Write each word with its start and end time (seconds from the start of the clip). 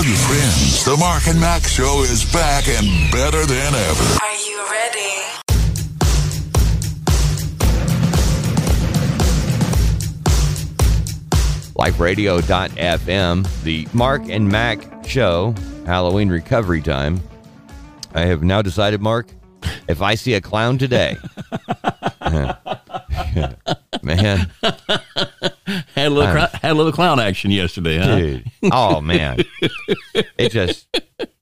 Tell 0.00 0.08
your 0.08 0.16
friends 0.16 0.82
the 0.86 0.96
Mark 0.96 1.26
and 1.26 1.38
Mack 1.38 1.62
Show 1.64 2.00
is 2.04 2.24
back 2.32 2.66
and 2.68 3.12
better 3.12 3.44
than 3.44 3.74
ever. 3.74 4.02
Are 4.22 4.34
you 4.46 4.64
ready? 4.70 5.10
liferadio.fm, 11.74 13.62
the 13.62 13.86
Mark 13.92 14.22
and 14.30 14.48
Mack 14.48 15.04
show, 15.04 15.54
Halloween 15.84 16.30
recovery 16.30 16.80
time. 16.80 17.20
I 18.14 18.22
have 18.22 18.42
now 18.42 18.62
decided, 18.62 19.02
Mark, 19.02 19.28
if 19.86 20.00
I 20.00 20.14
see 20.14 20.32
a 20.32 20.40
clown 20.40 20.78
today, 20.78 21.18
uh, 22.22 22.54
man, 24.02 24.50
Had 25.94 26.06
a 26.06 26.10
little 26.10 26.26
had 26.36 26.70
a 26.70 26.74
little 26.74 26.92
clown 26.92 27.20
action 27.20 27.50
yesterday, 27.50 27.98
huh? 27.98 28.16
dude, 28.18 28.50
oh 28.72 29.00
man, 29.00 29.44
it 30.38 30.50
just 30.50 30.86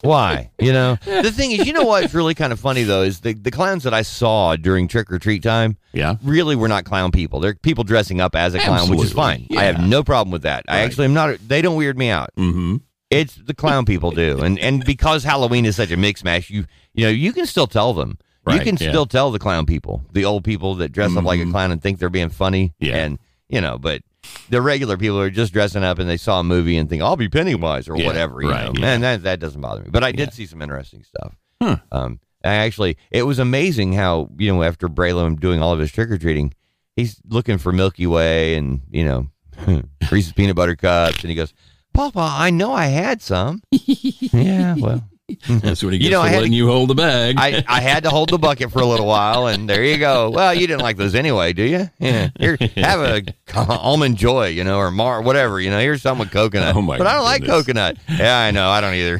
why, 0.01 0.51
you 0.59 0.73
know. 0.73 0.97
The 1.05 1.33
thing 1.33 1.53
is, 1.53 1.67
you 1.67 1.73
know 1.73 1.85
what's 1.85 2.15
really 2.15 2.35
kind 2.35 2.53
of 2.53 2.61
funny 2.61 2.83
though 2.83 3.03
is 3.03 3.21
the 3.21 3.33
the 3.35 3.51
clowns 3.51 3.85
that 3.85 3.95
I 3.95 4.03
saw 4.03 4.57
during 4.57 4.89
trick 4.89 5.11
or 5.13 5.19
treat 5.19 5.43
time, 5.43 5.77
Yeah. 5.93 6.17
really 6.23 6.57
were 6.57 6.69
not 6.69 6.85
clown 6.85 7.11
people. 7.11 7.41
They're 7.41 7.55
people 7.55 7.85
dressing 7.85 8.21
up 8.21 8.35
as 8.35 8.55
a 8.55 8.59
clown, 8.59 8.89
which 8.91 9.03
is 9.03 9.13
fine. 9.13 9.43
Absolutely, 9.43 9.59
I 9.59 9.65
have 9.65 9.81
no 9.81 10.03
problem 10.05 10.31
with 10.33 10.43
that. 10.43 10.65
I 10.69 10.81
actually 10.81 11.07
am 11.07 11.15
not. 11.15 11.37
They 11.47 11.63
don't 11.63 11.77
weird 11.77 11.97
me 11.99 12.11
out. 12.11 12.31
Mm-hmm. 12.37 12.77
It's 13.11 13.37
the 13.37 13.55
clown 13.55 13.85
people 13.87 14.11
do, 14.11 14.41
and 14.41 14.59
and 14.59 14.85
because 14.85 15.25
Halloween 15.25 15.65
is 15.65 15.77
such 15.77 15.91
a 15.91 15.97
mix 15.97 16.23
mash, 16.23 16.51
you 16.51 16.67
you 16.93 17.05
know 17.05 17.11
you 17.11 17.33
can 17.33 17.47
still 17.47 17.67
tell 17.67 17.95
them. 17.95 18.19
You 18.57 18.61
can 18.61 18.77
yeah. 18.81 18.89
still 18.91 19.07
tell 19.07 19.31
the 19.31 19.39
clown 19.39 19.67
people, 19.67 20.03
the 20.13 20.25
old 20.25 20.45
people 20.45 20.75
that 20.77 20.93
dress 20.93 21.17
up 21.17 21.25
like 21.25 21.41
a 21.41 21.45
Mhm. 21.45 21.51
clown 21.53 21.71
and 21.73 21.83
think 21.83 21.99
they're 21.99 22.09
being 22.11 22.31
funny, 22.31 22.73
Yeah. 22.81 22.97
and 22.97 23.19
you 23.49 23.61
know, 23.61 23.79
but 23.79 24.03
the 24.51 24.61
regular 24.61 24.97
people 24.99 25.19
are 25.21 25.31
just 25.31 25.53
dressing 25.53 25.83
up 25.83 25.99
and 25.99 26.09
they 26.09 26.17
saw 26.19 26.41
a 26.41 26.45
movie 26.45 26.77
and 26.77 26.89
think 26.89 27.03
I'll 27.03 27.17
be 27.17 27.29
Pennywise 27.29 27.89
or 27.89 27.97
Yeah, 27.97 28.07
whatever, 28.07 28.43
you 28.43 28.51
right, 28.51 28.67
know. 28.75 28.81
yeah. 28.81 28.93
And 28.95 29.03
that 29.03 29.23
that 29.23 29.41
doesn't 29.41 29.61
bother 29.61 29.83
me. 29.83 29.89
But 29.91 30.05
I 30.05 30.13
did 30.13 30.33
see 30.33 30.45
some 30.47 30.61
interesting 30.63 31.03
stuff. 31.05 31.35
Huh. 31.63 31.77
Um, 31.91 32.21
I 32.45 32.55
actually, 32.55 32.97
it 33.11 33.23
was 33.25 33.39
amazing 33.39 33.95
how 33.95 34.31
you 34.39 34.53
know 34.55 34.63
after 34.63 34.89
Braylon 34.89 35.41
doing 35.41 35.61
all 35.63 35.73
of 35.73 35.79
his 35.79 35.91
trick 35.91 36.11
or 36.11 36.19
treating, 36.19 36.55
he's 36.95 37.21
looking 37.29 37.59
for 37.59 37.73
Milky 37.73 38.07
Way 38.07 38.55
and 38.55 38.81
you 38.91 39.05
know 39.05 39.29
Reese's 40.13 40.33
peanut 40.35 40.55
butter 40.57 40.77
cups, 40.77 41.21
and 41.23 41.31
he 41.31 41.35
goes, 41.35 41.53
"Papa, 41.95 42.21
I 42.21 42.51
know 42.51 42.73
I 42.73 42.87
had 42.87 43.21
some." 43.23 43.61
yeah, 43.73 44.77
well, 44.79 45.03
That's 45.49 45.83
what 45.83 45.93
he 45.93 45.99
You 45.99 46.05
gets 46.05 46.13
know, 46.13 46.23
I 46.23 46.29
for 46.31 46.37
letting 46.37 46.53
to- 46.53 46.57
you 46.57 46.67
hold 46.69 46.89
the 46.91 46.95
bag. 46.95 47.37
I, 47.39 47.63
I 47.69 47.81
had 47.83 48.05
to 48.05 48.11
hold 48.11 48.31
the 48.31 48.39
bucket 48.39 48.73
for 48.73 48.81
a 48.81 48.87
little 48.87 49.07
while, 49.07 49.47
and 49.47 49.69
there 49.69 49.85
you 49.85 49.99
go. 49.99 50.31
Well, 50.31 50.55
you 50.55 50.67
didn't 50.67 50.81
like 50.81 50.97
those 50.97 51.15
anyway, 51.15 51.53
do 51.53 51.63
you? 51.65 51.91
Yeah. 51.99 52.31
Here, 52.39 52.57
have 52.77 53.01
a 53.01 53.23
almond 53.55 54.17
joy, 54.17 54.49
you 54.49 54.65
know, 54.65 54.79
or 54.79 54.91
mar, 54.91 55.21
whatever, 55.21 55.61
you 55.61 55.69
know. 55.71 55.79
Here's 55.81 56.01
some 56.03 56.19
with 56.19 56.31
coconut. 56.31 56.75
Oh, 56.75 56.81
my 56.83 56.97
but 56.97 57.07
I 57.07 57.15
don't 57.15 57.25
like 57.25 57.45
coconut. 57.45 57.99
Yeah, 58.09 58.39
I 58.39 58.51
know. 58.53 58.69
I 58.71 58.81
don't 58.81 58.95
either. 58.95 59.19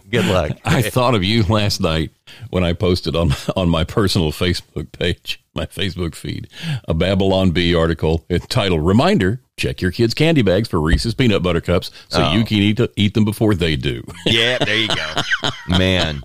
Good 0.10 0.26
luck. 0.26 0.56
I 0.64 0.82
thought 0.82 1.14
of 1.16 1.24
you 1.24 1.42
last 1.44 1.80
night 1.80 2.10
when 2.50 2.62
I 2.62 2.72
posted 2.72 3.16
on 3.16 3.32
on 3.56 3.68
my 3.68 3.82
personal 3.84 4.30
Facebook 4.30 4.92
page, 4.92 5.42
my 5.60 5.66
Facebook 5.66 6.14
feed, 6.14 6.48
a 6.88 6.94
Babylon 6.94 7.50
Bee 7.50 7.74
article 7.74 8.24
entitled 8.30 8.84
"Reminder: 8.86 9.42
Check 9.58 9.82
your 9.82 9.90
kids' 9.90 10.14
candy 10.14 10.40
bags 10.42 10.68
for 10.68 10.80
Reese's 10.80 11.14
peanut 11.14 11.42
butter 11.42 11.60
cups, 11.60 11.90
so 12.08 12.22
Oh. 12.24 12.32
you 12.32 12.44
can 12.46 12.56
eat 12.58 12.80
eat 12.96 13.12
them 13.14 13.24
before 13.26 13.54
they 13.54 13.76
do." 13.76 14.02
yeah, 14.26 14.56
there 14.58 14.76
you 14.76 14.88
go, 14.88 15.50
man. 15.68 16.22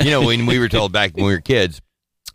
you 0.00 0.10
know, 0.10 0.22
when 0.24 0.46
we 0.46 0.58
were 0.60 0.68
told 0.68 0.92
back 0.92 1.14
when 1.16 1.24
we 1.26 1.32
were 1.32 1.40
kids 1.40 1.80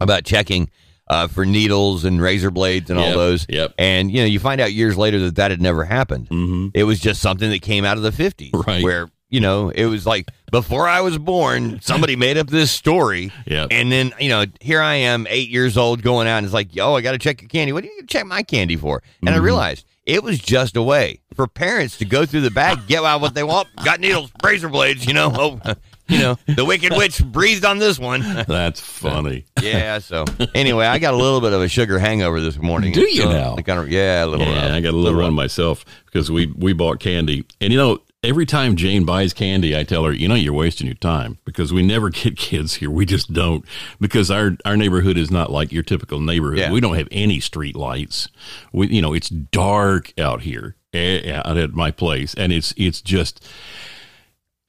about 0.02 0.26
checking 0.26 0.70
uh, 1.10 1.28
for 1.28 1.46
needles 1.46 2.04
and 2.04 2.22
razor 2.22 2.52
blades 2.52 2.90
and 2.90 3.00
all 3.00 3.14
those, 3.14 3.46
yep. 3.48 3.74
and 3.78 4.12
you 4.12 4.18
know, 4.18 4.26
you 4.26 4.40
find 4.40 4.60
out 4.60 4.74
years 4.74 4.98
later 4.98 5.20
that 5.20 5.36
that 5.38 5.52
had 5.52 5.62
never 5.62 5.86
happened. 5.86 6.28
hmm 6.28 6.68
It 6.74 6.84
was 6.84 7.00
just 7.00 7.22
something 7.22 7.50
that 7.50 7.62
came 7.62 7.86
out 7.86 7.96
of 7.96 8.04
the 8.04 8.12
50s. 8.12 8.50
Right. 8.68 8.84
Where, 8.84 9.10
you 9.30 9.40
know, 9.40 9.70
it 9.70 9.86
was 9.86 10.06
like 10.06 10.30
before 10.52 10.88
I 10.88 11.02
was 11.02 11.18
born, 11.18 11.80
somebody 11.82 12.16
made 12.26 12.38
up 12.38 12.48
this 12.48 12.72
story. 12.72 13.32
Yep. 13.46 13.68
And 13.72 13.92
then, 13.92 14.14
you 14.20 14.30
know, 14.30 14.46
here 14.62 14.82
I 14.82 14.96
am, 14.96 15.28
eight 15.30 15.50
years 15.50 15.78
old, 15.78 16.02
going 16.02 16.28
out 16.28 16.38
and 16.38 16.46
it's 16.46 16.54
like, 16.54 16.76
yo, 16.76 16.96
I 16.96 17.02
got 17.02 17.12
to 17.12 17.18
check 17.18 17.42
your 17.42 17.50
candy. 17.50 17.74
What 17.74 17.84
do 17.84 17.90
you 17.90 18.04
check 18.06 18.26
my 18.26 18.44
candy 18.44 18.76
for? 18.78 19.02
And 19.22 19.30
I 19.36 19.38
Mhm. 19.40 19.44
realized 19.44 19.86
it 20.06 20.24
was 20.24 20.40
just 20.40 20.78
a 20.78 20.82
way 20.82 21.20
for 21.36 21.48
parents 21.48 21.98
to 21.98 22.06
go 22.06 22.26
through 22.26 22.42
the 22.42 22.52
bag, 22.52 22.80
get 22.88 23.04
out 23.04 23.20
what 23.22 23.34
they 23.34 23.44
want. 23.44 23.68
Got 23.84 24.00
needles, 24.00 24.32
razor 24.44 24.70
blades, 24.70 25.06
you 25.06 25.14
know. 25.14 25.32
Oh, 25.66 25.74
you 26.08 26.20
know, 26.20 26.38
the 26.48 26.64
Wicked 26.64 26.94
Witch 26.96 27.22
breathed 27.26 27.66
on 27.66 27.80
this 27.80 28.00
one. 28.00 28.22
That's 28.48 28.80
funny. 28.80 29.44
yeah. 29.62 30.00
So 30.00 30.24
anyway, 30.56 30.86
I 30.86 31.00
got 31.00 31.14
a 31.14 31.18
little 31.18 31.42
bit 31.42 31.52
of 31.52 31.62
a 31.62 31.68
sugar 31.68 32.00
hangover 32.00 32.40
this 32.40 32.58
morning. 32.58 32.94
Do 32.94 33.02
you 33.02 33.24
So, 33.24 33.30
now? 33.32 33.56
I 33.58 33.62
Kind 33.62 33.80
of, 33.82 33.90
yeah, 33.92 34.24
a 34.24 34.28
little. 34.28 34.48
Yeah, 34.48 34.68
uh, 34.72 34.76
I 34.78 34.80
got 34.80 34.94
a 34.94 34.98
little 34.98 35.20
run 35.20 35.34
myself 35.34 35.84
because 36.06 36.32
we 36.32 36.46
we 36.46 36.72
bought 36.72 37.02
candy, 37.02 37.44
and 37.60 37.74
you 37.74 37.78
know, 37.78 38.00
every 38.24 38.46
time 38.46 38.76
Jane 38.76 39.06
buys 39.06 39.34
candy, 39.34 39.78
I 39.78 39.84
tell 39.84 40.04
her, 40.06 40.12
you 40.12 40.28
know, 40.28 40.36
you're 40.36 40.54
wasting 40.54 40.88
your 40.88 40.96
time 40.96 41.38
because 41.46 41.72
we 41.72 41.84
never 41.84 42.10
get 42.12 42.38
kids 42.38 42.76
here. 42.76 42.90
We 42.90 43.06
just 43.06 43.34
don't 43.34 43.66
because 44.00 44.32
our 44.32 44.58
our 44.66 44.78
neighborhood 44.78 45.18
is 45.18 45.32
not 45.32 45.52
like 45.52 45.72
your 45.72 45.84
typical 45.84 46.20
neighborhood. 46.20 46.60
Yeah. 46.60 46.72
We 46.72 46.82
don't 46.82 46.96
have 46.96 47.08
any 47.12 47.40
street 47.40 47.76
lights. 47.76 48.30
We, 48.72 48.88
you 48.88 49.02
know, 49.02 49.14
it's 49.14 49.30
dark 49.30 50.14
out 50.18 50.42
here 50.42 50.76
out 50.94 51.58
at 51.58 51.74
my 51.74 51.92
place, 51.92 52.34
and 52.34 52.52
it's 52.52 52.74
it's 52.78 53.02
just 53.02 53.48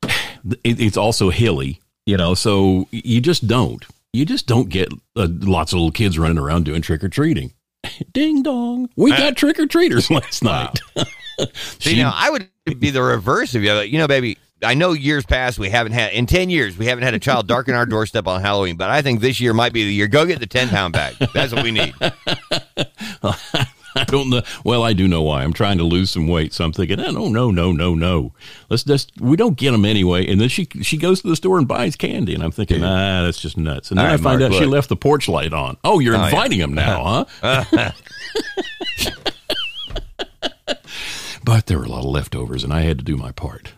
it, 0.03 0.81
it's 0.81 0.97
also 0.97 1.31
hilly, 1.31 1.81
you 2.07 2.17
know, 2.17 2.35
so 2.35 2.89
you 2.91 3.21
just 3.21 3.47
don't. 3.47 3.85
You 4.13 4.25
just 4.25 4.47
don't 4.47 4.69
get 4.69 4.89
uh, 5.17 5.29
lots 5.31 5.73
of 5.73 5.79
little 5.79 5.93
kids 5.93 6.19
running 6.19 6.39
around 6.39 6.65
doing 6.65 6.83
trick 6.83 7.05
or 7.05 7.09
treating. 7.09 7.53
Ding 8.13 8.43
dong. 8.43 8.89
We 8.97 9.11
got 9.11 9.37
trick 9.37 9.59
or 9.59 9.67
treaters 9.67 10.11
last 10.11 10.43
night. 10.43 10.81
See, 11.79 11.97
now 11.97 12.13
I 12.15 12.31
would 12.31 12.49
be 12.81 12.91
the 12.91 13.03
reverse 13.03 13.55
of 13.55 13.63
you. 13.63 13.73
You 13.81 13.99
know, 13.99 14.09
baby, 14.09 14.39
I 14.63 14.75
know 14.75 14.93
years 14.93 15.25
past 15.25 15.59
we 15.59 15.71
haven't 15.71 15.93
had 15.93 16.13
in 16.13 16.27
ten 16.27 16.51
years 16.51 16.77
we 16.77 16.87
haven't 16.87 17.05
had 17.05 17.15
a 17.15 17.19
child 17.19 17.47
darken 17.47 17.75
our 17.75 17.87
doorstep 17.87 18.27
on 18.27 18.41
Halloween, 18.41 18.77
but 18.77 18.91
I 18.91 19.03
think 19.03 19.21
this 19.21 19.41
year 19.41 19.55
might 19.55 19.73
be 19.73 19.85
the 19.85 19.93
year. 19.93 20.09
Go 20.09 20.27
get 20.27 20.41
the 20.41 20.47
ten 20.47 20.69
pound 20.69 20.93
bag. 20.95 21.15
That's 21.33 21.53
what 21.53 21.63
we 21.65 21.71
need. 21.71 21.95
I 23.95 24.05
don't 24.05 24.31
know. 24.31 24.43
Well, 24.65 24.85
I 24.85 24.93
do 24.93 25.09
know 25.09 25.23
why. 25.23 25.43
I'm 25.43 25.53
trying 25.53 25.79
to 25.79 25.85
lose 25.85 26.11
some 26.11 26.29
weight, 26.29 26.53
so 26.53 26.65
I'm 26.65 26.73
thinking, 26.73 27.01
oh, 27.01 27.11
no, 27.11 27.29
no, 27.29 27.51
no, 27.51 27.73
no, 27.73 27.95
no. 27.95 28.33
Let's 28.69 28.85
just 28.85 29.11
we 29.21 29.37
don't 29.37 29.57
get 29.57 29.73
them 29.73 29.85
anyway. 29.85 30.27
And 30.31 30.41
then 30.41 30.49
she 30.49 30.69
she 30.83 30.97
goes 30.99 31.21
to 31.23 31.29
the 31.29 31.35
store 31.37 31.59
and 31.59 31.67
buys 31.67 31.97
candy, 31.97 32.35
and 32.35 32.43
I'm 32.45 32.53
thinking, 32.53 32.85
ah, 32.85 33.23
that's 33.25 33.41
just 33.41 33.57
nuts. 33.57 33.91
And 33.91 33.99
then 33.99 34.07
All 34.07 34.13
I 34.13 34.17
find 34.19 34.41
Mark, 34.41 34.53
out 34.53 34.59
she 34.59 34.67
left 34.67 34.89
the 34.89 34.97
porch 34.97 35.29
light 35.29 35.53
on. 35.53 35.79
Oh, 35.85 35.99
you're 35.99 36.15
Oh, 36.15 36.19
yeah. 36.19 36.27
inviting 36.27 36.59
them 36.61 36.75
now, 36.75 37.27
huh? 37.43 37.91
but 41.49 41.65
there 41.65 41.79
were 41.79 41.85
a 41.85 41.89
lot 41.89 42.01
of 42.01 42.11
leftovers, 42.11 42.63
and 42.63 42.75
I 42.75 42.83
had 42.83 42.99
to 42.99 43.05
do 43.05 43.17
my 43.17 43.33
part. 43.33 43.73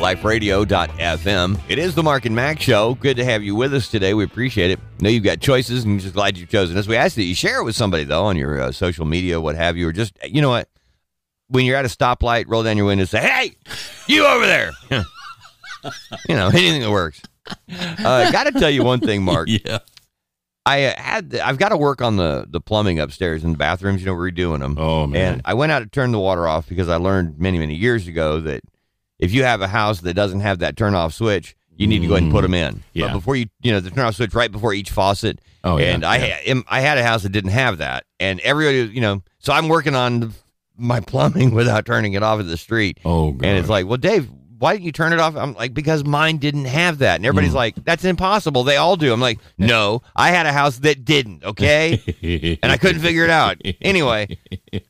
LifeRadio.fm. 0.00 1.60
It 1.68 1.78
is 1.78 1.94
the 1.94 2.02
Mark 2.02 2.24
and 2.24 2.34
Mack 2.34 2.60
show. 2.60 2.94
Good 2.96 3.16
to 3.18 3.24
have 3.24 3.44
you 3.44 3.54
with 3.54 3.72
us 3.72 3.88
today. 3.88 4.12
We 4.12 4.24
appreciate 4.24 4.72
it. 4.72 4.80
know 4.98 5.08
you've 5.08 5.22
got 5.22 5.38
choices, 5.38 5.84
and 5.84 6.00
just 6.00 6.14
glad 6.14 6.36
you've 6.36 6.48
chosen 6.48 6.76
us. 6.76 6.88
We 6.88 6.96
ask 6.96 7.14
that 7.14 7.22
you 7.22 7.36
share 7.36 7.60
it 7.60 7.64
with 7.64 7.76
somebody 7.76 8.02
though 8.02 8.24
on 8.24 8.36
your 8.36 8.60
uh, 8.60 8.72
social 8.72 9.04
media, 9.04 9.40
what 9.40 9.54
have 9.54 9.76
you, 9.76 9.86
or 9.86 9.92
just 9.92 10.18
you 10.24 10.42
know 10.42 10.50
what. 10.50 10.68
When 11.46 11.64
you're 11.64 11.76
at 11.76 11.84
a 11.84 11.88
stoplight, 11.88 12.46
roll 12.48 12.64
down 12.64 12.76
your 12.76 12.86
window 12.86 13.02
and 13.02 13.08
say, 13.08 13.20
"Hey, 13.20 13.52
you 14.08 14.26
over 14.26 14.46
there!" 14.46 14.72
you 16.28 16.34
know, 16.34 16.48
anything 16.48 16.82
that 16.82 16.90
works. 16.90 17.22
Uh, 17.70 18.32
Got 18.32 18.44
to 18.44 18.52
tell 18.52 18.68
you 18.68 18.82
one 18.82 18.98
thing, 18.98 19.22
Mark. 19.22 19.48
Yeah. 19.64 19.78
I 20.68 20.84
uh, 20.84 20.94
had 21.00 21.34
I've 21.36 21.58
got 21.58 21.70
to 21.70 21.76
work 21.76 22.02
on 22.02 22.16
the 22.16 22.46
the 22.48 22.60
plumbing 22.60 22.98
upstairs 22.98 23.42
in 23.44 23.52
the 23.52 23.58
bathrooms. 23.58 24.00
You 24.02 24.06
know, 24.06 24.14
we're 24.14 24.30
redoing 24.30 24.60
them. 24.60 24.76
Oh 24.78 25.06
man. 25.06 25.34
And 25.34 25.42
I 25.44 25.54
went 25.54 25.72
out 25.72 25.80
to 25.80 25.86
turn 25.86 26.12
the 26.12 26.18
water 26.18 26.46
off 26.46 26.68
because 26.68 26.88
I 26.88 26.96
learned 26.96 27.38
many 27.38 27.58
many 27.58 27.74
years 27.74 28.06
ago 28.06 28.40
that 28.40 28.60
if 29.18 29.32
you 29.32 29.44
have 29.44 29.62
a 29.62 29.68
house 29.68 30.00
that 30.02 30.14
doesn't 30.14 30.40
have 30.40 30.58
that 30.58 30.76
turn 30.76 30.94
off 30.94 31.14
switch, 31.14 31.56
you 31.76 31.86
need 31.86 32.00
to 32.00 32.06
go 32.06 32.14
ahead 32.14 32.24
and 32.24 32.32
put 32.32 32.42
them 32.42 32.54
in. 32.54 32.82
Yeah. 32.92 33.06
But 33.06 33.14
before 33.14 33.36
you 33.36 33.46
you 33.62 33.72
know 33.72 33.80
the 33.80 33.90
turn 33.90 34.04
off 34.04 34.16
switch 34.16 34.34
right 34.34 34.52
before 34.52 34.74
each 34.74 34.90
faucet. 34.90 35.40
Oh, 35.64 35.76
yeah, 35.76 35.86
And 35.86 36.04
I 36.04 36.38
yeah. 36.44 36.60
I 36.68 36.80
had 36.80 36.98
a 36.98 37.02
house 37.02 37.22
that 37.24 37.30
didn't 37.30 37.50
have 37.50 37.78
that, 37.78 38.04
and 38.20 38.38
everybody 38.40 38.92
you 38.94 39.00
know. 39.00 39.22
So 39.38 39.52
I'm 39.52 39.68
working 39.68 39.94
on 39.94 40.34
my 40.76 41.00
plumbing 41.00 41.54
without 41.54 41.86
turning 41.86 42.12
it 42.12 42.22
off 42.22 42.40
at 42.40 42.46
the 42.46 42.56
street. 42.56 42.98
oh 43.04 43.32
god. 43.32 43.46
And 43.46 43.58
it's 43.58 43.68
like, 43.68 43.86
well, 43.86 43.96
Dave, 43.96 44.30
why 44.58 44.72
didn't 44.72 44.86
you 44.86 44.92
turn 44.92 45.12
it 45.12 45.20
off? 45.20 45.36
I'm 45.36 45.54
like, 45.54 45.72
because 45.74 46.04
mine 46.04 46.38
didn't 46.38 46.64
have 46.66 46.98
that. 46.98 47.16
And 47.16 47.26
everybody's 47.26 47.54
like, 47.54 47.76
that's 47.84 48.04
impossible. 48.04 48.64
They 48.64 48.76
all 48.76 48.96
do. 48.96 49.12
I'm 49.12 49.20
like, 49.20 49.38
no, 49.56 50.02
I 50.16 50.30
had 50.30 50.46
a 50.46 50.52
house 50.52 50.78
that 50.78 51.04
didn't. 51.04 51.44
Okay. 51.44 52.58
and 52.62 52.72
I 52.72 52.76
couldn't 52.76 53.00
figure 53.00 53.24
it 53.24 53.30
out. 53.30 53.60
Anyway, 53.80 54.38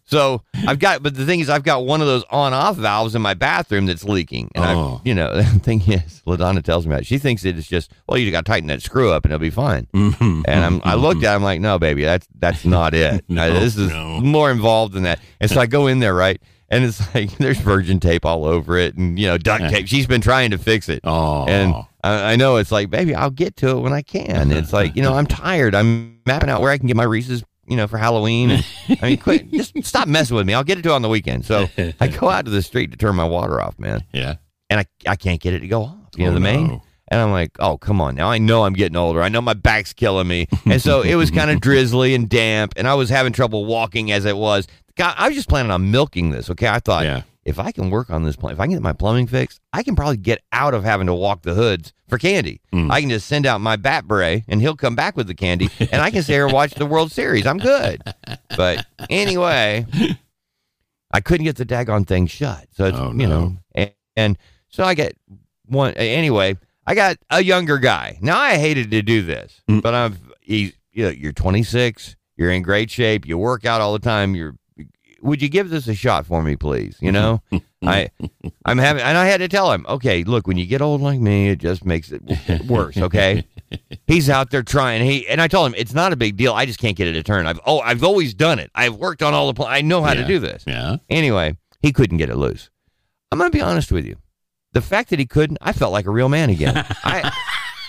so 0.06 0.42
I've 0.66 0.78
got, 0.78 1.02
but 1.02 1.14
the 1.14 1.26
thing 1.26 1.40
is, 1.40 1.50
I've 1.50 1.64
got 1.64 1.84
one 1.84 2.00
of 2.00 2.06
those 2.06 2.24
on 2.30 2.52
off 2.52 2.76
valves 2.76 3.14
in 3.14 3.22
my 3.22 3.34
bathroom 3.34 3.86
that's 3.86 4.04
leaking. 4.04 4.50
And 4.54 4.64
Oh. 4.64 5.00
I, 5.04 5.08
you 5.08 5.14
know, 5.14 5.34
the 5.36 5.44
thing 5.60 5.80
is, 5.82 6.22
LaDonna 6.26 6.62
tells 6.62 6.86
me 6.86 6.94
that. 6.94 7.06
She 7.06 7.18
thinks 7.18 7.44
it 7.44 7.58
is 7.58 7.66
just, 7.66 7.90
well, 8.06 8.18
you 8.18 8.30
got 8.30 8.44
to 8.46 8.50
tighten 8.50 8.68
that 8.68 8.82
screw 8.82 9.10
up 9.10 9.24
and 9.24 9.32
it'll 9.32 9.40
be 9.42 9.50
fine. 9.50 9.86
Mhm. 9.94 10.44
And 10.46 10.64
I'm, 10.64 10.80
I 10.84 10.94
looked 10.94 11.24
at 11.24 11.32
it, 11.32 11.36
I'm 11.36 11.42
like, 11.42 11.60
no, 11.60 11.78
baby, 11.78 12.04
that's, 12.04 12.26
that's 12.38 12.64
not 12.64 12.94
it. 12.94 13.24
No, 13.28 13.52
this 13.60 13.76
is 13.76 13.90
no. 13.90 14.20
more 14.20 14.50
involved 14.50 14.94
than 14.94 15.02
that. 15.04 15.20
And 15.40 15.50
so 15.50 15.60
I 15.60 15.66
go 15.66 15.86
in 15.86 15.98
there, 15.98 16.14
right? 16.14 16.40
And 16.70 16.84
it's 16.84 17.00
like 17.14 17.36
there's 17.38 17.58
virgin 17.58 18.00
tape 18.00 18.24
all 18.26 18.44
over 18.44 18.76
it, 18.78 18.96
and 18.96 19.18
you 19.18 19.26
know 19.26 19.38
duct 19.38 19.62
tape. 19.70 19.88
She's 19.88 20.06
been 20.06 20.20
trying 20.20 20.50
to 20.50 20.58
fix 20.58 20.88
it, 20.88 21.00
Oh, 21.04 21.46
and 21.46 21.74
I, 22.02 22.32
I 22.32 22.36
know 22.36 22.56
it's 22.56 22.70
like, 22.72 22.90
baby, 22.90 23.14
I'll 23.14 23.30
get 23.30 23.56
to 23.56 23.70
it 23.76 23.80
when 23.80 23.92
I 23.92 24.02
can. 24.02 24.50
It's 24.52 24.72
like 24.72 24.96
you 24.96 25.02
know 25.02 25.14
I'm 25.14 25.26
tired. 25.26 25.74
I'm 25.74 26.20
mapping 26.26 26.50
out 26.50 26.60
where 26.60 26.70
I 26.70 26.78
can 26.78 26.86
get 26.86 26.96
my 26.96 27.04
Reese's, 27.04 27.42
you 27.66 27.76
know, 27.76 27.86
for 27.86 27.98
Halloween. 27.98 28.50
And, 28.50 28.64
I 29.02 29.06
mean, 29.10 29.18
quit, 29.18 29.50
just 29.52 29.72
stop 29.84 30.08
messing 30.08 30.36
with 30.36 30.46
me. 30.46 30.54
I'll 30.54 30.64
get 30.64 30.78
it 30.78 30.82
to 30.82 30.90
it 30.90 30.92
on 30.94 31.02
the 31.02 31.08
weekend. 31.08 31.44
So 31.46 31.68
I 32.00 32.08
go 32.08 32.28
out 32.30 32.44
to 32.44 32.50
the 32.50 32.62
street 32.62 32.90
to 32.92 32.96
turn 32.96 33.16
my 33.16 33.24
water 33.24 33.60
off, 33.60 33.78
man, 33.78 34.04
yeah. 34.12 34.36
and 34.70 34.80
I 34.80 34.86
I 35.10 35.16
can't 35.16 35.40
get 35.40 35.54
it 35.54 35.60
to 35.60 35.68
go 35.68 35.82
off. 35.84 35.94
You 36.16 36.24
know 36.24 36.30
Oh, 36.30 36.34
the 36.34 36.40
main. 36.40 36.66
no. 36.68 36.82
And 37.10 37.18
I'm 37.22 37.30
like, 37.30 37.52
oh, 37.58 37.78
come 37.78 38.02
on. 38.02 38.16
Now 38.16 38.30
I 38.30 38.36
know 38.36 38.64
I'm 38.64 38.74
getting 38.74 38.94
older. 38.96 39.22
I 39.22 39.30
know 39.30 39.40
my 39.40 39.54
back's 39.54 39.94
killing 39.94 40.28
me. 40.28 40.46
And 40.66 40.82
so 40.82 41.00
it 41.00 41.14
was 41.14 41.30
kind 41.30 41.50
of 41.50 41.58
drizzly 41.58 42.14
and 42.14 42.28
damp, 42.28 42.74
and 42.76 42.86
I 42.86 42.92
was 42.96 43.08
having 43.08 43.32
trouble 43.32 43.64
walking 43.64 44.12
as 44.12 44.26
it 44.26 44.36
was. 44.36 44.66
God, 44.98 45.14
I 45.16 45.28
was 45.28 45.36
just 45.36 45.48
planning 45.48 45.70
on 45.70 45.90
milking 45.90 46.30
this. 46.30 46.50
Okay. 46.50 46.68
I 46.68 46.80
thought, 46.80 47.04
Yeah. 47.04 47.22
if 47.44 47.58
I 47.58 47.72
can 47.72 47.88
work 47.88 48.10
on 48.10 48.24
this 48.24 48.36
plan, 48.36 48.52
if 48.52 48.60
I 48.60 48.64
can 48.64 48.72
get 48.72 48.82
my 48.82 48.92
plumbing 48.92 49.26
fixed, 49.28 49.60
I 49.72 49.82
can 49.82 49.96
probably 49.96 50.18
get 50.18 50.42
out 50.52 50.74
of 50.74 50.84
having 50.84 51.06
to 51.06 51.14
walk 51.14 51.42
the 51.42 51.54
hoods 51.54 51.92
for 52.08 52.18
candy. 52.18 52.60
Mm. 52.74 52.90
I 52.90 53.00
can 53.00 53.08
just 53.08 53.26
send 53.26 53.46
out 53.46 53.60
my 53.62 53.76
bat 53.76 54.06
beret, 54.06 54.44
and 54.48 54.60
he'll 54.60 54.76
come 54.76 54.94
back 54.96 55.16
with 55.16 55.26
the 55.28 55.34
candy, 55.34 55.70
and 55.80 56.02
I 56.02 56.10
can 56.10 56.22
stay 56.22 56.34
here 56.34 56.44
and 56.44 56.52
watch 56.52 56.74
the 56.74 56.84
World 56.86 57.12
Series. 57.12 57.46
I'm 57.46 57.58
good. 57.58 58.02
But 58.56 58.84
anyway, 59.08 59.86
I 61.12 61.20
couldn't 61.20 61.44
get 61.44 61.56
the 61.56 61.64
daggone 61.66 62.06
thing 62.06 62.26
shut. 62.26 62.66
So 62.72 62.84
it's, 62.86 62.98
Oh, 62.98 63.12
you 63.12 63.26
know, 63.26 63.56
and, 63.74 63.92
and 64.16 64.38
so 64.68 64.84
I 64.84 64.94
get 64.94 65.16
one. 65.66 65.94
Anyway, 65.94 66.56
I 66.86 66.94
got 66.94 67.16
a 67.30 67.42
younger 67.42 67.78
guy. 67.78 68.18
Now 68.20 68.38
I 68.38 68.56
hated 68.56 68.90
to 68.90 69.02
do 69.02 69.22
this, 69.22 69.62
Mm. 69.68 69.80
but 69.82 69.94
I'm 69.94 70.18
you 70.44 70.72
know, 70.96 71.08
you're 71.10 71.32
26, 71.32 72.16
you're 72.36 72.50
in 72.50 72.62
great 72.62 72.90
shape, 72.90 73.26
you 73.26 73.36
work 73.38 73.64
out 73.64 73.80
all 73.80 73.92
the 73.92 73.98
time. 73.98 74.34
You're 74.34 74.56
would 75.20 75.42
you 75.42 75.48
give 75.48 75.70
this 75.70 75.88
a 75.88 75.94
shot 75.94 76.26
for 76.26 76.42
me, 76.42 76.56
please? 76.56 76.96
You 77.00 77.12
know, 77.12 77.42
I 77.82 78.10
I'm 78.64 78.78
having, 78.78 79.02
and 79.02 79.16
I 79.16 79.26
had 79.26 79.38
to 79.38 79.48
tell 79.48 79.72
him, 79.72 79.84
okay, 79.88 80.24
look, 80.24 80.46
when 80.46 80.56
you 80.56 80.66
get 80.66 80.82
old 80.82 81.00
like 81.00 81.20
me, 81.20 81.48
it 81.48 81.58
just 81.58 81.84
makes 81.84 82.12
it 82.12 82.22
worse. 82.66 82.96
Okay, 82.96 83.44
he's 84.06 84.30
out 84.30 84.50
there 84.50 84.62
trying. 84.62 85.04
He 85.04 85.28
and 85.28 85.40
I 85.40 85.48
told 85.48 85.68
him 85.68 85.74
it's 85.76 85.94
not 85.94 86.12
a 86.12 86.16
big 86.16 86.36
deal. 86.36 86.52
I 86.52 86.66
just 86.66 86.78
can't 86.78 86.96
get 86.96 87.08
it 87.08 87.12
to 87.14 87.22
turn. 87.22 87.46
I've 87.46 87.60
oh, 87.66 87.80
I've 87.80 88.04
always 88.04 88.34
done 88.34 88.58
it. 88.58 88.70
I've 88.74 88.96
worked 88.96 89.22
on 89.22 89.34
all 89.34 89.46
the. 89.48 89.54
Pl- 89.54 89.66
I 89.66 89.80
know 89.80 90.02
how 90.02 90.14
to 90.14 90.24
do 90.26 90.38
this. 90.38 90.64
Yeah. 90.66 90.96
Anyway, 91.08 91.56
he 91.80 91.92
couldn't 91.92 92.18
get 92.18 92.30
it 92.30 92.36
loose. 92.36 92.70
I'm 93.30 93.38
gonna 93.38 93.50
be 93.50 93.60
honest 93.60 93.92
with 93.92 94.06
you. 94.06 94.16
The 94.72 94.82
fact 94.82 95.10
that 95.10 95.18
he 95.18 95.26
couldn't, 95.26 95.58
I 95.60 95.72
felt 95.72 95.92
like 95.92 96.06
a 96.06 96.10
real 96.10 96.28
man 96.28 96.50
again. 96.50 96.76
I 97.04 97.32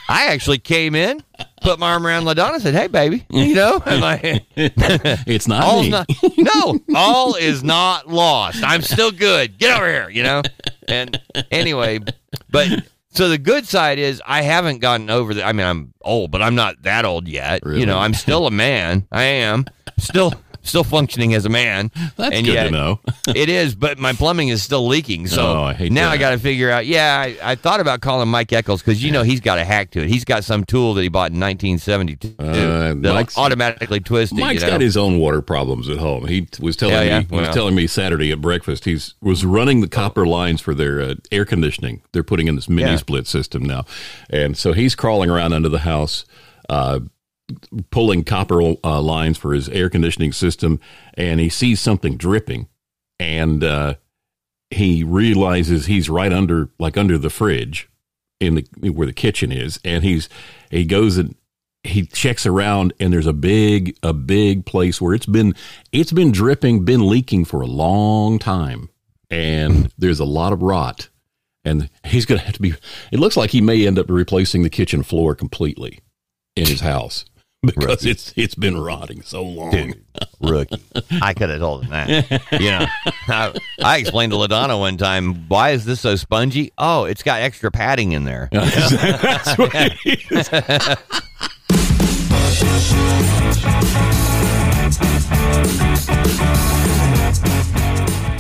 I 0.10 0.26
actually 0.34 0.58
came 0.58 0.96
in, 0.96 1.24
put 1.62 1.78
my 1.78 1.92
arm 1.92 2.06
around 2.06 2.24
Ladonna, 2.26 2.56
and 2.56 2.64
said, 2.64 2.74
"Hey, 2.74 2.88
baby," 2.88 3.26
you 3.30 3.54
know, 3.54 3.82
like, 3.86 4.44
It's 4.56 5.48
not 5.48 5.64
all's 5.64 5.84
me. 5.86 5.90
not 5.92 6.10
no, 6.36 6.80
all 6.96 7.36
is 7.36 7.64
not 7.64 8.08
lost. 8.08 8.64
I'm 8.64 8.82
still 8.82 9.12
good. 9.12 9.58
Get 9.60 9.78
over 9.78 9.88
here, 9.88 10.10
you 10.10 10.24
know. 10.24 10.42
And 10.88 11.22
anyway, 11.52 12.00
but 12.50 12.68
so 13.12 13.30
the 13.30 13.38
good 13.38 13.68
side 13.68 14.00
is 14.00 14.20
I 14.26 14.42
haven't 14.42 14.80
gotten 14.80 15.10
over 15.12 15.34
the. 15.36 15.44
I 15.44 15.54
mean, 15.54 15.68
I'm 15.68 15.94
old, 16.02 16.32
but 16.32 16.42
I'm 16.42 16.56
not 16.56 16.82
that 16.82 17.06
old 17.06 17.28
yet. 17.28 17.62
Really? 17.64 17.82
You 17.82 17.86
know, 17.86 18.00
I'm 18.00 18.16
still 18.16 18.48
a 18.48 18.52
man. 18.52 19.08
I 19.12 19.24
am 19.24 19.66
still 20.00 20.34
still 20.70 20.84
functioning 20.84 21.34
as 21.34 21.46
a 21.46 21.50
man. 21.50 21.92
That's 22.16 22.36
and 22.36 22.46
good 22.46 22.54
yet, 22.54 22.64
to 22.66 22.72
know. 22.72 23.00
it 23.28 23.50
is, 23.50 23.76
but 23.76 23.98
my 24.00 24.14
plumbing 24.14 24.48
is 24.50 24.64
still 24.64 24.88
leaking. 24.88 25.28
So 25.28 25.46
Oh, 25.46 25.64
I 25.64 25.90
now 25.90 26.10
that. 26.10 26.14
I 26.14 26.18
got 26.18 26.30
to 26.32 26.38
figure 26.38 26.70
out. 26.72 26.86
Yeah, 26.86 27.18
I, 27.20 27.52
I 27.52 27.56
thought 27.56 27.80
about 27.80 28.02
calling 28.02 28.30
Mike 28.30 28.54
Eccles 28.54 28.82
because 28.82 29.04
you 29.04 29.12
know 29.12 29.24
he's 29.24 29.42
got 29.42 29.58
a 29.60 29.66
hack 29.66 29.92
to 29.92 30.02
it. 30.02 30.08
He's 30.10 30.24
got 30.26 30.44
some 30.44 30.64
tool 30.64 30.94
that 30.94 31.02
he 31.02 31.10
bought 31.10 31.32
in 31.32 31.40
1972 31.40 32.36
Uh, 32.40 32.94
that'll 32.96 33.14
Mike's- 33.14 33.38
automatically 33.38 34.00
twist 34.00 34.32
it. 34.32 34.36
Mike's 34.40 34.62
you 34.62 34.68
know? 34.68 34.74
got 34.74 34.82
his 34.82 34.96
own 34.96 35.20
water 35.20 35.42
problems 35.42 35.90
at 35.90 35.98
home. 35.98 36.28
He 36.28 36.48
was 36.60 36.76
telling 36.76 36.96
Yeah, 36.96 37.04
yeah, 37.04 37.20
me 37.20 37.26
he 37.30 37.36
was 37.36 37.50
telling 37.50 37.76
me 37.76 37.88
Saturday 37.88 38.32
at 38.32 38.40
breakfast. 38.42 38.86
He's 38.86 39.16
was 39.22 39.44
running 39.46 39.82
the 39.82 39.88
copper 39.88 40.26
lines 40.26 40.62
for 40.62 40.74
their 40.76 41.02
uh, 41.02 41.16
air 41.32 41.46
conditioning. 41.46 42.02
They're 42.12 42.24
putting 42.24 42.48
in 42.48 42.56
this 42.56 42.70
mini 42.70 42.92
Yeah. 42.92 42.98
split 42.98 43.28
system 43.28 43.64
now, 43.64 43.86
and 44.30 44.56
so 44.58 44.74
he's 44.74 44.96
crawling 44.96 45.30
around 45.30 45.54
under 45.54 45.70
the 45.70 45.80
house, 45.80 46.26
uh, 46.70 47.00
pulling 47.92 48.24
copper 48.24 48.62
uh, 48.84 49.02
lines 49.02 49.38
for 49.38 49.54
his 49.54 49.70
air 49.70 49.90
conditioning 49.90 50.32
system, 50.32 50.80
and 51.16 51.40
he 51.40 51.50
sees 51.50 51.80
something 51.80 52.18
dripping, 52.18 52.68
and 53.20 53.64
uh, 53.64 53.96
he 54.70 55.04
realizes 55.04 55.86
he's 55.86 56.10
right 56.10 56.34
under 56.34 56.70
like 56.80 56.98
under 56.98 57.18
the 57.18 57.30
fridge 57.30 57.90
in 58.40 58.56
the 58.56 58.90
where 58.92 59.08
the 59.08 59.14
kitchen 59.14 59.52
is, 59.52 59.80
and 59.84 60.04
he's 60.04 60.30
he 60.70 60.86
goes 60.86 61.18
and 61.18 61.36
he 61.84 62.06
checks 62.06 62.46
around 62.46 62.94
and 63.00 63.14
there's 63.14 63.26
a 63.26 63.34
big 63.34 63.98
a 64.04 64.14
big 64.14 64.66
place 64.66 65.00
where 65.00 65.14
it's 65.14 65.26
been 65.26 65.56
it's 65.92 66.12
been 66.12 66.32
dripping 66.32 66.84
been 66.84 67.08
leaking 67.08 67.46
for 67.46 67.62
a 67.62 67.68
long 67.68 68.38
time 68.38 68.90
and 69.30 69.92
there's 69.98 70.20
a 70.20 70.26
lot 70.26 70.52
of 70.52 70.62
rot 70.62 71.08
and 71.64 71.90
he's 72.04 72.26
going 72.26 72.38
to 72.38 72.46
have 72.46 72.56
to 72.56 72.62
be 72.62 72.74
it 73.12 73.20
looks 73.20 73.38
like 73.38 73.52
he 73.52 73.62
may 73.62 73.88
end 73.88 73.98
up 73.98 74.10
replacing 74.10 74.64
the 74.64 74.70
kitchen 74.70 75.04
floor 75.04 75.34
completely 75.34 76.00
in 76.56 76.66
his 76.66 76.82
house 76.82 77.24
because 77.66 78.06
it's 78.06 78.34
it's 78.38 78.56
been 78.56 78.80
rotting 78.80 79.22
so 79.22 79.44
long 79.44 79.72
Dude, 79.72 80.02
rookie. 80.40 80.82
I 81.22 81.34
could 81.34 81.50
have 81.50 81.60
told 81.60 81.84
him 81.84 81.90
that. 81.92 82.42
You 82.54 82.72
know, 82.72 82.86
I, 83.28 83.54
I 83.84 83.98
explained 83.98 84.32
to 84.32 84.38
Ladonna 84.38 84.80
one 84.80 84.96
time, 84.96 85.48
why 85.50 85.72
is 85.72 85.84
this 85.84 86.00
so 86.00 86.16
spongy? 86.16 86.72
Oh, 86.78 87.04
it's 87.04 87.22
got 87.22 87.42
extra 87.42 87.70
padding 87.70 88.14
in 88.14 88.24
there. 88.24 88.48
That's 88.52 89.58
what 89.58 89.72
it 89.74 89.98
is. 90.32 90.50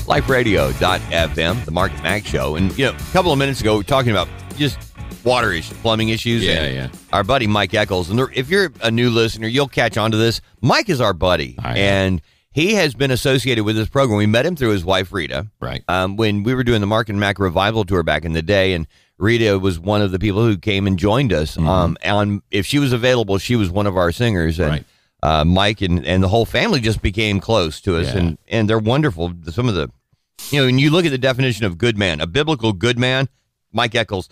liferadio.fm, 0.10 1.66
the 1.66 1.72
Mark 1.72 1.92
and 1.92 2.02
Mack 2.02 2.26
Show. 2.26 2.56
And, 2.56 2.76
you 2.78 2.86
know, 2.86 2.92
a 2.92 3.14
couple 3.14 3.32
of 3.32 3.38
minutes 3.38 3.62
ago, 3.62 3.74
we 3.74 3.78
were 3.80 3.84
talking 3.84 4.10
about 4.10 4.28
just 4.58 4.89
water 5.24 5.52
issues, 5.52 5.78
plumbing 5.78 6.10
issues. 6.10 6.44
Yeah, 6.44 6.64
and 6.64 6.76
yeah. 6.94 7.00
Our 7.14 7.24
buddy 7.24 7.48
Mike 7.48 7.74
Eccles. 7.74 8.10
And 8.10 8.18
there- 8.20 8.32
if 8.34 8.50
you're 8.50 8.72
a 8.82 8.92
new 8.92 9.10
listener, 9.10 9.48
you'll 9.48 9.68
catch 9.68 9.98
on 9.98 10.12
to 10.12 10.18
this. 10.18 10.42
Mike 10.62 10.90
is 10.90 11.02
our 11.02 11.14
buddy. 11.14 11.56
I 11.60 11.78
and 11.78 12.22
he 12.52 12.74
has 12.74 12.94
been 12.96 13.12
associated 13.12 13.64
with 13.64 13.76
this 13.76 13.90
program. 13.90 14.18
We 14.18 14.26
met 14.26 14.46
him 14.46 14.56
through 14.56 14.70
his 14.72 14.84
wife, 14.84 15.12
Rita. 15.12 15.48
Right. 15.60 15.84
Um, 15.88 16.18
when 16.18 16.44
we 16.44 16.54
were 16.56 16.64
doing 16.64 16.82
the 16.82 16.88
Mark 16.88 17.08
and 17.10 17.20
Mack 17.20 17.40
Revival 17.40 17.86
Tour 17.86 18.04
back 18.04 18.26
in 18.26 18.34
the 18.34 18.42
day. 18.42 18.74
And 18.74 18.88
Rita 19.18 19.60
was 19.60 19.80
one 19.80 20.02
of 20.02 20.12
the 20.12 20.20
people 20.20 20.42
who 20.44 20.58
came 20.58 20.88
and 20.88 20.98
joined 20.98 21.32
us. 21.32 21.56
Mm-hmm. 21.58 21.68
Um, 21.68 21.98
on 22.06 22.42
if 22.52 22.66
she 22.66 22.80
was 22.80 22.92
available, 22.94 23.38
she 23.38 23.56
was 23.56 23.70
one 23.70 23.86
of 23.86 23.98
our 23.98 24.12
singers. 24.12 24.60
And 24.60 24.70
Right. 24.70 24.86
uh, 25.22 25.46
Mike 25.46 25.82
and, 25.82 26.06
and 26.06 26.24
the 26.24 26.28
whole 26.28 26.46
family 26.46 26.80
just 26.80 27.02
became 27.02 27.40
close 27.40 27.82
to 27.82 27.98
us. 27.98 28.08
Yeah. 28.08 28.18
And, 28.20 28.38
and 28.48 28.70
they're 28.70 28.80
wonderful. 28.80 29.34
Some 29.52 29.68
of 29.70 29.76
the 29.76 29.90
you 30.52 30.60
know, 30.60 30.66
when 30.66 30.80
you 30.80 30.90
look 30.90 31.06
at 31.06 31.12
the 31.12 31.18
definition 31.18 31.66
of 31.66 31.78
good 31.78 31.98
man, 31.98 32.22
a 32.22 32.28
biblical 32.28 32.72
good 32.74 32.98
man, 32.98 33.28
Mike 33.74 33.94
Eccles, 33.94 34.30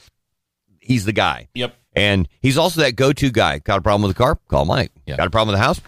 he's 0.87 1.05
the 1.05 1.13
guy. 1.13 1.49
Yep. 1.53 1.75
And 1.95 2.27
he's 2.41 2.57
also 2.57 2.81
that 2.81 2.95
go 2.95 3.11
to 3.11 3.31
guy. 3.31 3.59
Got 3.59 3.79
a 3.79 3.81
problem 3.81 4.07
with 4.07 4.15
the 4.15 4.23
car? 4.23 4.39
Call 4.47 4.65
Mike. 4.65 4.91
Yep. 5.05 5.17
Got 5.17 5.27
a 5.27 5.29
problem 5.29 5.53
with 5.53 5.59
the 5.59 5.65
house? 5.65 5.81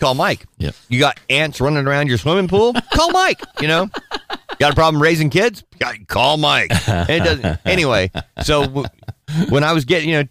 Call 0.00 0.14
Mike. 0.14 0.46
Yep. 0.58 0.74
You 0.88 0.98
got 0.98 1.20
ants 1.28 1.60
running 1.60 1.86
around 1.86 2.08
your 2.08 2.18
swimming 2.18 2.48
pool? 2.48 2.74
Call 2.94 3.10
Mike. 3.12 3.42
You 3.60 3.68
know? 3.68 3.90
Got 4.58 4.72
a 4.72 4.74
problem 4.74 5.02
raising 5.02 5.28
kids? 5.28 5.62
Call 6.08 6.38
Mike. 6.38 6.70
And 6.88 7.10
it 7.10 7.24
doesn't. 7.24 7.60
Anyway, 7.66 8.10
so 8.42 8.62
w- 8.62 8.86
when 9.50 9.62
I 9.62 9.72
was 9.72 9.84
getting, 9.84 10.08
you 10.08 10.22
know, 10.22 10.28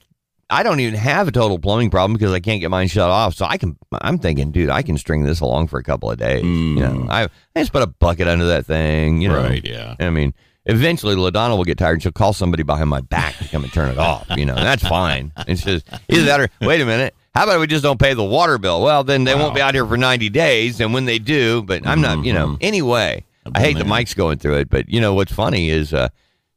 I 0.49 0.63
don't 0.63 0.79
even 0.79 0.95
have 0.95 1.27
a 1.27 1.31
total 1.31 1.59
plumbing 1.59 1.91
problem 1.91 2.13
because 2.13 2.33
I 2.33 2.39
can't 2.39 2.59
get 2.59 2.71
mine 2.71 2.87
shut 2.87 3.09
off. 3.09 3.35
So 3.35 3.45
I 3.45 3.57
can, 3.57 3.77
I'm 4.01 4.17
thinking, 4.17 4.51
dude, 4.51 4.71
I 4.71 4.81
can 4.81 4.97
string 4.97 5.23
this 5.23 5.39
along 5.41 5.67
for 5.67 5.77
a 5.79 5.83
couple 5.83 6.09
of 6.09 6.17
days. 6.17 6.43
You 6.43 6.79
know, 6.79 6.91
mm. 6.91 7.09
I, 7.09 7.25
I 7.55 7.59
just 7.59 7.71
put 7.71 7.83
a 7.83 7.87
bucket 7.87 8.27
under 8.27 8.47
that 8.47 8.65
thing, 8.65 9.21
you 9.21 9.29
know. 9.29 9.43
Right, 9.43 9.63
yeah. 9.63 9.95
I 9.99 10.09
mean, 10.09 10.33
eventually 10.65 11.15
LaDonna 11.15 11.57
will 11.57 11.63
get 11.63 11.77
tired 11.77 11.93
and 11.93 12.03
she'll 12.03 12.11
call 12.11 12.33
somebody 12.33 12.63
behind 12.63 12.89
my 12.89 13.01
back 13.01 13.35
to 13.37 13.47
come 13.47 13.63
and 13.63 13.73
turn 13.73 13.89
it 13.89 13.97
off. 13.97 14.27
You 14.35 14.45
know, 14.45 14.55
and 14.55 14.65
that's 14.65 14.87
fine. 14.87 15.31
It's 15.47 15.63
just 15.63 15.87
either 16.09 16.23
that 16.25 16.39
or 16.41 16.49
wait 16.61 16.81
a 16.81 16.85
minute. 16.85 17.15
How 17.35 17.43
about 17.43 17.59
we 17.59 17.67
just 17.67 17.83
don't 17.83 17.99
pay 17.99 18.13
the 18.13 18.23
water 18.23 18.57
bill? 18.57 18.81
Well, 18.81 19.03
then 19.03 19.23
they 19.23 19.35
won't 19.35 19.55
be 19.55 19.61
out 19.61 19.73
here 19.73 19.85
for 19.85 19.97
90 19.97 20.29
days. 20.29 20.79
And 20.81 20.93
when 20.93 21.05
they 21.05 21.19
do, 21.19 21.61
but 21.61 21.85
I'm 21.87 22.01
not, 22.01 22.25
you 22.25 22.33
know, 22.33 22.57
anyway, 22.59 23.23
I 23.53 23.59
hate 23.61 23.77
that 23.77 23.87
Mike's 23.87 24.13
going 24.13 24.39
through 24.39 24.55
it. 24.55 24.69
But, 24.69 24.89
you 24.89 24.99
know, 24.99 25.13
what's 25.13 25.31
funny 25.31 25.69
is, 25.69 25.93
uh, 25.93 26.09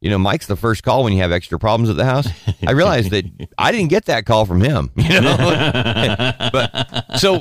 you 0.02 0.10
know, 0.10 0.18
Mike's 0.18 0.48
the 0.48 0.56
first 0.56 0.82
call 0.82 1.04
when 1.04 1.12
you 1.12 1.20
have 1.20 1.30
extra 1.30 1.60
problems 1.60 1.88
at 1.88 1.96
the 1.96 2.04
house. 2.04 2.26
I 2.66 2.72
realized 2.72 3.10
that 3.10 3.24
I 3.56 3.70
didn't 3.70 3.88
get 3.88 4.06
that 4.06 4.26
call 4.26 4.44
from 4.46 4.60
him, 4.60 4.90
you 4.96 5.20
know. 5.20 5.36
but 6.52 7.20
so 7.20 7.40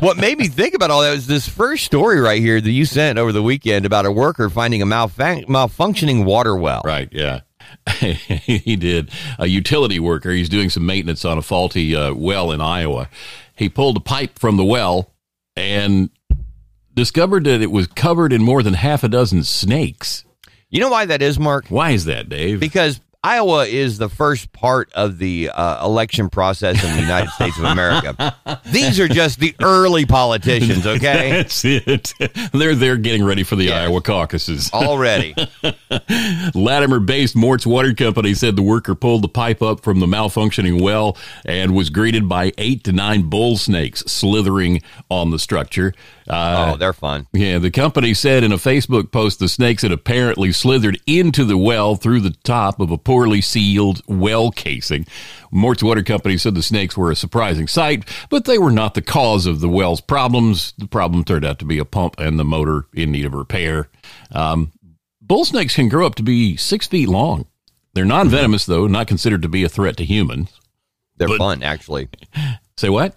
what 0.00 0.16
made 0.16 0.38
me 0.38 0.46
think 0.46 0.74
about 0.74 0.92
all 0.92 1.02
that 1.02 1.10
was 1.10 1.26
this 1.26 1.48
first 1.48 1.84
story 1.84 2.20
right 2.20 2.40
here 2.40 2.60
that 2.60 2.70
you 2.70 2.84
sent 2.84 3.18
over 3.18 3.32
the 3.32 3.42
weekend 3.42 3.84
about 3.84 4.06
a 4.06 4.12
worker 4.12 4.48
finding 4.48 4.82
a 4.82 4.86
malfun- 4.86 5.46
malfunctioning 5.46 6.24
water 6.24 6.54
well. 6.54 6.80
Right, 6.84 7.08
yeah. 7.10 7.40
he 7.98 8.76
did. 8.76 9.10
A 9.40 9.48
utility 9.48 9.98
worker, 9.98 10.30
he's 10.30 10.48
doing 10.48 10.70
some 10.70 10.86
maintenance 10.86 11.24
on 11.24 11.38
a 11.38 11.42
faulty 11.42 11.96
uh, 11.96 12.14
well 12.14 12.52
in 12.52 12.60
Iowa. 12.60 13.10
He 13.56 13.68
pulled 13.68 13.96
a 13.96 14.00
pipe 14.00 14.38
from 14.38 14.56
the 14.56 14.64
well 14.64 15.12
and 15.56 16.10
discovered 16.94 17.44
that 17.44 17.60
it 17.62 17.72
was 17.72 17.88
covered 17.88 18.32
in 18.32 18.44
more 18.44 18.62
than 18.62 18.74
half 18.74 19.02
a 19.02 19.08
dozen 19.08 19.42
snakes. 19.42 20.24
You 20.76 20.82
know 20.82 20.90
why 20.90 21.06
that 21.06 21.22
is, 21.22 21.38
Mark? 21.38 21.68
Why 21.68 21.92
is 21.92 22.04
that, 22.04 22.28
Dave? 22.28 22.60
Because 22.60 23.00
Iowa 23.22 23.66
is 23.66 23.98
the 23.98 24.08
first 24.08 24.52
part 24.52 24.92
of 24.94 25.18
the 25.18 25.50
uh, 25.52 25.84
election 25.84 26.28
process 26.30 26.82
in 26.84 26.94
the 26.94 27.00
United 27.02 27.30
States 27.30 27.58
of 27.58 27.64
America. 27.64 28.36
These 28.66 29.00
are 29.00 29.08
just 29.08 29.40
the 29.40 29.54
early 29.62 30.06
politicians, 30.06 30.86
okay? 30.86 31.30
That's 31.30 31.64
it. 31.64 32.12
They're 32.52 32.74
they're 32.74 32.96
getting 32.96 33.24
ready 33.24 33.42
for 33.42 33.56
the 33.56 33.64
Yes. 33.64 33.88
Iowa 33.88 34.00
caucuses. 34.00 34.70
Already. 34.72 35.34
Latimer-based 36.54 37.34
Mort's 37.36 37.66
Water 37.66 37.94
Company 37.94 38.34
said 38.34 38.56
the 38.56 38.62
worker 38.62 38.94
pulled 38.94 39.22
the 39.22 39.28
pipe 39.28 39.62
up 39.62 39.80
from 39.82 40.00
the 40.00 40.06
malfunctioning 40.06 40.80
well 40.80 41.16
and 41.44 41.74
was 41.74 41.90
greeted 41.90 42.28
by 42.28 42.52
eight 42.58 42.84
to 42.84 42.92
nine 42.92 43.22
bull 43.28 43.56
snakes 43.56 44.00
slithering 44.06 44.82
on 45.10 45.30
the 45.30 45.38
structure. 45.38 45.92
Uh, 46.28 46.72
Oh, 46.74 46.76
they're 46.76 46.92
fun. 46.92 47.26
Yeah, 47.32 47.58
the 47.58 47.70
company 47.70 48.12
said 48.14 48.42
in 48.42 48.50
a 48.52 48.56
Facebook 48.56 49.12
post 49.12 49.38
the 49.38 49.48
snakes 49.48 49.82
had 49.82 49.92
apparently 49.92 50.50
slithered 50.52 50.98
into 51.06 51.44
the 51.44 51.56
well 51.56 51.94
through 51.96 52.20
the 52.20 52.30
top 52.42 52.80
of 52.80 52.90
a 52.90 52.98
poorly 53.16 53.40
sealed 53.40 54.02
well 54.06 54.50
casing. 54.50 55.06
Mort's 55.50 55.82
Water 55.82 56.02
Company 56.02 56.36
said 56.36 56.54
the 56.54 56.62
snakes 56.62 56.98
were 56.98 57.10
a 57.10 57.16
surprising 57.16 57.66
sight, 57.66 58.04
but 58.28 58.44
they 58.44 58.58
were 58.58 58.70
not 58.70 58.92
the 58.92 59.00
cause 59.00 59.46
of 59.46 59.60
the 59.60 59.70
well's 59.70 60.02
problems. 60.02 60.74
The 60.76 60.86
problem 60.86 61.24
turned 61.24 61.42
out 61.46 61.58
to 61.60 61.64
be 61.64 61.78
a 61.78 61.86
pump 61.86 62.16
and 62.20 62.38
the 62.38 62.44
motor 62.44 62.84
in 62.92 63.12
need 63.12 63.24
of 63.24 63.32
repair. 63.32 63.88
Um, 64.32 64.70
bull 65.22 65.46
snakes 65.46 65.76
can 65.76 65.88
grow 65.88 66.04
up 66.04 66.14
to 66.16 66.22
be 66.22 66.58
six 66.58 66.86
feet 66.86 67.08
long. 67.08 67.46
They're 67.94 68.04
non 68.04 68.28
venomous, 68.28 68.66
though, 68.66 68.86
not 68.86 69.06
considered 69.08 69.40
to 69.40 69.48
be 69.48 69.64
a 69.64 69.68
threat 69.70 69.96
to 69.96 70.04
humans. 70.04 70.50
They're 71.16 71.28
But- 71.28 71.38
fun, 71.38 71.62
actually. 71.62 72.10
Say 72.76 72.90
what? 72.90 73.16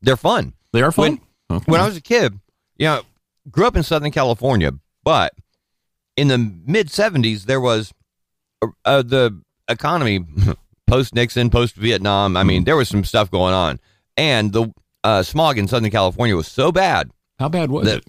They're 0.00 0.16
fun. 0.16 0.54
They 0.72 0.80
are 0.80 0.90
fun? 0.90 1.20
Okay. 1.50 1.64
When 1.70 1.82
I 1.82 1.86
was 1.86 1.98
a 1.98 2.00
kid, 2.00 2.40
you 2.78 2.86
know, 2.86 3.02
grew 3.50 3.66
up 3.66 3.76
in 3.76 3.82
Southern 3.82 4.10
California, 4.10 4.72
but 5.02 5.34
in 6.16 6.28
the 6.28 6.38
mid 6.38 6.88
70s, 6.88 7.42
there 7.44 7.60
was 7.60 7.92
uh, 8.84 8.88
uh, 8.88 9.02
the 9.02 9.40
economy 9.68 10.20
post 10.86 11.14
Nixon, 11.14 11.50
post 11.50 11.74
Vietnam. 11.76 12.36
I 12.36 12.42
mean, 12.44 12.64
there 12.64 12.76
was 12.76 12.88
some 12.88 13.04
stuff 13.04 13.30
going 13.30 13.54
on. 13.54 13.80
And 14.16 14.52
the 14.52 14.72
uh, 15.02 15.22
smog 15.22 15.58
in 15.58 15.66
Southern 15.68 15.90
California 15.90 16.36
was 16.36 16.46
so 16.48 16.70
bad, 16.72 17.10
How 17.38 17.48
bad 17.48 17.70
was 17.70 17.88
it? 17.88 18.04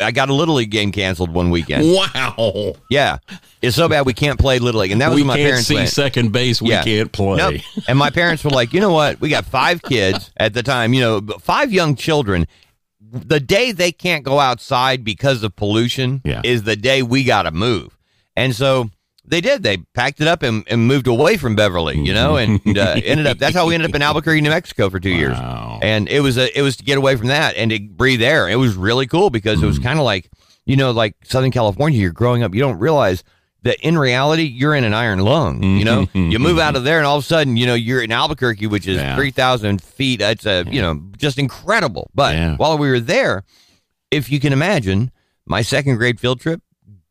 I 0.00 0.10
got 0.10 0.28
a 0.28 0.34
Little 0.34 0.56
League 0.56 0.70
game 0.70 0.92
canceled 0.92 1.32
one 1.32 1.48
weekend. 1.50 1.90
Wow. 1.94 2.74
Yeah. 2.90 3.16
It's 3.62 3.74
so 3.76 3.88
bad 3.88 4.04
we 4.04 4.12
can't 4.12 4.38
play 4.38 4.58
Little 4.58 4.82
League. 4.82 4.90
And 4.90 5.00
that 5.00 5.08
was 5.08 5.16
we 5.16 5.24
my 5.24 5.36
can't 5.36 5.46
parents 5.46 5.68
see 5.68 5.74
went. 5.76 5.88
second 5.88 6.32
base. 6.32 6.60
We 6.60 6.68
Yeah. 6.70 6.82
can't 6.84 7.10
play. 7.10 7.36
Nope. 7.38 7.60
And 7.88 7.98
my 7.98 8.10
parents 8.10 8.44
were 8.44 8.50
like, 8.50 8.74
you 8.74 8.80
know 8.80 8.92
what? 8.92 9.20
We 9.20 9.30
got 9.30 9.46
five 9.46 9.80
kids 9.80 10.30
at 10.36 10.52
the 10.52 10.62
time, 10.62 10.92
you 10.92 11.00
know, 11.00 11.20
five 11.40 11.72
young 11.72 11.94
children. 11.96 12.46
The 13.00 13.40
day 13.40 13.72
they 13.72 13.92
can't 13.92 14.22
go 14.24 14.38
outside 14.38 15.02
because 15.04 15.42
of 15.44 15.54
pollution 15.56 16.20
Yeah. 16.24 16.42
is 16.44 16.64
the 16.64 16.76
day 16.76 17.02
we 17.02 17.24
got 17.24 17.42
to 17.44 17.50
move. 17.52 17.96
And 18.36 18.54
so 18.54 18.90
they 19.26 19.40
did. 19.40 19.62
They 19.62 19.78
packed 19.78 20.20
it 20.20 20.28
up 20.28 20.42
and, 20.42 20.64
and 20.68 20.86
moved 20.86 21.06
away 21.06 21.36
from 21.36 21.56
Beverly, 21.56 21.98
you 21.98 22.12
know, 22.12 22.36
and 22.36 22.60
uh, 22.76 22.96
ended 23.04 23.26
up. 23.26 23.38
That's 23.38 23.54
how 23.54 23.66
we 23.66 23.74
ended 23.74 23.90
up 23.90 23.94
in 23.96 24.02
Albuquerque, 24.02 24.40
New 24.42 24.50
Mexico 24.50 24.90
for 24.90 25.00
two 25.00 25.10
years. 25.10 25.32
Wow. 25.38 25.78
And 25.82 26.08
it 26.08 26.20
was 26.20 26.36
a, 26.36 26.56
it 26.58 26.62
was 26.62 26.76
to 26.76 26.84
get 26.84 26.98
away 26.98 27.16
from 27.16 27.28
that 27.28 27.56
and 27.56 27.70
to 27.70 27.78
breathe 27.78 28.22
air. 28.22 28.48
It 28.48 28.56
was 28.56 28.74
really 28.76 29.06
cool 29.06 29.30
because 29.30 29.62
it 29.62 29.66
was 29.66 29.78
kind 29.78 29.98
of 29.98 30.04
like, 30.04 30.30
you 30.66 30.76
know, 30.76 30.90
like 30.90 31.16
Southern 31.24 31.50
California. 31.50 31.98
You're 32.00 32.12
growing 32.12 32.42
up, 32.42 32.54
you 32.54 32.60
don't 32.60 32.78
realize 32.78 33.24
that 33.62 33.78
in 33.80 33.96
reality 33.96 34.42
you're 34.42 34.74
in 34.74 34.84
an 34.84 34.92
iron 34.92 35.20
lung. 35.20 35.62
You 35.62 35.84
know, 35.86 36.06
you 36.12 36.38
move 36.38 36.58
out 36.58 36.76
of 36.76 36.84
there 36.84 36.98
and 36.98 37.06
all 37.06 37.16
of 37.16 37.24
a 37.24 37.26
sudden, 37.26 37.56
you 37.56 37.66
know, 37.66 37.72
you're 37.74 38.02
in 38.02 38.12
Albuquerque, 38.12 38.66
which 38.66 38.86
is 38.86 38.98
Yeah. 38.98 39.16
three 39.16 39.30
thousand 39.30 39.80
feet. 39.82 40.20
It's 40.20 40.44
a 40.44 40.64
you 40.70 40.82
know 40.82 41.00
just 41.16 41.38
incredible. 41.38 42.10
But 42.14 42.34
Yeah. 42.34 42.56
while 42.56 42.76
we 42.76 42.90
were 42.90 43.00
there, 43.00 43.44
if 44.10 44.30
you 44.30 44.38
can 44.38 44.52
imagine, 44.52 45.10
my 45.46 45.62
second 45.62 45.96
grade 45.96 46.20
field 46.20 46.40
trip. 46.40 46.60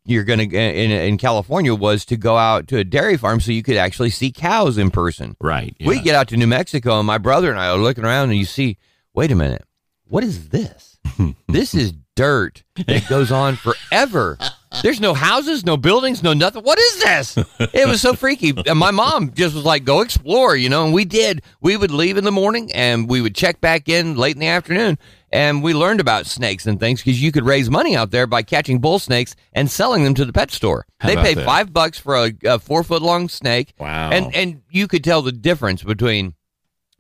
You're 0.05 0.25
gonna 0.25 0.43
in 0.43 0.91
in 0.91 1.17
California 1.17 1.74
was 1.74 2.03
to 2.05 2.17
go 2.17 2.38
out 2.38 2.67
to 2.69 2.77
a 2.77 2.83
dairy 2.83 3.17
farm 3.17 3.39
so 3.39 3.51
you 3.51 3.63
could 3.63 3.77
actually 3.77 4.10
see 4.10 4.31
cows 4.31 4.77
in 4.77 4.91
person. 4.91 5.38
Right. 5.39 5.75
We 5.86 6.01
get 6.01 6.15
out 6.15 6.27
to 6.29 6.38
New 6.38 6.48
Mexico, 6.48 7.00
and 7.00 7.07
my 7.07 7.17
brother 7.17 7.50
and 7.50 7.60
I 7.60 7.69
are 7.69 7.77
looking 7.77 8.03
around, 8.03 8.29
and 8.29 8.38
you 8.38 8.45
see, 8.45 8.77
wait 9.13 9.31
a 9.31 9.36
minute, 9.36 9.63
what 10.05 10.24
is 10.24 10.50
this? 10.50 11.00
this 11.48 11.74
is 11.74 11.93
dirt 12.15 12.63
that 12.88 13.07
goes 13.07 13.31
on 13.31 13.55
forever. 13.55 14.38
There's 14.81 15.00
no 15.00 15.13
houses, 15.13 15.65
no 15.65 15.77
buildings, 15.77 16.24
no 16.24 16.33
nothing. 16.33 16.63
What 16.63 16.79
is 16.79 17.03
this? 17.03 17.38
It 17.60 17.88
was 17.88 18.01
so 18.01 18.13
freaky. 18.13 18.53
And 18.65 18.77
my 18.77 18.91
mom 18.91 19.33
just 19.33 19.55
was 19.55 19.65
like, 19.65 19.83
go 19.83 20.01
explore, 20.01 20.55
you 20.55 20.69
know, 20.69 20.86
and 20.86 20.93
we 20.93 21.05
did. 21.05 21.43
We 21.62 21.77
would 21.77 21.91
leave 21.91 22.17
in 22.17 22.24
the 22.24 22.31
morning 22.31 22.72
and 22.74 23.10
we 23.10 23.22
would 23.22 23.36
check 23.36 23.62
back 23.62 23.88
in 23.88 24.15
late 24.15 24.36
in 24.36 24.39
the 24.39 24.48
afternoon. 24.48 24.98
And 25.34 25.63
we 25.63 25.74
learned 25.74 26.00
about 26.00 26.28
snakes 26.28 26.68
and 26.68 26.80
things 26.80 27.02
because 27.02 27.20
you 27.22 27.32
could 27.32 27.44
raise 27.44 27.68
money 27.70 27.96
out 27.96 28.12
there 28.12 28.28
by 28.28 28.44
catching 28.44 28.80
bull 28.80 29.00
snakes 29.00 29.36
and 29.52 29.70
selling 29.70 30.04
them 30.04 30.13
to 30.13 30.25
the 30.25 30.32
pet 30.32 30.52
store. 30.52 30.86
How 31.00 31.08
they 31.10 31.16
paid 31.16 31.38
that? 31.40 31.46
five 31.46 31.74
bucks 31.74 31.98
for 31.98 32.16
a, 32.16 32.34
a 32.46 32.60
four 32.60 32.84
foot 32.84 33.02
long 33.02 33.28
snake. 33.30 33.74
Wow. 33.80 34.12
And 34.12 34.34
and 34.36 34.62
you 34.70 34.88
could 34.88 35.04
tell 35.04 35.24
the 35.24 35.32
difference 35.32 35.82
between 35.82 36.36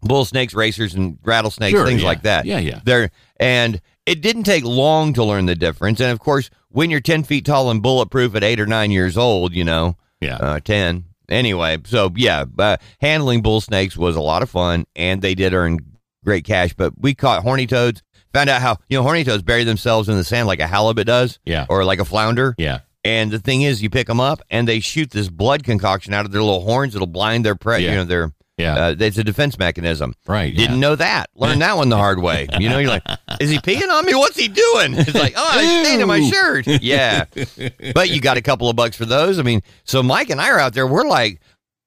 bull 0.01 0.25
snakes, 0.25 0.55
racers, 0.55 0.95
and 0.95 1.19
rattlesnakes, 1.23 1.71
Sure, 1.77 1.85
things 1.85 2.01
yeah. 2.01 2.07
like 2.07 2.23
that. 2.23 2.45
Yeah, 2.45 2.57
yeah. 2.57 2.79
There 2.83 3.11
and 3.37 3.79
it 4.07 4.21
didn't 4.21 4.43
take 4.43 4.63
long 4.65 5.13
to 5.13 5.23
learn 5.23 5.45
the 5.45 5.55
difference. 5.55 5.99
And 6.01 6.11
of 6.11 6.19
course, 6.19 6.49
when 6.69 6.89
you're 6.89 7.01
ten 7.01 7.23
feet 7.23 7.45
tall 7.45 7.69
and 7.69 7.83
bulletproof 7.83 8.33
at 8.35 8.43
eight 8.43 8.59
or 8.59 8.65
nine 8.65 8.89
years 8.89 9.15
old, 9.15 9.53
you 9.53 9.63
know, 9.63 9.95
Yeah. 10.21 10.37
uh, 10.37 10.59
ten 10.59 11.05
anyway. 11.29 11.77
So 11.85 12.11
yeah, 12.15 12.45
uh, 12.57 12.77
handling 12.99 13.43
bull 13.43 13.61
snakes 13.61 13.95
was 13.95 14.15
a 14.15 14.21
lot 14.21 14.41
of 14.41 14.49
fun, 14.49 14.85
and 14.95 15.21
they 15.21 15.35
did 15.35 15.53
earn 15.53 15.77
great 16.25 16.45
cash. 16.45 16.73
But 16.73 16.93
we 16.99 17.13
caught 17.13 17.43
horny 17.43 17.67
toads. 17.67 18.01
Found 18.33 18.49
out 18.49 18.61
how 18.61 18.77
you 18.89 18.97
know 18.97 19.03
horny 19.03 19.23
toads 19.23 19.43
bury 19.43 19.63
themselves 19.63 20.09
in 20.09 20.15
the 20.15 20.23
sand 20.23 20.47
like 20.47 20.59
a 20.59 20.67
halibut 20.67 21.07
does, 21.07 21.39
Yeah. 21.45 21.65
or 21.69 21.85
like 21.85 21.99
a 21.99 22.05
flounder. 22.05 22.55
yeah. 22.57 22.79
And 23.05 23.31
the 23.31 23.39
thing 23.39 23.63
is, 23.63 23.83
you 23.83 23.89
pick 23.89 24.07
them 24.07 24.21
up 24.21 24.41
and 24.49 24.65
they 24.65 24.79
shoot 24.79 25.11
this 25.11 25.27
blood 25.29 25.63
concoction 25.65 26.13
out 26.13 26.25
of 26.25 26.31
their 26.31 26.41
little 26.41 26.61
horns. 26.61 26.95
It'll 26.95 27.05
blind 27.05 27.45
their 27.45 27.55
prey. 27.55 27.81
Yeah. 27.81 27.89
You 27.91 27.95
know, 27.97 28.03
their 28.05 28.31
Yeah. 28.57 28.75
uh, 28.75 28.95
it's 28.97 29.17
a 29.17 29.25
defense 29.25 29.59
mechanism. 29.59 30.15
right. 30.25 30.55
Didn't 30.55 30.75
yeah. 30.75 30.79
know 30.79 30.95
that. 30.95 31.29
Learned 31.35 31.61
that 31.61 31.75
one 31.75 31.89
the 31.89 31.97
hard 31.97 32.21
way. 32.21 32.47
You 32.57 32.69
know, 32.69 32.77
you're 32.79 32.89
like, 32.89 33.03
is 33.41 33.49
he 33.49 33.57
peeing 33.57 33.89
on 33.89 34.05
me? 34.05 34.15
What's 34.15 34.37
he 34.37 34.47
doing? 34.47 34.93
It's 34.93 35.13
like, 35.13 35.33
oh, 35.35 35.59
he's 35.59 35.85
staying 35.85 35.99
in 35.99 36.07
my 36.07 36.21
shirt. 36.29 36.65
Yeah, 36.65 37.25
but 37.93 38.09
you 38.09 38.21
got 38.21 38.37
a 38.37 38.41
couple 38.41 38.69
of 38.69 38.77
bucks 38.77 38.95
for 38.95 39.03
those. 39.05 39.37
I 39.37 39.41
mean, 39.41 39.61
so 39.83 40.01
Mike 40.01 40.29
and 40.29 40.39
I 40.39 40.49
are 40.51 40.59
out 40.59 40.73
there. 40.73 40.87
We're 40.87 41.03
like, 41.07 41.41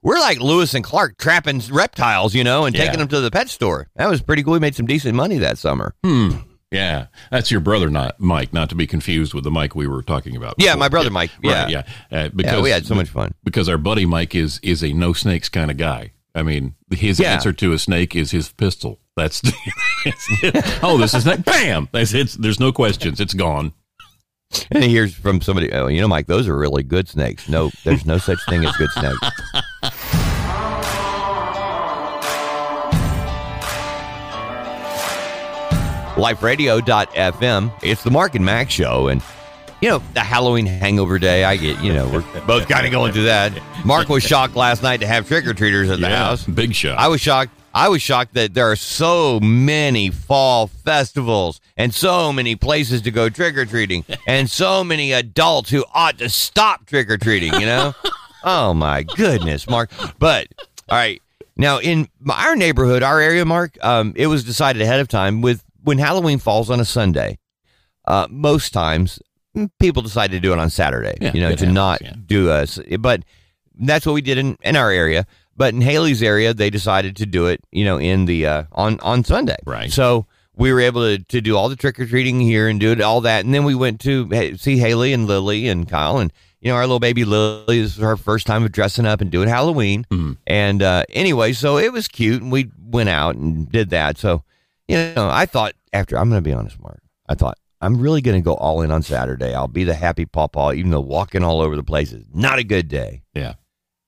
we're 0.06 0.18
like 0.20 0.40
Lewis 0.40 0.72
and 0.74 0.84
Clark 0.84 1.18
trapping 1.18 1.60
reptiles, 1.70 2.34
you 2.34 2.44
know, 2.44 2.64
and 2.64 2.74
Yeah. 2.74 2.84
taking 2.84 2.98
them 3.00 3.08
to 3.08 3.20
the 3.20 3.30
pet 3.30 3.50
store. 3.50 3.88
That 3.96 4.08
was 4.08 4.22
pretty 4.22 4.42
cool. 4.42 4.52
We 4.54 4.58
made 4.60 4.74
some 4.74 4.86
decent 4.86 5.14
money 5.14 5.38
that 5.38 5.58
summer. 5.58 5.94
Hmm. 6.04 6.30
Yeah. 6.70 7.06
That's 7.30 7.50
your 7.50 7.60
brother, 7.60 7.90
not 7.90 8.18
Mike, 8.20 8.52
not 8.52 8.68
to 8.70 8.74
be 8.74 8.86
confused 8.86 9.34
with 9.34 9.44
the 9.44 9.50
Mike 9.50 9.74
we 9.74 9.86
were 9.86 10.02
talking 10.02 10.36
about. 10.36 10.54
Yeah, 10.58 10.74
my 10.74 10.88
brother 10.88 11.10
Mike. 11.10 11.30
Yeah. 11.42 11.62
Right, 11.62 11.70
yeah. 11.70 11.82
Uh, 12.10 12.28
because 12.34 12.52
Yeah, 12.54 12.60
we 12.62 12.70
had 12.70 12.86
so 12.86 12.94
much 12.94 13.08
fun. 13.08 13.34
because 13.44 13.68
our 13.68 13.78
buddy 13.78 14.04
Mike 14.06 14.34
is 14.34 14.58
is 14.62 14.82
a 14.82 14.92
no 14.92 15.12
snakes 15.12 15.48
kind 15.48 15.70
of 15.70 15.76
guy. 15.76 16.12
I 16.34 16.42
mean, 16.42 16.74
his 16.90 17.18
Yeah. 17.20 17.32
answer 17.32 17.52
to 17.52 17.72
a 17.72 17.78
snake 17.78 18.14
is 18.16 18.30
his 18.30 18.50
pistol. 18.52 19.00
That's 19.16 19.40
oh, 20.82 20.98
this 20.98 21.14
is 21.14 21.24
that. 21.24 21.44
Bam! 21.44 21.88
That's 21.92 22.12
it's. 22.12 22.34
There's 22.34 22.60
no 22.60 22.72
questions. 22.72 23.20
It's 23.20 23.32
gone. 23.34 23.72
And 24.70 24.84
he 24.84 24.90
hears 24.90 25.14
from 25.14 25.40
somebody, 25.40 25.72
oh, 25.72 25.88
you 25.88 26.00
know, 26.00 26.06
Mike, 26.08 26.26
those 26.26 26.46
are 26.46 26.56
really 26.56 26.82
good 26.84 27.08
snakes. 27.08 27.48
No, 27.48 27.70
there's 27.84 28.06
no 28.06 28.18
such 28.18 28.38
thing 28.48 28.64
as 28.64 28.76
good 28.76 28.90
snakes. 28.90 29.18
LifeRadio.fm. 36.16 37.72
It's 37.82 38.02
the 38.02 38.10
Mark 38.10 38.34
and 38.34 38.44
Max 38.44 38.72
show. 38.72 39.08
And, 39.08 39.22
you 39.80 39.88
know, 39.88 40.02
the 40.14 40.20
Halloween 40.20 40.66
hangover 40.66 41.18
day, 41.18 41.44
I 41.44 41.56
get, 41.56 41.80
you 41.82 41.92
know, 41.92 42.08
we're 42.08 42.40
both 42.46 42.68
kind 42.68 42.86
of 42.86 42.92
going 42.92 43.12
through 43.12 43.24
that. 43.24 43.52
Mark 43.84 44.08
was 44.08 44.22
shocked 44.22 44.56
last 44.56 44.82
night 44.82 45.00
to 45.00 45.06
have 45.06 45.28
trick 45.28 45.46
or 45.46 45.54
treaters 45.54 45.90
at 45.90 46.00
the 46.00 46.08
Yeah, 46.08 46.16
house. 46.16 46.44
big 46.44 46.74
shot. 46.74 46.98
I 46.98 47.08
was 47.08 47.20
shocked. 47.20 47.52
I 47.74 47.88
was 47.90 48.00
shocked 48.00 48.32
that 48.34 48.54
there 48.54 48.70
are 48.70 48.76
so 48.76 49.38
many 49.40 50.08
fall 50.10 50.66
festivals 50.68 51.60
and 51.76 51.92
so 51.92 52.32
many 52.32 52.56
places 52.56 53.02
to 53.02 53.10
go 53.10 53.28
trick 53.28 53.54
or 53.58 53.66
treating 53.66 54.02
and 54.26 54.48
so 54.50 54.82
many 54.82 55.12
adults 55.12 55.68
who 55.68 55.84
ought 55.92 56.16
to 56.18 56.30
stop 56.30 56.86
trick 56.86 57.10
or 57.10 57.18
treating, 57.18 57.52
you 57.60 57.66
know? 57.66 57.94
oh 58.44 58.72
my 58.72 59.02
goodness, 59.02 59.68
Mark. 59.68 59.90
But 60.18 60.48
all 60.88 60.96
right. 60.96 61.20
Now 61.58 61.78
in 61.78 62.08
our 62.30 62.56
neighborhood, 62.56 63.02
our 63.02 63.20
area, 63.20 63.44
Mark, 63.44 63.76
um, 63.84 64.14
it 64.16 64.26
was 64.28 64.42
decided 64.42 64.80
ahead 64.80 65.00
of 65.00 65.08
time 65.08 65.42
with 65.42 65.62
when 65.86 65.98
Halloween 65.98 66.38
falls 66.38 66.68
on 66.68 66.80
a 66.80 66.84
Sunday. 66.84 67.38
Uh, 68.08 68.26
most 68.30 68.72
times 68.72 69.20
mm, 69.56 69.68
people 69.80 70.02
decide 70.02 70.30
to 70.32 70.40
do 70.40 70.52
it 70.52 70.58
on 70.58 70.68
Saturday, 70.70 71.16
Yeah, 71.20 71.32
you 71.32 71.40
know, 71.40 71.48
to 71.50 71.56
happens, 71.56 71.74
not 71.74 72.02
yeah. 72.02 72.12
do 72.26 72.50
us. 72.50 72.78
But 73.00 73.24
that's 73.78 74.04
what 74.06 74.12
we 74.12 74.20
did 74.20 74.38
in, 74.38 74.56
in 74.62 74.76
our 74.76 74.90
area. 74.90 75.26
But 75.56 75.74
in 75.74 75.80
Haley's 75.80 76.22
area, 76.22 76.52
they 76.54 76.70
decided 76.70 77.16
to 77.16 77.26
do 77.26 77.46
it, 77.46 77.60
you 77.72 77.84
know, 77.84 77.98
in 77.98 78.26
the 78.26 78.46
uh, 78.46 78.62
on 78.72 79.00
on 79.00 79.24
Sunday. 79.24 79.56
Right. 79.64 79.90
So 79.92 80.26
we 80.56 80.72
were 80.72 80.80
able 80.80 81.02
to, 81.02 81.22
to 81.24 81.40
do 81.40 81.56
all 81.56 81.68
the 81.68 81.76
trick 81.76 81.98
or 82.00 82.06
treating 82.06 82.40
here 82.40 82.68
and 82.68 82.78
do 82.80 82.90
it 82.92 83.00
all 83.00 83.20
that, 83.22 83.44
and 83.44 83.52
then 83.54 83.64
we 83.64 83.74
went 83.74 84.00
to 84.02 84.56
see 84.56 84.78
Haley 84.78 85.12
and 85.12 85.26
Lily 85.26 85.68
and 85.68 85.88
Kyle, 85.88 86.18
and 86.18 86.32
you 86.60 86.70
know 86.70 86.76
our 86.76 86.82
little 86.86 87.00
baby 87.00 87.24
Lily 87.24 87.80
this 87.82 87.96
was 87.96 88.02
her 88.04 88.16
first 88.16 88.46
time 88.46 88.64
of 88.64 88.72
dressing 88.72 89.06
up 89.06 89.20
and 89.20 89.30
doing 89.30 89.48
Halloween. 89.48 90.04
Mhm. 90.10 90.36
And 90.46 90.82
uh, 90.82 91.04
anyway, 91.10 91.52
so 91.54 91.76
it 91.78 91.92
was 91.92 92.06
cute, 92.08 92.42
and 92.42 92.52
we 92.52 92.70
went 92.80 93.08
out 93.08 93.34
and 93.36 93.70
did 93.70 93.90
that. 93.90 94.16
So 94.18 94.42
you 94.88 94.96
know, 95.14 95.28
I 95.30 95.46
thought 95.46 95.74
after 95.92 96.18
I'm 96.18 96.28
going 96.28 96.42
to 96.42 96.48
be 96.48 96.52
honest, 96.52 96.80
Mark, 96.80 97.00
I 97.28 97.34
thought. 97.34 97.58
I'm 97.78 98.00
really 98.00 98.22
going 98.22 98.38
to 98.38 98.42
go 98.42 98.54
all 98.54 98.80
in 98.80 98.90
on 98.90 99.02
Saturday. 99.02 99.54
I'll 99.54 99.68
be 99.68 99.84
the 99.84 99.92
happy 99.94 100.24
pawpaw, 100.24 100.72
even 100.72 100.90
though 100.90 101.00
walking 101.00 101.44
all 101.44 101.60
over 101.60 101.76
the 101.76 101.84
place 101.84 102.10
is 102.10 102.24
not 102.32 102.58
a 102.58 102.64
good 102.64 102.88
day. 102.88 103.22
Yeah. 103.34 103.54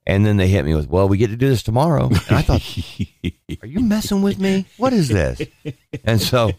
And 0.07 0.25
then 0.25 0.39
they 0.39 0.49
hit 0.49 0.65
me 0.65 0.75
with, 0.75 0.89
"Well, 0.89 1.07
we 1.07 1.19
get 1.19 1.29
to 1.29 1.37
do 1.37 1.51
this 1.51 1.63
tomorrow." 1.63 2.07
And 2.09 2.17
I 2.31 2.41
thought, 2.41 2.63
"Are 3.63 3.67
you 3.67 3.81
messing 3.81 4.23
with 4.23 4.39
me? 4.39 4.65
What 4.79 4.95
is 4.95 5.09
this?" 5.09 5.43
And 6.03 6.19
so, 6.19 6.53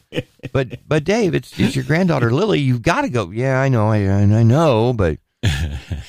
but 0.54 0.88
but 0.88 1.04
Dave, 1.04 1.34
it's 1.34 1.60
it's 1.60 1.76
your 1.76 1.84
granddaughter 1.84 2.32
Lily. 2.32 2.60
You've 2.60 2.84
got 2.84 3.02
to 3.02 3.10
go. 3.10 3.32
Yeah, 3.32 3.60
I 3.60 3.70
know, 3.70 3.88
I 3.88 4.08
I 4.08 4.44
know, 4.44 4.94
but 4.94 5.18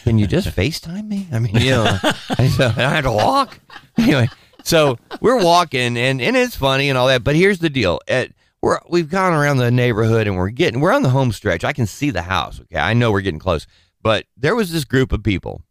can 0.04 0.18
you 0.18 0.26
just 0.26 0.48
FaceTime 0.56 1.08
me? 1.08 1.28
I 1.32 1.38
mean, 1.38 1.56
you 1.56 1.70
know, 1.70 1.98
I, 2.38 2.48
so 2.56 2.66
I 2.66 2.70
had 2.70 3.04
to 3.04 3.12
walk 3.12 3.58
anyway. 3.96 4.28
So 4.64 4.98
we're 5.20 5.42
walking, 5.42 5.96
and 5.96 6.20
and 6.20 6.36
it's 6.36 6.56
funny 6.56 6.88
and 6.88 6.96
all 6.98 7.06
that. 7.08 7.24
But 7.24 7.36
here's 7.36 7.58
the 7.58 7.70
deal: 7.70 8.00
at 8.08 8.30
we're 8.62 8.78
we've 8.88 9.08
gone 9.10 9.32
around 9.32 9.56
the 9.58 9.70
neighborhood, 9.70 10.26
and 10.26 10.36
we're 10.36 10.50
getting 10.50 10.80
we're 10.80 10.92
on 10.92 11.02
the 11.02 11.10
home 11.10 11.32
stretch. 11.32 11.64
I 11.64 11.72
can 11.72 11.86
see 11.86 12.10
the 12.10 12.22
house. 12.22 12.60
Okay, 12.60 12.78
I 12.78 12.94
know 12.94 13.10
we're 13.12 13.20
getting 13.22 13.40
close. 13.40 13.66
But 14.02 14.24
there 14.36 14.54
was 14.54 14.72
this 14.72 14.84
group 14.84 15.12
of 15.12 15.22
people, 15.22 15.62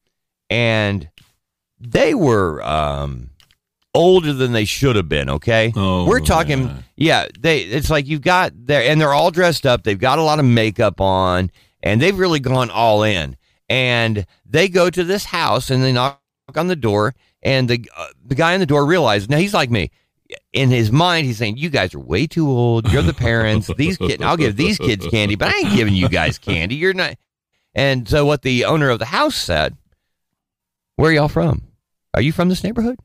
and 0.49 1.09
they 1.79 2.13
were 2.13 2.61
um, 2.63 3.31
older 3.93 4.33
than 4.33 4.51
they 4.51 4.65
should 4.65 4.95
have 4.95 5.09
been. 5.09 5.29
Okay, 5.29 5.73
Oh, 5.75 6.05
we're 6.05 6.19
talking. 6.19 6.63
yeah. 6.67 6.77
Yeah, 6.95 7.27
they. 7.39 7.61
It's 7.61 7.89
like 7.89 8.07
you've 8.07 8.21
got 8.21 8.51
there, 8.55 8.83
and 8.83 8.99
they're 8.99 9.13
all 9.13 9.31
dressed 9.31 9.65
up. 9.65 9.83
They've 9.83 9.97
got 9.99 10.19
a 10.19 10.23
lot 10.23 10.39
of 10.39 10.45
makeup 10.45 10.99
on, 11.01 11.51
and 11.81 12.01
they've 12.01 12.17
really 12.17 12.39
gone 12.39 12.69
all 12.69 13.03
in. 13.03 13.35
And 13.69 14.25
they 14.45 14.67
go 14.67 14.89
to 14.89 15.03
this 15.03 15.25
house, 15.25 15.69
and 15.69 15.83
they 15.83 15.93
knock 15.93 16.21
on 16.57 16.67
the 16.67 16.75
door, 16.75 17.15
and 17.43 17.69
the 17.69 17.89
uh, 17.95 18.07
the 18.25 18.35
guy 18.35 18.53
in 18.53 18.59
the 18.59 18.65
door 18.65 18.85
realized. 18.85 19.29
now 19.29 19.37
he's 19.37 19.53
like 19.53 19.69
me. 19.71 19.91
In 20.53 20.69
his 20.69 20.91
mind, 20.91 21.25
he's 21.25 21.37
saying, 21.37 21.57
"You 21.57 21.69
guys 21.69 21.93
are 21.95 21.99
way 21.99 22.27
too 22.27 22.47
old. 22.49 22.91
You're 22.91 23.01
the 23.01 23.13
parents. 23.13 23.69
These 23.77 23.97
kids, 23.97 24.21
I'll 24.21 24.37
give 24.37 24.55
these 24.55 24.77
kids 24.77 25.07
candy, 25.07 25.35
but 25.35 25.47
I 25.47 25.57
ain't 25.57 25.75
giving 25.75 25.95
you 25.95 26.07
guys 26.09 26.37
candy. 26.37 26.75
You're 26.75 26.93
not." 26.93 27.15
And 27.75 28.09
so, 28.09 28.25
what 28.25 28.41
the 28.41 28.65
owner 28.65 28.89
of 28.89 28.97
the 28.97 29.05
house 29.05 29.35
said, 29.35 29.77
"Where 30.95 31.11
are 31.11 31.13
y'all 31.13 31.27
from? 31.27 31.61
Are 32.15 32.21
you 32.21 32.31
from 32.31 32.49
this 32.49 32.63
neighborhood? 32.63 32.99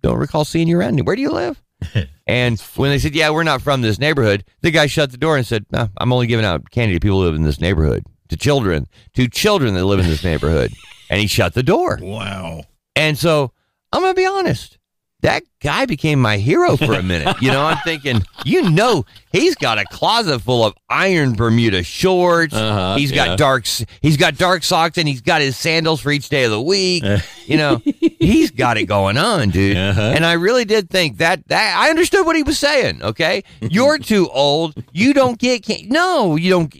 Don't 0.00 0.16
recall 0.16 0.44
seeing 0.44 0.68
you 0.68 0.78
around. 0.78 0.98
Where 1.00 1.16
do 1.16 1.22
you 1.22 1.30
live?" 1.30 1.60
And 2.28 2.58
when 2.76 2.90
they 2.90 2.98
said, 2.98 3.14
"Yeah, 3.14 3.30
we're 3.30 3.42
not 3.44 3.62
from 3.62 3.82
this 3.82 3.98
neighborhood," 3.98 4.44
the 4.62 4.70
guy 4.70 4.86
shut 4.86 5.10
the 5.10 5.16
door 5.18 5.36
and 5.36 5.46
said, 5.46 5.66
no, 5.70 5.88
"I'm 5.98 6.12
only 6.12 6.26
giving 6.26 6.44
out 6.44 6.70
candy 6.70 6.94
to 6.94 7.00
people 7.00 7.18
who 7.20 7.26
live 7.26 7.34
in 7.34 7.42
this 7.42 7.60
neighborhood, 7.60 8.04
to 8.28 8.36
children, 8.36 8.86
to 9.14 9.28
children 9.28 9.74
that 9.74 9.84
live 9.84 10.00
in 10.00 10.06
this 10.06 10.24
neighborhood." 10.24 10.72
And 11.10 11.20
he 11.20 11.26
shut 11.26 11.54
the 11.54 11.62
door. 11.62 11.98
Wow. 12.02 12.64
And 12.96 13.16
so 13.16 13.52
I'm 13.92 14.02
gonna 14.02 14.14
be 14.14 14.26
honest. 14.26 14.78
That 15.22 15.42
guy 15.60 15.86
became 15.86 16.20
my 16.20 16.36
hero 16.36 16.76
for 16.76 16.92
a 16.92 17.02
minute. 17.02 17.36
You 17.40 17.50
know, 17.50 17.64
I'm 17.64 17.78
thinking, 17.78 18.22
you 18.44 18.70
know, 18.70 19.04
he's 19.32 19.56
got 19.56 19.78
a 19.78 19.84
closet 19.86 20.40
full 20.40 20.64
of 20.64 20.74
iron 20.88 21.32
Bermuda 21.32 21.82
shorts. 21.82 22.54
Uh-huh, 22.54 22.96
he's 22.96 23.10
got 23.10 23.30
yeah. 23.30 23.36
dark, 23.36 23.66
he's 24.02 24.16
got 24.16 24.36
dark 24.36 24.62
socks, 24.62 24.98
and 24.98 25.08
he's 25.08 25.22
got 25.22 25.40
his 25.40 25.56
sandals 25.56 26.00
for 26.00 26.12
each 26.12 26.28
day 26.28 26.44
of 26.44 26.50
the 26.50 26.60
week. 26.60 27.02
You 27.46 27.56
know, 27.56 27.82
he's 28.20 28.50
got 28.50 28.76
it 28.76 28.84
going 28.84 29.16
on, 29.16 29.50
dude. 29.50 29.76
Uh-huh. 29.76 30.00
And 30.00 30.24
I 30.24 30.34
really 30.34 30.64
did 30.64 30.90
think 30.90 31.16
that 31.16 31.48
that 31.48 31.76
I 31.76 31.88
understood 31.90 32.26
what 32.26 32.36
he 32.36 32.42
was 32.42 32.58
saying. 32.58 33.02
Okay, 33.02 33.42
you're 33.60 33.98
too 33.98 34.28
old. 34.28 34.74
You 34.92 35.12
don't 35.14 35.38
get 35.38 35.64
can- 35.64 35.88
no, 35.88 36.36
you 36.36 36.50
don't. 36.50 36.76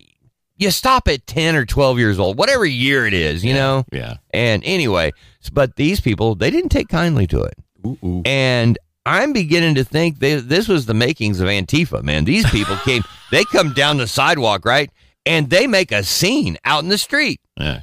You 0.59 0.71
stop 0.71 1.09
at 1.09 1.27
ten 1.27 1.57
or 1.57 1.65
twelve 1.65 1.99
years 1.99 2.19
old, 2.19 2.39
whatever 2.39 2.65
year 2.65 3.07
it 3.07 3.15
is. 3.15 3.45
You 3.45 3.55
know. 3.55 3.85
Yeah. 3.91 4.19
And 4.33 4.63
anyway, 4.65 5.13
but 5.51 5.77
these 5.77 6.01
people, 6.01 6.35
they 6.35 6.51
didn't 6.51 6.71
take 6.71 6.89
kindly 6.89 7.27
to 7.29 7.43
it. 7.43 7.55
Ooh, 7.87 7.99
ooh. 8.05 8.23
And 8.25 8.79
I'm 9.05 9.33
beginning 9.33 9.77
to 9.77 9.85
think 9.85 10.19
they, 10.19 10.35
this 10.35 10.69
was 10.69 10.87
the 10.87 10.95
makings 10.95 11.41
of 11.41 11.49
Antifa, 11.49 12.03
man. 12.03 12.25
These 12.25 12.51
people 12.51 12.77
came, 12.85 13.03
they 13.31 13.45
come 13.45 13.73
down 13.73 13.99
the 13.99 14.07
sidewalk, 14.07 14.65
right? 14.65 14.91
And 15.25 15.51
they 15.51 15.67
make 15.67 15.93
a 15.93 16.03
scene 16.03 16.59
out 16.65 16.83
in 16.83 16.89
the 16.89 16.99
street. 16.99 17.41
Yeah. 17.57 17.83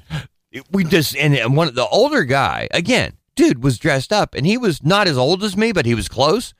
We 0.71 0.83
just, 0.83 1.15
and, 1.15 1.35
and 1.35 1.55
one, 1.55 1.73
the 1.73 1.87
older 1.87 2.23
guy, 2.23 2.67
again, 2.71 3.13
dude 3.35 3.63
was 3.63 3.79
dressed 3.79 4.13
up 4.13 4.35
and 4.35 4.45
he 4.45 4.57
was 4.57 4.83
not 4.83 5.07
as 5.07 5.17
old 5.17 5.43
as 5.43 5.57
me, 5.57 5.71
but 5.71 5.85
he 5.85 5.95
was 5.95 6.07
close. 6.07 6.53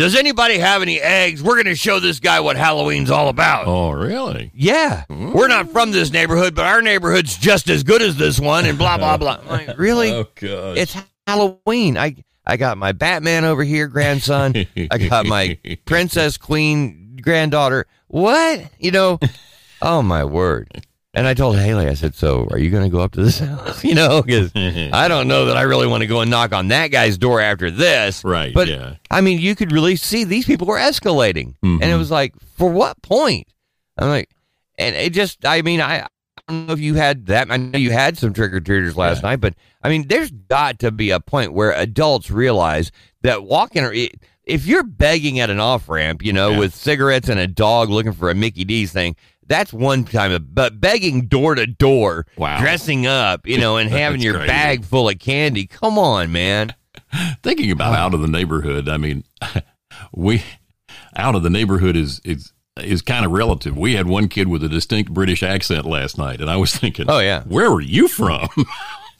Does 0.00 0.16
anybody 0.16 0.56
have 0.56 0.80
any 0.80 0.98
eggs? 0.98 1.42
We're 1.42 1.56
going 1.56 1.66
to 1.66 1.74
show 1.74 2.00
this 2.00 2.20
guy 2.20 2.40
what 2.40 2.56
Halloween's 2.56 3.10
all 3.10 3.28
about. 3.28 3.66
Oh, 3.66 3.90
really? 3.90 4.50
Yeah, 4.54 5.04
hmm. 5.04 5.32
we're 5.32 5.46
not 5.46 5.68
from 5.68 5.90
this 5.90 6.10
neighborhood, 6.10 6.54
but 6.54 6.64
our 6.64 6.80
neighborhood's 6.80 7.36
just 7.36 7.68
as 7.68 7.82
good 7.82 8.00
as 8.00 8.16
this 8.16 8.40
one, 8.40 8.64
and 8.64 8.78
blah 8.78 8.96
blah 8.96 9.16
oh. 9.16 9.18
blah. 9.18 9.40
I'm 9.42 9.66
like, 9.66 9.78
really? 9.78 10.10
Oh, 10.20 10.26
God. 10.36 10.78
It's 10.78 10.96
Halloween. 11.26 11.98
I 11.98 12.16
I 12.46 12.56
got 12.56 12.78
my 12.78 12.92
Batman 12.92 13.44
over 13.44 13.62
here, 13.62 13.88
grandson. 13.88 14.54
I 14.90 14.96
got 14.96 15.26
my 15.26 15.58
princess 15.84 16.38
queen 16.38 17.18
granddaughter. 17.20 17.84
What? 18.06 18.70
You 18.78 18.92
know? 18.92 19.18
Oh 19.82 20.02
my 20.02 20.26
word. 20.26 20.86
And 21.12 21.26
I 21.26 21.34
told 21.34 21.58
Haley, 21.58 21.88
I 21.88 21.94
said, 21.94 22.14
"So, 22.14 22.46
are 22.52 22.58
you 22.58 22.70
going 22.70 22.84
to 22.84 22.88
go 22.88 23.00
up 23.00 23.12
to 23.12 23.22
this 23.22 23.40
house? 23.40 23.82
You 23.90 23.94
know, 23.96 24.22
because 24.22 24.52
I 24.54 25.08
don't 25.08 25.26
know 25.26 25.46
that 25.46 25.56
I 25.56 25.62
really 25.62 25.88
want 25.88 26.02
to 26.02 26.06
go 26.06 26.20
and 26.20 26.30
knock 26.30 26.52
on 26.52 26.68
that 26.68 26.88
guy's 26.88 27.18
door 27.18 27.40
after 27.40 27.70
this. 27.70 28.22
Right, 28.22 28.54
But 28.54 28.68
yeah. 28.68 28.94
I 29.10 29.20
mean, 29.20 29.40
you 29.40 29.56
could 29.56 29.72
really 29.72 29.96
see 29.96 30.22
these 30.22 30.44
people 30.46 30.66
were 30.68 30.76
escalating, 30.78 31.54
and 31.62 31.82
it 31.82 31.86
Mhm. 31.86 31.98
was 31.98 32.10
like, 32.12 32.34
for 32.56 32.70
what 32.70 33.00
point? 33.02 33.48
I'm 33.98 34.08
like, 34.08 34.30
and 34.78 34.94
it 34.94 35.12
just, 35.12 35.44
I 35.44 35.62
mean, 35.62 35.80
I, 35.80 36.02
I 36.02 36.06
don't 36.48 36.66
know 36.68 36.72
if 36.72 36.80
you 36.80 36.94
had 36.94 37.26
that. 37.26 37.50
I 37.50 37.56
know 37.56 37.78
you 37.78 37.90
had 37.90 38.16
some 38.16 38.32
trick 38.32 38.52
or 38.52 38.60
treaters 38.60 38.96
last 38.96 39.22
night, 39.24 39.40
but 39.40 39.54
I 39.82 39.88
mean, 39.88 40.06
there's 40.08 40.30
got 40.30 40.78
to 40.80 40.90
be 40.92 41.10
a 41.10 41.18
point 41.20 41.52
where 41.52 41.72
adults 41.72 42.30
realize 42.30 42.92
that 43.22 43.42
walking 43.44 43.82
or 43.82 43.92
if 44.44 44.66
you're 44.66 44.82
begging 44.84 45.38
at 45.40 45.50
an 45.50 45.58
off 45.60 45.88
ramp, 45.88 46.22
you 46.24 46.32
know, 46.32 46.50
Yeah. 46.50 46.58
with 46.60 46.74
cigarettes 46.74 47.28
and 47.28 47.40
a 47.40 47.46
dog 47.48 47.88
looking 47.90 48.12
for 48.12 48.30
a 48.30 48.34
Mickey 48.34 48.64
D's 48.64 48.92
thing. 48.92 49.16
That's 49.50 49.72
one 49.72 50.04
time 50.04 50.32
of, 50.32 50.54
but 50.54 50.80
begging 50.80 51.26
door 51.26 51.56
to 51.56 51.66
door, 51.66 52.24
Wow. 52.38 52.60
dressing 52.60 53.06
up, 53.06 53.46
you 53.46 53.58
know, 53.58 53.76
and 53.76 53.90
having 54.00 54.22
your 54.22 54.34
crazy. 54.36 54.46
bag 54.46 54.84
full 54.84 55.08
of 55.10 55.18
candy. 55.18 55.66
Come 55.66 55.98
on, 55.98 56.32
man. 56.32 56.74
Thinking 57.42 57.70
about 57.70 57.94
out 57.94 58.14
of 58.14 58.20
the 58.22 58.28
neighborhood, 58.28 58.88
I 58.88 58.96
mean, 58.96 59.24
we 60.14 60.42
out 61.16 61.34
of 61.34 61.42
the 61.42 61.50
neighborhood 61.50 61.96
is 61.96 62.20
is 62.24 62.52
is 62.80 63.02
kind 63.02 63.26
of 63.26 63.32
relative. 63.32 63.76
We 63.76 63.94
had 63.94 64.06
one 64.06 64.28
kid 64.28 64.48
with 64.48 64.62
a 64.64 64.68
distinct 64.68 65.12
British 65.12 65.42
accent 65.42 65.84
last 65.84 66.16
night, 66.16 66.40
and 66.40 66.48
I 66.48 66.56
was 66.56 66.74
thinking, 66.74 67.06
Oh, 67.08 67.18
yeah. 67.18 67.42
where 67.42 67.70
were 67.70 67.80
you 67.80 68.06
from? 68.08 68.48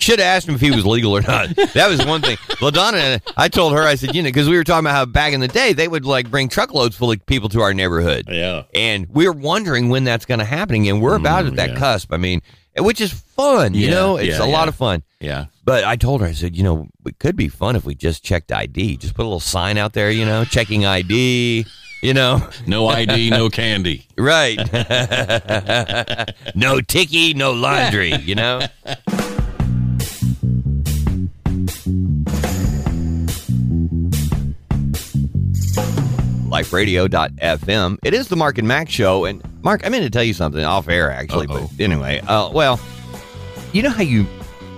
Should 0.01 0.19
have 0.19 0.27
asked 0.27 0.49
him 0.49 0.55
if 0.55 0.61
he 0.63 0.71
was 0.71 0.85
legal 0.87 1.15
or 1.17 1.21
not. 1.23 1.49
That 1.75 1.89
was 1.91 2.05
one 2.05 2.23
thing. 2.23 2.37
LaDonna, 2.61 3.21
I 3.37 3.49
told 3.49 3.75
her, 3.75 3.83
I 3.83 3.95
said, 3.97 4.15
you 4.15 4.23
know, 4.23 4.29
because 4.29 4.49
we 4.49 4.57
were 4.57 4.65
talking 4.65 4.87
about 4.87 4.95
how 4.95 5.05
back 5.05 5.33
in 5.35 5.41
the 5.41 5.49
day 5.49 5.73
they 5.75 5.87
would 5.89 6.05
like 6.07 6.31
bring 6.31 6.49
truckloads 6.49 6.97
full 6.97 7.13
of 7.13 7.25
people 7.27 7.49
to 7.51 7.61
our 7.61 7.75
neighborhood. 7.75 8.25
yeah, 8.29 8.63
And 8.75 9.07
we're 9.11 9.33
wondering 9.33 9.89
when 9.91 10.05
that's 10.05 10.25
going 10.25 10.39
to 10.41 10.45
happen 10.47 10.77
again. 10.77 11.01
We're 11.01 11.17
about 11.17 11.45
at 11.47 11.53
mm, 11.53 11.57
that 11.57 11.71
yeah. 11.71 11.77
cusp. 11.77 12.13
I 12.13 12.17
mean, 12.17 12.41
which 12.79 13.01
is 13.01 13.13
fun, 13.13 13.75
you 13.75 13.87
Yeah, 13.89 13.91
know, 13.95 14.17
it's 14.17 14.39
yeah, 14.39 14.45
a 14.45 14.49
lot 14.51 14.69
of 14.69 14.75
fun. 14.75 15.03
yeah. 15.21 15.47
But 15.65 15.85
I 15.85 15.97
told 15.97 16.23
her, 16.23 16.27
I 16.27 16.33
said, 16.33 16.57
you 16.57 16.63
know, 16.65 16.89
it 17.07 17.19
could 17.19 17.37
be 17.37 17.49
fun 17.49 17.77
if 17.77 17.85
we 17.85 17.95
just 17.95 18.25
checked 18.25 18.51
ID. 18.51 18.97
Just 18.97 19.15
put 19.15 19.23
a 19.23 19.29
little 19.29 19.39
sign 19.39 19.77
out 19.79 19.93
there, 19.93 20.11
you 20.11 20.25
know, 20.25 20.45
checking 20.45 20.85
ID, 20.87 21.67
you 22.03 22.15
know, 22.15 22.49
No 22.67 22.89
ID, 22.89 23.31
no 23.31 23.51
candy. 23.61 24.07
right. 24.17 24.57
no 26.55 26.81
ticky, 26.81 27.35
no 27.35 27.53
laundry, 27.53 28.15
you 28.17 28.35
know. 28.35 28.61
liferadio.fm. 36.51 37.99
It 38.05 38.15
is 38.15 38.29
the 38.29 38.37
Mark 38.37 38.59
and 38.59 38.67
Mack 38.69 38.89
show. 38.89 39.25
And 39.25 39.43
Mark, 39.63 39.87
I 39.87 39.89
meant 39.89 40.05
to 40.05 40.11
tell 40.11 40.25
you 40.25 40.35
something 40.35 40.65
off 40.65 40.89
air, 40.89 41.11
actually. 41.11 41.47
Uh-oh. 41.49 41.71
But 41.77 41.83
anyway, 41.83 42.21
uh, 42.21 42.51
well, 42.51 42.81
you 43.73 43.83
know 43.83 43.91
how 43.91 44.03
you 44.03 44.27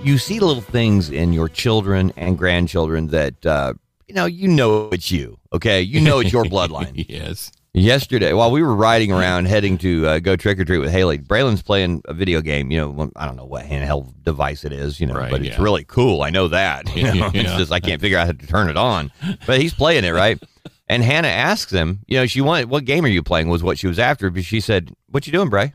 you 0.03 0.17
see 0.17 0.39
little 0.39 0.61
things 0.61 1.09
in 1.09 1.33
your 1.33 1.49
children 1.49 2.13
and 2.17 2.37
grandchildren 2.37 3.07
that 3.07 3.45
uh, 3.45 3.73
you 4.07 4.15
know 4.15 4.25
you 4.25 4.47
know 4.47 4.89
it's 4.89 5.11
you. 5.11 5.37
Okay, 5.51 5.81
you 5.81 5.99
know 6.01 6.19
it's 6.19 6.31
your 6.31 6.43
bloodline. 6.45 7.05
yes. 7.09 7.51
Yesterday, 7.75 8.33
while 8.33 8.51
we 8.51 8.61
were 8.61 8.75
riding 8.75 9.11
around 9.11 9.45
heading 9.47 9.79
to 9.79 10.05
uh, 10.05 10.19
go 10.19 10.35
trick 10.35 10.59
or 10.59 10.63
treat 10.63 10.77
with 10.77 10.91
Haley, 10.91 11.17
Braylon's 11.17 11.63
playing 11.63 12.03
a 12.05 12.13
video 12.13 12.39
game. 12.39 12.69
You 12.69 12.79
know, 12.81 13.11
I 13.15 13.25
don't 13.25 13.35
know 13.35 13.45
what 13.45 13.65
handheld 13.65 14.13
device 14.21 14.63
it 14.63 14.71
is, 14.71 14.99
you 14.99 15.07
know, 15.07 15.15
Right, 15.15 15.31
but 15.31 15.41
it's 15.41 15.57
yeah. 15.57 15.63
really 15.63 15.83
cool. 15.83 16.21
I 16.21 16.29
know 16.29 16.47
that. 16.49 16.87
You 16.95 17.03
know, 17.15 17.31
it's 17.33 17.55
just 17.57 17.71
I 17.71 17.79
can't 17.79 17.99
figure 17.99 18.19
out 18.19 18.27
how 18.27 18.33
to 18.33 18.45
turn 18.45 18.69
it 18.69 18.77
on, 18.77 19.11
but 19.47 19.59
he's 19.59 19.73
playing 19.73 20.03
it 20.03 20.11
right. 20.11 20.39
And 20.87 21.01
Hannah 21.03 21.27
asks 21.29 21.71
him, 21.71 21.99
you 22.07 22.17
know, 22.17 22.25
she 22.25 22.41
wanted, 22.41 22.69
"What 22.69 22.85
game 22.85 23.05
are 23.05 23.09
you 23.09 23.23
playing?" 23.23 23.47
Was 23.49 23.63
what 23.63 23.77
she 23.79 23.87
was 23.87 23.99
after, 23.99 24.29
but 24.29 24.43
she 24.43 24.59
said, 24.59 24.91
"What 25.07 25.25
you 25.25 25.31
doing, 25.33 25.49
Bray?" 25.49 25.73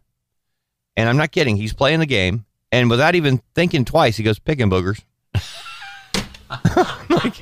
And 0.96 1.08
I'm 1.08 1.16
not 1.16 1.32
kidding. 1.32 1.56
He's 1.56 1.72
playing 1.72 2.00
the 2.00 2.06
game, 2.06 2.44
and 2.72 2.90
without 2.90 3.14
even 3.14 3.40
thinking 3.54 3.84
twice, 3.84 4.16
he 4.16 4.22
goes, 4.22 4.38
"Picking 4.38 4.68
boogers." 4.70 5.00
like, 7.08 7.34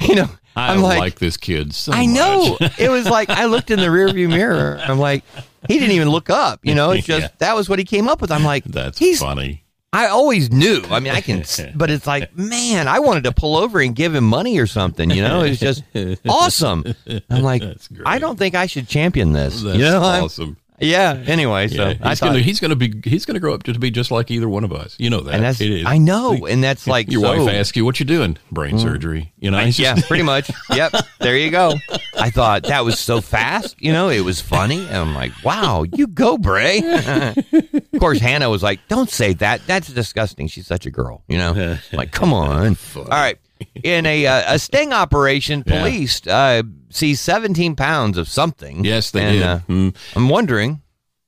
you 0.00 0.14
know, 0.14 0.28
I 0.56 0.72
I'm 0.74 0.82
like, 0.82 0.98
like, 0.98 1.18
this 1.18 1.36
kid 1.36 1.74
so 1.74 1.92
I 1.92 2.06
know. 2.06 2.56
it 2.78 2.90
was 2.90 3.06
like 3.08 3.30
I 3.30 3.46
looked 3.46 3.70
in 3.70 3.78
the 3.78 3.86
rearview 3.86 4.28
mirror. 4.28 4.78
I'm 4.82 4.98
like, 4.98 5.24
he 5.68 5.78
didn't 5.78 5.94
even 5.94 6.08
look 6.10 6.30
up. 6.30 6.60
You 6.62 6.74
know, 6.74 6.90
it's 6.90 7.06
just 7.06 7.22
Yeah. 7.22 7.28
that 7.38 7.54
was 7.56 7.68
what 7.68 7.78
he 7.78 7.84
came 7.84 8.08
up 8.08 8.20
with. 8.20 8.30
I'm 8.30 8.44
like, 8.44 8.64
That's 8.64 8.98
he's. 8.98 9.20
funny. 9.20 9.61
I 9.94 10.06
always 10.06 10.50
knew. 10.50 10.82
I 10.90 11.00
mean, 11.00 11.12
I 11.12 11.20
can, 11.20 11.44
but 11.74 11.90
it's 11.90 12.06
like, 12.06 12.34
man, 12.36 12.88
I 12.88 13.00
wanted 13.00 13.24
to 13.24 13.32
pull 13.32 13.56
over 13.56 13.78
and 13.80 13.94
give 13.94 14.14
him 14.14 14.24
money 14.24 14.58
or 14.58 14.66
something. 14.66 15.10
You 15.10 15.22
know, 15.22 15.42
it's 15.42 15.60
just 15.60 15.82
awesome. 16.28 16.84
I'm 17.28 17.42
like, 17.42 17.62
I 18.06 18.18
don't 18.18 18.38
think 18.38 18.54
I 18.54 18.66
should 18.66 18.88
champion 18.88 19.32
this. 19.32 19.62
That's 19.62 19.76
you 19.76 19.84
know, 19.84 20.00
awesome. 20.00 20.56
Yeah. 20.82 21.22
Anyway, 21.26 21.68
so 21.68 21.88
Yeah, 21.88 21.96
I 22.02 22.10
he's 22.10 22.20
thought, 22.20 22.26
gonna 22.26 22.40
he's 22.40 22.60
gonna 22.60 22.76
be 22.76 22.92
he's 23.04 23.24
gonna 23.24 23.40
grow 23.40 23.54
up 23.54 23.62
to 23.64 23.78
be 23.78 23.90
just 23.90 24.10
like 24.10 24.30
either 24.30 24.48
one 24.48 24.64
of 24.64 24.72
us. 24.72 24.96
You 24.98 25.10
know 25.10 25.20
that. 25.20 25.34
and 25.34 25.42
that's 25.44 25.60
It 25.60 25.70
is. 25.70 25.86
I 25.86 25.98
know, 25.98 26.46
and 26.46 26.62
that's 26.62 26.86
like 26.86 27.10
Your 27.10 27.22
so, 27.22 27.44
wife 27.44 27.54
asks 27.54 27.76
you 27.76 27.84
what 27.84 28.00
you're 28.00 28.06
doing, 28.06 28.38
brain 28.50 28.76
mm. 28.76 28.80
surgery. 28.80 29.32
You 29.38 29.50
know, 29.50 29.58
it's 29.58 29.78
yeah, 29.78 29.96
pretty 30.06 30.22
much. 30.22 30.50
Yep, 30.74 30.94
there 31.20 31.36
you 31.36 31.50
go. 31.50 31.74
I 32.18 32.30
thought 32.30 32.64
that 32.64 32.84
was 32.84 32.98
so 32.98 33.20
fast. 33.20 33.76
You 33.80 33.92
know, 33.92 34.08
it 34.08 34.20
was 34.20 34.40
funny. 34.40 34.80
And 34.86 34.96
I'm 34.96 35.14
like, 35.14 35.32
wow, 35.44 35.84
you 35.92 36.06
go, 36.06 36.38
Bray. 36.38 36.78
of 36.78 38.00
course, 38.00 38.20
Hannah 38.20 38.50
was 38.50 38.62
like, 38.62 38.80
don't 38.88 39.10
say 39.10 39.32
that. 39.34 39.66
That's 39.66 39.88
disgusting. 39.88 40.46
She's 40.48 40.66
such 40.66 40.86
a 40.86 40.90
girl. 40.90 41.22
You 41.28 41.38
know, 41.38 41.52
I'm 41.52 41.78
like, 41.96 42.12
come 42.12 42.32
on. 42.32 42.76
All 42.96 43.04
right. 43.04 43.38
In 43.82 44.06
a 44.06 44.26
uh, 44.26 44.54
a 44.54 44.58
sting 44.58 44.92
operation, 44.92 45.62
police 45.64 46.26
uh, 46.26 46.62
see 46.90 47.14
17 47.14 47.76
pounds 47.76 48.18
of 48.18 48.28
something. 48.28 48.84
Yes, 48.84 49.10
they 49.10 49.22
and, 49.22 49.32
did. 49.32 49.42
Uh, 49.42 49.58
Mm. 49.68 49.96
I'm 50.16 50.28
wondering. 50.28 50.80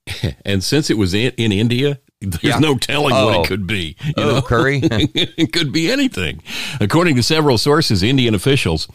And 0.44 0.62
since 0.62 0.90
it 0.90 0.98
was 0.98 1.14
in, 1.14 1.32
in 1.38 1.50
India, 1.52 1.98
there's 2.20 2.42
Yeah. 2.42 2.58
no 2.58 2.76
telling 2.76 3.14
what 3.14 3.36
Oh. 3.36 3.42
it 3.42 3.46
could 3.48 3.66
be. 3.66 3.96
You 4.04 4.12
Oh, 4.18 4.30
know, 4.34 4.42
curry. 4.42 4.80
it 4.82 5.52
could 5.52 5.72
be 5.72 5.90
anything. 5.90 6.42
According 6.80 7.16
to 7.16 7.22
several 7.22 7.56
sources, 7.58 8.02
Indian 8.02 8.34
officials 8.34 8.86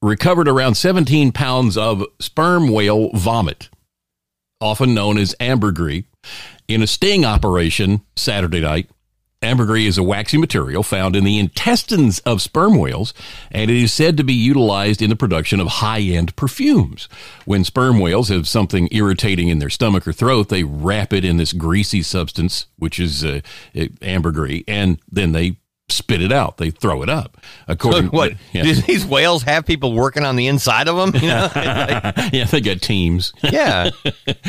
recovered 0.00 0.46
around 0.48 0.74
17 0.76 1.32
pounds 1.32 1.76
of 1.76 2.04
sperm 2.20 2.68
whale 2.68 3.10
vomit, 3.14 3.68
often 4.60 4.94
known 4.94 5.18
as 5.18 5.34
ambergris, 5.40 6.04
in 6.68 6.82
a 6.82 6.86
sting 6.86 7.24
operation 7.24 8.02
Saturday 8.16 8.60
night. 8.60 8.88
Ambergris 9.44 9.86
is 9.86 9.98
a 9.98 10.02
waxy 10.02 10.38
material 10.38 10.82
found 10.82 11.14
in 11.14 11.24
the 11.24 11.38
intestines 11.38 12.18
of 12.20 12.42
sperm 12.42 12.76
whales, 12.76 13.14
and 13.50 13.70
it 13.70 13.76
is 13.76 13.92
said 13.92 14.16
to 14.16 14.24
be 14.24 14.32
utilized 14.32 15.02
in 15.02 15.10
the 15.10 15.16
production 15.16 15.60
of 15.60 15.66
high 15.66 16.00
end 16.00 16.34
perfumes. 16.36 17.08
When 17.44 17.64
sperm 17.64 18.00
whales 18.00 18.28
have 18.30 18.48
something 18.48 18.88
irritating 18.90 19.48
in 19.48 19.58
their 19.58 19.70
stomach 19.70 20.08
or 20.08 20.12
throat, 20.12 20.48
they 20.48 20.64
wrap 20.64 21.12
it 21.12 21.24
in 21.24 21.36
this 21.36 21.52
greasy 21.52 22.02
substance, 22.02 22.66
which 22.78 22.98
is 22.98 23.24
uh, 23.24 23.40
ambergris, 24.02 24.62
and 24.66 24.98
then 25.10 25.32
they 25.32 25.56
spit 25.88 26.22
it 26.22 26.32
out. 26.32 26.56
They 26.56 26.70
throw 26.70 27.02
it 27.02 27.08
up. 27.08 27.36
According 27.68 28.06
what? 28.10 28.34
Yeah. 28.52 28.62
Do 28.64 28.74
these 28.74 29.04
whales 29.04 29.42
have 29.42 29.66
people 29.66 29.92
working 29.92 30.24
on 30.24 30.36
the 30.36 30.46
inside 30.46 30.88
of 30.88 30.96
them? 30.96 31.22
You 31.22 31.28
know? 31.28 31.50
yeah, 32.32 32.44
they 32.44 32.60
got 32.60 32.80
teams. 32.80 33.32
yeah. 33.42 33.90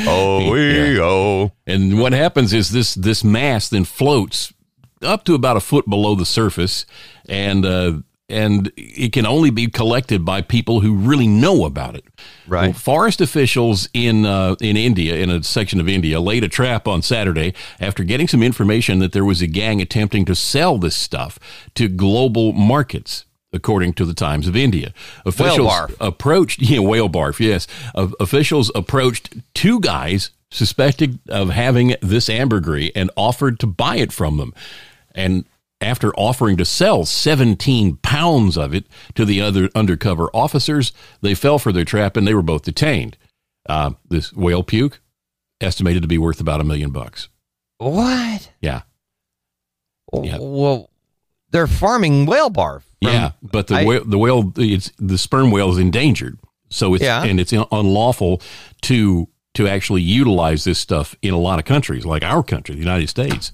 Oh, 0.08 0.52
we 0.52 1.00
oh. 1.00 1.52
And 1.66 2.00
what 2.00 2.14
happens 2.14 2.54
is 2.54 2.70
this 2.70 2.96
this 2.96 3.24
mass 3.24 3.70
then 3.70 3.86
floats 3.86 4.54
up 5.02 5.24
to 5.26 5.34
about 5.34 5.58
a 5.58 5.62
foot 5.62 5.90
below 5.90 6.16
the 6.16 6.26
surface, 6.26 6.86
and 7.28 7.66
uh, 7.66 8.00
and 8.28 8.72
it 8.76 9.14
can 9.14 9.26
only 9.26 9.52
be 9.52 9.68
collected 9.68 10.26
by 10.26 10.42
people 10.42 10.80
who 10.80 10.96
really 10.96 11.28
know 11.28 11.66
about 11.66 11.96
it. 11.96 12.06
Right. 12.48 12.68
Well, 12.68 12.74
forest 12.74 13.22
officials 13.22 13.88
in 13.94 14.26
uh, 14.26 14.56
in 14.60 14.78
India, 14.78 15.16
in 15.16 15.30
a 15.30 15.44
section 15.44 15.80
of 15.80 15.88
India, 15.88 16.20
laid 16.20 16.44
a 16.44 16.50
trap 16.50 16.88
on 16.88 17.02
Saturday 17.02 17.54
after 17.80 18.04
getting 18.04 18.28
some 18.28 18.42
information 18.42 19.00
that 19.00 19.12
there 19.12 19.26
was 19.26 19.42
a 19.42 19.48
gang 19.48 19.82
attempting 19.82 20.26
to 20.26 20.36
sell 20.36 20.78
this 20.78 20.96
stuff 20.96 21.40
to 21.76 21.88
global 21.88 22.52
markets. 22.54 23.26
According 23.54 23.94
to 23.94 24.06
the 24.06 24.14
Times 24.14 24.50
of 24.50 24.56
India, 24.58 24.94
officials 25.26 25.72
barf. 25.72 25.96
approached 26.02 26.62
yeah 26.64 26.80
whale 26.80 27.08
barf 27.08 27.40
yes 27.40 27.68
uh, 27.94 28.10
officials 28.20 28.70
approached 28.76 29.34
two 29.54 29.80
guys 29.80 30.32
suspected 30.56 31.20
of 31.30 31.50
having 31.50 31.96
this 32.02 32.30
ambergris 32.30 32.92
and 32.96 33.12
offered 33.18 33.60
to 33.60 33.68
buy 33.68 33.98
it 33.98 34.12
from 34.12 34.38
them 34.38 34.54
and 35.14 35.46
after 35.82 36.14
offering 36.16 36.56
to 36.58 36.64
sell 36.66 37.04
17 37.06 37.98
pounds 37.98 38.58
of 38.58 38.74
it 38.74 38.86
to 39.14 39.26
the 39.26 39.42
other 39.42 39.70
undercover 39.76 40.30
officers 40.34 40.94
they 41.22 41.36
fell 41.36 41.60
for 41.60 41.72
their 41.74 41.84
trap 41.86 42.16
and 42.16 42.26
they 42.26 42.34
were 42.34 42.42
both 42.42 42.64
detained 42.64 43.18
uh, 43.68 43.92
this 44.08 44.32
whale 44.34 44.64
puke 44.64 45.02
estimated 45.60 46.02
to 46.02 46.08
be 46.08 46.18
worth 46.18 46.40
about 46.40 46.62
a 46.62 46.64
million 46.64 46.92
bucks 46.92 47.28
What? 47.78 48.52
yeah 48.62 48.82
Yeah. 50.14 50.38
Well, 50.40 50.90
they're 51.52 51.68
farming 51.68 52.26
whale 52.26 52.50
barf. 52.50 52.82
from- 53.02 53.12
yeah 53.12 53.32
but 53.42 53.68
the 53.68 53.76
I- 53.76 53.86
whale 53.86 54.04
the 54.06 54.18
whale 54.18 54.54
it's 54.56 54.92
the 54.98 55.18
sperm 55.18 55.52
whale 55.52 55.72
is 55.72 55.78
endangered 55.78 56.40
so 56.70 56.94
it's 56.94 57.04
Yeah. 57.04 57.24
and 57.24 57.40
it's 57.40 57.54
unlawful 57.72 58.42
to 58.84 59.28
to 59.56 59.68
actually 59.68 60.02
utilize 60.02 60.64
this 60.64 60.80
stuff 60.80 61.16
in 61.22 61.34
a 61.34 61.38
lot 61.40 61.60
of 61.60 61.66
countries 61.66 62.06
like 62.06 62.24
our 62.24 62.44
country 62.44 62.76
the 62.76 62.82
united 62.82 63.10
states 63.10 63.52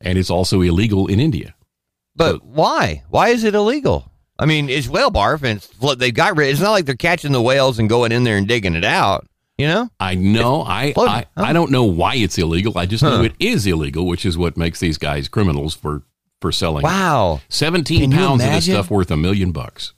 and 0.00 0.18
it's 0.18 0.30
also 0.30 0.60
illegal 0.62 1.06
in 1.06 1.20
india 1.20 1.54
But 2.16 2.42
why? 2.44 3.02
Why 3.10 3.28
is 3.28 3.44
it 3.44 3.54
illegal? 3.54 4.10
I 4.40 4.46
mean, 4.46 4.68
it's 4.68 4.88
whale 4.88 5.10
barf, 5.10 5.42
and 5.42 5.58
it's, 5.58 5.66
flo- 5.66 5.94
they 5.94 6.10
got 6.12 6.36
rid. 6.36 6.48
It's 6.50 6.60
not 6.60 6.72
like 6.72 6.84
they're 6.84 6.96
catching 6.96 7.30
the 7.32 7.42
whales 7.42 7.78
and 7.78 7.88
going 7.88 8.10
in 8.12 8.24
there 8.24 8.36
and 8.36 8.46
digging 8.48 8.74
it 8.76 8.84
out. 8.84 9.26
You 9.56 9.66
know? 9.68 9.88
I 10.00 10.14
know. 10.16 10.62
I. 10.62 10.94
I. 10.96 11.26
I 11.36 11.52
don't 11.52 11.70
know 11.70 11.84
why 11.84 12.14
it's 12.16 12.36
illegal. 12.38 12.76
I 12.78 12.86
just 12.86 13.02
Huh. 13.04 13.10
know 13.18 13.22
it 13.24 13.34
is 13.40 13.66
illegal, 13.66 14.04
which 14.06 14.24
is 14.26 14.36
what 14.38 14.56
makes 14.56 14.78
these 14.80 14.98
guys 14.98 15.28
criminals 15.28 15.74
for 15.74 16.02
for 16.40 16.50
selling. 16.52 16.82
Wow. 16.84 17.40
seventeen 17.48 18.00
Can 18.10 18.12
pounds 18.12 18.42
of 18.44 18.50
this 18.52 18.64
stuff 18.66 18.90
worth 18.90 19.10
a 19.12 19.16
million 19.16 19.50
bucks. 19.52 19.92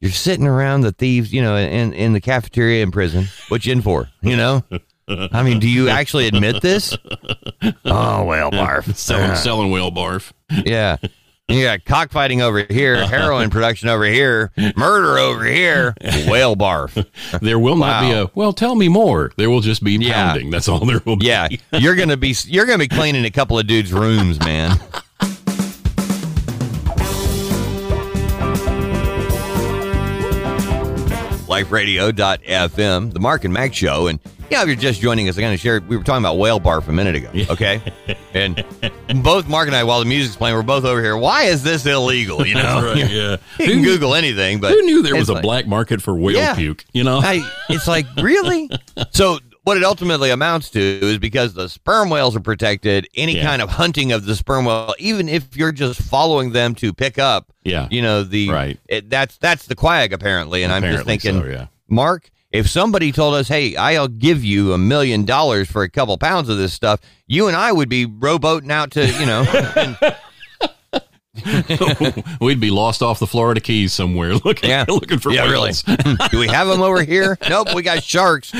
You're 0.00 0.10
sitting 0.12 0.46
around 0.46 0.82
the 0.82 0.92
thieves, 0.92 1.32
you 1.32 1.40
know, 1.42 1.56
in 1.56 1.92
in 1.92 2.12
the 2.12 2.20
cafeteria 2.20 2.82
in 2.82 2.90
prison. 2.90 3.26
What 3.48 3.64
you 3.64 3.72
in 3.72 3.82
for? 3.82 4.08
You 4.22 4.36
know? 4.36 4.64
I 5.08 5.42
mean, 5.42 5.58
do 5.60 5.68
you 5.68 5.88
actually 5.88 6.26
admit 6.26 6.62
this? 6.62 6.96
Oh, 7.84 8.24
whale 8.24 8.50
barf. 8.50 8.94
Selling, 8.96 9.36
selling 9.36 9.70
whale 9.70 9.90
barf. 9.92 10.32
Yeah. 10.50 10.96
You 11.46 11.62
got 11.62 11.84
cockfighting 11.84 12.40
over 12.40 12.64
here, 12.70 13.06
heroin 13.06 13.50
production 13.50 13.90
over 13.90 14.04
here, 14.06 14.50
murder 14.76 15.18
over 15.18 15.44
here, 15.44 15.94
whale 16.26 16.56
barf. 16.56 17.06
There 17.42 17.58
will 17.58 17.76
not 17.76 18.00
be 18.00 18.12
a 18.12 18.30
well. 18.34 18.54
Tell 18.54 18.74
me 18.74 18.88
more. 18.88 19.30
There 19.36 19.50
will 19.50 19.60
just 19.60 19.84
be 19.84 19.92
Yeah. 19.92 20.14
pounding. 20.14 20.48
That's 20.48 20.68
all 20.68 20.86
there 20.86 21.02
will 21.04 21.16
be. 21.16 21.26
Yeah, 21.26 21.48
you're 21.72 21.96
gonna 21.96 22.16
be 22.16 22.34
you're 22.46 22.64
gonna 22.64 22.78
be 22.78 22.88
cleaning 22.88 23.26
a 23.26 23.30
couple 23.30 23.58
of 23.58 23.66
dudes' 23.66 23.92
rooms, 23.92 24.38
man. 24.40 24.80
LifeRadio.fm, 31.54 33.12
the 33.12 33.20
Mark 33.20 33.44
and 33.44 33.52
Mack 33.54 33.74
Show, 33.74 34.06
and 34.08 34.18
yeah, 34.50 34.60
if 34.62 34.66
you're 34.68 34.76
just 34.76 35.00
joining 35.00 35.28
us, 35.28 35.36
I'm 35.36 35.42
gonna 35.42 35.56
share. 35.56 35.80
We 35.80 35.96
were 35.96 36.02
talking 36.04 36.22
about 36.22 36.36
whale 36.36 36.60
barf 36.60 36.86
a 36.88 36.92
minute 36.92 37.14
ago, 37.16 37.30
okay? 37.50 37.80
and 38.34 38.62
both 39.22 39.48
Mark 39.48 39.68
and 39.68 39.74
I, 39.76 39.84
while 39.84 40.00
the 40.00 40.04
music's 40.04 40.36
playing, 40.36 40.54
we're 40.54 40.62
both 40.62 40.84
over 40.84 41.02
here. 41.02 41.16
Why 41.16 41.44
is 41.44 41.62
this 41.62 41.86
illegal? 41.86 42.46
You 42.46 42.54
know, 42.56 42.82
right. 42.84 43.10
Yeah. 43.10 43.36
you 43.58 43.66
can 43.66 43.82
Google 43.82 44.14
anything, 44.14 44.60
but 44.60 44.72
Who 44.72 44.82
knew 44.82 45.02
there 45.02 45.16
was 45.16 45.28
a 45.30 45.34
like- 45.34 45.42
black 45.42 45.66
market 45.66 46.02
for 46.02 46.14
whale 46.14 46.36
Yeah. 46.36 46.54
puke? 46.54 46.84
You 46.92 47.04
know. 47.04 47.20
I, 47.22 47.48
it's 47.68 47.86
like 47.88 48.06
really. 48.16 48.70
So 49.10 49.38
what 49.64 49.76
it 49.76 49.82
ultimately 49.82 50.30
amounts 50.30 50.70
to 50.70 50.80
is 50.80 51.18
because 51.18 51.54
the 51.54 51.68
sperm 51.68 52.10
whales 52.10 52.36
are 52.36 52.40
protected. 52.40 53.08
Any 53.16 53.36
Yeah. 53.36 53.42
kind 53.44 53.60
of 53.62 53.70
hunting 53.70 54.12
of 54.12 54.24
the 54.26 54.36
sperm 54.36 54.64
whale, 54.66 54.94
even 54.98 55.28
if 55.28 55.56
you're 55.56 55.72
just 55.72 56.00
following 56.00 56.52
them 56.52 56.74
to 56.76 56.92
pick 56.92 57.18
up, 57.18 57.52
Yeah. 57.64 57.88
you 57.90 58.00
know 58.02 58.22
the 58.22 58.48
Right. 58.50 58.78
It, 58.88 59.10
that's 59.10 59.36
that's 59.38 59.66
the 59.66 59.74
quag 59.74 60.12
apparently. 60.12 60.62
And 60.62 60.72
I'm 60.72 60.82
just 60.82 61.04
thinking, 61.04 61.40
so, 61.40 61.46
yeah. 61.46 61.66
Mark, 61.88 62.30
if 62.52 62.68
somebody 62.68 63.10
told 63.10 63.34
us, 63.34 63.48
"Hey, 63.48 63.74
I'll 63.74 64.06
give 64.06 64.44
you 64.44 64.72
a 64.74 64.78
million 64.78 65.24
dollars 65.24 65.68
for 65.70 65.82
a 65.82 65.90
couple 65.90 66.16
pounds 66.18 66.48
of 66.48 66.56
this 66.56 66.72
stuff," 66.72 67.00
you 67.26 67.48
and 67.48 67.56
I 67.56 67.72
would 67.72 67.88
be 67.88 68.06
rowboating 68.06 68.70
out 68.70 68.90
to 68.92 69.06
you 69.06 69.26
know. 69.26 69.42
and- 69.76 69.96
We'd 72.40 72.60
be 72.60 72.70
lost 72.70 73.02
off 73.02 73.18
the 73.18 73.26
Florida 73.26 73.60
Keys 73.60 73.92
somewhere 73.92 74.34
looking 74.44 74.70
Yeah. 74.70 74.84
looking 74.88 75.18
for 75.18 75.32
Yeah, 75.32 75.44
really. 75.50 75.72
whales. 75.72 75.82
Do 76.30 76.38
we 76.38 76.48
have 76.48 76.68
them 76.68 76.80
over 76.82 77.02
here? 77.02 77.36
Nope, 77.48 77.74
we 77.74 77.82
got 77.82 78.02
sharks. 78.02 78.52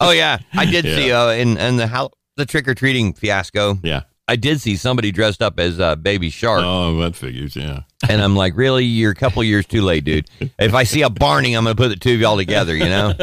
oh 0.00 0.10
yeah, 0.10 0.38
I 0.54 0.64
did 0.64 0.84
Yeah. 0.84 0.96
see 0.96 1.12
uh, 1.12 1.30
in 1.30 1.56
in 1.58 1.76
the 1.76 1.86
how 1.86 2.10
the 2.36 2.46
trick 2.46 2.68
or 2.68 2.74
treating 2.74 3.12
fiasco. 3.14 3.78
Yeah. 3.82 4.02
I 4.30 4.36
did 4.36 4.60
see 4.60 4.76
somebody 4.76 5.10
dressed 5.10 5.40
up 5.40 5.58
as 5.58 5.80
uh, 5.80 5.96
baby 5.96 6.28
shark, 6.28 6.60
Oh, 6.62 6.98
that 7.00 7.16
figures. 7.16 7.56
Yeah. 7.56 7.80
and 8.10 8.20
I'm 8.20 8.36
like, 8.36 8.54
really, 8.58 8.84
you're 8.84 9.12
a 9.12 9.14
couple 9.14 9.42
years 9.42 9.64
too 9.64 9.80
late, 9.80 10.04
dude. 10.04 10.28
If 10.58 10.74
I 10.74 10.84
see 10.84 11.00
a 11.00 11.08
Barney, 11.08 11.54
I'm 11.54 11.64
gonna 11.64 11.74
put 11.74 11.88
the 11.88 11.96
two 11.96 12.12
of 12.14 12.20
y'all 12.20 12.36
together. 12.36 12.76
You 12.76 12.84
know. 12.84 13.14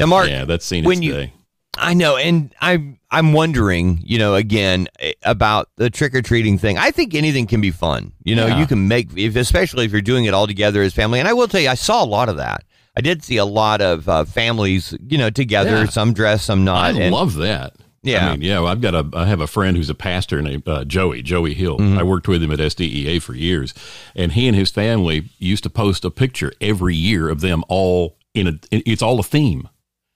And 0.00 0.10
Mark, 0.10 0.28
yeah, 0.28 0.44
that's 0.44 0.64
seen 0.66 0.84
when 0.84 1.00
you- 1.02 1.12
day. 1.12 1.32
I 1.78 1.94
know, 1.94 2.16
and 2.16 2.54
I'm 2.60 2.98
I'm 3.10 3.32
wondering, 3.32 4.02
you 4.04 4.18
know, 4.18 4.34
again 4.34 4.88
eh, 4.98 5.12
about 5.22 5.70
the 5.76 5.90
trick 5.90 6.14
or 6.14 6.22
treating 6.22 6.58
thing. 6.58 6.78
I 6.78 6.90
think 6.90 7.14
anything 7.14 7.46
can 7.46 7.60
be 7.60 7.70
fun. 7.70 8.12
You 8.24 8.36
know, 8.36 8.46
Yeah. 8.46 8.60
you 8.60 8.66
can 8.66 8.88
make, 8.88 9.08
if, 9.16 9.36
especially 9.36 9.84
if 9.86 9.92
you're 9.92 10.00
doing 10.02 10.26
it 10.26 10.34
all 10.34 10.46
together 10.46 10.82
as 10.82 10.92
family. 10.92 11.18
And 11.18 11.28
I 11.28 11.32
will 11.32 11.48
tell 11.48 11.60
you, 11.60 11.68
I 11.70 11.74
saw 11.74 12.02
a 12.02 12.06
lot 12.06 12.28
of 12.28 12.36
that. 12.36 12.64
I 12.96 13.00
did 13.00 13.24
see 13.24 13.38
a 13.38 13.44
lot 13.44 13.80
of 13.80 14.06
uh, 14.08 14.24
families, 14.24 14.94
you 15.06 15.16
know, 15.16 15.30
together. 15.30 15.70
Yeah. 15.70 15.86
Some 15.86 16.12
dressed, 16.12 16.44
some 16.44 16.64
not. 16.64 16.94
I 16.94 17.00
and, 17.00 17.14
love 17.14 17.36
that. 17.36 17.74
Yeah. 18.02 18.28
I 18.28 18.30
mean, 18.32 18.42
yeah, 18.42 18.62
I've 18.62 18.80
got 18.80 18.94
a, 18.94 19.08
I 19.14 19.26
have 19.26 19.40
a 19.40 19.46
friend 19.46 19.76
who's 19.76 19.88
a 19.88 19.94
pastor 19.94 20.42
named 20.42 20.68
uh, 20.68 20.84
Joey, 20.84 21.22
Joey 21.22 21.54
Hill. 21.54 21.78
Mm-hmm. 21.78 21.98
I 21.98 22.02
worked 22.02 22.28
with 22.28 22.42
him 22.42 22.50
at 22.50 22.58
SDEA 22.58 23.22
for 23.22 23.34
years. 23.34 23.72
And 24.14 24.32
he 24.32 24.46
and 24.46 24.56
his 24.56 24.70
family 24.70 25.30
used 25.38 25.62
to 25.62 25.70
post 25.70 26.04
a 26.04 26.10
picture 26.10 26.52
every 26.60 26.96
year 26.96 27.28
of 27.30 27.40
them 27.40 27.64
all 27.68 28.16
in 28.34 28.46
a, 28.48 28.58
it's 28.70 29.02
all 29.02 29.20
a 29.20 29.22
theme. 29.22 29.68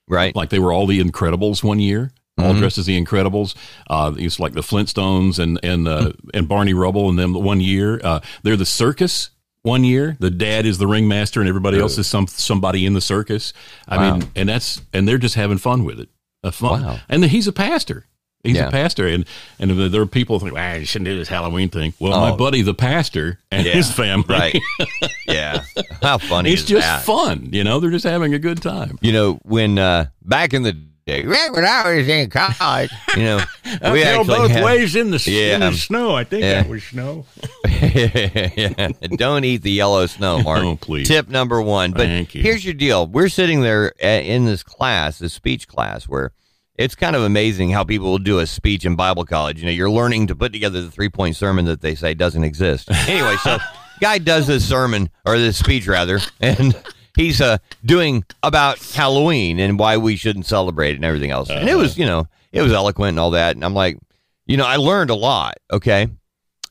Right. 0.07 0.35
Like 0.35 0.49
they 0.49 0.59
were 0.59 0.71
all 0.73 0.85
the 0.87 0.99
Incredibles 1.01 1.63
one 1.63 1.79
year, 1.79 2.11
all 2.37 2.51
Mm-hmm. 2.51 2.59
dressed 2.59 2.77
as 2.77 2.85
the 2.85 3.01
Incredibles. 3.03 3.55
Uh, 3.89 4.13
it's 4.17 4.39
like 4.39 4.53
the 4.53 4.61
Flintstones 4.61 5.39
and, 5.39 5.59
and, 5.63 5.87
uh, 5.87 6.11
and 6.33 6.47
Barney 6.47 6.73
Rubble 6.73 7.09
and 7.09 7.17
them 7.17 7.33
one 7.33 7.59
year. 7.61 7.99
Uh, 8.03 8.19
they're 8.43 8.55
the 8.57 8.65
circus 8.65 9.29
one 9.63 9.83
year. 9.83 10.15
The 10.19 10.29
dad 10.29 10.65
is 10.65 10.77
the 10.77 10.87
ringmaster, 10.87 11.39
and 11.41 11.49
everybody 11.49 11.79
else 11.79 11.97
is 11.97 12.07
some 12.07 12.27
somebody 12.27 12.85
in 12.85 12.93
the 12.93 13.01
circus. 13.01 13.53
I 13.87 13.97
Wow. 13.97 14.17
mean, 14.17 14.29
and 14.35 14.47
that's 14.49 14.81
and 14.93 15.07
they're 15.07 15.17
just 15.17 15.35
having 15.35 15.57
fun 15.57 15.83
with 15.83 15.99
it. 15.99 16.09
A 16.43 16.51
fun, 16.51 16.83
Wow. 16.83 16.99
and 17.09 17.21
then 17.23 17.29
he's 17.31 17.47
a 17.47 17.51
pastor. 17.51 18.05
He's 18.43 18.55
Yeah. 18.55 18.67
a 18.67 18.71
pastor, 18.71 19.07
and 19.07 19.25
and 19.59 19.91
there 19.91 20.01
are 20.01 20.05
people 20.05 20.39
think, 20.39 20.53
"Ah, 20.55 20.75
you 20.75 20.85
shouldn't 20.85 21.05
do 21.09 21.17
this 21.17 21.27
Halloween 21.27 21.69
thing." 21.69 21.93
Well, 21.99 22.19
my 22.21 22.31
Oh. 22.31 22.37
buddy, 22.37 22.61
the 22.61 22.73
pastor, 22.73 23.39
and 23.51 23.65
Yeah, 23.65 23.73
his 23.73 23.91
family, 23.91 24.25
Right. 24.29 24.57
yeah. 25.27 25.63
How 26.01 26.17
funny 26.17 26.51
it's 26.53 26.63
just 26.63 26.85
that? 26.85 27.03
fun. 27.03 27.49
You 27.51 27.63
know, 27.63 27.79
they're 27.79 27.91
just 27.91 28.05
having 28.05 28.33
a 28.33 28.39
good 28.39 28.61
time. 28.61 28.97
You 29.01 29.11
know, 29.11 29.39
when 29.43 29.77
uh, 29.79 30.05
back 30.23 30.53
in 30.53 30.63
the 30.63 30.71
day, 30.71 31.23
when 31.25 31.65
I 31.65 31.95
was 31.95 32.07
in 32.07 32.29
college, 32.29 32.91
you 33.17 33.23
know, 33.23 33.43
we 33.91 34.03
actually 34.03 34.49
had- 34.49 34.63
ways 34.63 34.95
in 34.95 35.11
the, 35.11 35.21
Yeah. 35.29 35.71
snow. 35.71 36.15
I 36.15 36.23
think 36.23 36.43
Yeah. 36.43 36.65
was 36.67 36.83
snow. 36.83 37.25
Yeah. 37.67 38.89
Don't 39.15 39.43
eat 39.45 39.61
the 39.63 39.71
yellow 39.71 40.05
snow, 40.05 40.41
Mark. 40.43 40.63
Oh, 40.63 40.75
please. 40.79 41.07
Tip 41.07 41.27
number 41.29 41.61
one. 41.61 41.91
But 41.91 42.07
Thank 42.07 42.35
you. 42.35 42.43
here's 42.43 42.63
your 42.63 42.73
deal. 42.73 43.07
We're 43.07 43.29
sitting 43.29 43.61
there 43.61 43.87
in 43.99 44.45
this 44.45 44.63
class, 44.63 45.19
this 45.19 45.33
speech 45.33 45.67
class, 45.67 46.07
where 46.07 46.31
it's 46.77 46.95
kind 46.95 47.15
of 47.15 47.23
amazing 47.23 47.71
how 47.71 47.83
people 47.83 48.11
will 48.11 48.17
do 48.19 48.39
a 48.39 48.47
speech 48.47 48.85
in 48.85 48.95
Bible 48.95 49.25
college. 49.25 49.59
You 49.59 49.65
know, 49.65 49.71
you're 49.71 49.89
learning 49.89 50.27
to 50.27 50.35
put 50.35 50.53
together 50.53 50.81
the 50.81 50.91
three 50.91 51.09
point 51.09 51.35
sermon 51.35 51.65
that 51.65 51.81
they 51.81 51.95
say 51.95 52.13
doesn't 52.13 52.43
exist. 52.43 52.89
Anyway, 53.07 53.35
so 53.43 53.57
guy 54.01 54.17
does 54.19 54.47
this 54.47 54.67
sermon 54.67 55.09
or 55.25 55.37
this 55.37 55.57
speech 55.57 55.87
rather, 55.87 56.19
and 56.39 56.75
he's 57.15 57.41
uh, 57.41 57.57
doing 57.83 58.23
about 58.43 58.79
Halloween 58.79 59.59
and 59.59 59.79
why 59.79 59.97
we 59.97 60.15
shouldn't 60.15 60.45
celebrate 60.45 60.91
it 60.91 60.95
and 60.97 61.05
everything 61.05 61.31
else. 61.31 61.49
And 61.49 61.67
it 61.67 61.75
was, 61.75 61.97
you 61.97 62.05
know, 62.05 62.27
it 62.51 62.61
was 62.61 62.73
eloquent 62.73 63.09
and 63.09 63.19
all 63.19 63.31
that. 63.31 63.55
And 63.55 63.65
I'm 63.65 63.73
like, 63.73 63.97
you 64.45 64.57
know, 64.57 64.65
I 64.65 64.75
learned 64.75 65.09
a 65.09 65.15
lot. 65.15 65.57
Okay 65.71 66.07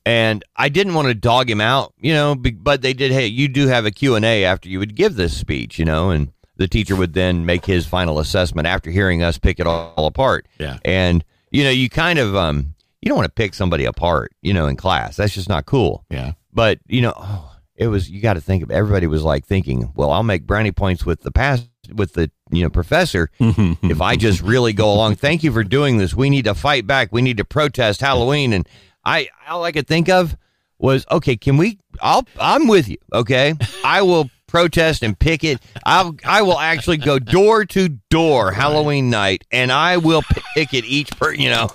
and 0.07 0.45
I 0.55 0.69
didn't 0.69 0.95
want 0.95 1.09
to 1.09 1.15
dog 1.15 1.51
him 1.51 1.61
out, 1.61 1.93
you 1.99 2.15
know, 2.15 2.37
but 2.37 2.81
they 2.81 2.93
did, 2.93 3.11
hey, 3.11 3.27
you 3.27 3.49
do 3.49 3.67
have 3.67 3.85
a 3.85 3.91
Q&A 3.91 4.45
after 4.45 4.69
you 4.69 4.79
would 4.79 4.95
give 4.95 5.17
this 5.17 5.37
speech, 5.37 5.81
you 5.81 5.85
know, 5.85 6.11
and 6.11 6.31
the 6.57 6.69
teacher 6.69 6.97
would 6.97 7.13
then 7.13 7.47
make 7.47 7.65
his 7.65 7.87
final 7.87 8.19
assessment 8.19 8.67
after 8.67 8.91
hearing 8.91 9.23
us 9.23 9.39
pick 9.39 9.61
it 9.61 9.67
all 9.67 10.07
apart. 10.07 10.47
Yeah. 10.59 10.79
And, 10.85 11.25
you 11.51 11.65
know, 11.65 11.71
you 11.71 11.89
kind 11.89 12.19
of, 12.19 12.35
um, 12.35 12.75
you 13.01 13.09
don't 13.09 13.17
want 13.17 13.27
to 13.27 13.33
pick 13.35 13.55
somebody 13.55 13.85
apart, 13.85 14.33
you 14.43 14.53
know, 14.53 14.67
in 14.67 14.77
class. 14.77 15.17
That's 15.17 15.35
just 15.35 15.49
not 15.49 15.67
cool. 15.67 16.05
Yeah. 16.11 16.33
But, 16.53 16.79
you 16.87 17.03
know, 17.03 17.13
oh, 17.17 17.57
it 17.75 17.89
was, 17.89 18.11
you 18.11 18.21
got 18.21 18.35
to 18.35 18.41
think 18.41 18.63
of, 18.63 18.71
everybody 18.71 19.07
was 19.07 19.23
like 19.23 19.45
thinking, 19.45 19.93
well, 19.95 20.11
I'll 20.11 20.23
make 20.23 20.47
brownie 20.47 20.73
points 20.73 21.05
with 21.05 21.21
the 21.21 21.31
past, 21.31 21.69
with 21.95 22.15
the, 22.15 22.31
you 22.51 22.63
know, 22.63 22.71
professor 22.71 23.31
if 23.39 24.01
I 24.01 24.17
just 24.17 24.41
really 24.41 24.73
go 24.73 24.93
along. 24.93 25.17
Thank 25.17 25.45
you 25.45 25.53
for 25.53 25.63
doing 25.63 25.99
this. 25.99 26.15
We 26.15 26.31
need 26.31 26.47
to 26.47 26.55
fight 26.55 26.87
back. 26.87 27.11
We 27.13 27.23
need 27.23 27.37
to 27.37 27.45
protest 27.45 28.01
Halloween. 28.01 28.53
And 28.53 28.67
I, 29.05 29.29
all 29.47 29.65
I 29.65 29.73
could 29.73 29.87
think 29.87 30.09
of 30.09 30.37
was, 30.79 31.05
okay, 31.11 31.37
can 31.37 31.59
we, 31.59 31.79
I'll, 32.01 32.27
I'm 32.41 32.67
with 32.67 32.89
you. 32.89 32.99
Okay. 33.13 33.55
I 33.85 34.03
will 34.03 34.31
protest 34.57 35.03
and 35.03 35.19
picket. 35.19 35.61
I'll, 35.85 36.17
I 36.25 36.41
will 36.43 36.59
actually 36.59 36.97
go 36.97 37.19
door 37.19 37.65
to 37.67 37.89
door 38.11 38.53
Halloween 38.53 39.11
night 39.11 39.45
and 39.51 39.71
I 39.71 39.99
will 39.99 40.23
picket 40.55 40.85
each 40.87 41.11
per, 41.19 41.33
you 41.35 41.51
know, 41.51 41.69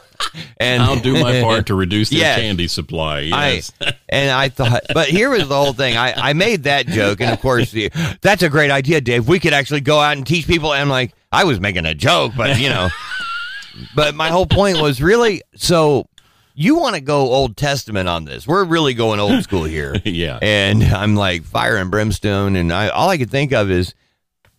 and 0.58 0.82
I'll 0.82 1.00
do 1.00 1.14
my 1.22 1.42
part 1.44 1.68
to 1.68 1.76
reduce 1.76 2.10
their 2.10 2.20
Yes. 2.20 2.40
candy 2.40 2.68
supply. 2.68 3.20
Yes. 3.20 3.72
I 3.80 3.94
and 4.10 4.32
I 4.32 4.50
thought, 4.50 4.82
but 4.96 5.10
here 5.10 5.30
was 5.30 5.48
the 5.48 5.56
whole 5.56 5.74
thing. 5.74 5.96
I, 5.96 6.14
I 6.30 6.34
made 6.34 6.64
that 6.64 6.88
joke, 6.88 7.22
and 7.22 7.32
of 7.32 7.40
course, 7.40 7.70
the, 7.72 7.92
that's 8.22 8.42
a 8.44 8.50
great 8.50 8.72
idea, 8.72 9.00
Dave. 9.00 9.28
We 9.28 9.40
could 9.40 9.54
actually 9.54 9.82
go 9.82 10.00
out 10.00 10.18
and 10.18 10.26
teach 10.26 10.48
people. 10.48 10.74
And 10.74 10.82
I'm 10.82 10.90
like, 10.90 11.14
I 11.32 11.44
was 11.44 11.60
making 11.60 11.86
a 11.86 11.94
joke, 11.94 12.34
but 12.36 12.60
you 12.60 12.70
know, 12.70 12.90
but 13.96 14.16
my 14.16 14.30
whole 14.30 14.46
point 14.48 14.82
was 14.82 15.02
really 15.02 15.44
so. 15.56 16.08
You 16.54 16.76
want 16.76 16.96
to 16.96 17.02
go 17.02 17.22
Old 17.32 17.56
Testament 17.58 18.10
on 18.10 18.26
this? 18.26 18.46
We're 18.48 18.66
really 18.66 18.94
going 18.94 19.20
old 19.20 19.44
school 19.44 19.64
here. 19.64 19.96
yeah. 20.06 20.40
And 20.42 20.84
I'm 20.84 21.16
like 21.16 21.44
fire 21.44 21.78
and 21.78 21.90
brimstone, 21.92 22.56
and 22.56 22.72
I 22.74 22.90
all 22.90 23.10
I 23.10 23.18
could 23.18 23.30
think 23.32 23.52
of 23.54 23.70
is, 23.72 23.94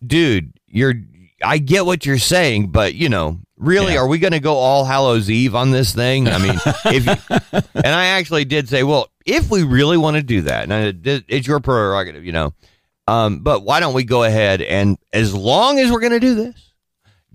dude, 0.06 0.52
you're. 0.66 0.94
I 1.44 1.58
get 1.58 1.84
what 1.86 2.06
you're 2.06 2.18
saying, 2.18 2.68
but 2.68 2.94
you 2.94 3.08
know, 3.08 3.40
really, 3.56 3.94
Yeah. 3.94 4.00
are 4.00 4.06
we 4.06 4.20
going 4.20 4.32
to 4.32 4.38
go 4.38 4.54
all 4.54 4.84
Hallows 4.84 5.28
Eve 5.28 5.56
on 5.56 5.72
this 5.72 5.92
thing? 5.92 6.28
I 6.28 6.38
mean, 6.38 6.54
if 6.84 7.04
you, 7.04 7.60
and 7.74 7.86
I 7.94 8.06
actually 8.06 8.44
did 8.44 8.68
say, 8.68 8.84
well, 8.84 9.08
if 9.26 9.50
we 9.50 9.64
really 9.64 9.96
want 9.96 10.16
to 10.16 10.22
do 10.22 10.42
that, 10.42 10.70
and 10.70 10.72
I- 10.72 11.22
it's 11.28 11.46
your 11.48 11.58
prerogative, 11.58 12.24
you 12.24 12.30
know, 12.30 12.54
um, 13.08 13.40
but 13.40 13.64
why 13.64 13.80
don't 13.80 13.92
we 13.92 14.04
go 14.04 14.22
ahead 14.22 14.62
and 14.62 14.96
as 15.12 15.34
long 15.34 15.80
as 15.80 15.90
we're 15.90 15.98
going 15.98 16.12
to 16.12 16.20
do 16.20 16.36
this, 16.36 16.71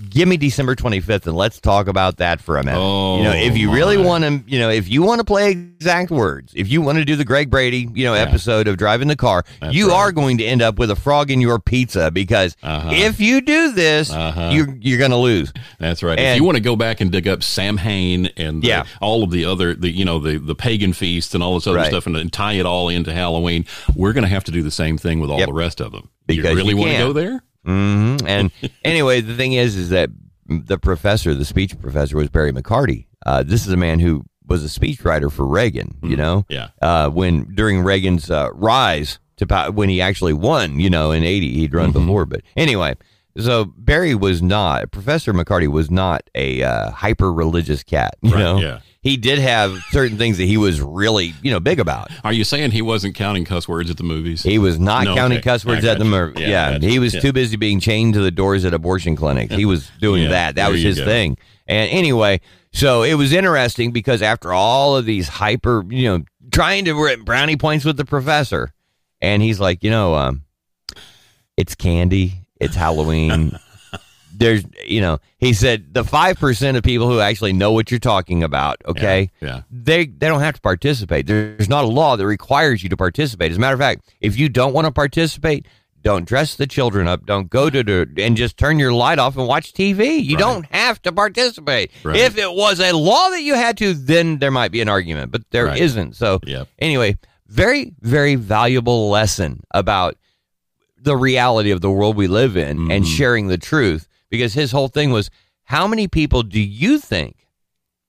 give 0.09 0.27
me 0.27 0.37
December 0.37 0.75
25th 0.75 1.25
and 1.27 1.35
let's 1.35 1.59
talk 1.59 1.87
about 1.87 2.17
that 2.17 2.39
for 2.39 2.57
a 2.57 2.63
minute. 2.63 2.77
Oh, 2.79 3.17
you 3.17 3.23
know, 3.23 3.31
if 3.33 3.57
you 3.57 3.71
really 3.73 3.97
want 3.97 4.23
to, 4.23 4.43
you 4.47 4.59
know, 4.59 4.69
if 4.69 4.87
you 4.89 5.01
want 5.03 5.19
to 5.19 5.25
play 5.25 5.51
exact 5.51 6.11
words, 6.11 6.53
if 6.55 6.69
you 6.69 6.81
want 6.81 6.97
to 6.99 7.05
do 7.05 7.15
the 7.15 7.25
Greg 7.25 7.49
Brady, 7.49 7.89
you 7.93 8.05
know, 8.05 8.13
episode 8.13 8.67
of 8.67 8.77
driving 8.77 9.07
the 9.07 9.15
car, 9.15 9.43
That's 9.59 9.73
you 9.75 9.87
right. 9.89 9.95
are 9.95 10.11
going 10.11 10.37
to 10.37 10.45
end 10.45 10.61
up 10.61 10.77
with 10.77 10.91
a 10.91 10.95
frog 10.95 11.31
in 11.31 11.41
your 11.41 11.59
pizza 11.59 12.11
because 12.11 12.55
Uh-huh. 12.61 12.89
if 12.93 13.19
you 13.19 13.41
do 13.41 13.71
this, 13.71 14.11
Uh-huh. 14.11 14.51
you're 14.53 14.75
you're 14.79 14.99
going 14.99 15.11
to 15.11 15.17
lose. 15.17 15.51
That's 15.79 16.03
right. 16.03 16.19
if 16.19 16.37
you 16.37 16.43
want 16.43 16.57
to 16.57 16.63
go 16.63 16.75
back 16.75 17.01
and 17.01 17.11
dig 17.11 17.27
up 17.27 17.41
Samhain 17.43 18.29
and 18.37 18.61
the- 18.61 18.67
Yeah. 18.67 18.83
all 19.01 19.23
of 19.23 19.31
the 19.31 19.45
other, 19.45 19.73
the 19.73 19.89
you 19.89 20.05
know, 20.05 20.19
the 20.19 20.37
the 20.37 20.55
pagan 20.55 20.93
feast 20.93 21.33
and 21.33 21.43
all 21.43 21.55
this 21.55 21.67
other 21.67 21.77
Right. 21.77 21.87
stuff, 21.87 22.05
and, 22.05 22.15
and 22.15 22.31
tie 22.31 22.53
it 22.53 22.65
all 22.65 22.89
into 22.89 23.13
Halloween, 23.13 23.65
we're 23.95 24.13
going 24.13 24.23
to 24.23 24.29
have 24.29 24.43
to 24.45 24.51
do 24.51 24.61
the 24.61 24.71
same 24.71 24.97
thing 24.97 25.19
with 25.19 25.29
all 25.29 25.39
Yep. 25.39 25.47
the 25.47 25.53
rest 25.53 25.81
of 25.81 25.91
them. 25.91 26.09
Because 26.27 26.51
you 26.51 26.55
really 26.57 26.69
you 26.71 26.77
want 26.77 26.91
to 26.91 26.97
go 26.97 27.13
there? 27.13 27.41
Hmm 27.67 28.17
And 28.25 28.51
anyway, 28.83 29.21
the 29.21 29.35
thing 29.35 29.53
is, 29.53 29.75
is 29.75 29.89
that 29.89 30.09
the 30.47 30.77
professor, 30.77 31.33
the 31.33 31.45
speech 31.45 31.77
professor, 31.79 32.15
was 32.17 32.29
Barry 32.29 32.51
McCarty. 32.53 33.07
Uh, 33.25 33.43
this 33.43 33.65
is 33.67 33.73
a 33.73 33.77
man 33.77 33.99
who 33.99 34.23
was 34.47 34.63
a 34.63 34.79
speechwriter 34.79 35.29
for 35.31 35.45
Reagan. 35.45 35.97
You 36.01 36.15
know, 36.15 36.45
Yeah. 36.49 36.69
uh, 36.81 37.09
when 37.09 37.53
during 37.53 37.81
Reagan's 37.81 38.31
uh, 38.31 38.49
rise 38.53 39.19
to 39.35 39.45
power, 39.45 39.71
when 39.71 39.89
he 39.89 39.99
actually 40.01 40.33
won, 40.33 40.79
you 40.79 40.89
know, 40.89 41.11
in 41.11 41.23
'80, 41.23 41.53
he'd 41.53 41.73
run 41.73 41.91
before. 41.91 42.25
But 42.25 42.41
anyway, 42.55 42.95
so 43.37 43.65
Barry 43.65 44.15
was 44.15 44.41
not 44.41 44.89
Professor 44.91 45.33
McCarty 45.33 45.67
was 45.67 45.91
not 45.91 46.23
a 46.33 46.63
uh, 46.63 46.91
hyper 46.91 47.31
religious 47.33 47.83
cat. 47.83 48.15
You 48.21 48.33
Right, 48.35 48.39
know, 48.39 48.57
yeah. 48.59 48.79
He 49.07 49.17
did 49.17 49.39
have 49.39 49.77
certain 49.91 50.17
things 50.17 50.37
that 50.37 50.45
he 50.45 50.57
was 50.57 50.81
really, 50.81 51.33
you 51.41 51.51
know, 51.51 51.59
big 51.59 51.79
about. 51.79 52.09
Are 52.23 52.33
you 52.33 52.43
saying 52.43 52.71
he 52.71 52.81
wasn't 52.81 53.15
counting 53.15 53.45
cuss 53.45 53.67
words 53.67 53.89
at 53.89 53.97
the 53.97 54.03
movies? 54.03 54.43
He 54.43 54.57
was 54.59 54.79
not 54.79 55.05
No, 55.05 55.15
counting 55.15 55.37
okay. 55.39 55.49
cuss 55.49 55.63
words 55.65 55.85
at 55.85 55.97
the 55.99 56.05
mer- 56.05 56.33
Yeah, 56.35 56.71
Yeah, 56.71 56.79
he 56.79 56.99
was 56.99 57.13
Yeah. 57.13 57.19
too 57.21 57.31
busy 57.33 57.55
being 57.55 57.79
chained 57.79 58.15
to 58.15 58.19
the 58.21 58.31
doors 58.31 58.65
at 58.65 58.73
abortion 58.73 59.15
clinics. 59.15 59.53
He 59.55 59.65
was 59.65 59.89
doing 60.01 60.23
Yeah, 60.23 60.29
that. 60.29 60.55
That 60.55 60.71
was 60.71 60.81
his 60.81 60.97
go. 60.97 61.05
thing. 61.05 61.37
And 61.67 61.89
anyway, 61.91 62.41
so 62.73 63.03
it 63.03 63.13
was 63.15 63.31
interesting 63.33 63.91
because 63.91 64.21
after 64.21 64.51
all 64.53 64.95
of 64.97 65.05
these 65.05 65.27
hyper, 65.27 65.83
you 65.89 66.07
know, 66.09 66.23
trying 66.51 66.85
to 66.85 66.93
rip 66.93 67.23
brownie 67.25 67.57
points 67.57 67.85
with 67.85 67.97
the 67.97 68.05
professor, 68.05 68.73
and 69.21 69.41
he's 69.41 69.59
like, 69.59 69.83
you 69.83 69.89
know, 69.89 70.15
um, 70.15 70.43
it's 71.55 71.75
candy, 71.75 72.45
it's 72.59 72.75
Halloween. 72.75 73.57
There's, 74.39 74.63
you 74.85 75.01
know, 75.01 75.17
he 75.39 75.53
said 75.53 75.93
the 75.95 76.03
five 76.03 76.37
percent 76.39 76.77
of 76.77 76.83
people 76.83 77.07
who 77.09 77.19
actually 77.19 77.53
know 77.53 77.71
what 77.71 77.89
you're 77.89 77.99
talking 77.99 78.43
about. 78.43 78.77
Okay, 78.85 79.31
Yeah. 79.41 79.61
they 79.71 80.05
they 80.05 80.27
don't 80.27 80.41
have 80.41 80.53
to 80.55 80.61
participate. 80.61 81.25
There's 81.25 81.67
not 81.69 81.83
a 81.83 81.87
law 81.87 82.15
that 82.17 82.25
requires 82.27 82.83
you 82.83 82.89
to 82.89 82.97
participate. 82.97 83.49
As 83.51 83.57
a 83.57 83.59
matter 83.59 83.73
of 83.73 83.79
fact, 83.79 84.01
if 84.21 84.37
you 84.37 84.47
don't 84.47 84.73
want 84.73 84.85
to 84.85 84.91
participate, 84.91 85.65
don't 86.03 86.25
dress 86.27 86.53
the 86.55 86.67
children 86.67 87.07
up. 87.07 87.25
Don't 87.25 87.49
go 87.49 87.69
to 87.71 87.83
the 87.83 88.07
and 88.17 88.37
just 88.37 88.57
turn 88.57 88.77
your 88.77 88.93
light 88.93 89.17
off 89.17 89.35
and 89.37 89.47
watch 89.47 89.73
TV. 89.73 90.19
You 90.23 90.35
Right. 90.35 90.39
don't 90.39 90.65
have 90.71 91.01
to 91.01 91.11
participate. 91.11 91.89
Right. 92.03 92.15
If 92.17 92.37
it 92.37 92.53
was 92.53 92.79
a 92.79 92.91
law 92.93 93.29
that 93.31 93.41
you 93.41 93.55
had 93.55 93.75
to, 93.79 93.93
then 93.95 94.37
there 94.37 94.51
might 94.51 94.71
be 94.71 94.81
an 94.81 94.87
argument, 94.89 95.31
but 95.31 95.41
there 95.49 95.65
Right. 95.65 95.81
not 95.81 96.13
So 96.15 96.39
Yep. 96.45 96.67
anyway, 96.77 97.17
very 97.47 97.93
very 98.01 98.35
valuable 98.35 99.09
lesson 99.09 99.63
about 99.73 100.15
the 101.01 101.15
reality 101.17 101.71
of 101.71 101.81
the 101.81 101.89
world 101.89 102.15
we 102.15 102.27
live 102.27 102.55
in 102.55 102.91
and 102.91 103.03
Mhm. 103.03 103.17
sharing 103.17 103.47
the 103.47 103.57
truth 103.57 104.07
because 104.29 104.53
his 104.53 104.71
whole 104.71 104.87
thing 104.87 105.11
was 105.11 105.29
how 105.63 105.87
many 105.87 106.07
people 106.07 106.43
do 106.43 106.59
you 106.59 106.99
think 106.99 107.47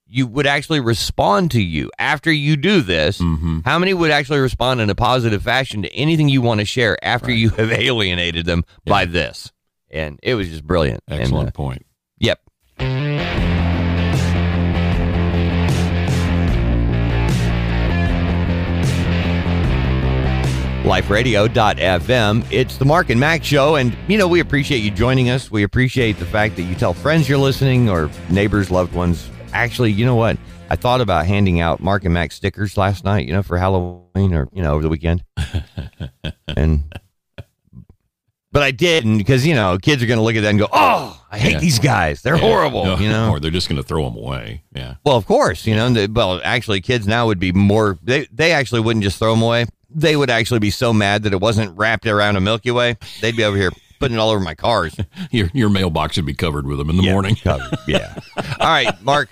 you 0.07 0.25
would 0.25 0.47
actually 0.47 0.79
respond 0.79 1.51
to 1.51 1.61
you 1.61 1.91
after 1.99 2.31
you 2.31 2.57
do 2.57 2.81
this? 2.81 3.19
Mhm. 3.19 3.63
how 3.65 3.77
many 3.77 3.93
would 3.93 4.11
actually 4.11 4.39
respond 4.39 4.81
in 4.81 4.89
a 4.89 4.95
positive 4.95 5.43
fashion 5.43 5.81
to 5.83 5.93
anything 5.93 6.29
you 6.29 6.41
want 6.41 6.59
to 6.59 6.65
share 6.65 6.97
after 7.03 7.31
you 7.31 7.49
have 7.49 7.71
alienated 7.71 8.45
them 8.45 8.63
by 8.85 9.05
this? 9.05 9.51
And 9.91 10.19
it 10.21 10.35
was 10.35 10.49
just 10.49 10.65
brilliant. 10.65 11.03
And, 11.07 11.21
Excellent 11.21 11.49
uh, 11.49 11.51
point. 11.51 11.85
liferadio.fm. 20.83 22.45
It's 22.51 22.77
the 22.77 22.85
Mark 22.85 23.09
and 23.09 23.19
Mack 23.19 23.43
show. 23.43 23.75
And, 23.75 23.95
you 24.07 24.17
know, 24.17 24.27
we 24.27 24.39
appreciate 24.39 24.79
you 24.79 24.91
joining 24.91 25.29
us. 25.29 25.51
We 25.51 25.63
appreciate 25.63 26.17
the 26.17 26.25
fact 26.25 26.55
that 26.55 26.63
you 26.63 26.75
tell 26.75 26.93
friends 26.93 27.27
you're 27.27 27.37
listening 27.37 27.89
or 27.89 28.09
neighbors, 28.29 28.71
loved 28.71 28.93
ones. 28.93 29.29
Actually, 29.53 29.91
you 29.91 30.05
know 30.05 30.15
what? 30.15 30.37
I 30.69 30.75
thought 30.75 31.01
about 31.01 31.25
handing 31.25 31.59
out 31.59 31.79
Mark 31.81 32.05
and 32.05 32.13
Mack 32.13 32.31
stickers 32.31 32.77
last 32.77 33.03
night, 33.03 33.25
you 33.25 33.33
know, 33.33 33.43
for 33.43 33.57
Halloween 33.57 34.33
or, 34.33 34.47
you 34.53 34.61
know, 34.61 34.73
over 34.73 34.83
the 34.83 34.89
weekend. 34.89 35.23
and, 36.47 36.83
but 38.51 38.63
I 38.63 38.71
didn't 38.71 39.17
because, 39.17 39.45
you 39.45 39.55
know, 39.55 39.77
kids 39.81 40.01
are 40.03 40.05
going 40.05 40.17
to 40.19 40.23
look 40.23 40.35
at 40.35 40.41
that 40.41 40.49
and 40.49 40.59
go, 40.59 40.67
oh, 40.71 41.23
I 41.31 41.37
hate 41.39 41.53
Yeah. 41.53 41.59
these 41.59 41.79
guys. 41.79 42.21
They're 42.21 42.35
Yeah. 42.35 42.41
horrible, 42.41 42.85
No, 42.85 42.97
you 42.97 43.09
know? 43.09 43.29
or 43.31 43.39
they're 43.39 43.51
just 43.51 43.67
going 43.67 43.81
to 43.81 43.87
throw 43.87 44.03
them 44.09 44.15
away. 44.17 44.63
Yeah. 44.73 44.95
Well, 45.03 45.17
of 45.17 45.25
course, 45.25 45.65
you 45.65 45.75
know. 45.75 45.87
and 45.87 45.95
the- 45.95 46.09
Well, 46.11 46.39
actually, 46.43 46.81
kids 46.81 47.07
now 47.07 47.25
would 47.27 47.39
be 47.39 47.51
more. 47.51 47.97
They 48.03 48.27
they 48.31 48.51
actually 48.51 48.81
wouldn't 48.81 49.03
just 49.03 49.17
throw 49.19 49.33
them 49.33 49.41
away. 49.43 49.65
They 49.89 50.15
would 50.15 50.29
actually 50.29 50.59
be 50.59 50.71
so 50.71 50.93
mad 50.93 51.23
that 51.23 51.33
it 51.33 51.41
wasn't 51.41 51.77
wrapped 51.77 52.05
around 52.07 52.35
a 52.35 52.41
Milky 52.41 52.71
Way. 52.71 52.97
They'd 53.21 53.35
be 53.35 53.43
over 53.43 53.57
here 53.57 53.71
putting 53.99 54.15
it 54.15 54.19
all 54.19 54.29
over 54.29 54.39
my 54.39 54.55
cars. 54.55 54.95
Your 55.31 55.49
your 55.53 55.69
mailbox 55.69 56.15
should 56.15 56.25
be 56.25 56.33
covered 56.33 56.65
with 56.65 56.77
them 56.77 56.89
in 56.89 56.97
the 56.97 57.03
morning. 57.03 57.35
Yeah. 57.87 58.15
All 58.59 58.67
right, 58.67 59.01
Mark. 59.03 59.29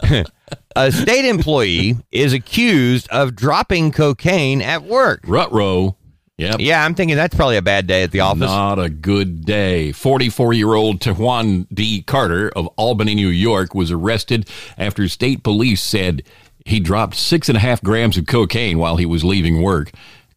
a 0.76 0.92
state 0.92 1.24
employee 1.24 1.96
is 2.12 2.32
accused 2.32 3.08
of 3.08 3.34
dropping 3.34 3.92
cocaine 3.92 4.60
at 4.62 4.84
work. 4.84 5.20
Rutro. 5.26 5.96
Yep. 6.36 6.56
Yeah, 6.58 6.84
I'm 6.84 6.94
thinking 6.94 7.16
that's 7.16 7.34
probably 7.34 7.56
a 7.56 7.62
bad 7.62 7.86
day 7.86 8.02
at 8.02 8.10
the 8.10 8.20
office. 8.20 8.40
Not 8.40 8.80
a 8.80 8.88
good 8.88 9.44
day. 9.44 9.92
44 9.92 10.52
year 10.52 10.74
old 10.74 11.00
Tejuan 11.00 11.66
D. 11.72 12.02
Carter 12.02 12.50
of 12.56 12.66
Albany, 12.76 13.14
New 13.14 13.28
York, 13.28 13.74
was 13.74 13.90
arrested 13.92 14.50
after 14.76 15.08
state 15.08 15.44
police 15.44 15.80
said 15.80 16.24
he 16.64 16.80
dropped 16.80 17.14
six 17.14 17.48
and 17.48 17.56
a 17.56 17.60
half 17.60 17.82
grams 17.82 18.16
of 18.16 18.26
cocaine 18.26 18.78
while 18.78 18.96
he 18.96 19.06
was 19.06 19.24
leaving 19.24 19.62
work. 19.62 19.90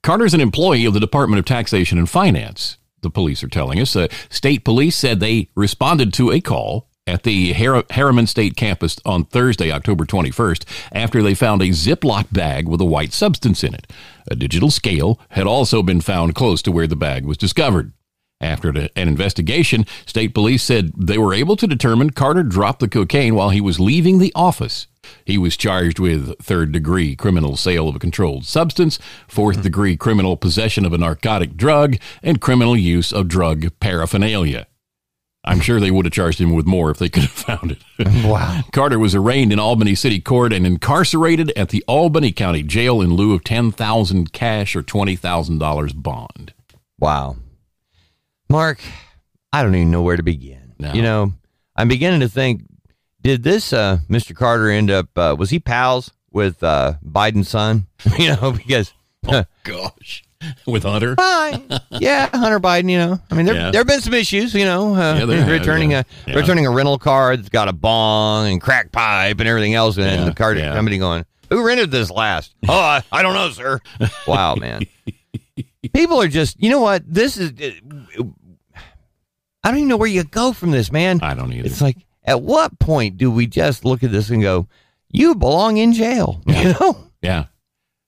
Carter's 0.03 0.33
an 0.33 0.41
employee 0.41 0.85
of 0.85 0.93
the 0.93 0.99
Department 0.99 1.39
of 1.39 1.45
Taxation 1.45 1.97
and 1.97 2.09
Finance, 2.09 2.77
the 3.01 3.09
police 3.09 3.43
are 3.43 3.49
telling 3.49 3.79
us. 3.79 3.95
Uh, 3.95 4.07
state 4.29 4.63
police 4.63 4.95
said 4.95 5.19
they 5.19 5.49
responded 5.55 6.13
to 6.13 6.31
a 6.31 6.41
call 6.41 6.87
at 7.05 7.23
the 7.23 7.53
Har- 7.53 7.85
Harriman 7.91 8.27
State 8.27 8.55
campus 8.55 8.97
on 9.05 9.25
Thursday, 9.25 9.71
October 9.71 10.05
21st, 10.05 10.65
after 10.91 11.23
they 11.23 11.33
found 11.33 11.61
a 11.61 11.69
Ziploc 11.69 12.31
bag 12.31 12.67
with 12.67 12.81
a 12.81 12.85
white 12.85 13.13
substance 13.13 13.63
in 13.63 13.73
it. 13.73 13.87
A 14.29 14.35
digital 14.35 14.69
scale 14.69 15.19
had 15.29 15.47
also 15.47 15.81
been 15.81 16.01
found 16.01 16.35
close 16.35 16.61
to 16.63 16.71
where 16.71 16.87
the 16.87 16.97
bag 16.97 17.25
was 17.25 17.37
discovered. 17.37 17.93
After 18.39 18.69
an 18.69 18.89
investigation, 18.95 19.85
state 20.05 20.33
police 20.35 20.61
said 20.61 20.91
they 20.95 21.17
were 21.17 21.33
able 21.33 21.55
to 21.55 21.65
determine 21.65 22.11
Carter 22.11 22.43
dropped 22.43 22.81
the 22.81 22.87
cocaine 22.87 23.33
while 23.33 23.49
he 23.49 23.61
was 23.61 23.79
leaving 23.79 24.19
the 24.19 24.33
office. 24.35 24.85
He 25.25 25.37
was 25.37 25.57
charged 25.57 25.99
with 25.99 26.37
third 26.41 26.71
degree 26.71 27.15
criminal 27.15 27.57
sale 27.57 27.87
of 27.87 27.95
a 27.95 27.99
controlled 27.99 28.45
substance, 28.45 28.99
fourth 29.27 29.61
degree 29.61 29.97
criminal 29.97 30.37
possession 30.37 30.85
of 30.85 30.93
a 30.93 30.97
narcotic 30.97 31.57
drug, 31.57 31.97
and 32.21 32.41
criminal 32.41 32.75
use 32.75 33.11
of 33.11 33.27
drug 33.27 33.67
paraphernalia. 33.79 34.67
I'm 35.47 35.61
sure 35.61 35.79
they 35.79 35.91
would 35.91 36.05
have 36.05 36.13
charged 36.13 36.41
him 36.41 36.53
with 36.53 36.65
more 36.65 36.91
if 36.91 36.97
they 36.97 37.07
could 37.07 37.23
have 37.23 37.31
found 37.31 37.71
it. 37.71 37.83
Wow. 38.25 38.63
Carter 38.73 38.99
was 38.99 39.15
arraigned 39.15 39.53
in 39.53 39.59
Albany 39.59 39.95
City 39.95 40.19
Court 40.19 40.51
and 40.51 40.67
incarcerated 40.67 41.51
at 41.55 41.69
the 41.69 41.83
Albany 41.87 42.31
County 42.33 42.63
Jail 42.63 43.01
in 43.01 43.13
lieu 43.13 43.33
of 43.33 43.43
10000 43.43 44.33
cash 44.33 44.75
or 44.75 44.83
$20,000 44.83 46.03
bond. 46.03 46.53
Wow. 46.99 47.37
Mark, 48.49 48.79
I 49.53 49.63
don't 49.63 49.75
even 49.75 49.91
know 49.91 50.01
where 50.01 50.17
to 50.17 50.23
begin. 50.23 50.73
No. 50.79 50.93
You 50.93 51.01
know, 51.01 51.33
I'm 51.75 51.87
beginning 51.87 52.19
to 52.21 52.29
think 52.29 52.63
did 53.21 53.43
this 53.43 53.73
uh, 53.73 53.99
Mr. 54.09 54.35
Carter 54.35 54.69
end 54.69 54.89
up, 54.91 55.09
uh, 55.17 55.35
was 55.37 55.49
he 55.49 55.59
pals 55.59 56.11
with 56.31 56.63
uh, 56.63 56.93
Biden's 57.05 57.49
son? 57.49 57.87
you 58.17 58.35
know, 58.35 58.51
because. 58.53 58.93
Gosh. 59.63 60.23
With 60.67 60.83
Hunter? 60.83 61.15
Fine. 61.15 61.67
Yeah, 61.99 62.29
Hunter 62.31 62.59
Biden. 62.59 62.91
You 62.91 62.99
know, 62.99 63.19
I 63.31 63.35
mean, 63.35 63.47
there 63.47 63.55
Yeah. 63.55 63.71
there 63.71 63.79
have 63.79 63.87
been 63.87 64.01
some 64.01 64.13
issues. 64.13 64.53
You 64.53 64.65
know, 64.65 64.93
uh, 64.93 65.15
Yeah, 65.19 65.25
there 65.25 65.37
have, 65.39 65.49
returning 65.49 65.91
yeah. 65.91 66.03
a 66.27 66.35
returning 66.35 66.67
a 66.67 66.71
rental 66.71 66.99
car 66.99 67.35
that's 67.35 67.49
got 67.49 67.67
a 67.67 67.73
bong 67.73 68.47
and 68.47 68.61
crack 68.61 68.91
pipe 68.91 69.39
and 69.39 69.49
everything 69.49 69.73
else, 69.73 69.97
and 69.97 70.27
the 70.27 70.33
car 70.35 70.55
somebody 70.55 70.99
going, 70.99 71.25
"Who 71.49 71.65
rented 71.65 71.89
this 71.89 72.11
last?" 72.11 72.53
oh, 72.69 72.73
I, 72.79 73.01
I 73.11 73.23
don't 73.23 73.33
know, 73.33 73.49
sir. 73.49 73.79
wow, 74.27 74.53
man. 74.55 74.83
People 75.93 76.21
are 76.21 76.27
just, 76.27 76.61
you 76.61 76.69
know 76.69 76.81
what? 76.81 77.01
This 77.11 77.37
is. 77.37 77.53
I 79.63 79.69
don't 79.71 79.77
even 79.77 79.87
know 79.87 79.97
where 79.97 80.07
you 80.07 80.23
go 80.23 80.53
from 80.53 80.69
this, 80.71 80.91
man. 80.91 81.19
I 81.21 81.33
don't 81.33 81.51
either. 81.51 81.65
It's 81.65 81.81
like, 81.81 81.97
at 82.27 82.41
what 82.43 82.77
point 82.77 83.17
do 83.17 83.31
we 83.31 83.47
just 83.47 83.83
look 83.85 84.03
at 84.03 84.11
this 84.11 84.29
and 84.29 84.41
go, 84.43 84.67
"You 85.09 85.33
belong 85.33 85.77
in 85.77 85.93
jail"? 85.93 86.41
You 86.47 86.73
know. 86.79 86.97
Yeah. 87.23 87.45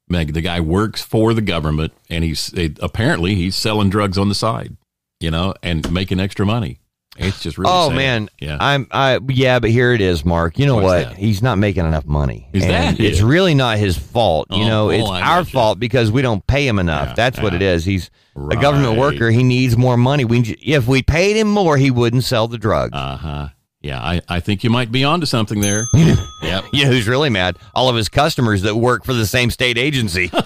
Meg, 0.08 0.34
the 0.34 0.42
guy 0.42 0.60
works 0.60 1.02
for 1.02 1.34
the 1.34 1.42
government 1.42 1.94
and 2.10 2.24
he's 2.24 2.52
it, 2.54 2.78
apparently 2.82 3.36
he's 3.36 3.56
selling 3.56 3.90
drugs 3.90 4.18
on 4.18 4.28
the 4.30 4.36
side, 4.36 4.76
you 5.20 5.30
know, 5.32 5.54
and 5.64 5.92
making 5.92 6.20
extra 6.20 6.46
money. 6.46 6.80
It's 7.18 7.42
just 7.44 7.58
really 7.58 7.72
Oh 7.72 7.90
sad. 7.90 7.96
man, 7.96 8.30
Yeah. 8.40 8.58
I'm 8.60 8.88
I 8.92 9.20
yeah, 9.28 9.60
but 9.60 9.70
here 9.72 9.94
it 9.94 10.02
is, 10.02 10.24
Mark. 10.26 10.58
You 10.58 10.66
know 10.66 10.76
What's 10.76 10.86
what? 10.86 11.10
that? 11.10 11.18
He's 11.18 11.42
not 11.44 11.58
making 11.58 11.86
enough 11.86 12.06
money. 12.06 12.50
Is 12.54 12.64
And 12.64 12.72
that 12.72 13.00
It's 13.00 13.20
it? 13.20 13.24
really 13.26 13.54
not 13.54 13.78
his 13.78 13.98
fault. 13.98 14.48
You 14.52 14.64
Oh, 14.64 14.68
know, 14.68 14.86
oh, 14.88 14.90
it's 14.90 15.10
our 15.10 15.42
gotcha. 15.42 15.52
fault 15.52 15.80
because 15.80 16.12
we 16.12 16.22
don't 16.24 16.46
pay 16.48 16.66
him 16.68 16.80
enough. 16.80 17.10
Yeah, 17.10 17.14
That's 17.16 17.40
what 17.42 17.54
it 17.54 17.62
is. 17.62 17.86
He's 17.86 18.10
a 18.36 18.56
government 18.56 18.98
worker. 18.98 19.30
He 19.32 19.44
needs 19.44 19.76
more 19.78 19.98
money. 19.98 20.24
We 20.26 20.40
if 20.62 20.88
we 20.88 21.04
paid 21.04 21.36
him 21.36 21.50
more, 21.50 21.78
he 21.78 21.92
wouldn't 21.92 22.24
sell 22.24 22.48
the 22.48 22.58
drugs. 22.58 22.94
Uh-huh. 22.94 23.50
Yeah, 23.82 24.00
I, 24.02 24.22
I 24.28 24.40
think 24.42 24.64
you 24.66 24.70
might 24.70 24.92
be 24.92 25.06
onto 25.06 25.26
something 25.26 25.62
there. 25.62 25.86
yep. 25.94 26.66
know 26.74 26.92
who's 26.92 27.08
really 27.08 27.30
mad? 27.30 27.58
All 27.74 27.88
of 27.88 27.96
his 27.96 28.10
customers 28.10 28.64
that 28.64 28.76
work 28.76 29.06
for 29.06 29.14
the 29.14 29.26
same 29.26 29.50
state 29.50 29.78
agency. 29.78 30.30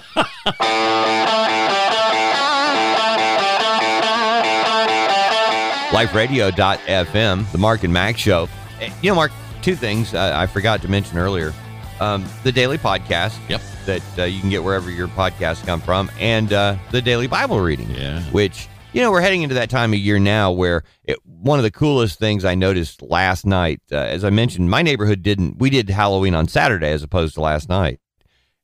LifeRadio.fm, 6.14 7.52
the 7.52 7.58
Mark 7.58 7.84
and 7.84 7.92
Max 7.92 8.20
show. 8.20 8.48
Eh, 8.80 8.90
You 9.02 9.10
know, 9.10 9.14
Mark, 9.16 9.32
two 9.62 9.74
things 9.76 10.14
uh, 10.14 10.32
I 10.34 10.46
forgot 10.46 10.82
to 10.82 10.88
mention 10.88 11.18
earlier. 11.18 11.52
Um, 12.00 12.24
the 12.42 12.50
daily 12.52 12.78
podcast 12.78 13.36
Yep. 13.48 13.60
that 13.86 14.18
uh, 14.18 14.24
you 14.24 14.40
can 14.40 14.50
get 14.50 14.62
wherever 14.64 14.90
your 14.90 15.08
podcasts 15.08 15.64
come 15.64 15.80
from, 15.80 16.10
and 16.18 16.52
uh, 16.52 16.76
the 16.90 17.00
daily 17.00 17.26
Bible 17.28 17.60
reading, 17.60 17.90
Yeah. 17.90 18.22
which, 18.32 18.68
you 18.94 19.00
know, 19.02 19.10
we're 19.10 19.20
heading 19.20 19.42
into 19.42 19.56
that 19.56 19.70
time 19.70 19.92
of 19.92 19.98
year 19.98 20.20
now 20.20 20.52
where 20.52 20.84
it, 21.02 21.18
one 21.26 21.58
of 21.58 21.64
the 21.64 21.70
coolest 21.70 22.18
things 22.18 22.44
I 22.44 22.54
noticed 22.54 23.02
last 23.02 23.44
night, 23.44 23.80
uh, 23.90 23.96
as 23.96 24.24
I 24.24 24.30
mentioned, 24.30 24.70
my 24.70 24.82
neighborhood 24.82 25.22
didn't, 25.22 25.58
we 25.58 25.68
did 25.68 25.90
Halloween 25.90 26.34
on 26.34 26.46
Saturday 26.46 26.90
as 26.90 27.02
opposed 27.02 27.34
to 27.34 27.40
last 27.40 27.68
night. 27.68 27.98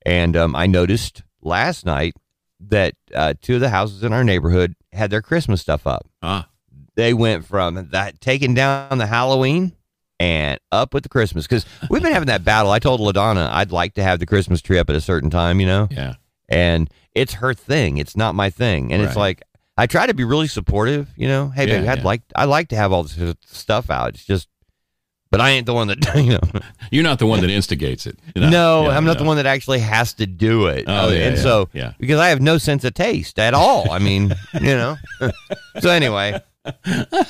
And 0.07 0.37
um, 0.37 0.55
I 0.55 0.67
noticed 0.67 1.25
last 1.43 1.85
night 1.85 2.15
that 2.61 2.95
uh, 3.13 3.35
two 3.43 3.57
of 3.57 3.61
the 3.61 3.71
houses 3.71 4.05
in 4.05 4.13
our 4.13 4.23
neighborhood 4.23 4.77
had 4.93 5.11
their 5.11 5.21
Christmas 5.21 5.61
stuff 5.61 5.87
up. 5.87 6.07
Ah, 6.23 6.49
They 6.95 7.13
went 7.13 7.45
from 7.45 7.89
that 7.91 8.21
taking 8.21 8.55
down 8.55 8.99
the 8.99 9.07
Halloween 9.07 9.73
and 10.21 10.61
up 10.71 10.95
with 10.95 11.03
the 11.03 11.09
Christmas 11.09 11.47
because 11.47 11.67
we've 11.89 12.03
been 12.03 12.13
having 12.13 12.29
that 12.29 12.45
battle. 12.45 12.71
I 12.71 12.79
told 12.79 13.01
LaDonna 13.01 13.51
I'd 13.51 13.73
like 13.73 13.95
to 13.95 14.03
have 14.03 14.21
the 14.21 14.27
Christmas 14.27 14.61
tree 14.63 14.79
up 14.79 14.91
at 14.91 14.97
a 14.97 15.01
certain 15.01 15.31
time, 15.31 15.61
you 15.61 15.67
know, 15.67 15.89
yeah. 15.91 16.15
and 16.49 16.89
it's 17.15 17.35
her 17.35 17.55
thing. 17.55 17.97
It's 17.99 18.17
not 18.17 18.35
my 18.35 18.51
thing, 18.51 18.93
and 18.93 19.03
it's 19.03 19.17
like 19.17 19.43
I 19.81 19.87
try 19.87 20.07
to 20.07 20.13
be 20.15 20.25
really 20.25 20.47
supportive, 20.47 21.09
you 21.17 21.27
know. 21.27 21.49
Hey, 21.49 21.67
Yeah, 21.67 21.77
baby, 21.79 21.89
I'd 21.89 21.99
yeah. 21.99 22.05
like 22.05 22.23
I 22.37 22.45
like 22.45 22.69
to 22.69 22.77
have 22.77 22.93
all 22.93 23.03
this 23.05 23.35
stuff 23.47 23.89
out. 23.91 24.11
It's 24.15 24.25
just, 24.27 24.49
but 25.31 25.41
I 25.41 25.51
ain't 25.51 25.65
the 25.65 25.73
one 25.75 25.89
that 25.89 25.99
you 26.17 26.33
know. 26.33 26.61
You're 26.91 27.03
not 27.05 27.19
the 27.19 27.27
one 27.27 27.41
that 27.41 27.51
instigates 27.51 28.07
it. 28.07 28.19
No, 28.37 28.83
Yeah, 28.83 28.97
I'm 28.97 29.05
not 29.05 29.15
no. 29.15 29.21
the 29.21 29.25
one 29.25 29.37
that 29.39 29.47
actually 29.47 29.79
has 29.79 30.13
to 30.15 30.27
do 30.27 30.67
it. 30.67 30.85
Oh, 30.87 31.09
yeah, 31.09 31.29
and 31.29 31.39
so, 31.39 31.69
yeah. 31.73 31.93
because 31.99 32.19
I 32.21 32.29
have 32.29 32.41
no 32.43 32.59
sense 32.59 32.85
of 32.85 32.93
taste 32.95 33.39
at 33.39 33.55
all. 33.55 33.91
I 33.91 33.99
mean, 34.01 34.35
you 34.61 34.75
know. 34.77 34.97
so 35.81 35.89
anyway, 35.91 36.41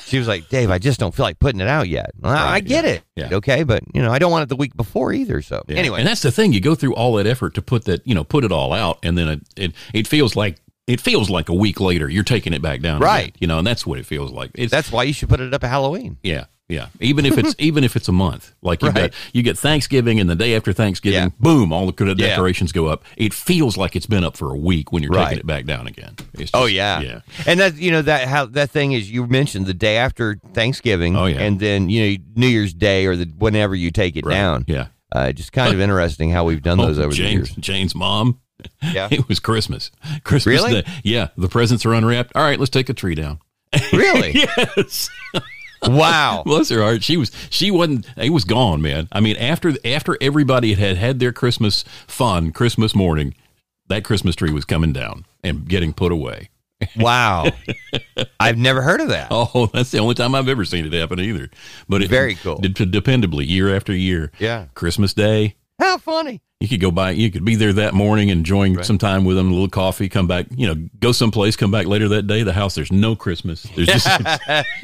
she 0.03 0.17
was 0.19 0.27
like, 0.27 0.49
Dave, 0.49 0.69
I 0.71 0.77
just 0.77 0.99
don't 0.99 1.15
feel 1.15 1.23
like 1.23 1.39
putting 1.39 1.61
it 1.61 1.67
out 1.69 1.87
yet. 1.87 2.11
Well, 2.19 2.33
I 2.35 2.59
get 2.59 2.83
yeah, 2.83 2.91
it. 2.91 3.03
yeah. 3.15 3.29
Okay. 3.37 3.63
But, 3.63 3.83
you 3.93 4.01
know, 4.01 4.11
I 4.11 4.19
don't 4.19 4.31
want 4.31 4.43
it 4.43 4.49
the 4.49 4.55
week 4.57 4.75
before 4.75 5.13
either. 5.13 5.41
So 5.41 5.63
Yeah. 5.69 5.77
anyway, 5.77 5.99
and 5.99 6.07
that's 6.07 6.21
the 6.21 6.31
thing. 6.31 6.51
You 6.51 6.59
go 6.59 6.75
through 6.75 6.95
all 6.95 7.13
that 7.15 7.27
effort 7.27 7.53
to 7.55 7.61
put 7.61 7.85
that, 7.85 8.05
you 8.05 8.13
know, 8.13 8.23
put 8.25 8.43
it 8.43 8.51
all 8.51 8.73
out, 8.73 8.99
and 9.03 9.17
then 9.17 9.27
it 9.29 9.41
it, 9.55 9.71
it 9.93 10.07
feels 10.07 10.35
like 10.35 10.57
it 10.91 11.01
feels 11.01 11.29
like 11.29 11.49
a 11.49 11.53
week 11.53 11.79
later 11.79 12.09
you're 12.09 12.23
taking 12.23 12.53
it 12.53 12.61
back 12.61 12.81
down, 12.81 12.97
again, 12.97 13.07
Right. 13.07 13.35
you 13.39 13.47
know, 13.47 13.57
and 13.59 13.67
that's 13.67 13.85
what 13.85 13.99
it 13.99 14.05
feels 14.05 14.31
like. 14.31 14.51
It's 14.55 14.71
that's 14.71 14.91
why 14.91 15.03
you 15.03 15.13
should 15.13 15.29
put 15.29 15.39
it 15.39 15.53
up 15.53 15.63
at 15.63 15.69
Halloween. 15.69 16.17
yeah, 16.23 16.45
yeah. 16.69 16.87
Even 16.99 17.25
if 17.25 17.37
it's 17.37 17.53
even 17.59 17.83
if 17.83 17.95
it's 17.95 18.07
a 18.07 18.11
month, 18.11 18.53
like 18.61 18.81
you 18.81 18.87
Right. 18.89 19.11
got 19.11 19.11
you 19.33 19.43
get 19.43 19.57
Thanksgiving, 19.57 20.19
and 20.19 20.29
the 20.29 20.35
day 20.35 20.55
after 20.55 20.71
Thanksgiving, 20.73 21.19
Yeah. 21.23 21.29
boom, 21.39 21.71
all 21.73 21.85
the 21.85 21.91
de- 21.93 22.21
Yeah. 22.21 22.29
decorations 22.29 22.71
go 22.71 22.87
up. 22.87 23.03
It 23.17 23.33
feels 23.33 23.77
like 23.77 23.95
it's 23.95 24.05
been 24.05 24.23
up 24.23 24.35
for 24.37 24.51
a 24.53 24.57
week 24.57 24.91
when 24.91 25.03
you're 25.03 25.11
Right. 25.11 25.25
taking 25.29 25.39
it 25.39 25.47
back 25.47 25.65
down 25.65 25.87
again. 25.87 26.15
It's 26.33 26.51
Oh 26.53 26.65
yeah, 26.65 27.01
yeah. 27.01 27.19
and 27.45 27.59
that 27.59 27.77
you 27.77 27.91
know 27.91 28.01
that 28.01 28.27
how 28.27 28.45
that 28.47 28.69
thing 28.71 28.91
is 28.93 29.09
you 29.11 29.25
mentioned 29.27 29.65
the 29.65 29.73
day 29.73 29.97
after 29.97 30.39
Thanksgiving. 30.53 31.15
Oh, 31.15 31.25
yeah. 31.25 31.39
and 31.41 31.59
then 31.59 31.89
you 31.89 31.99
know 32.11 32.17
New 32.35 32.47
Year's 32.47 32.73
Day 32.73 33.05
or 33.05 33.15
the 33.15 33.25
whenever 33.37 33.75
you 33.75 33.91
take 33.91 34.15
it 34.15 34.25
Right. 34.25 34.35
down. 34.35 34.65
Yeah. 34.67 34.87
uh, 35.13 35.29
just 35.33 35.51
kind 35.51 35.73
of 35.73 35.81
interesting 35.81 36.29
how 36.31 36.45
we've 36.45 36.61
done 36.63 36.77
those 36.77 36.97
Oh, 36.97 37.03
over 37.03 37.11
Jane's, 37.13 37.49
the 37.49 37.55
years. 37.55 37.55
Jane's 37.59 37.93
mom. 37.93 38.39
Yeah. 38.81 39.07
It 39.11 39.27
was 39.27 39.39
Christmas. 39.39 39.91
Christmas 40.23 40.61
Really? 40.61 40.81
Day. 40.81 40.91
Yeah. 41.03 41.27
The 41.37 41.47
presents 41.49 41.85
are 41.85 41.93
unwrapped. 41.93 42.31
All 42.35 42.43
right, 42.43 42.59
let's 42.59 42.69
take 42.69 42.89
a 42.89 42.93
tree 42.93 43.15
down. 43.15 43.39
Really? 43.93 44.33
yes. 44.33 45.09
Wow. 45.87 46.43
Bless 46.45 46.69
her 46.69 46.81
heart. 46.81 47.03
She 47.03 47.17
was 47.17 47.31
she 47.49 47.71
wasn't 47.71 48.05
it 48.17 48.29
was 48.31 48.43
gone, 48.43 48.81
man. 48.81 49.07
I 49.11 49.19
mean, 49.19 49.37
after 49.37 49.73
after 49.85 50.17
everybody 50.21 50.73
had 50.75 50.97
had 50.97 51.19
their 51.19 51.31
Christmas 51.31 51.83
fun 52.07 52.51
Christmas 52.51 52.93
morning, 52.93 53.33
that 53.87 54.03
Christmas 54.03 54.35
tree 54.35 54.51
was 54.51 54.65
coming 54.65 54.93
down 54.93 55.25
and 55.43 55.67
getting 55.67 55.93
put 55.93 56.11
away. 56.11 56.49
Wow. 56.97 57.47
I've 58.39 58.57
never 58.57 58.81
heard 58.81 59.01
of 59.01 59.09
that. 59.09 59.27
Oh, 59.31 59.69
that's 59.73 59.91
the 59.91 59.99
only 59.99 60.15
time 60.15 60.33
I've 60.35 60.47
ever 60.49 60.65
seen 60.65 60.85
it 60.85 60.93
happen 60.93 61.19
either. 61.19 61.49
But 61.87 62.01
it, 62.01 62.09
Very 62.09 62.35
cool. 62.35 62.57
de- 62.57 62.69
dependably, 62.69 63.47
year 63.47 63.75
after 63.75 63.93
year. 63.93 64.31
Yeah. 64.39 64.65
Christmas 64.73 65.13
Day. 65.13 65.55
How 65.81 65.97
funny. 65.97 66.43
You 66.59 66.67
could 66.67 66.79
go 66.79 66.91
by, 66.91 67.09
you 67.09 67.31
could 67.31 67.43
be 67.43 67.55
there 67.55 67.73
that 67.73 67.95
morning, 67.95 68.29
enjoying 68.29 68.83
some 68.83 68.99
time 68.99 69.25
with 69.25 69.35
them, 69.35 69.47
a 69.47 69.51
little 69.51 69.67
coffee, 69.67 70.07
come 70.09 70.27
back, 70.27 70.45
you 70.55 70.67
know, 70.67 70.75
go 70.99 71.11
someplace, 71.11 71.55
come 71.55 71.71
back 71.71 71.87
later 71.87 72.07
that 72.09 72.27
day. 72.27 72.43
The 72.43 72.53
house, 72.53 72.75
there's 72.75 72.91
no 72.91 73.15
Christmas. 73.15 73.63
There's 73.75 73.87
just, 73.87 74.07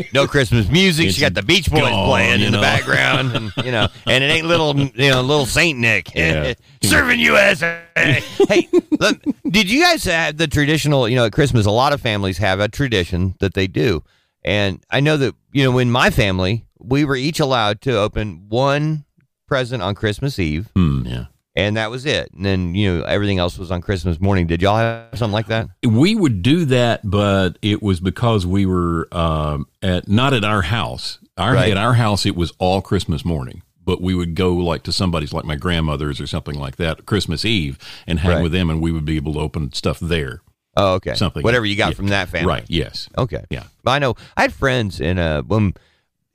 no 0.13 0.25
Christmas 0.25 0.67
music. 0.71 1.05
It's 1.05 1.15
she 1.15 1.21
got 1.21 1.35
the 1.35 1.43
Beach 1.43 1.69
Boys 1.69 1.81
gone, 1.81 2.07
playing 2.07 2.39
you 2.39 2.47
in 2.47 2.51
the 2.51 2.57
background, 2.61 3.35
and 3.35 3.53
you 3.63 3.71
know, 3.71 3.89
and 4.07 4.23
it 4.23 4.27
ain't 4.27 4.47
little, 4.47 4.75
you 4.75 5.11
know, 5.11 5.21
little 5.21 5.45
Saint 5.45 5.77
Nick 5.77 6.15
Yeah. 6.15 6.55
serving 6.81 7.19
USA. 7.19 7.83
hey, 7.95 8.67
look, 8.99 9.21
did 9.47 9.69
you 9.69 9.83
guys 9.83 10.03
have 10.05 10.37
the 10.37 10.47
traditional? 10.47 11.07
You 11.07 11.17
know, 11.17 11.25
at 11.25 11.31
Christmas, 11.31 11.67
a 11.67 11.71
lot 11.71 11.93
of 11.93 12.01
families 12.01 12.39
have 12.39 12.59
a 12.59 12.67
tradition 12.69 13.35
that 13.39 13.53
they 13.53 13.67
do, 13.67 14.03
and 14.43 14.83
I 14.89 14.99
know 14.99 15.15
that 15.17 15.35
you 15.51 15.63
know, 15.63 15.77
in 15.77 15.91
my 15.91 16.09
family, 16.09 16.65
we 16.79 17.05
were 17.05 17.15
each 17.15 17.39
allowed 17.39 17.81
to 17.81 17.95
open 17.99 18.45
one 18.49 19.05
present 19.47 19.81
on 19.81 19.95
Christmas 19.95 20.37
Eve, 20.39 20.69
Hmm, 20.75 21.05
yeah. 21.05 21.25
and 21.55 21.77
that 21.77 21.89
was 21.89 22.05
it. 22.05 22.29
And 22.35 22.45
then 22.45 22.75
you 22.75 22.97
know, 22.99 23.03
everything 23.05 23.39
else 23.39 23.57
was 23.57 23.71
on 23.71 23.81
Christmas 23.81 24.19
morning. 24.19 24.47
Did 24.47 24.61
y'all 24.61 24.77
have 24.77 25.17
something 25.17 25.33
like 25.33 25.47
that? 25.47 25.69
We 25.87 26.15
would 26.15 26.41
do 26.41 26.65
that, 26.65 27.01
but 27.09 27.57
it 27.61 27.81
was 27.81 27.99
because 27.99 28.45
we 28.45 28.65
were 28.65 29.07
um, 29.11 29.67
at 29.81 30.07
not 30.07 30.33
at 30.33 30.43
our 30.43 30.61
house. 30.63 31.19
Our 31.37 31.53
Right. 31.53 31.71
at 31.71 31.77
our 31.77 31.93
house, 31.93 32.25
it 32.25 32.35
was 32.35 32.51
all 32.59 32.81
Christmas 32.81 33.23
morning. 33.23 33.61
But 33.83 34.01
we 34.01 34.13
would 34.15 34.35
go 34.35 34.53
like 34.53 34.83
to 34.83 34.91
somebody's, 34.91 35.31
like 35.31 35.45
my 35.45 35.55
grandmother's 35.55 36.19
or 36.19 36.27
something 36.27 36.55
like 36.55 36.75
that, 36.75 37.05
Christmas 37.05 37.45
Eve, 37.45 37.77
and 38.05 38.19
hang 38.19 38.31
Right. 38.35 38.43
with 38.43 38.51
them, 38.51 38.69
and 38.69 38.81
we 38.81 38.91
would 38.91 39.05
be 39.05 39.15
able 39.15 39.33
to 39.35 39.39
open 39.39 39.71
stuff 39.71 39.99
there. 40.01 40.41
Oh, 40.75 40.95
okay. 40.95 41.13
Something. 41.15 41.41
Whatever 41.43 41.65
you 41.65 41.75
got 41.77 41.89
Yeah. 41.91 41.95
from 41.95 42.07
that 42.07 42.27
family, 42.29 42.47
Right? 42.47 42.65
Yes. 42.67 43.07
Okay. 43.17 43.45
Yeah. 43.49 43.63
I 43.85 43.99
know. 43.99 44.15
I 44.35 44.41
had 44.41 44.51
friends 44.53 44.99
in 44.99 45.17
uh 45.17 45.41
when 45.43 45.73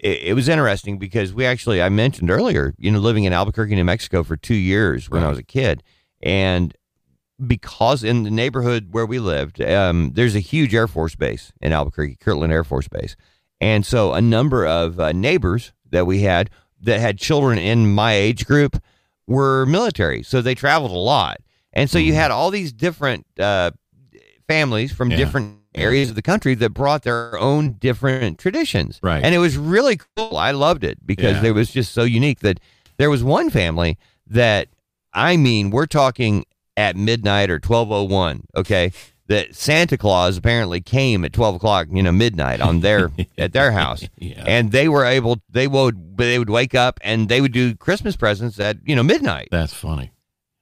it, 0.03 0.19
it 0.23 0.35
was 0.35 0.49
interesting 0.49 0.99
because 0.99 1.33
we 1.33 1.47
actually 1.47 1.81
I 1.81 1.89
mentioned 1.89 2.31
earlier, 2.31 2.75
you 2.79 2.91
know, 2.91 2.99
living 2.99 3.25
in 3.25 3.33
Albuquerque, 3.33 3.75
New 3.75 3.85
Mexico 3.85 4.23
for 4.23 4.37
two 4.37 4.55
years 4.55 5.09
when 5.09 5.23
I 5.23 5.29
was 5.31 5.39
a 5.39 5.43
kid, 5.43 5.83
and 6.23 6.75
because 7.45 8.05
in 8.05 8.23
the 8.25 8.31
neighborhood 8.31 8.89
where 8.93 9.07
we 9.07 9.19
lived, 9.19 9.61
um, 9.63 10.13
there's 10.15 10.37
a 10.37 10.41
huge 10.41 10.75
Air 10.75 10.87
Force 10.87 11.15
base 11.17 11.53
in 11.61 11.73
Albuquerque, 11.73 12.17
Kirtland 12.21 12.53
Air 12.53 12.65
Force 12.65 12.89
Base, 12.89 13.17
and 13.61 13.87
so 13.87 14.13
a 14.13 14.21
number 14.21 14.67
of 14.67 15.01
uh, 15.01 15.13
neighbors 15.13 15.73
that 15.91 16.07
we 16.07 16.21
had 16.21 16.51
that 16.81 17.01
had 17.01 17.19
children 17.19 17.59
in 17.59 17.93
my 17.95 18.13
age 18.13 18.45
group 18.47 18.83
were 19.27 19.65
military, 19.67 20.23
so 20.23 20.43
they 20.43 20.55
traveled 20.55 20.91
a 20.91 20.95
lot, 20.95 21.39
and 21.73 21.89
so 21.89 21.99
you 21.99 22.13
had 22.15 22.31
all 22.31 22.51
these 22.51 22.73
different 22.73 23.25
uh, 23.39 23.71
families 24.49 24.93
from 24.93 25.11
Yeah. 25.11 25.17
different 25.17 25.59
areas 25.75 26.11
of 26.11 26.15
the 26.17 26.23
country 26.23 26.55
that 26.57 26.71
brought 26.71 27.03
their 27.03 27.39
own 27.39 27.73
different 27.75 28.39
traditions. 28.39 28.99
Right. 29.03 29.23
And 29.25 29.35
it 29.35 29.39
was 29.39 29.57
really 29.57 29.99
cool. 30.17 30.37
I 30.37 30.51
loved 30.51 30.85
it 30.85 30.99
because 31.07 31.43
Yeah. 31.43 31.51
it 31.51 31.53
was 31.55 31.71
just 31.71 31.93
so 31.93 32.03
unique 32.03 32.41
that 32.41 32.61
there 32.99 33.11
was 33.11 33.23
one 33.25 33.51
family 33.51 33.99
that 34.27 34.69
I 35.15 35.37
mean, 35.37 35.71
we're 35.71 35.87
talking 35.87 36.45
at 36.77 36.97
midnight 36.97 37.51
or 37.51 37.59
twelve 37.59 37.91
oh 37.93 38.05
one, 38.05 38.45
okay? 38.57 38.93
That 39.29 39.55
Santa 39.55 39.97
Claus 39.97 40.37
apparently 40.37 40.81
came 40.81 41.25
at 41.25 41.33
twelve 41.33 41.55
o'clock, 41.55 41.87
you 41.91 42.03
know, 42.03 42.13
midnight 42.13 42.61
on 42.61 42.81
their 42.81 43.11
at 43.39 43.53
their 43.53 43.73
house. 43.73 44.05
Yeah. 44.19 44.45
And 44.47 44.73
they 44.73 44.89
were 44.89 45.05
able 45.05 45.39
they 45.51 45.67
would 45.69 46.17
they 46.19 46.39
would 46.39 46.51
wake 46.51 46.75
up 46.75 46.99
and 47.03 47.29
they 47.29 47.41
would 47.41 47.53
do 47.53 47.75
Christmas 47.75 48.17
presents 48.17 48.59
at, 48.61 48.77
you 48.85 48.97
know, 48.97 49.03
midnight. 49.03 49.49
That's 49.51 49.73
funny. 49.75 50.13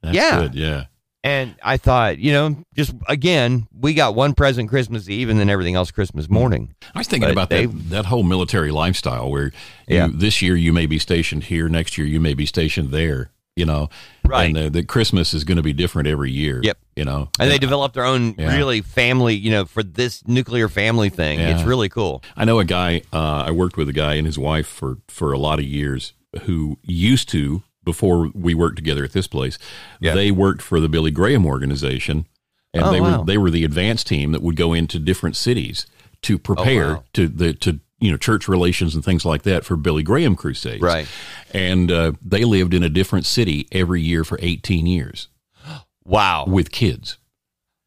That's 0.02 0.14
Yeah. 0.16 0.40
good. 0.42 0.54
Yeah. 0.54 0.84
And 1.22 1.54
I 1.62 1.76
thought, 1.76 2.18
you 2.18 2.32
know, 2.32 2.56
just 2.74 2.94
again, 3.08 3.68
we 3.78 3.92
got 3.92 4.14
one 4.14 4.32
present 4.34 4.70
Christmas 4.70 5.08
Eve 5.08 5.28
and 5.28 5.38
then 5.38 5.50
everything 5.50 5.74
else 5.74 5.90
Christmas 5.90 6.30
morning. 6.30 6.74
I 6.94 6.98
was 7.00 7.08
thinking 7.08 7.28
But 7.28 7.32
about 7.32 7.50
they- 7.50 7.66
that 7.66 7.90
that 7.90 8.06
whole 8.06 8.22
military 8.22 8.70
lifestyle 8.70 9.30
where 9.30 9.46
you, 9.86 9.96
Yeah. 9.96 10.08
this 10.12 10.40
year 10.40 10.56
you 10.56 10.72
may 10.72 10.86
be 10.86 10.98
stationed 10.98 11.44
here, 11.44 11.68
next 11.68 11.98
year 11.98 12.06
you 12.06 12.20
may 12.20 12.32
be 12.34 12.46
stationed 12.46 12.90
there. 12.90 13.30
You 13.56 13.66
know, 13.66 13.90
Right. 14.24 14.54
And 14.56 14.72
the 14.72 14.84
Christmas 14.84 15.34
is 15.34 15.44
going 15.44 15.56
to 15.56 15.62
be 15.62 15.72
different 15.74 16.08
every 16.08 16.30
year. 16.30 16.60
Yep. 16.62 16.78
You 16.96 17.04
know, 17.04 17.28
And 17.38 17.50
they 17.50 17.58
developed 17.58 17.94
their 17.96 18.04
own 18.06 18.34
Yeah. 18.38 18.56
really 18.56 18.80
family, 18.80 19.34
you 19.34 19.50
know, 19.50 19.64
for 19.66 19.82
this 19.82 20.22
nuclear 20.26 20.68
family 20.68 21.10
thing. 21.10 21.40
Yeah. 21.40 21.50
It's 21.56 21.64
really 21.64 21.88
cool. 21.90 22.22
I 22.36 22.44
know 22.46 22.60
a 22.60 22.64
guy. 22.64 23.02
Uh, 23.12 23.44
I 23.46 23.50
worked 23.50 23.76
with 23.76 23.88
a 23.88 23.92
guy 23.92 24.14
and 24.14 24.24
his 24.24 24.38
wife 24.38 24.66
for 24.68 24.98
for 25.08 25.32
a 25.32 25.38
lot 25.38 25.58
of 25.58 25.64
years 25.66 26.14
who 26.42 26.78
used 26.84 27.28
to 27.30 27.62
before 27.91 28.30
we 28.34 28.55
worked 28.55 28.76
together 28.76 29.05
at 29.05 29.12
this 29.12 29.26
place. 29.26 29.59
Yeah. 30.01 30.14
They 30.14 30.30
worked 30.30 30.62
for 30.62 30.80
the 30.80 30.88
Billy 30.88 31.11
Graham 31.11 31.45
organization, 31.47 32.26
and 32.74 32.84
Oh, 32.84 32.91
they 32.93 33.01
wow. 33.01 33.18
were 33.20 33.24
they 33.24 33.38
were 33.38 33.51
the 33.51 33.64
advance 33.64 34.05
team 34.05 34.32
that 34.32 34.43
would 34.43 34.57
go 34.57 34.72
into 34.72 34.99
different 34.99 35.36
cities 35.36 35.86
to 36.22 36.38
prepare 36.38 36.86
Oh, 36.91 36.95
wow. 36.95 37.05
to 37.14 37.28
the 37.28 37.53
to 37.55 37.80
you 37.99 38.11
know 38.11 38.16
church 38.16 38.49
relations 38.49 38.95
and 38.95 39.05
things 39.05 39.24
like 39.24 39.43
that 39.43 39.64
for 39.64 39.76
Billy 39.76 40.03
Graham 40.03 40.34
crusades. 40.36 40.82
Right. 40.82 41.07
and 41.53 41.91
uh, 41.91 42.12
they 42.24 42.45
lived 42.45 42.72
in 42.74 42.82
a 42.82 42.88
different 42.88 43.26
city 43.26 43.66
every 43.72 44.01
year 44.03 44.24
for 44.24 44.38
18 44.41 44.86
years 44.86 45.28
Wow. 46.05 46.45
with 46.47 46.70
kids 46.70 47.18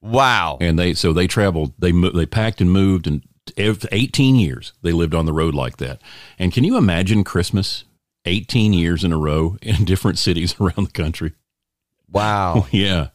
Wow. 0.02 0.58
and 0.62 0.78
they 0.78 0.94
so 0.94 1.14
they 1.14 1.28
traveled 1.28 1.74
they 1.80 1.92
they 1.92 2.26
packed 2.26 2.62
and 2.62 2.72
moved 2.72 3.08
and 3.08 3.24
18 3.58 4.36
years 4.36 4.74
they 4.82 4.92
lived 4.92 5.14
on 5.16 5.26
the 5.26 5.34
road 5.34 5.54
like 5.56 5.78
that 5.78 6.02
and 6.40 6.52
can 6.54 6.64
you 6.64 6.78
imagine 6.78 7.24
christmas 7.24 7.84
18 8.26 8.74
years 8.74 9.04
in 9.04 9.12
a 9.12 9.18
row 9.18 9.58
in 9.62 9.84
different 9.86 10.18
cities 10.18 10.56
around 10.62 10.86
the 10.88 10.92
country 10.92 11.34
Wow. 12.12 12.68
yeah 12.72 13.08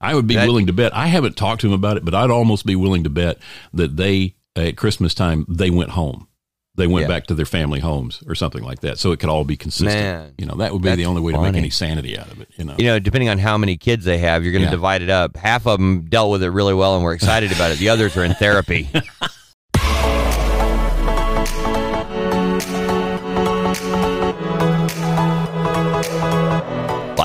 i 0.00 0.14
would 0.14 0.26
be 0.26 0.34
That- 0.34 0.46
willing 0.46 0.66
to 0.66 0.72
bet 0.72 0.94
i 0.94 1.06
haven't 1.08 1.36
talked 1.36 1.60
to 1.62 1.66
him 1.66 1.72
about 1.72 1.96
it 1.96 2.04
but 2.04 2.14
i'd 2.14 2.30
almost 2.30 2.66
be 2.66 2.76
willing 2.76 3.04
to 3.04 3.10
bet 3.10 3.38
that 3.72 3.96
they 3.96 4.34
at 4.54 4.76
christmas 4.76 5.14
time 5.14 5.44
they 5.48 5.70
went 5.70 5.90
home 5.90 6.28
they 6.76 6.86
went 6.86 7.04
Yeah. 7.04 7.08
back 7.08 7.26
to 7.28 7.34
their 7.34 7.46
family 7.46 7.80
homes 7.80 8.22
or 8.26 8.34
something 8.34 8.62
like 8.62 8.80
that 8.80 8.98
so 8.98 9.10
it 9.12 9.18
could 9.18 9.30
all 9.30 9.44
be 9.44 9.56
consistent 9.56 9.94
Man, 9.94 10.34
you 10.36 10.44
know 10.46 10.54
that 10.56 10.72
would 10.74 10.82
be 10.82 10.94
the 10.94 11.06
only 11.06 11.22
way 11.22 11.32
to 11.32 11.40
make 11.40 11.54
any 11.56 11.70
sanity 11.70 12.18
out 12.18 12.30
of 12.30 12.38
it 12.40 12.48
you 12.58 12.64
know 12.64 12.74
You 12.78 12.84
know, 12.84 12.98
depending 12.98 13.30
on 13.30 13.38
how 13.38 13.56
many 13.56 13.76
kids 13.78 14.04
they 14.04 14.18
have, 14.18 14.44
you're 14.44 14.52
going 14.52 14.60
to 14.60 14.66
Yeah. 14.66 14.70
divide 14.72 15.00
it 15.02 15.08
up. 15.10 15.36
Half 15.38 15.66
of 15.66 15.78
them 15.78 16.02
dealt 16.02 16.30
with 16.30 16.42
it 16.42 16.50
really 16.50 16.74
well 16.74 16.94
and 16.94 17.02
were 17.02 17.14
excited 17.14 17.50
about 17.52 17.70
it. 17.70 17.78
The 17.78 17.88
others 17.88 18.14
are 18.18 18.24
in 18.24 18.34
therapy. 18.34 18.90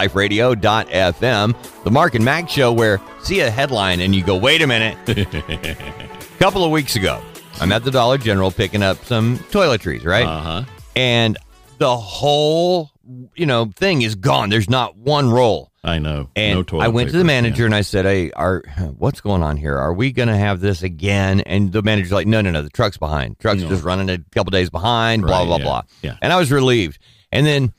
LifeRadio.fm, 0.07 1.83
the 1.83 1.91
Mark 1.91 2.15
and 2.15 2.25
Mack 2.25 2.49
show, 2.49 2.71
where 2.71 2.99
see 3.21 3.39
a 3.41 3.49
headline 3.49 3.99
and 3.99 4.15
you 4.15 4.23
go, 4.23 4.35
wait 4.35 4.61
a 4.61 4.67
minute. 4.67 4.97
a 5.07 6.09
couple 6.39 6.63
of 6.63 6.71
weeks 6.71 6.95
ago, 6.95 7.21
I'm 7.59 7.71
at 7.71 7.83
the 7.83 7.91
Dollar 7.91 8.17
General 8.17 8.51
picking 8.51 8.83
up 8.83 9.03
some 9.05 9.37
toiletries, 9.51 10.05
right? 10.05 10.25
uh-huh 10.25 10.63
and 10.95 11.37
the 11.77 11.95
whole, 11.95 12.91
you 13.35 13.45
know, 13.45 13.71
thing 13.75 14.01
is 14.01 14.15
gone. 14.15 14.49
There's 14.49 14.69
not 14.69 14.97
one 14.97 15.31
roll. 15.31 15.71
i 15.83 15.99
know 15.99 16.29
And 16.35 16.59
no 16.59 16.63
toilet 16.63 16.83
I 16.83 16.87
went 16.89 17.07
to 17.07 17.13
paper, 17.13 17.23
the 17.23 17.33
yeah. 17.33 17.41
manager 17.41 17.65
and 17.65 17.73
I 17.73 17.81
said, 17.81 18.05
"Hey, 18.05 18.29
are 18.31 18.61
what's 18.97 19.21
going 19.21 19.41
on 19.41 19.57
here? 19.57 19.77
Are 19.77 19.93
we 19.93 20.11
going 20.11 20.27
to 20.27 20.35
have 20.35 20.59
this 20.59 20.83
again?" 20.83 21.39
And 21.41 21.71
the 21.71 21.81
manager's 21.81 22.11
like, 22.11 22.27
"No, 22.27 22.41
no, 22.41 22.51
no. 22.51 22.61
The 22.61 22.69
truck's 22.69 22.97
behind. 22.97 23.39
Truck's 23.39 23.61
No. 23.61 23.69
just 23.69 23.83
running 23.83 24.09
a 24.09 24.17
couple 24.31 24.51
days 24.51 24.69
behind. 24.69 25.23
Blah 25.23 25.45
blah 25.45 25.57
yeah, 25.57 25.63
blah." 25.63 25.81
yeah. 26.01 26.17
And 26.21 26.31
I 26.33 26.37
was 26.37 26.51
relieved. 26.51 26.99
And 27.31 27.47
then 27.47 27.73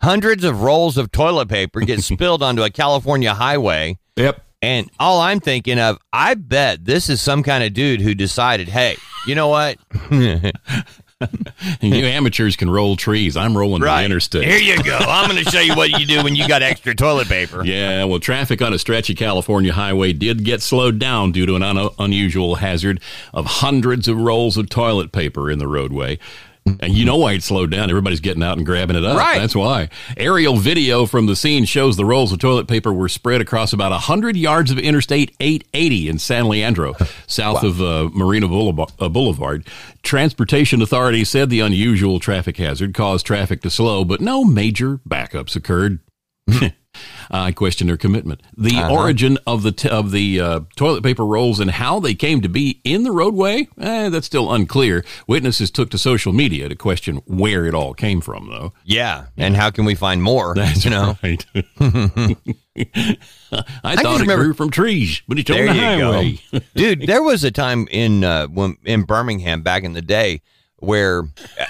hundreds 0.00 0.44
of 0.44 0.62
rolls 0.62 0.96
of 0.96 1.10
toilet 1.12 1.48
paper 1.48 1.80
get 1.80 2.00
spilled 2.04 2.42
onto 2.42 2.62
a 2.62 2.70
California 2.70 3.34
highway. 3.34 3.98
Yep. 4.16 4.42
And 4.62 4.90
all 4.98 5.20
I'm 5.20 5.40
thinking 5.40 5.78
of, 5.78 5.98
I 6.12 6.34
bet 6.34 6.84
this 6.84 7.08
is 7.08 7.20
some 7.20 7.42
kind 7.42 7.62
of 7.62 7.74
dude 7.74 8.00
who 8.00 8.14
decided, 8.14 8.68
hey, 8.68 8.96
you 9.26 9.34
know 9.34 9.48
what? 9.48 9.78
you 11.80 12.04
amateurs 12.04 12.56
can 12.56 12.68
roll 12.68 12.96
trees. 12.96 13.36
I'm 13.36 13.56
rolling 13.56 13.82
the 13.82 14.04
interstate. 14.04 14.44
Here 14.44 14.58
you 14.58 14.82
go. 14.82 14.96
I'm 14.96 15.30
going 15.30 15.42
to 15.42 15.50
show 15.50 15.60
you 15.60 15.74
what 15.74 15.90
you 15.90 16.06
do 16.06 16.22
when 16.22 16.34
you 16.34 16.46
got 16.46 16.62
extra 16.62 16.94
toilet 16.94 17.28
paper. 17.28 17.64
Yeah, 17.76 18.04
well, 18.04 18.20
traffic 18.20 18.62
on 18.62 18.72
a 18.72 18.78
stretchy 18.78 19.14
California 19.14 19.72
highway 19.72 20.12
did 20.12 20.44
get 20.44 20.62
slowed 20.62 20.98
down 20.98 21.32
due 21.32 21.44
to 21.46 21.54
an 21.56 21.62
un- 21.62 21.90
unusual 21.98 22.56
hazard 22.56 23.00
of 23.34 23.46
hundreds 23.46 24.08
of 24.08 24.18
rolls 24.18 24.56
of 24.56 24.68
toilet 24.68 25.10
paper 25.10 25.50
in 25.50 25.58
the 25.58 25.66
roadway. 25.66 26.18
And 26.80 26.92
you 26.92 27.04
know 27.04 27.16
why 27.16 27.32
it 27.32 27.42
slowed 27.42 27.70
down? 27.70 27.90
Everybody's 27.90 28.20
getting 28.20 28.42
out 28.42 28.56
and 28.56 28.66
grabbing 28.66 28.96
it 28.96 29.04
up. 29.04 29.16
Right. 29.16 29.38
That's 29.38 29.54
why. 29.54 29.88
Aerial 30.16 30.56
video 30.56 31.06
from 31.06 31.26
the 31.26 31.36
scene 31.36 31.64
shows 31.64 31.96
the 31.96 32.04
rolls 32.04 32.32
of 32.32 32.38
toilet 32.38 32.68
paper 32.68 32.92
were 32.92 33.08
spread 33.08 33.40
across 33.40 33.72
about 33.72 33.92
100 33.92 34.36
yards 34.36 34.70
of 34.70 34.78
Interstate 34.78 35.34
880 35.40 36.08
in 36.08 36.18
San 36.18 36.48
Leandro, 36.48 36.94
south 37.26 37.62
of 37.62 37.80
uh, 37.80 38.10
Marina 38.12 38.48
Boulevard, 38.48 38.90
uh, 38.98 39.08
Boulevard. 39.08 39.66
Transportation 40.02 40.82
authorities 40.82 41.28
said 41.28 41.50
the 41.50 41.60
unusual 41.60 42.18
traffic 42.18 42.56
hazard 42.56 42.94
caused 42.94 43.26
traffic 43.26 43.62
to 43.62 43.70
slow, 43.70 44.04
but 44.04 44.20
no 44.20 44.44
major 44.44 44.98
backups 45.08 45.56
occurred. 45.56 46.00
I 47.30 47.52
question 47.52 47.86
their 47.88 47.96
commitment. 47.96 48.40
The 48.56 48.76
Uh-huh. 48.76 48.92
origin 48.94 49.38
of 49.46 49.62
the 49.62 49.72
t- 49.72 49.88
of 49.88 50.10
the 50.12 50.40
uh, 50.40 50.60
toilet 50.76 51.02
paper 51.02 51.24
rolls 51.26 51.58
and 51.60 51.70
how 51.70 51.98
they 52.00 52.14
came 52.14 52.40
to 52.42 52.48
be 52.48 52.80
in 52.84 53.02
the 53.02 53.10
roadway, 53.10 53.68
eh, 53.80 54.08
that's 54.08 54.26
still 54.26 54.52
unclear. 54.52 55.04
Witnesses 55.26 55.70
took 55.70 55.90
to 55.90 55.98
social 55.98 56.32
media 56.32 56.68
to 56.68 56.74
question 56.76 57.16
where 57.26 57.66
it 57.66 57.74
all 57.74 57.94
came 57.94 58.20
from, 58.20 58.48
though. 58.48 58.72
Yeah. 58.84 59.26
And 59.36 59.56
how 59.56 59.70
can 59.70 59.84
we 59.84 59.94
find 59.94 60.22
more? 60.22 60.54
That's 60.56 60.84
you 60.84 60.90
know? 60.90 61.16
right. 61.22 61.44
I 62.76 63.96
thought 63.96 64.02
just 64.02 64.04
it 64.04 64.20
remember- 64.20 64.44
grew 64.44 64.54
from 64.54 64.70
trees, 64.70 65.22
but 65.28 65.38
it's 65.38 65.50
on 65.50 65.56
the 65.66 65.72
highway. 65.74 66.38
dude. 66.74 67.06
There 67.06 67.22
was 67.22 67.44
a 67.44 67.50
time 67.50 67.88
in 67.90 68.24
uh, 68.24 68.46
when 68.48 68.76
in 68.84 69.02
Birmingham 69.02 69.62
back 69.62 69.82
in 69.84 69.92
the 69.94 70.02
day. 70.02 70.42
Where 70.78 71.22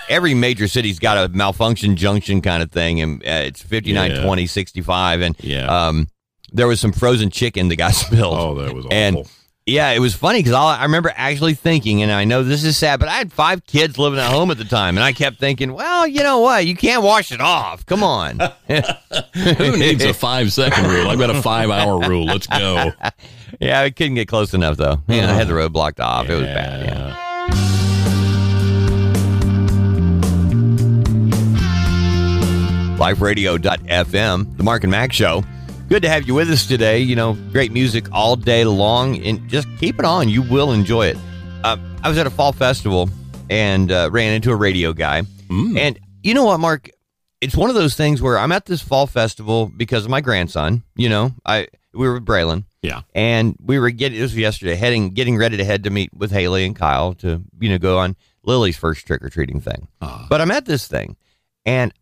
every 0.09 0.35
major 0.35 0.69
city's 0.69 0.99
got 0.99 1.17
a 1.19 1.29
malfunction 1.33 1.97
junction 1.97 2.41
kind 2.41 2.63
of 2.63 2.71
thing, 2.73 3.01
and 3.01 3.23
uh, 3.23 3.43
it's 3.47 3.63
59, 3.63 4.11
Yeah. 4.11 4.23
20, 4.25 4.47
65. 4.47 5.21
And 5.21 5.37
Yeah. 5.41 5.67
um, 5.89 6.09
there 6.53 6.67
was 6.67 6.81
some 6.81 6.93
frozen 6.93 7.31
chicken 7.31 7.69
that 7.69 7.77
got 7.77 7.95
spilled. 7.95 8.39
Oh, 8.39 8.55
that 8.57 8.75
was 8.75 8.85
awful. 8.87 8.97
And 8.97 9.19
yeah, 9.69 9.91
it 9.91 9.99
was 9.99 10.15
funny 10.15 10.39
because 10.41 10.53
I 10.53 10.85
remember 10.85 11.13
actually 11.17 11.55
thinking, 11.55 12.01
and 12.03 12.13
I 12.13 12.25
know 12.25 12.45
this 12.45 12.63
is 12.63 12.77
sad, 12.77 13.01
but 13.01 13.09
I 13.09 13.15
had 13.15 13.33
five 13.33 13.67
kids 13.67 13.99
living 13.99 14.21
at 14.21 14.31
home 14.31 14.53
at 14.53 14.59
the 14.59 14.65
time, 14.65 14.97
and 14.97 15.03
I 15.03 15.13
kept 15.13 15.39
thinking, 15.41 15.73
well, 15.73 16.07
you 16.07 16.23
know 16.23 16.39
what? 16.39 16.67
You 16.67 16.77
can't 16.77 17.03
wash 17.03 17.33
it 17.33 17.41
off. 17.41 17.85
Come 17.85 18.05
on. 18.05 18.39
Who 18.69 19.77
needs 19.77 20.05
a 20.05 20.15
five 20.15 20.53
second 20.53 20.87
rule? 20.87 21.09
I've 21.09 21.19
got 21.19 21.31
a 21.31 21.43
five 21.43 21.71
hour 21.71 21.99
rule. 22.09 22.27
Let's 22.27 22.47
go. 22.47 22.93
yeah, 23.61 23.81
I 23.81 23.91
couldn't 23.91 24.15
get 24.15 24.29
close 24.29 24.55
enough 24.55 24.77
though. 24.77 25.03
Yeah, 25.09 25.31
I 25.31 25.35
had 25.35 25.49
the 25.49 25.55
road 25.55 25.73
blocked 25.73 25.99
off. 26.01 26.29
It 26.29 26.35
was 26.35 26.45
bad. 26.45 26.87
Yeah. 26.87 27.23
liferadio.fm, 32.99 34.57
the 34.57 34.63
Mark 34.63 34.85
and 34.85 34.91
Mack 34.91 35.13
Show. 35.13 35.43
Good 35.89 36.03
to 36.03 36.09
have 36.09 36.27
you 36.27 36.35
with 36.35 36.51
us 36.51 36.67
today. 36.67 36.99
You 36.99 37.15
know, 37.17 37.35
great 37.53 37.71
music 37.73 38.07
all 38.13 38.35
day 38.37 38.65
long, 38.65 39.19
and 39.25 39.49
just 39.49 39.69
keep 39.79 39.99
it 39.99 40.05
on. 40.05 40.29
You 40.29 40.43
will 40.43 40.73
enjoy 40.73 41.07
it. 41.07 41.17
Uh, 41.63 41.77
I 42.03 42.09
was 42.09 42.19
at 42.19 42.27
a 42.27 42.31
fall 42.31 42.53
festival 42.53 43.09
and 43.51 43.93
uh, 43.93 44.09
ran 44.13 44.33
into 44.35 44.51
a 44.51 44.57
radio 44.57 44.93
guy. 44.93 45.23
And 45.49 45.99
you 46.23 46.35
know 46.35 46.45
what, 46.45 46.59
Mark? 46.59 46.91
It's 47.41 47.55
one 47.57 47.69
of 47.71 47.77
those 47.77 47.95
things 47.95 48.21
where 48.21 48.37
I'm 48.39 48.51
at 48.51 48.67
this 48.67 48.83
fall 48.83 49.07
festival 49.07 49.67
because 49.67 50.05
of 50.05 50.11
my 50.11 50.21
grandson. 50.21 50.83
You 50.97 51.09
know, 51.09 51.33
I 51.45 51.69
we 51.93 52.07
were 52.09 52.15
with 52.15 52.27
Braylon 52.27 52.65
Yeah. 52.83 53.03
and 53.15 53.57
we 53.65 53.79
were 53.79 53.91
getting 53.91 54.19
this 54.19 54.33
was 54.33 54.37
yesterday 54.39 54.75
heading 54.75 55.11
getting 55.11 55.37
ready 55.37 55.57
to 55.57 55.65
head 55.65 55.85
to 55.85 55.91
meet 55.91 56.13
with 56.13 56.31
Haley 56.33 56.65
and 56.67 56.75
Kyle 56.75 57.15
to 57.15 57.43
you 57.61 57.69
know 57.69 57.79
go 57.79 57.99
on 57.99 58.17
Lily's 58.43 58.77
first 58.77 59.07
trick 59.07 59.23
or 59.23 59.29
treating 59.29 59.61
thing. 59.61 59.87
Ah. 60.03 60.27
But 60.29 60.41
I'm 60.41 60.51
at 60.51 60.65
this 60.67 60.89
thing, 60.89 61.17
and 61.65 61.93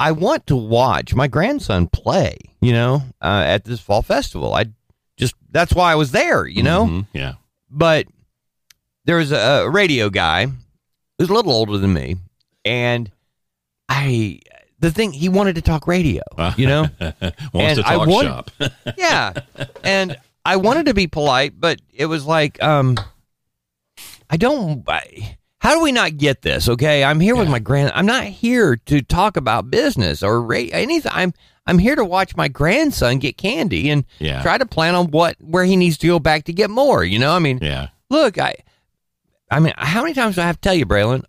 I 0.00 0.12
want 0.12 0.46
to 0.48 0.56
watch 0.56 1.14
my 1.14 1.28
grandson 1.28 1.86
play. 1.86 2.36
You 2.60 2.72
know, 2.72 3.02
uh, 3.22 3.44
at 3.46 3.64
this 3.64 3.78
fall 3.80 4.02
festival. 4.02 4.54
I 4.54 4.66
just 5.16 5.34
that's 5.50 5.72
why 5.74 5.92
I 5.92 5.94
was 5.94 6.10
there. 6.10 6.46
You 6.46 6.62
know, 6.62 6.86
Mhm. 6.86 7.06
Yeah. 7.12 7.34
but 7.70 8.06
there 9.04 9.16
was 9.16 9.30
a, 9.32 9.36
a 9.64 9.70
radio 9.70 10.10
guy 10.10 10.46
who's 11.18 11.28
a 11.28 11.32
little 11.32 11.52
older 11.52 11.78
than 11.78 11.92
me, 11.92 12.16
and 12.64 13.10
I 13.88 14.40
the 14.78 14.90
thing 14.90 15.12
he 15.12 15.28
wanted 15.28 15.54
to 15.56 15.62
talk 15.62 15.86
radio. 15.86 16.22
You 16.56 16.66
know. 16.66 16.80
Wants 17.00 17.28
And 17.54 17.76
to 17.78 17.86
I 17.88 17.94
talk 17.96 18.08
want- 18.08 18.26
shop. 18.26 18.50
yeah 18.98 19.32
and 19.84 20.16
i 20.44 20.56
wanted 20.56 20.86
to 20.86 20.94
be 20.94 21.06
polite 21.06 21.52
but 21.60 21.78
it 21.92 22.06
was 22.06 22.24
like 22.24 22.62
um 22.62 22.96
i 24.30 24.38
don't 24.38 24.82
I, 24.88 25.36
how 25.60 25.74
do 25.74 25.80
we 25.82 25.92
not 25.92 26.16
get 26.16 26.42
this 26.42 26.68
okay? 26.68 27.04
I'm 27.04 27.20
here 27.20 27.36
with 27.36 27.48
my 27.48 27.58
grand 27.58 27.92
i'm 27.94 28.06
not 28.06 28.24
here 28.24 28.76
to 28.86 29.00
talk 29.02 29.36
about 29.36 29.70
business 29.70 30.22
or 30.22 30.52
anything. 30.54 31.12
I'm 31.14 31.32
i'm 31.66 31.78
here 31.78 31.94
to 31.94 32.04
watch 32.04 32.34
my 32.36 32.48
grandson 32.48 33.18
get 33.18 33.36
candy 33.36 33.90
and 33.90 34.04
Yeah. 34.18 34.42
try 34.42 34.58
to 34.58 34.66
plan 34.66 34.94
on 34.94 35.10
what 35.12 35.36
where 35.40 35.64
he 35.64 35.76
needs 35.76 35.96
to 35.98 36.06
go 36.06 36.18
back 36.18 36.44
to 36.44 36.52
get 36.52 36.70
more 36.70 37.04
you 37.04 37.18
know? 37.18 37.32
I 37.32 37.38
mean 37.38 37.58
Yeah. 37.62 37.88
look 38.10 38.38
i 38.38 38.54
i 39.50 39.60
mean 39.60 39.72
how 39.76 40.02
many 40.02 40.14
times 40.14 40.34
do 40.36 40.40
i 40.42 40.46
have 40.46 40.56
to 40.56 40.60
tell 40.62 40.74
you 40.74 40.86
braylon? 40.86 41.24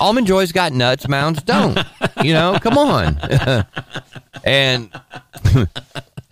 Almond 0.00 0.26
joy's 0.26 0.52
got 0.52 0.72
nuts 0.72 1.06
mounds 1.08 1.42
don't 1.44 1.78
you 2.22 2.32
know? 2.34 2.58
Come 2.60 2.76
on. 2.78 3.18
And 4.44 4.90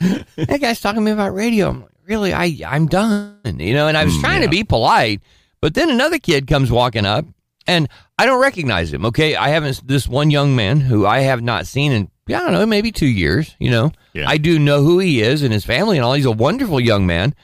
that 0.01 0.59
guy's 0.61 0.81
talking 0.81 1.01
to 1.01 1.05
me 1.05 1.11
about 1.11 1.35
radio. 1.35 1.69
I'm 1.71 1.81
like, 1.83 1.91
really, 2.07 2.33
I, 2.33 2.57
I'm 2.67 2.87
done, 2.87 3.39
you 3.45 3.75
know, 3.75 3.89
and 3.89 3.97
I 3.97 4.05
was 4.05 4.15
Mm, 4.15 4.21
trying 4.21 4.41
yeah. 4.43 4.47
to 4.47 4.51
be 4.51 4.63
polite, 4.63 5.21
but 5.61 5.75
then 5.75 5.91
another 5.91 6.19
kid 6.19 6.47
comes 6.47 6.71
walking 6.71 7.07
up 7.07 7.25
and 7.67 7.89
I 8.19 8.27
don't 8.27 8.41
recognize 8.41 8.93
him. 8.93 9.05
Okay. 9.07 9.35
I 9.37 9.49
haven't, 9.49 9.87
this 9.87 10.07
one 10.09 10.31
young 10.31 10.55
man 10.57 10.81
who 10.81 11.07
I 11.07 11.21
have 11.21 11.43
not 11.43 11.67
seen 11.67 11.93
in, 11.93 12.11
I 12.29 12.33
don't 12.39 12.53
know, 12.53 12.67
maybe 12.67 12.93
two 12.93 13.07
years, 13.07 13.55
you 13.59 13.71
know, 13.71 13.93
Yeah. 14.13 14.29
I 14.29 14.37
do 14.39 14.59
know 14.59 14.83
who 14.83 14.99
he 14.99 15.21
is 15.23 15.43
and 15.43 15.53
his 15.53 15.65
family 15.65 15.97
and 15.97 16.05
all. 16.05 16.15
He's 16.15 16.25
a 16.27 16.31
wonderful 16.31 16.81
young 16.81 17.07
man. 17.07 17.35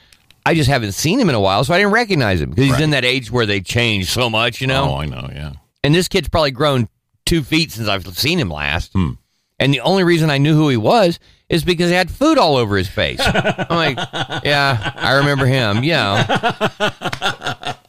I 0.45 0.55
just 0.55 0.69
haven't 0.69 0.93
seen 0.93 1.19
him 1.19 1.29
in 1.29 1.35
a 1.35 1.39
while, 1.39 1.63
so 1.63 1.73
I 1.73 1.77
didn't 1.77 1.93
recognize 1.93 2.41
him 2.41 2.49
because 2.49 2.63
he's 2.65 2.73
Right. 2.73 2.81
in 2.81 2.89
that 2.91 3.05
age 3.05 3.29
where 3.31 3.45
they 3.45 3.61
change 3.61 4.09
so 4.09 4.29
much, 4.29 4.59
you 4.61 4.67
know. 4.67 4.89
Oh, 4.91 4.95
I 4.95 5.05
know. 5.05 5.29
Yeah. 5.31 5.53
And 5.83 5.93
this 5.93 6.07
kid's 6.07 6.29
probably 6.29 6.51
grown 6.51 6.87
two 7.25 7.43
feet 7.43 7.71
since 7.71 7.87
I've 7.87 8.07
seen 8.17 8.39
him 8.39 8.49
last. 8.49 8.91
Hmm. 8.93 9.11
And 9.59 9.71
the 9.71 9.81
only 9.81 10.03
reason 10.03 10.31
I 10.31 10.39
knew 10.39 10.55
who 10.55 10.69
he 10.69 10.77
was 10.77 11.19
is 11.47 11.63
because 11.63 11.89
he 11.91 11.95
had 11.95 12.09
food 12.09 12.39
all 12.39 12.55
over 12.57 12.75
his 12.77 12.87
face. 12.87 13.19
I'm 13.23 13.65
like, 13.69 13.97
yeah, 14.43 14.93
I 14.95 15.17
remember 15.17 15.45
him. 15.45 15.83
Yeah. 15.83 17.75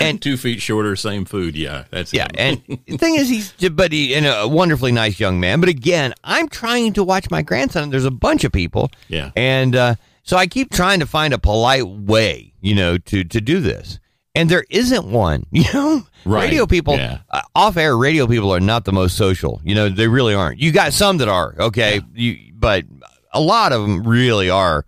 And 0.00 0.20
Two 0.22 0.36
feet 0.36 0.60
shorter, 0.60 0.94
same 0.96 1.24
food. 1.24 1.56
Yeah. 1.56 1.84
That's 1.90 2.12
yeah, 2.12 2.28
and 2.36 2.62
the 2.86 2.96
thing 2.98 3.16
is, 3.16 3.28
he's 3.28 3.52
but 3.70 3.92
he 3.92 4.14
and 4.14 4.26
a 4.26 4.46
wonderfully 4.48 4.92
nice 4.92 5.18
young 5.20 5.40
man. 5.40 5.60
But 5.60 5.68
again, 5.68 6.14
I'm 6.24 6.48
trying 6.48 6.92
to 6.94 7.04
watch 7.04 7.30
my 7.30 7.42
grandson. 7.42 7.90
There's 7.90 8.04
a 8.04 8.10
bunch 8.10 8.44
of 8.44 8.52
people, 8.52 8.90
Yeah. 9.08 9.30
and 9.36 9.74
uh, 9.76 9.94
so 10.22 10.36
I 10.36 10.46
keep 10.46 10.70
trying 10.70 11.00
to 11.00 11.06
find 11.06 11.32
a 11.34 11.38
polite 11.38 11.86
way, 11.86 12.52
you 12.60 12.74
know, 12.74 12.98
to 12.98 13.24
to 13.24 13.40
do 13.40 13.60
this. 13.60 13.98
And 14.34 14.48
there 14.48 14.64
isn't 14.70 15.04
one, 15.04 15.44
you 15.50 15.64
know. 15.74 16.06
Right, 16.24 16.44
Radio 16.44 16.66
people, 16.66 16.94
yeah. 16.96 17.18
uh, 17.30 17.42
off-air 17.56 17.96
radio 17.96 18.26
people 18.28 18.54
are 18.54 18.60
not 18.60 18.84
the 18.84 18.92
most 18.92 19.16
social. 19.16 19.60
You 19.64 19.74
know, 19.74 19.88
they 19.88 20.06
really 20.06 20.34
aren't. 20.34 20.60
You 20.60 20.70
got 20.70 20.92
some 20.92 21.18
that 21.18 21.28
are 21.28 21.54
okay, 21.58 22.00
you, 22.14 22.52
but 22.54 22.84
a 23.32 23.40
lot 23.40 23.72
of 23.72 23.82
them 23.82 24.04
really 24.06 24.48
are 24.48 24.84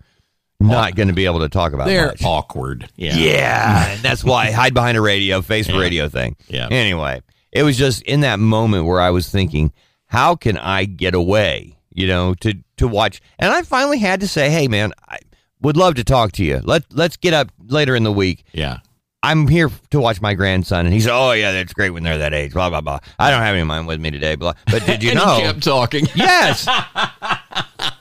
not 0.59 0.95
going 0.95 1.07
to 1.09 1.13
be 1.13 1.25
able 1.25 1.39
to 1.39 1.49
talk 1.49 1.73
about 1.73 1.87
They're 1.87 2.07
much. 2.07 2.23
awkward. 2.23 2.89
Yeah. 2.95 3.15
Yeah, 3.17 3.89
and 3.91 3.99
that's 4.03 4.23
why 4.23 4.47
I 4.47 4.51
hide 4.51 4.73
behind 4.73 4.97
a 4.97 5.01
radio, 5.01 5.41
face 5.41 5.67
the 5.67 5.77
radio 5.77 6.09
thing. 6.09 6.35
Yeah. 6.47 6.67
Anyway, 6.71 7.21
it 7.51 7.63
was 7.63 7.77
just 7.77 8.01
in 8.03 8.21
that 8.21 8.39
moment 8.39 8.85
where 8.85 8.99
I 9.01 9.09
was 9.09 9.29
thinking, 9.29 9.71
how 10.07 10.35
can 10.35 10.57
I 10.57 10.85
get 10.85 11.13
away? 11.15 11.77
You 11.93 12.07
know, 12.07 12.33
to 12.35 12.53
to 12.77 12.87
watch, 12.87 13.21
and 13.39 13.51
I 13.51 13.61
finally 13.63 13.99
had 13.99 14.19
to 14.19 14.27
say, 14.27 14.49
hey, 14.49 14.67
man, 14.67 14.91
I 15.07 15.17
would 15.61 15.77
love 15.77 15.95
to 15.95 16.03
talk 16.03 16.33
to 16.33 16.43
you. 16.43 16.59
Let 16.63 16.83
let's 16.91 17.15
get 17.17 17.33
up 17.33 17.51
later 17.67 17.95
in 17.95 18.03
the 18.03 18.11
week. 18.11 18.43
Yeah. 18.51 18.79
I'm 19.23 19.47
here 19.47 19.71
to 19.89 19.99
watch 19.99 20.21
my 20.21 20.35
grandson, 20.35 20.85
and 20.85 20.93
he 20.93 21.01
said, 21.01 21.11
"Oh 21.11 21.31
yeah, 21.31 21.51
that's 21.51 21.73
great 21.73 21.89
when 21.89 22.03
they're 22.03 22.19
that 22.19 22.31
age." 22.35 22.53
Blah 22.53 22.69
blah 22.69 22.81
blah. 22.81 22.99
I 23.17 23.31
don't 23.31 23.41
have 23.41 23.53
any 23.53 23.61
of 23.61 23.67
mine 23.67 23.87
with 23.87 23.99
me 23.99 24.11
today, 24.11 24.35
blah. 24.35 24.53
But 24.67 24.85
did 24.85 25.01
you 25.01 25.09
and 25.11 25.19
know? 25.19 25.35
he 25.37 25.41
kept 25.41 25.63
talking. 25.63 26.05
Yes. 26.13 26.67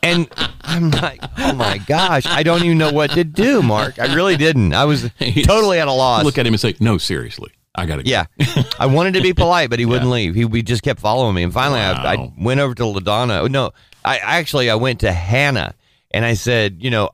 and 0.03 0.29
I'm 0.63 0.91
like, 0.91 1.21
oh 1.39 1.55
my 1.55 1.79
gosh, 1.79 2.27
I 2.27 2.43
don't 2.43 2.63
even 2.65 2.79
know 2.79 2.93
what 2.93 3.11
to 3.13 3.25
do, 3.25 3.63
Mark. 3.63 3.99
I 3.99 4.15
really 4.15 4.37
didn't. 4.37 4.75
I 4.75 4.85
was 4.85 5.11
totally 5.45 5.79
at 5.79 5.89
a 5.89 5.93
loss. 5.93 6.25
Look 6.25 6.39
at 6.39 6.47
him 6.47 6.53
and 6.55 6.61
say, 6.61 6.75
"No, 6.81 6.99
seriously, 6.99 7.53
I 7.75 7.87
got 7.87 7.97
to." 7.97 8.07
yeah, 8.07 8.27
I 8.79 8.87
wanted 8.87 9.15
to 9.15 9.23
be 9.23 9.33
polite, 9.35 9.71
but 9.71 9.79
he 9.79 9.87
wouldn't 9.87 10.11
leave. 10.11 10.35
He 10.35 10.45
we 10.45 10.63
just 10.63 10.83
kept 10.83 11.01
following 11.01 11.35
me, 11.35 11.43
and 11.43 11.53
finally, 11.53 11.81
I, 11.81 12.15
I 12.15 12.33
went 12.39 12.61
over 12.61 12.75
to 12.75 12.83
Ladonna. 12.83 13.49
No, 13.51 13.73
I 14.05 14.19
actually 14.19 14.69
I 14.71 14.75
went 14.75 15.01
to 15.01 15.13
Hannah, 15.13 15.75
and 16.11 16.25
I 16.25 16.35
said, 16.35 16.83
you 16.83 16.91
know, 16.91 17.11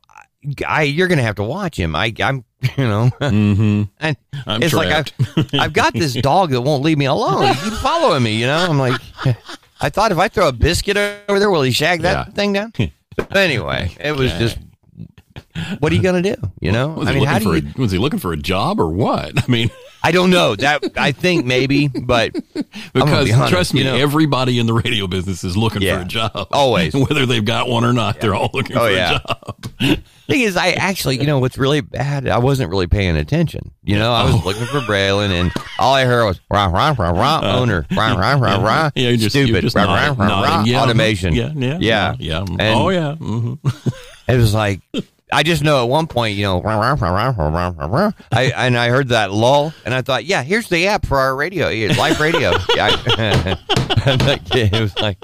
I 0.67 0.83
you're 0.83 1.09
gonna 1.09 1.23
have 1.23 1.37
to 1.37 1.45
watch 1.45 1.77
him. 1.79 1.95
I 1.95 2.13
I'm 2.21 2.45
you 2.77 2.85
know, 2.89 3.11
Mm-hmm. 3.21 3.83
and 4.01 4.17
I'm 4.47 4.63
it's 4.63 4.75
like 4.75 4.89
trapped. 4.89 5.13
I've, 5.37 5.61
I've 5.61 5.73
got 5.73 5.93
this 5.95 6.15
dog 6.15 6.51
that 6.51 6.61
won't 6.61 6.83
leave 6.83 6.99
me 6.99 7.07
alone. 7.07 7.55
He's 7.55 7.79
following 7.81 8.23
me, 8.23 8.37
you 8.37 8.47
know. 8.47 8.57
I'm 8.59 8.79
like, 8.79 9.01
I 9.81 9.89
thought 9.89 10.13
if 10.13 10.19
I 10.19 10.29
throw 10.29 10.49
a 10.49 10.53
biscuit 10.53 10.97
over 11.29 11.39
there, 11.39 11.51
will 11.51 11.63
he 11.63 11.71
shag 11.73 12.03
that 12.03 12.29
Yeah. 12.29 12.33
thing 12.35 12.53
down? 12.53 12.73
But 13.17 13.37
anyway, 13.37 13.95
it 14.01 14.13
was 14.17 14.33
just, 14.35 14.57
what 15.81 15.93
are 15.93 15.95
you 15.95 16.01
gonna 16.03 16.23
do? 16.23 16.37
You 16.61 16.73
know, 16.73 16.89
Was 16.89 17.09
I 17.09 17.13
he 17.13 17.19
mean, 17.19 17.29
how 17.29 17.35
looking 17.39 17.53
do 17.53 17.61
for? 17.61 17.67
you? 17.67 17.73
A, 17.77 17.81
was 17.81 17.91
he 17.93 17.99
looking 17.99 18.19
for 18.19 18.33
a 18.33 18.37
job 18.37 18.81
or 18.81 18.89
what? 18.89 19.33
I 19.47 19.51
mean, 19.51 19.69
I 20.03 20.11
don't 20.11 20.31
know. 20.31 20.57
That 20.57 20.83
I 20.97 21.13
think 21.13 21.45
maybe, 21.45 21.89
but 21.89 22.33
because 22.95 23.27
be 23.27 23.33
honest, 23.35 23.51
trust 23.53 23.75
me, 23.75 23.81
you 23.81 23.85
know- 23.87 23.97
everybody 23.97 24.59
in 24.59 24.65
the 24.67 24.73
radio 24.73 25.07
business 25.07 25.45
is 25.45 25.55
looking 25.57 25.83
Yeah. 25.83 25.97
for 25.99 26.03
a 26.03 26.09
job. 26.09 26.49
Always. 26.53 26.95
whether 26.95 27.27
they've 27.27 27.45
got 27.45 27.69
one 27.69 27.85
or 27.85 27.93
not, 27.93 28.21
they're 28.21 28.35
all 28.35 28.49
looking 28.55 28.77
Oh, 28.79 28.87
for 28.87 28.91
yeah. 28.91 29.19
a 29.19 29.29
job. 29.29 29.99
Thing 30.31 30.41
is, 30.43 30.57
I 30.57 30.71
actually, 30.71 31.19
you 31.21 31.27
know, 31.27 31.39
what's 31.39 31.59
really 31.59 31.81
bad? 31.81 32.27
I 32.29 32.39
wasn't 32.39 32.71
really 32.71 32.87
paying 32.87 33.17
attention. 33.17 33.71
You 33.83 33.99
know, 33.99 34.13
I 34.13 34.25
was 34.25 34.35
Oh. 34.35 34.43
looking 34.45 34.67
for 34.67 34.81
Braylon, 34.81 35.31
and 35.31 35.53
all 35.79 35.95
I 35.95 36.05
heard 36.05 36.25
was 36.27 36.41
rah 36.51 36.67
rah 36.67 36.95
rah 36.99 37.11
rah 37.11 37.41
owner 37.59 37.87
rah 37.97 38.15
rah 38.15 38.35
rah 38.35 38.57
rah 38.63 38.87
Uh, 38.87 38.91
Yeah, 38.95 39.09
you're 39.09 39.17
just, 39.17 39.31
stupid 39.35 39.51
You're 39.51 39.61
just 39.63 39.77
rah, 39.77 39.85
nodding, 39.85 40.19
rah, 40.19 40.27
rah, 40.27 40.41
rah, 40.43 40.49
nodding. 40.57 40.73
Yeah, 40.73 40.83
automation. 40.83 41.35
Yeah, 41.35 41.53
yeah, 41.55 41.77
yeah, 41.81 42.15
yeah. 42.19 42.41
And- 42.41 42.61
oh 42.61 42.89
yeah. 42.91 43.15
hmm 43.17 43.55
It 44.29 44.37
was 44.37 44.55
like 44.55 44.81
I 45.33 45.43
just 45.43 45.63
know 45.63 45.83
at 45.83 45.89
one 45.89 46.07
point, 46.07 46.37
you 46.37 46.45
know, 46.45 46.61
rah, 46.61 46.77
rah, 46.79 46.95
rah, 46.95 48.13
I 48.33 48.43
and 48.57 48.77
I 48.77 48.89
heard 48.89 49.09
that 49.09 49.33
lull, 49.33 49.73
and 49.85 49.95
I 49.95 50.03
thought, 50.03 50.25
yeah, 50.25 50.43
here's 50.43 50.69
the 50.69 50.89
app 50.89 51.07
for 51.07 51.19
our 51.19 51.35
radio, 51.37 51.69
eh, 51.69 51.95
live 51.97 52.21
radio. 52.21 52.51
I, 52.55 53.59
it 54.53 54.81
was 54.81 54.97
like, 54.99 55.19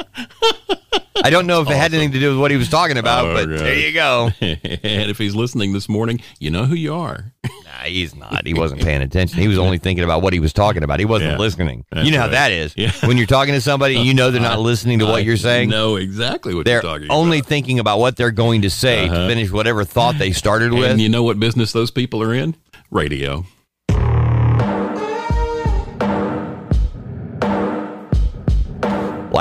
I 1.22 1.30
don't 1.30 1.46
know 1.46 1.60
if 1.60 1.66
awesome. 1.66 1.76
it 1.76 1.80
had 1.80 1.94
anything 1.94 2.12
to 2.12 2.20
do 2.20 2.30
with 2.30 2.40
what 2.40 2.50
he 2.50 2.56
was 2.56 2.68
talking 2.68 2.98
about, 2.98 3.26
oh, 3.26 3.34
but 3.34 3.48
there 3.48 3.78
you 3.78 3.92
go. 3.92 4.30
and 4.40 5.10
if 5.10 5.18
he's 5.18 5.34
listening 5.34 5.72
this 5.72 5.88
morning, 5.88 6.20
you 6.38 6.50
know 6.50 6.64
who 6.64 6.74
you 6.74 6.94
are. 6.94 7.32
Nah, 7.64 7.84
he's 7.84 8.14
not. 8.14 8.46
He 8.46 8.54
wasn't 8.54 8.82
paying 8.82 9.02
attention. 9.02 9.38
He 9.40 9.48
was 9.48 9.58
only 9.58 9.78
thinking 9.78 10.04
about 10.04 10.22
what 10.22 10.32
he 10.32 10.40
was 10.40 10.52
talking 10.52 10.82
about. 10.82 10.98
He 10.98 11.04
wasn't 11.04 11.32
Yeah. 11.32 11.38
listening. 11.38 11.84
You 11.94 12.10
know 12.12 12.20
how 12.20 12.28
that 12.28 12.50
is. 12.52 12.72
Yeah. 12.76 12.90
When 13.04 13.16
you're 13.16 13.26
talking 13.26 13.54
to 13.54 13.60
somebody, 13.60 13.96
and 13.96 14.06
you 14.06 14.14
know 14.14 14.30
they're 14.30 14.40
not 14.40 14.58
listening 14.60 14.98
to 15.00 15.06
what 15.06 15.24
you're 15.24 15.36
saying. 15.36 15.68
know 15.70 15.96
exactly 15.96 16.54
what 16.54 16.64
They're 16.64 16.76
you're 16.76 16.82
talking 16.82 17.06
only 17.10 17.38
about. 17.40 17.48
thinking 17.48 17.78
about 17.78 17.98
what 17.98 18.16
they're 18.16 18.30
going 18.30 18.62
to 18.62 18.70
say 18.70 19.06
to 19.08 19.12
Uh-huh. 19.12 19.28
finish 19.28 19.50
whatever 19.50 19.84
thought 19.84 20.18
they 20.18 20.32
started 20.32 20.72
with. 20.72 20.90
And 20.90 21.00
you 21.00 21.08
know 21.08 21.22
what 21.22 21.38
business 21.38 21.72
those 21.72 21.90
people 21.90 22.22
are 22.22 22.32
in? 22.34 22.56
Radio. 22.90 23.44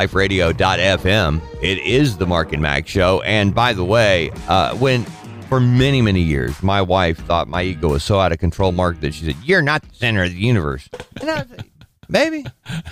liferadio.fm. 0.05 1.41
It 1.61 1.77
is 1.79 2.17
the 2.17 2.25
Mark 2.25 2.53
and 2.53 2.61
Mack 2.61 2.87
show. 2.87 3.21
And 3.21 3.53
by 3.55 3.73
the 3.73 3.83
way, 3.83 4.31
uh, 4.47 4.75
when 4.75 5.05
for 5.47 5.59
many, 5.59 6.01
many 6.01 6.21
years, 6.21 6.61
my 6.63 6.81
wife 6.81 7.17
thought 7.25 7.47
my 7.47 7.63
ego 7.63 7.89
was 7.89 8.03
so 8.03 8.19
out 8.19 8.31
of 8.31 8.39
control, 8.39 8.71
Mark, 8.71 8.99
that 9.01 9.13
she 9.13 9.25
said, 9.25 9.35
You're 9.43 9.61
not 9.61 9.81
the 9.83 9.93
center 9.95 10.23
of 10.23 10.31
the 10.31 10.37
universe. 10.37 10.89
And 11.21 11.29
I 11.29 11.41
was 11.43 11.49
like, 11.51 11.65
Baby, 12.09 12.45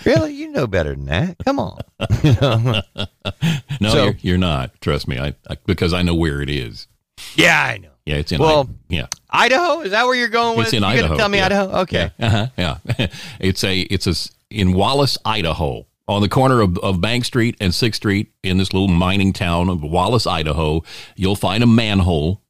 really? 0.06 0.34
You 0.34 0.50
know 0.52 0.66
better 0.66 0.96
than 0.96 1.06
that. 1.06 1.38
Come 1.44 1.60
on. 1.60 1.80
No, 3.82 3.90
So- 3.90 4.04
you're, 4.06 4.16
you're 4.22 4.38
not. 4.38 4.80
Trust 4.82 5.08
me, 5.08 5.20
I, 5.20 5.34
I 5.50 5.58
because 5.66 5.94
I 5.94 6.02
know 6.04 6.16
where 6.16 6.42
it 6.42 6.50
is. 6.50 6.88
yeah, 7.36 7.62
I 7.62 7.78
know. 7.78 7.90
Yeah, 8.06 8.16
it's 8.16 8.32
in. 8.32 8.40
Well, 8.40 8.68
I, 8.70 8.74
yeah, 8.90 9.08
Idaho? 9.30 9.82
Is 9.82 9.92
that 9.92 10.06
where 10.06 10.16
you're 10.16 10.28
going 10.30 10.58
with? 10.58 10.68
it's 10.68 10.74
in 10.74 10.84
you 10.84 10.88
Idaho. 10.90 11.16
tell 11.18 11.30
me 11.30 11.38
yeah. 11.38 11.46
Idaho? 11.46 11.78
Okay. 11.82 12.12
Yeah, 12.18 12.26
uh-huh, 12.28 12.48
yeah. 12.98 13.08
it's 13.40 13.64
a 13.64 13.80
it's 13.82 14.08
a 14.08 14.14
in 14.50 14.74
Wallace, 14.74 15.18
Idaho, 15.26 15.86
on 16.08 16.22
the 16.22 16.28
corner 16.30 16.62
of, 16.62 16.78
of 16.80 17.00
Bank 17.02 17.24
Street 17.26 17.56
and 17.62 17.74
Sixth 17.74 17.98
Street 18.00 18.32
in 18.44 18.58
this 18.58 18.74
little 18.74 18.90
mining 18.90 19.32
town 19.34 19.70
of 19.70 19.82
Wallace, 19.84 20.28
Idaho. 20.28 20.84
You'll 21.16 21.36
find 21.38 21.64
a 21.64 21.68
manhole, 21.68 22.42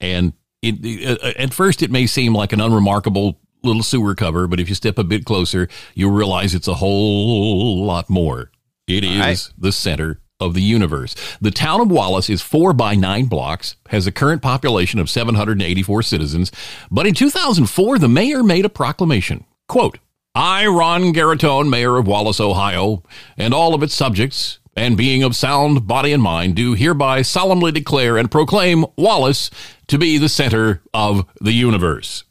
and 0.00 0.32
it, 0.62 1.20
uh, 1.22 1.32
at 1.38 1.54
first 1.54 1.82
it 1.82 1.90
may 1.90 2.06
seem 2.06 2.34
like 2.34 2.52
an 2.52 2.60
unremarkable 2.60 3.40
little 3.62 3.82
sewer 3.82 4.14
cover, 4.14 4.46
but 4.46 4.60
if 4.60 4.68
you 4.68 4.74
step 4.74 4.98
a 4.98 5.04
bit 5.04 5.24
closer, 5.24 5.68
you'll 5.94 6.12
realize 6.12 6.54
it's 6.54 6.68
a 6.68 6.74
whole 6.74 7.84
lot 7.84 8.08
more. 8.08 8.50
It 8.86 9.04
is 9.04 9.18
right. 9.18 9.48
the 9.58 9.72
center 9.72 10.20
of 10.40 10.54
the 10.54 10.62
universe. 10.62 11.14
The 11.40 11.50
town 11.50 11.80
of 11.80 11.90
Wallace 11.90 12.30
is 12.30 12.42
four 12.42 12.72
by 12.72 12.94
nine 12.94 13.26
blocks, 13.26 13.76
has 13.90 14.06
a 14.06 14.12
current 14.12 14.42
population 14.42 14.98
of 14.98 15.10
784 15.10 16.02
citizens. 16.02 16.50
But 16.90 17.06
in 17.06 17.14
2004, 17.14 17.98
the 17.98 18.08
mayor 18.08 18.42
made 18.42 18.64
a 18.64 18.70
proclamation. 18.70 19.44
Quote, 19.68 19.98
I, 20.34 20.66
Ron 20.66 21.12
Garitone, 21.12 21.68
mayor 21.68 21.96
of 21.96 22.06
Wallace, 22.06 22.40
Ohio, 22.40 23.02
and 23.36 23.52
all 23.52 23.74
of 23.74 23.82
its 23.82 23.94
subjects, 23.94 24.60
and 24.76 24.96
being 24.96 25.22
of 25.22 25.36
sound 25.36 25.86
body 25.86 26.12
and 26.12 26.22
mind, 26.22 26.54
do 26.54 26.74
hereby 26.74 27.22
solemnly 27.22 27.72
declare 27.72 28.16
and 28.16 28.30
proclaim 28.30 28.86
Wallace 28.96 29.50
to 29.90 29.98
be 29.98 30.18
the 30.18 30.28
center 30.28 30.80
of 30.94 31.26
the 31.40 31.52
universe. 31.52 32.24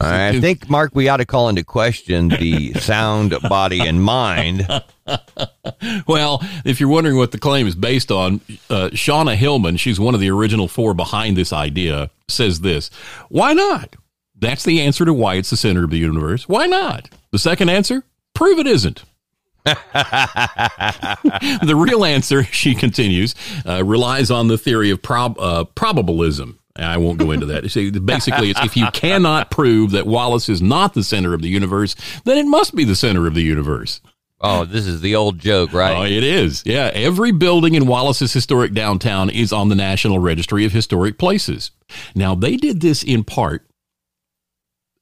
I 0.00 0.40
think, 0.40 0.68
Mark, 0.70 0.92
we 0.94 1.08
ought 1.08 1.18
to 1.18 1.26
call 1.26 1.48
into 1.48 1.64
question 1.64 2.28
the 2.28 2.72
sound, 2.74 3.36
body, 3.48 3.80
and 3.80 4.02
mind. 4.02 4.66
Well, 6.06 6.42
if 6.64 6.80
you're 6.80 6.88
wondering 6.88 7.16
what 7.16 7.32
the 7.32 7.38
claim 7.38 7.66
is 7.66 7.74
based 7.74 8.10
on, 8.10 8.40
uh, 8.70 8.88
Shauna 8.92 9.34
Hillman, 9.34 9.76
she's 9.76 10.00
one 10.00 10.14
of 10.14 10.20
the 10.20 10.30
original 10.30 10.66
four 10.66 10.94
behind 10.94 11.36
this 11.36 11.52
idea, 11.52 12.10
says 12.28 12.60
this 12.60 12.88
Why 13.28 13.52
not? 13.52 13.96
That's 14.34 14.64
the 14.64 14.80
answer 14.80 15.04
to 15.04 15.12
why 15.12 15.34
it's 15.34 15.50
the 15.50 15.56
center 15.58 15.84
of 15.84 15.90
the 15.90 15.98
universe. 15.98 16.48
Why 16.48 16.66
not? 16.66 17.10
The 17.32 17.38
second 17.38 17.68
answer? 17.68 18.04
Prove 18.34 18.58
it 18.58 18.66
isn't. 18.66 19.04
the 21.64 21.74
real 21.74 22.04
answer, 22.04 22.44
she 22.52 22.74
continues, 22.74 23.34
uh, 23.66 23.82
relies 23.84 24.30
on 24.30 24.48
the 24.48 24.58
theory 24.58 24.90
of 24.90 25.00
prob- 25.02 25.38
uh, 25.38 25.64
probabilism. 25.74 26.58
I 26.76 26.96
won't 26.96 27.18
go 27.18 27.30
into 27.30 27.46
that. 27.46 27.70
See, 27.70 27.90
basically, 27.90 28.50
it's 28.50 28.60
if 28.60 28.76
you 28.76 28.88
cannot 28.92 29.50
prove 29.50 29.92
that 29.92 30.06
Wallace 30.06 30.48
is 30.48 30.60
not 30.60 30.92
the 30.94 31.04
center 31.04 31.32
of 31.32 31.40
the 31.40 31.48
universe, 31.48 31.94
then 32.24 32.36
it 32.36 32.46
must 32.46 32.74
be 32.74 32.84
the 32.84 32.96
center 32.96 33.28
of 33.28 33.34
the 33.34 33.42
universe. 33.42 34.00
Oh, 34.40 34.64
this 34.64 34.86
is 34.86 35.00
the 35.00 35.14
old 35.14 35.38
joke, 35.38 35.72
right? 35.72 35.96
Oh, 35.96 36.02
it 36.02 36.24
is. 36.24 36.64
Yeah. 36.66 36.90
Every 36.92 37.30
building 37.30 37.74
in 37.74 37.86
Wallace's 37.86 38.32
historic 38.32 38.74
downtown 38.74 39.30
is 39.30 39.52
on 39.52 39.68
the 39.68 39.74
National 39.76 40.18
Registry 40.18 40.64
of 40.64 40.72
Historic 40.72 41.16
Places. 41.16 41.70
Now, 42.14 42.34
they 42.34 42.56
did 42.56 42.80
this 42.80 43.02
in 43.02 43.24
part 43.24 43.66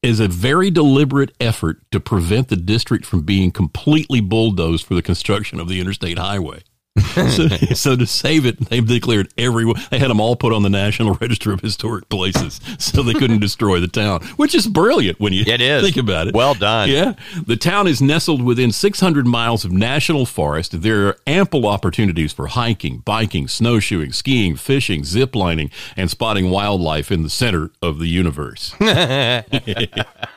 as 0.02 0.18
a 0.18 0.28
very 0.28 0.70
deliberate 0.70 1.32
effort 1.40 1.78
to 1.92 2.00
prevent 2.00 2.48
the 2.48 2.56
district 2.56 3.06
from 3.06 3.22
being 3.22 3.50
completely 3.50 4.20
bulldozed 4.20 4.84
for 4.84 4.94
the 4.94 5.02
construction 5.02 5.60
of 5.60 5.68
the 5.68 5.80
interstate 5.80 6.18
highway. 6.18 6.62
So, 6.98 7.48
so 7.74 7.96
to 7.96 8.06
save 8.06 8.44
it, 8.46 8.58
they 8.68 8.80
declared 8.80 9.32
everyone. 9.38 9.76
They 9.90 9.98
had 9.98 10.10
them 10.10 10.20
all 10.20 10.36
put 10.36 10.52
on 10.52 10.62
the 10.62 10.70
National 10.70 11.14
Register 11.20 11.52
of 11.52 11.60
Historic 11.60 12.08
Places, 12.08 12.60
so 12.78 13.02
they 13.02 13.14
couldn't 13.14 13.38
destroy 13.40 13.80
the 13.80 13.88
town. 13.88 14.22
Which 14.36 14.54
is 14.54 14.66
brilliant 14.66 15.18
when 15.20 15.32
you 15.32 15.42
It 15.46 15.60
is. 15.60 15.82
think 15.82 15.96
about 15.96 16.28
it. 16.28 16.34
Well 16.34 16.54
done. 16.54 16.88
Yeah. 16.90 17.14
The 17.46 17.56
town 17.56 17.86
is 17.86 18.02
nestled 18.02 18.42
within 18.42 18.72
600 18.72 19.26
miles 19.26 19.64
of 19.64 19.72
national 19.72 20.26
forest. 20.26 20.82
There 20.82 21.08
are 21.08 21.16
ample 21.26 21.66
opportunities 21.66 22.32
for 22.32 22.48
hiking, 22.48 22.98
biking, 22.98 23.48
snowshoeing, 23.48 24.12
skiing, 24.12 24.56
fishing, 24.56 25.02
ziplining, 25.02 25.70
and 25.96 26.10
spotting 26.10 26.50
wildlife 26.50 27.10
in 27.10 27.22
the 27.22 27.30
center 27.30 27.70
of 27.80 27.98
the 27.98 28.06
universe. 28.08 28.74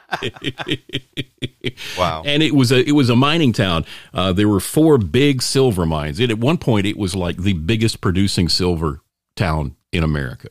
Wow. 1.97 2.24
And 2.26 2.43
it 2.43 2.53
was 2.53 2.72
a 2.72 2.88
it 2.88 2.91
was 2.91 3.10
a 3.10 3.16
mining 3.16 3.53
town. 3.53 3.86
Uh, 4.14 4.32
there 4.34 4.47
were 4.47 4.60
four 4.60 4.97
big 4.97 5.41
silver 5.41 5.86
mines. 5.86 6.20
It, 6.20 6.30
at 6.30 6.38
one 6.38 6.58
point, 6.58 6.86
it 6.86 6.97
was 6.97 7.16
like 7.16 7.38
the 7.38 7.53
biggest 7.53 8.01
producing 8.01 8.49
silver 8.49 9.01
town 9.36 9.76
in 9.91 10.03
America. 10.03 10.49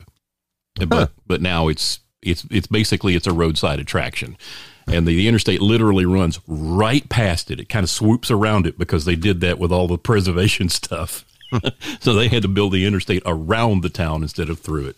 But 0.87 1.11
but 1.25 1.41
now 1.41 1.67
it's 1.67 1.99
it's 2.21 2.45
it's 2.51 2.67
basically 2.67 3.15
it's 3.15 3.27
a 3.27 3.33
roadside 3.33 3.79
attraction, 3.79 4.37
and 4.87 5.07
the, 5.07 5.15
the 5.15 5.27
interstate 5.27 5.61
literally 5.61 6.05
runs 6.05 6.39
right 6.47 7.07
past 7.07 7.49
it. 7.49 7.59
It 7.59 7.69
kind 7.69 7.83
of 7.83 7.89
swoops 7.89 8.29
around 8.29 8.67
it 8.67 8.77
because 8.77 9.05
they 9.05 9.15
did 9.15 9.39
that 9.41 9.57
with 9.57 9.71
all 9.71 9.87
the 9.87 9.97
preservation 10.09 10.69
stuff. 10.69 11.23
so 12.01 12.13
they 12.13 12.27
had 12.27 12.41
to 12.41 12.47
build 12.47 12.73
the 12.73 12.85
interstate 12.85 13.23
around 13.25 13.83
the 13.83 13.89
town 13.89 14.21
instead 14.23 14.49
of 14.49 14.59
through 14.59 14.87
it. 14.87 14.97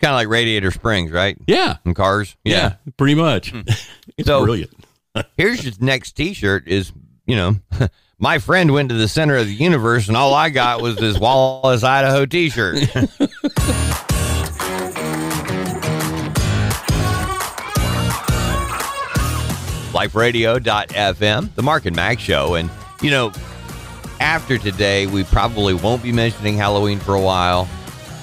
Kind 0.00 0.12
of 0.12 0.16
like 0.16 0.28
Radiator 0.28 0.70
Springs, 0.70 1.10
right? 1.10 1.36
Yeah, 1.46 1.76
And 1.84 1.94
cars. 1.94 2.36
yeah, 2.44 2.76
pretty 2.96 3.14
much. 3.14 3.50
Hmm. 3.50 3.60
it's 4.16 4.26
So- 4.26 4.44
brilliant. 4.44 4.72
Here's 5.36 5.64
your 5.64 5.74
next 5.80 6.12
T-shirt. 6.12 6.68
Is 6.68 6.92
you 7.26 7.36
know, 7.36 7.56
my 8.18 8.38
friend 8.38 8.72
went 8.72 8.88
to 8.90 8.94
the 8.94 9.08
center 9.08 9.36
of 9.36 9.46
the 9.46 9.52
universe, 9.54 10.08
and 10.08 10.16
all 10.16 10.32
I 10.34 10.48
got 10.50 10.80
was 10.80 10.96
this 10.96 11.18
Wallace, 11.18 11.82
Idaho 11.82 12.24
T-shirt. 12.26 12.78
LifeRadio.fm, 20.20 21.54
the 21.54 21.62
Mark 21.62 21.86
and 21.86 21.96
Mack 21.96 22.20
Show, 22.20 22.54
and 22.54 22.70
you 23.02 23.10
know, 23.10 23.32
after 24.20 24.58
today, 24.58 25.06
we 25.06 25.24
probably 25.24 25.74
won't 25.74 26.02
be 26.02 26.12
mentioning 26.12 26.56
Halloween 26.56 26.98
for 26.98 27.14
a 27.14 27.20
while. 27.20 27.68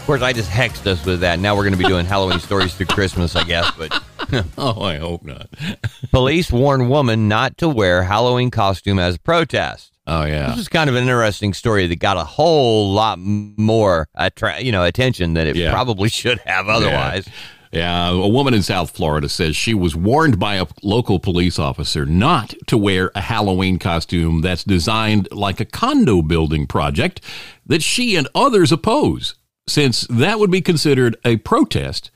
Of 0.08 0.10
course, 0.12 0.22
I 0.22 0.32
just 0.32 0.50
hexed 0.50 0.88
us 0.88 1.04
with 1.06 1.20
that. 1.20 1.38
Now 1.38 1.54
we're 1.54 1.64
going 1.64 1.74
to 1.74 1.78
be 1.78 1.84
doing 1.84 2.06
Halloween 2.16 2.40
stories 2.40 2.74
through 2.74 2.86
Christmas, 2.86 3.36
I 3.36 3.44
guess, 3.44 3.70
but. 3.78 4.02
Oh, 4.58 4.82
I 4.82 4.98
hope 5.00 5.26
not. 5.26 5.50
Police 6.12 6.50
warn 6.50 6.88
woman 6.88 7.28
not 7.28 7.58
to 7.58 7.68
wear 7.68 8.04
Halloween 8.04 8.50
costume 8.52 9.00
as 9.00 9.16
a 9.16 9.20
protest. 9.20 9.92
Oh 10.08 10.24
yeah. 10.24 10.52
This 10.52 10.60
is 10.60 10.68
kind 10.70 10.90
of 10.90 10.96
an 10.96 11.04
interesting 11.04 11.54
story 11.54 11.88
that 11.88 12.00
got 12.00 12.16
a 12.16 12.24
whole 12.24 12.94
lot 12.94 13.20
more 13.20 14.08
attra- 14.18 14.62
you 14.62 14.72
know 14.72 14.84
attention 14.86 15.34
than 15.34 15.48
it 15.48 15.56
Yeah. 15.58 15.72
probably 15.72 16.08
should 16.10 16.40
have 16.40 16.68
otherwise. 16.70 17.28
Yeah, 17.74 18.10
a 18.12 18.28
woman 18.28 18.54
in 18.54 18.64
South 18.64 18.92
Florida 18.92 19.28
says 19.30 19.56
she 19.58 19.74
was 19.74 19.94
warned 19.96 20.40
by 20.40 20.56
a 20.56 20.66
local 20.84 21.20
police 21.20 21.60
officer 21.60 22.06
not 22.06 22.54
to 22.68 22.78
wear 22.78 23.12
a 23.14 23.22
Halloween 23.22 23.78
costume 23.78 24.40
that's 24.42 24.64
designed 24.64 25.28
like 25.34 25.60
a 25.60 25.66
condo 25.66 26.22
building 26.22 26.66
project 26.66 27.20
that 27.66 27.82
she 27.84 28.16
and 28.16 28.28
others 28.34 28.72
oppose, 28.74 29.36
since 29.68 30.08
that 30.10 30.40
would 30.40 30.52
be 30.52 30.62
considered 30.62 31.18
a 31.26 31.38
protest 31.38 32.12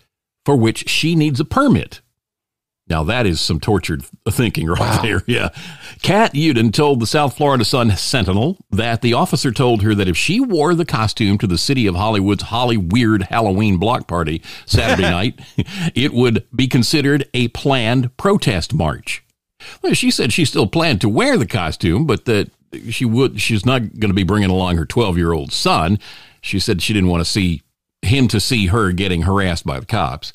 for 0.46 0.56
which 0.56 0.90
she 0.90 1.16
needs 1.16 1.40
a 1.40 1.46
permit. 1.46 2.02
Now 2.88 3.04
that 3.04 3.26
is 3.26 3.40
some 3.40 3.60
tortured 3.60 4.04
thinking 4.30 4.68
right 4.68 5.02
there. 5.02 5.24
Yeah. 5.26 5.50
Kat 6.02 6.34
Uden 6.34 6.74
told 6.74 7.00
the 7.00 7.08
South 7.08 7.38
Florida 7.38 7.64
Sun 7.64 7.92
Sentinel 7.92 8.58
that 8.70 9.02
the 9.02 9.14
officer 9.14 9.52
told 9.52 9.82
her 9.82 9.96
that 9.96 10.10
if 10.10 10.18
she 10.18 10.42
wore 10.42 10.76
the 10.76 10.84
costume 10.84 11.38
to 11.38 11.48
the 11.48 11.58
city 11.58 11.88
of 11.88 11.96
Hollywood's 11.96 12.44
Holly 12.44 12.76
Weird 12.78 13.24
Halloween 13.24 13.78
block 13.78 14.08
party 14.08 14.42
Saturday 14.66 15.04
night, 15.10 15.40
it 15.96 16.14
would 16.14 16.46
be 16.54 16.68
considered 16.68 17.30
a 17.34 17.48
planned 17.50 18.16
protest 18.18 18.74
march. 18.74 19.24
Well, 19.82 19.94
she 19.94 20.12
said 20.12 20.34
she 20.34 20.44
still 20.44 20.68
planned 20.68 21.02
to 21.02 21.10
wear 21.10 21.38
the 21.38 21.48
costume, 21.48 22.06
but 22.06 22.26
that 22.26 22.52
she 22.90 23.06
would 23.06 23.40
she's 23.40 23.66
not 23.66 23.82
going 24.00 24.10
to 24.10 24.14
be 24.14 24.24
bringing 24.24 24.50
along 24.50 24.76
her 24.78 24.86
12-year-old 24.86 25.52
son. 25.52 26.00
She 26.42 26.60
said 26.60 26.82
she 26.82 26.94
didn't 26.94 27.10
want 27.10 27.22
to 27.24 27.30
see 27.30 27.62
him 28.02 28.28
to 28.30 28.40
see 28.40 28.68
her 28.68 28.92
getting 28.92 29.24
harassed 29.24 29.66
by 29.66 29.80
the 29.80 29.86
cops. 29.86 30.34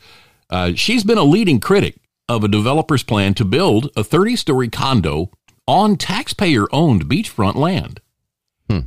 Uh, 0.49 0.73
she's 0.75 1.05
been 1.05 1.19
a 1.19 1.25
leading 1.25 1.61
critic 1.61 1.97
of 2.29 2.45
a 2.45 2.49
developer's 2.49 3.03
plan 3.03 3.35
to 3.35 3.45
build 3.45 3.91
a 3.97 4.05
30 4.05 4.37
story 4.37 4.69
condo 4.69 5.31
on 5.67 5.97
taxpayer 5.97 6.67
owned 6.73 7.07
beachfront 7.07 7.57
land. 7.57 8.01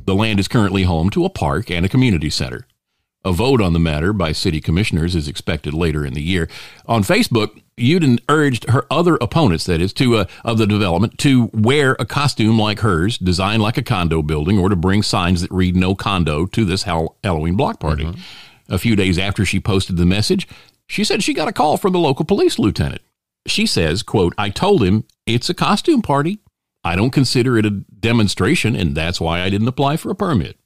The 0.04 0.14
land 0.14 0.40
is 0.40 0.48
currently 0.48 0.84
home 0.84 1.10
to 1.10 1.24
a 1.24 1.30
park 1.30 1.70
and 1.70 1.86
a 1.86 1.88
community 1.88 2.30
center. 2.30 2.66
A 3.22 3.32
vote 3.32 3.60
on 3.60 3.74
the 3.74 3.78
matter 3.78 4.12
by 4.14 4.32
city 4.32 4.60
commissioners 4.62 5.14
is 5.14 5.28
expected 5.28 5.74
later 5.74 6.06
in 6.06 6.14
the 6.14 6.22
year. 6.22 6.48
On 6.86 7.02
Facebook, 7.02 7.60
Uden 7.76 8.18
urged 8.28 8.68
her 8.70 8.86
other 8.90 9.16
opponents, 9.16 9.64
that 9.66 9.80
is, 9.80 9.92
to 9.94 10.16
uh, 10.16 10.24
of 10.44 10.56
the 10.58 10.66
development, 10.66 11.18
to 11.18 11.50
wear 11.52 11.96
a 11.98 12.06
costume 12.06 12.58
like 12.58 12.80
hers, 12.80 13.18
designed 13.18 13.62
like 13.62 13.76
a 13.76 13.82
condo 13.82 14.22
building, 14.22 14.58
or 14.58 14.68
to 14.70 14.76
bring 14.76 15.02
signs 15.02 15.42
that 15.42 15.50
read 15.50 15.76
"No 15.76 15.94
Condo" 15.94 16.46
to 16.46 16.64
this 16.64 16.84
Hall- 16.84 17.18
Halloween 17.22 17.56
block 17.56 17.78
party. 17.80 18.08
A 18.68 18.78
few 18.78 18.96
days 18.96 19.18
after 19.18 19.44
she 19.44 19.60
posted 19.60 19.96
the 19.96 20.06
message, 20.06 20.46
she 20.86 21.04
said 21.04 21.22
she 21.22 21.34
got 21.34 21.48
a 21.48 21.52
call 21.52 21.76
from 21.76 21.92
the 21.92 21.98
local 21.98 22.24
police 22.24 22.58
lieutenant. 22.58 23.02
She 23.46 23.66
says, 23.66 24.02
"quote 24.02 24.34
I 24.38 24.48
told 24.50 24.82
him 24.82 25.04
it's 25.26 25.50
a 25.50 25.54
costume 25.54 26.02
party. 26.02 26.38
I 26.84 26.96
don't 26.96 27.10
consider 27.10 27.58
it 27.58 27.66
a 27.66 27.70
demonstration, 27.70 28.74
and 28.76 28.94
that's 28.94 29.20
why 29.20 29.42
I 29.42 29.50
didn't 29.50 29.68
apply 29.68 29.96
for 29.98 30.10
a 30.10 30.14
permit. 30.14 30.56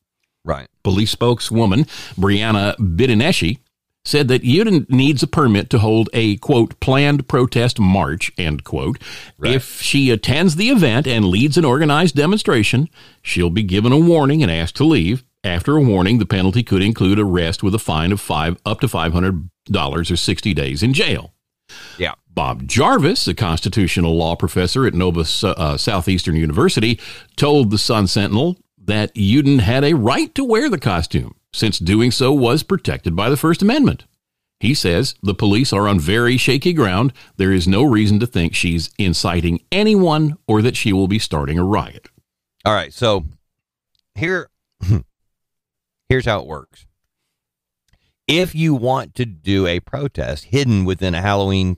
Right. 0.44 0.68
Police 0.82 1.10
spokeswoman 1.10 1.84
Brianna 2.16 2.76
Bidineshi 2.76 3.58
said 4.04 4.28
that 4.28 4.42
Uden 4.42 4.88
needs 4.90 5.22
a 5.22 5.26
permit 5.26 5.70
to 5.70 5.78
hold 5.78 6.10
a 6.12 6.36
quote 6.36 6.78
planned 6.78 7.26
protest 7.26 7.80
march 7.80 8.30
end 8.36 8.62
quote. 8.64 9.00
Right. 9.38 9.54
If 9.54 9.80
she 9.80 10.10
attends 10.10 10.56
the 10.56 10.68
event 10.68 11.06
and 11.06 11.24
leads 11.24 11.56
an 11.56 11.64
organized 11.64 12.14
demonstration, 12.14 12.90
she'll 13.22 13.50
be 13.50 13.62
given 13.62 13.92
a 13.92 13.98
warning 13.98 14.42
and 14.42 14.52
asked 14.52 14.76
to 14.76 14.84
leave. 14.84 15.24
After 15.42 15.76
a 15.76 15.82
warning, 15.82 16.18
the 16.18 16.26
penalty 16.26 16.62
could 16.62 16.82
include 16.82 17.18
arrest 17.18 17.62
with 17.62 17.74
a 17.74 17.78
fine 17.78 18.12
of 18.12 18.20
five 18.20 18.58
up 18.64 18.80
to 18.80 18.88
five 18.88 19.12
hundred 19.12 19.48
dollars 19.66 20.10
or 20.10 20.16
sixty 20.16 20.52
days 20.52 20.82
in 20.82 20.92
jail. 20.92 21.32
Yeah. 21.98 22.14
Bob 22.28 22.66
Jarvis, 22.66 23.28
a 23.28 23.34
constitutional 23.34 24.16
law 24.16 24.34
professor 24.34 24.86
at 24.86 24.94
Nova 24.94 25.24
uh, 25.44 25.76
Southeastern 25.76 26.34
University, 26.34 27.00
told 27.36 27.70
the 27.70 27.78
Sun 27.78 28.08
Sentinel 28.08 28.58
that 28.86 29.14
Uden 29.14 29.60
had 29.60 29.84
a 29.84 29.94
right 29.94 30.34
to 30.34 30.44
wear 30.44 30.68
the 30.68 30.78
costume, 30.78 31.34
since 31.52 31.78
doing 31.78 32.10
so 32.10 32.32
was 32.32 32.62
protected 32.62 33.14
by 33.16 33.30
the 33.30 33.36
First 33.36 33.62
Amendment. 33.62 34.04
He 34.60 34.74
says 34.74 35.14
the 35.22 35.34
police 35.34 35.72
are 35.72 35.88
on 35.88 35.98
very 36.00 36.36
shaky 36.36 36.72
ground. 36.72 37.12
There 37.36 37.52
is 37.52 37.68
no 37.68 37.82
reason 37.82 38.18
to 38.20 38.26
think 38.26 38.54
she's 38.54 38.90
inciting 38.98 39.60
anyone 39.72 40.36
or 40.46 40.62
that 40.62 40.76
she 40.76 40.92
will 40.92 41.08
be 41.08 41.18
starting 41.18 41.58
a 41.58 41.64
riot. 41.64 42.08
All 42.64 42.72
right. 42.72 42.92
So 42.92 43.24
here, 44.14 44.48
here's 46.08 46.24
how 46.24 46.40
it 46.40 46.46
works. 46.46 46.86
If 48.26 48.54
you 48.54 48.74
want 48.74 49.14
to 49.16 49.26
do 49.26 49.66
a 49.66 49.80
protest 49.80 50.44
hidden 50.46 50.84
within 50.84 51.14
a 51.14 51.20
Halloween 51.20 51.76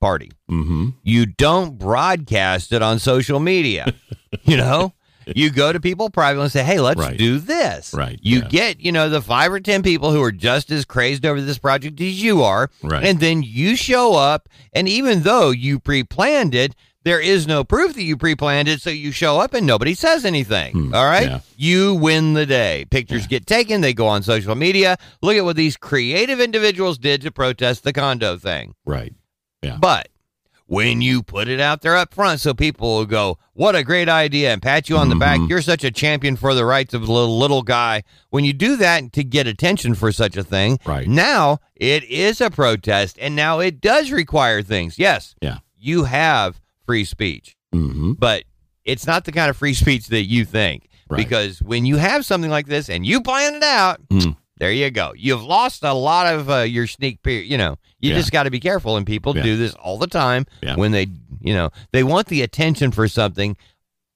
party, 0.00 0.30
Mm-hmm. 0.50 0.90
you 1.02 1.26
don't 1.26 1.76
broadcast 1.78 2.72
it 2.72 2.82
on 2.82 2.98
social 3.00 3.40
media. 3.40 3.92
you 4.44 4.56
know, 4.56 4.92
you 5.36 5.50
go 5.50 5.72
to 5.72 5.80
people 5.80 6.10
privately 6.10 6.44
and 6.44 6.52
say, 6.52 6.62
"Hey, 6.64 6.80
let's 6.80 6.98
Right. 7.00 7.16
do 7.16 7.38
this." 7.38 7.92
Right, 7.94 8.18
You 8.22 8.40
yeah. 8.40 8.48
get, 8.48 8.80
you 8.80 8.92
know, 8.92 9.08
the 9.08 9.20
five 9.22 9.52
or 9.52 9.60
ten 9.60 9.82
people 9.82 10.12
who 10.12 10.22
are 10.22 10.32
just 10.32 10.70
as 10.70 10.84
crazed 10.84 11.24
over 11.26 11.40
this 11.40 11.58
project 11.58 12.00
as 12.00 12.22
you 12.22 12.42
are, 12.42 12.70
Right. 12.82 13.04
and 13.04 13.20
then 13.20 13.42
you 13.42 13.76
show 13.76 14.14
up, 14.14 14.48
and 14.72 14.88
even 14.88 15.22
though 15.22 15.50
you 15.50 15.78
pre-planned 15.78 16.54
it. 16.54 16.74
There 17.04 17.20
is 17.20 17.46
no 17.46 17.64
proof 17.64 17.94
that 17.94 18.02
you 18.02 18.18
pre-planned 18.18 18.68
it, 18.68 18.82
so 18.82 18.90
you 18.90 19.12
show 19.12 19.38
up 19.40 19.54
and 19.54 19.66
nobody 19.66 19.94
says 19.94 20.26
anything. 20.26 20.72
Hmm, 20.74 20.94
all 20.94 21.06
right, 21.06 21.28
yeah. 21.28 21.38
you 21.56 21.94
win 21.94 22.34
the 22.34 22.44
day. 22.44 22.84
Pictures 22.90 23.26
get 23.26 23.46
taken, 23.46 23.80
they 23.80 23.94
go 23.94 24.08
on 24.08 24.22
social 24.22 24.54
media. 24.56 24.98
Look 25.22 25.36
at 25.36 25.44
what 25.44 25.56
these 25.56 25.76
creative 25.78 26.38
individuals 26.38 26.98
did 26.98 27.22
to 27.22 27.30
protest 27.30 27.82
the 27.84 27.94
condo 27.94 28.36
thing. 28.36 28.74
Right. 28.84 29.14
Yeah. 29.62 29.78
But 29.80 30.08
when 30.68 31.00
you 31.02 31.22
put 31.22 31.48
it 31.48 31.60
out 31.60 31.80
there 31.82 31.96
up 31.96 32.14
front, 32.14 32.40
so 32.40 32.54
people 32.54 32.96
will 32.98 33.06
go, 33.06 33.38
"What 33.54 33.74
a 33.74 33.82
great 33.82 34.08
idea!" 34.08 34.52
and 34.52 34.62
pat 34.62 34.88
you 34.88 34.96
on 34.96 35.08
the 35.08 35.16
back. 35.16 35.40
Mhm. 35.40 35.48
You're 35.48 35.62
such 35.62 35.82
a 35.82 35.90
champion 35.90 36.36
for 36.36 36.54
the 36.54 36.64
rights 36.64 36.94
of 36.94 37.06
the 37.06 37.12
little 37.12 37.38
little 37.38 37.62
guy. 37.62 38.02
When 38.30 38.44
you 38.44 38.52
do 38.52 38.76
that 38.76 39.12
to 39.14 39.24
get 39.24 39.46
attention 39.46 39.94
for 39.94 40.12
such 40.12 40.36
a 40.36 40.44
thing, 40.44 40.78
Right. 40.84 41.08
now 41.08 41.58
it 41.74 42.04
is 42.04 42.40
a 42.40 42.50
protest, 42.50 43.16
and 43.20 43.34
now 43.34 43.58
it 43.60 43.80
does 43.80 44.12
require 44.12 44.62
things. 44.62 44.98
Yes, 44.98 45.34
Yeah. 45.42 45.58
you 45.78 46.04
have 46.04 46.60
free 46.86 47.04
speech, 47.04 47.56
Mm-hmm. 47.74 48.12
but 48.18 48.44
it's 48.84 49.06
not 49.06 49.24
the 49.24 49.32
kind 49.32 49.50
of 49.50 49.56
free 49.56 49.74
speech 49.84 50.06
that 50.08 50.24
you 50.24 50.44
think. 50.44 50.84
Right. 51.10 51.16
Because 51.16 51.60
when 51.62 51.86
you 51.86 51.96
have 51.96 52.26
something 52.26 52.50
like 52.50 52.66
this 52.66 52.90
and 52.90 53.06
you 53.06 53.22
plan 53.22 53.54
it 53.54 53.62
out, 53.62 54.00
Mm. 54.10 54.36
There 54.58 54.72
you 54.72 54.90
go. 54.90 55.12
You've 55.16 55.42
lost 55.42 55.82
a 55.84 55.92
lot 55.92 56.32
of 56.32 56.50
uh, 56.50 56.58
your 56.60 56.86
sneak 56.86 57.22
peek. 57.22 57.48
You 57.48 57.58
know, 57.58 57.76
you 58.00 58.10
Yeah. 58.10 58.16
just 58.18 58.32
got 58.32 58.44
to 58.44 58.50
be 58.50 58.60
careful. 58.60 58.96
And 58.96 59.06
people 59.06 59.36
Yeah. 59.36 59.42
do 59.42 59.56
this 59.56 59.74
all 59.74 59.98
the 59.98 60.06
time 60.06 60.46
Yeah. 60.62 60.76
when 60.76 60.92
they, 60.92 61.06
you 61.40 61.54
know, 61.54 61.70
they 61.92 62.02
want 62.02 62.28
the 62.28 62.42
attention 62.42 62.90
for 62.90 63.08
something 63.08 63.56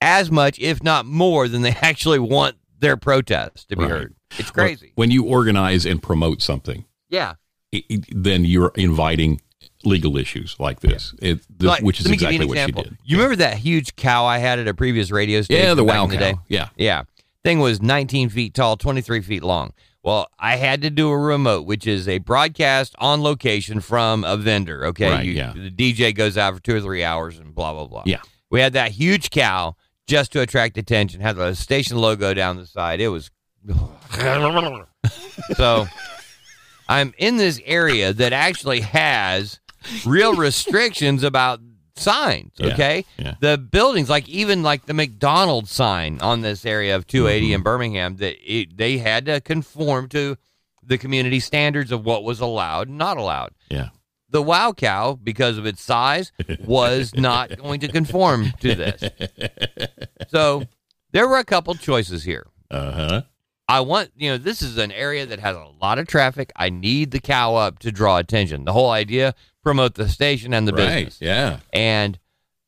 as 0.01 0.31
much, 0.31 0.59
if 0.59 0.83
not 0.83 1.07
more, 1.07 1.49
than 1.49 1.63
they 1.63 1.71
actually 1.83 2.19
want 2.19 2.57
their 2.79 2.97
protest 2.97 3.69
to 3.69 3.77
be 3.77 3.83
Right. 3.85 3.91
heard. 3.91 4.15
It's 4.39 4.51
crazy. 4.51 4.93
When 4.95 5.11
you 5.11 5.25
organize 5.25 5.85
and 5.87 6.03
promote 6.03 6.43
something, 6.43 6.85
yeah. 7.09 7.35
it, 7.71 7.85
it- 7.89 8.05
then 8.11 8.45
you're 8.45 8.73
inviting 8.77 9.41
legal 9.85 10.17
issues 10.17 10.57
like 10.61 10.81
this, 10.81 11.13
it, 11.21 11.41
Like, 11.61 11.83
which 11.83 11.99
is 12.01 12.07
let 12.07 12.11
me 12.13 12.17
give 12.17 12.29
exactly 12.31 12.47
what 12.47 12.59
she 12.67 12.73
did. 12.73 12.97
You 13.05 13.17
remember 13.17 13.37
that 13.37 13.59
huge 13.59 13.97
cow 13.97 14.25
I 14.25 14.39
had 14.39 14.59
at 14.61 14.69
a 14.69 14.75
previous 14.75 15.11
radio 15.11 15.43
station? 15.43 15.65
Yeah, 15.65 15.75
the 15.75 15.83
wow 15.85 16.07
the 16.07 16.15
cow. 16.15 16.21
day? 16.21 16.35
Yeah. 16.49 16.69
Yeah. 16.77 17.03
Thing 17.45 17.59
was 17.59 17.83
19 17.83 18.29
feet 18.29 18.55
tall, 18.55 18.77
23 18.77 19.21
feet 19.23 19.43
long. 19.43 19.73
Well, 20.03 20.27
I 20.39 20.57
had 20.57 20.83
to 20.83 20.91
do 20.91 21.11
a 21.11 21.19
remote, 21.19 21.65
which 21.65 21.87
is 21.87 22.09
a 22.09 22.19
broadcast 22.19 22.95
on 22.99 23.23
location 23.23 23.81
from 23.81 24.25
a 24.25 24.37
vendor. 24.37 24.87
Okay. 24.87 25.11
Right, 25.11 25.27
yeah. 25.27 25.53
The 25.55 25.71
DJ 25.71 26.15
goes 26.15 26.37
out 26.37 26.55
for 26.55 26.61
two 26.61 26.77
or 26.77 26.81
three 26.81 27.05
hours 27.05 27.39
and 27.39 27.55
blah, 27.55 27.73
blah, 27.73 27.87
blah. 27.87 28.03
Yeah. 28.05 28.21
We 28.51 28.61
had 28.61 28.73
that 28.73 28.91
huge 28.93 29.31
cow 29.31 29.77
just 30.07 30.33
to 30.33 30.41
attract 30.41 30.77
attention, 30.77 31.21
had 31.21 31.37
the 31.37 31.55
station 31.55 31.97
logo 31.99 32.35
down 32.35 32.57
the 32.57 32.67
side. 32.67 33.01
It 33.01 33.09
was. 33.09 33.31
so 35.57 35.87
I'm 36.89 37.15
in 37.17 37.37
this 37.37 37.61
area 37.65 38.13
that 38.13 38.33
actually 38.33 38.81
has 38.81 39.61
real 40.05 40.35
restrictions 40.35 41.23
about 41.23 41.61
signs. 41.97 42.53
Yeah, 42.57 42.67
Okay. 42.75 43.05
yeah. 43.19 43.35
The 43.41 43.59
buildings, 43.59 44.09
like 44.11 44.29
even 44.29 44.63
like 44.63 44.87
the 44.87 44.95
McDonald's 44.95 45.71
sign 45.71 46.21
on 46.21 46.41
this 46.41 46.65
area 46.67 46.97
of 46.97 47.07
280 47.07 47.47
Mm-hmm. 47.47 47.55
in 47.55 47.63
Birmingham, 47.63 48.17
that 48.17 48.37
it, 48.43 48.77
they 48.77 48.99
had 48.99 49.27
to 49.27 49.41
conform 49.41 50.09
to 50.11 50.37
the 50.83 50.99
community 50.99 51.39
standards 51.41 51.93
of 51.93 52.05
what 52.05 52.25
was 52.25 52.41
allowed 52.41 52.89
and 52.89 52.99
not 52.99 53.17
allowed. 53.17 53.53
Yeah. 53.71 53.91
The 54.31 54.43
Wow 54.43 54.73
Cow, 54.73 55.19
because 55.23 55.59
of 55.59 55.67
its 55.67 55.83
size, 55.83 56.33
was 56.65 57.15
not 57.15 57.57
going 57.63 57.81
to 57.81 57.89
conform 57.89 58.53
to 58.61 58.75
this. 58.75 59.05
So 60.29 60.65
there 61.13 61.29
were 61.29 61.39
a 61.39 61.45
couple 61.45 61.75
choices 61.75 62.25
here. 62.25 62.47
Uh 62.71 62.93
huh. 62.93 63.23
I 63.69 63.81
want, 63.81 64.11
you 64.17 64.31
know, 64.31 64.39
this 64.39 64.61
is 64.61 64.77
an 64.79 64.91
area 64.93 65.25
that 65.27 65.39
has 65.39 65.57
a 65.57 65.67
lot 65.81 65.99
of 65.99 66.07
traffic. 66.07 66.53
I 66.57 66.69
need 66.69 67.11
the 67.11 67.21
cow 67.21 67.55
up 67.55 67.79
to 67.81 67.93
draw 67.93 68.19
attention. 68.19 68.65
The 68.65 68.73
whole 68.73 68.91
idea 68.91 69.35
promote 69.63 69.95
the 69.95 70.09
station 70.09 70.53
and 70.55 70.67
the 70.67 70.73
Right. 70.73 71.07
business. 71.07 71.19
Yeah. 71.21 71.59
And 71.73 72.19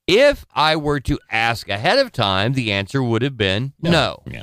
if 0.07 0.45
I 0.55 0.77
were 0.77 1.01
to 1.01 1.19
ask 1.31 1.69
ahead 1.69 1.99
of 1.99 2.13
time, 2.13 2.53
the 2.55 2.73
answer 2.73 3.03
would 3.03 3.23
have 3.23 3.37
been 3.37 3.73
no. 3.81 4.23
Yeah. 4.31 4.43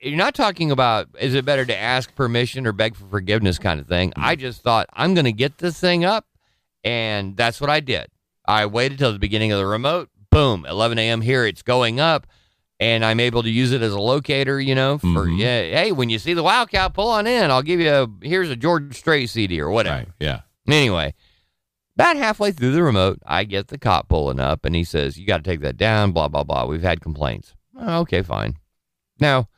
You're 0.00 0.16
not 0.16 0.34
talking 0.34 0.70
about 0.72 1.08
is 1.20 1.34
it 1.34 1.44
better 1.44 1.64
to 1.64 1.76
ask 1.76 2.12
permission 2.16 2.66
or 2.66 2.72
beg 2.72 2.96
for 2.96 3.04
forgiveness 3.06 3.58
kind 3.58 3.78
of 3.78 3.86
thing. 3.86 4.12
I 4.16 4.34
just 4.34 4.62
thought 4.62 4.88
I'm 4.94 5.14
going 5.14 5.26
to 5.26 5.32
get 5.32 5.58
this 5.58 5.78
thing 5.78 6.04
up, 6.04 6.26
and 6.82 7.36
that's 7.36 7.60
what 7.60 7.70
I 7.70 7.78
did. 7.80 8.06
I 8.44 8.66
waited 8.66 8.98
till 8.98 9.12
the 9.12 9.20
beginning 9.20 9.52
of 9.52 9.58
the 9.58 9.66
remote. 9.66 10.08
Boom, 10.30 10.66
11 10.66 10.98
a.m. 10.98 11.20
here. 11.20 11.46
It's 11.46 11.62
going 11.62 12.00
up, 12.00 12.26
and 12.80 13.04
I'm 13.04 13.20
able 13.20 13.44
to 13.44 13.50
use 13.50 13.70
it 13.70 13.80
as 13.82 13.92
a 13.92 14.00
locator. 14.00 14.60
You 14.60 14.74
know, 14.74 14.98
for 14.98 15.06
Mhm. 15.26 15.38
yeah. 15.38 15.62
Hey, 15.82 15.92
when 15.92 16.10
you 16.10 16.18
see 16.18 16.34
the 16.34 16.42
Cow, 16.42 16.88
pull 16.88 17.08
on 17.08 17.28
in. 17.28 17.50
I'll 17.52 17.62
give 17.62 17.78
you 17.78 17.90
a 17.92 18.08
here's 18.26 18.50
a 18.50 18.56
George 18.56 18.96
Strait 18.96 19.26
CD 19.30 19.60
or 19.60 19.70
whatever. 19.70 19.98
Right. 19.98 20.08
Yeah. 20.18 20.40
Anyway, 20.66 21.14
about 21.96 22.16
halfway 22.16 22.52
through 22.52 22.72
the 22.72 22.82
remote, 22.82 23.18
I 23.26 23.44
get 23.44 23.68
the 23.68 23.78
cop 23.78 24.08
pulling 24.08 24.40
up 24.40 24.64
and 24.64 24.74
he 24.74 24.84
says, 24.84 25.18
You 25.18 25.26
got 25.26 25.38
to 25.38 25.42
take 25.42 25.60
that 25.60 25.76
down, 25.76 26.12
blah, 26.12 26.28
blah, 26.28 26.44
blah. 26.44 26.64
We've 26.66 26.82
had 26.82 27.00
complaints. 27.00 27.54
Oh, 27.78 28.00
okay, 28.00 28.22
fine. 28.22 28.56
Now, 29.20 29.48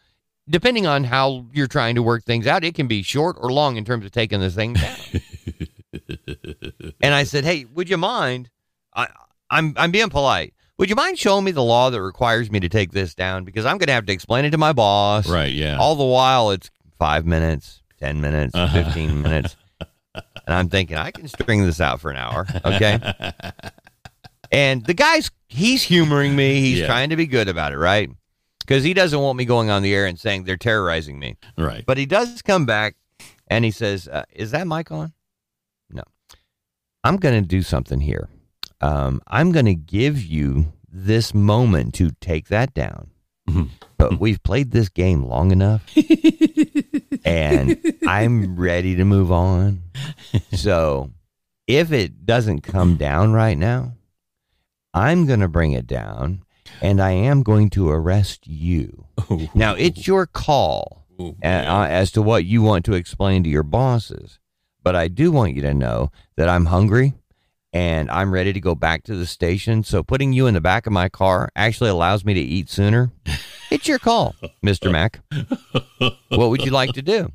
depending 0.49 0.87
on 0.87 1.05
how 1.05 1.47
you're 1.53 1.67
trying 1.67 1.95
to 1.95 2.03
work 2.03 2.25
things 2.25 2.47
out, 2.47 2.65
it 2.65 2.75
can 2.75 2.87
be 2.89 3.03
short 3.03 3.37
or 3.41 3.51
long 3.53 3.77
in 3.77 3.85
terms 3.85 4.05
of 4.05 4.11
taking 4.13 4.41
this 4.41 4.55
thing 4.55 4.75
down. 4.75 4.97
and 7.01 7.15
I 7.15 7.25
said, 7.25 7.45
Hey, 7.45 7.65
would 7.67 7.89
you 7.89 7.97
mind? 7.97 8.51
I, 8.95 9.09
I'm, 9.51 9.75
I'm 9.77 9.91
being 9.91 10.11
polite. 10.11 10.55
Would 10.79 10.91
you 10.91 10.97
mind 10.97 11.19
showing 11.19 11.45
me 11.45 11.53
the 11.53 11.63
law 11.63 11.91
that 11.91 12.03
requires 12.03 12.51
me 12.51 12.59
to 12.61 12.69
take 12.69 12.91
this 12.93 13.15
down? 13.15 13.45
Because 13.45 13.65
I'm 13.65 13.79
going 13.79 13.87
to 13.87 13.93
have 13.93 14.07
to 14.07 14.13
explain 14.13 14.45
it 14.45 14.51
to 14.51 14.59
my 14.59 14.73
boss. 14.73 15.29
Right. 15.29 15.53
Yeah. 15.53 15.79
All 15.79 15.95
the 15.95 16.05
while, 16.05 16.51
it's 16.51 16.71
five 16.99 17.25
minutes, 17.25 17.83
10 18.01 18.21
minutes, 18.21 18.55
Uh-huh. 18.57 18.85
15 18.85 19.23
minutes. 19.23 19.57
And 20.15 20.55
I'm 20.55 20.69
thinking, 20.69 20.97
I 20.97 21.11
can 21.11 21.27
string 21.29 21.65
this 21.65 21.81
out 21.81 22.01
for 22.01 22.11
an 22.11 22.17
hour. 22.17 22.47
Okay. 22.65 22.99
and 24.53 24.85
the 24.85 24.95
guy's, 24.95 25.31
he's 25.49 25.83
humoring 25.83 26.37
me. 26.37 26.61
He's 26.61 26.81
Yeah. 26.81 26.87
trying 26.87 27.11
to 27.11 27.17
be 27.17 27.27
good 27.27 27.49
about 27.49 27.73
it, 27.73 27.79
right? 27.79 28.11
Because 28.61 28.85
he 28.85 28.95
doesn't 28.95 29.19
want 29.19 29.37
me 29.37 29.45
going 29.45 29.71
on 29.71 29.83
the 29.83 29.95
air 29.95 30.07
and 30.07 30.19
saying 30.19 30.45
they're 30.45 30.57
terrorizing 30.57 31.19
me. 31.19 31.37
right. 31.59 31.85
But 31.87 31.99
he 31.99 32.07
does 32.07 32.41
come 32.43 32.65
back 32.67 32.97
and 33.49 33.65
he 33.65 33.71
says, 33.71 34.09
uh, 34.09 34.25
Is 34.33 34.53
that 34.53 34.67
mic 34.67 34.91
on? 34.91 35.13
No. 35.91 36.03
I'm 37.03 37.17
going 37.17 37.43
to 37.43 37.47
do 37.47 37.63
something 37.63 38.01
here. 38.01 38.29
Um, 38.81 39.21
I'm 39.27 39.53
going 39.53 39.67
to 39.67 39.75
give 39.75 40.23
you 40.23 40.73
this 40.91 41.35
moment 41.35 41.95
to 41.95 42.11
take 42.21 42.49
that 42.49 42.73
down. 42.75 43.11
Mhm. 43.49 43.69
But 43.99 44.19
we've 44.21 44.43
played 44.43 44.71
this 44.71 44.89
game 44.89 45.23
long 45.25 45.51
enough 45.53 45.83
and 47.25 47.81
I'm 48.07 48.57
ready 48.57 48.95
to 48.97 49.05
move 49.05 49.33
on. 49.33 49.83
So 50.53 51.11
if 51.67 51.93
it 51.93 52.27
doesn't 52.27 52.63
come 52.63 52.97
down 52.97 53.33
right 53.33 53.57
now, 53.57 53.95
I'm 54.93 55.27
going 55.27 55.41
to 55.41 55.49
bring 55.49 55.73
it 55.73 55.87
down 55.87 56.45
and 56.81 57.01
I 57.01 57.11
am 57.11 57.43
going 57.43 57.71
to 57.71 57.91
arrest 57.91 58.47
you. 58.47 59.07
Now, 59.55 59.75
it's 59.75 60.07
your 60.07 60.27
call 60.27 61.07
Ooh, 61.21 61.37
uh, 61.43 61.47
uh, 61.47 61.87
as 61.89 62.11
to 62.13 62.23
what 62.23 62.45
you 62.45 62.63
want 62.63 62.85
to 62.87 62.95
explain 62.95 63.45
to 63.45 63.51
your 63.51 63.63
bosses. 63.63 64.39
But 64.83 64.95
I 64.95 65.09
do 65.09 65.33
want 65.33 65.55
you 65.55 65.63
to 65.63 65.73
know 65.73 66.11
that 66.37 66.49
I'm 66.49 66.67
hungry 66.67 67.15
and 67.75 68.09
I'm 68.09 68.33
ready 68.33 68.53
to 68.53 68.61
go 68.61 68.77
back 68.77 69.03
to 69.05 69.17
the 69.17 69.27
station. 69.27 69.83
So 69.83 70.03
putting 70.05 70.33
you 70.33 70.47
in 70.47 70.55
the 70.55 70.61
back 70.61 70.87
of 70.87 70.93
my 70.93 71.09
car 71.09 71.51
actually 71.57 71.91
allows 71.91 72.25
me 72.25 72.33
to 72.33 72.41
eat 72.41 72.71
sooner. 72.71 73.11
It's 73.71 73.89
your 73.89 73.99
call, 73.99 74.37
Mr. 74.65 74.91
Mack. 74.91 75.21
What 76.29 76.51
would 76.51 76.65
you 76.65 76.71
like 76.71 76.93
to 76.93 77.03
do? 77.03 77.33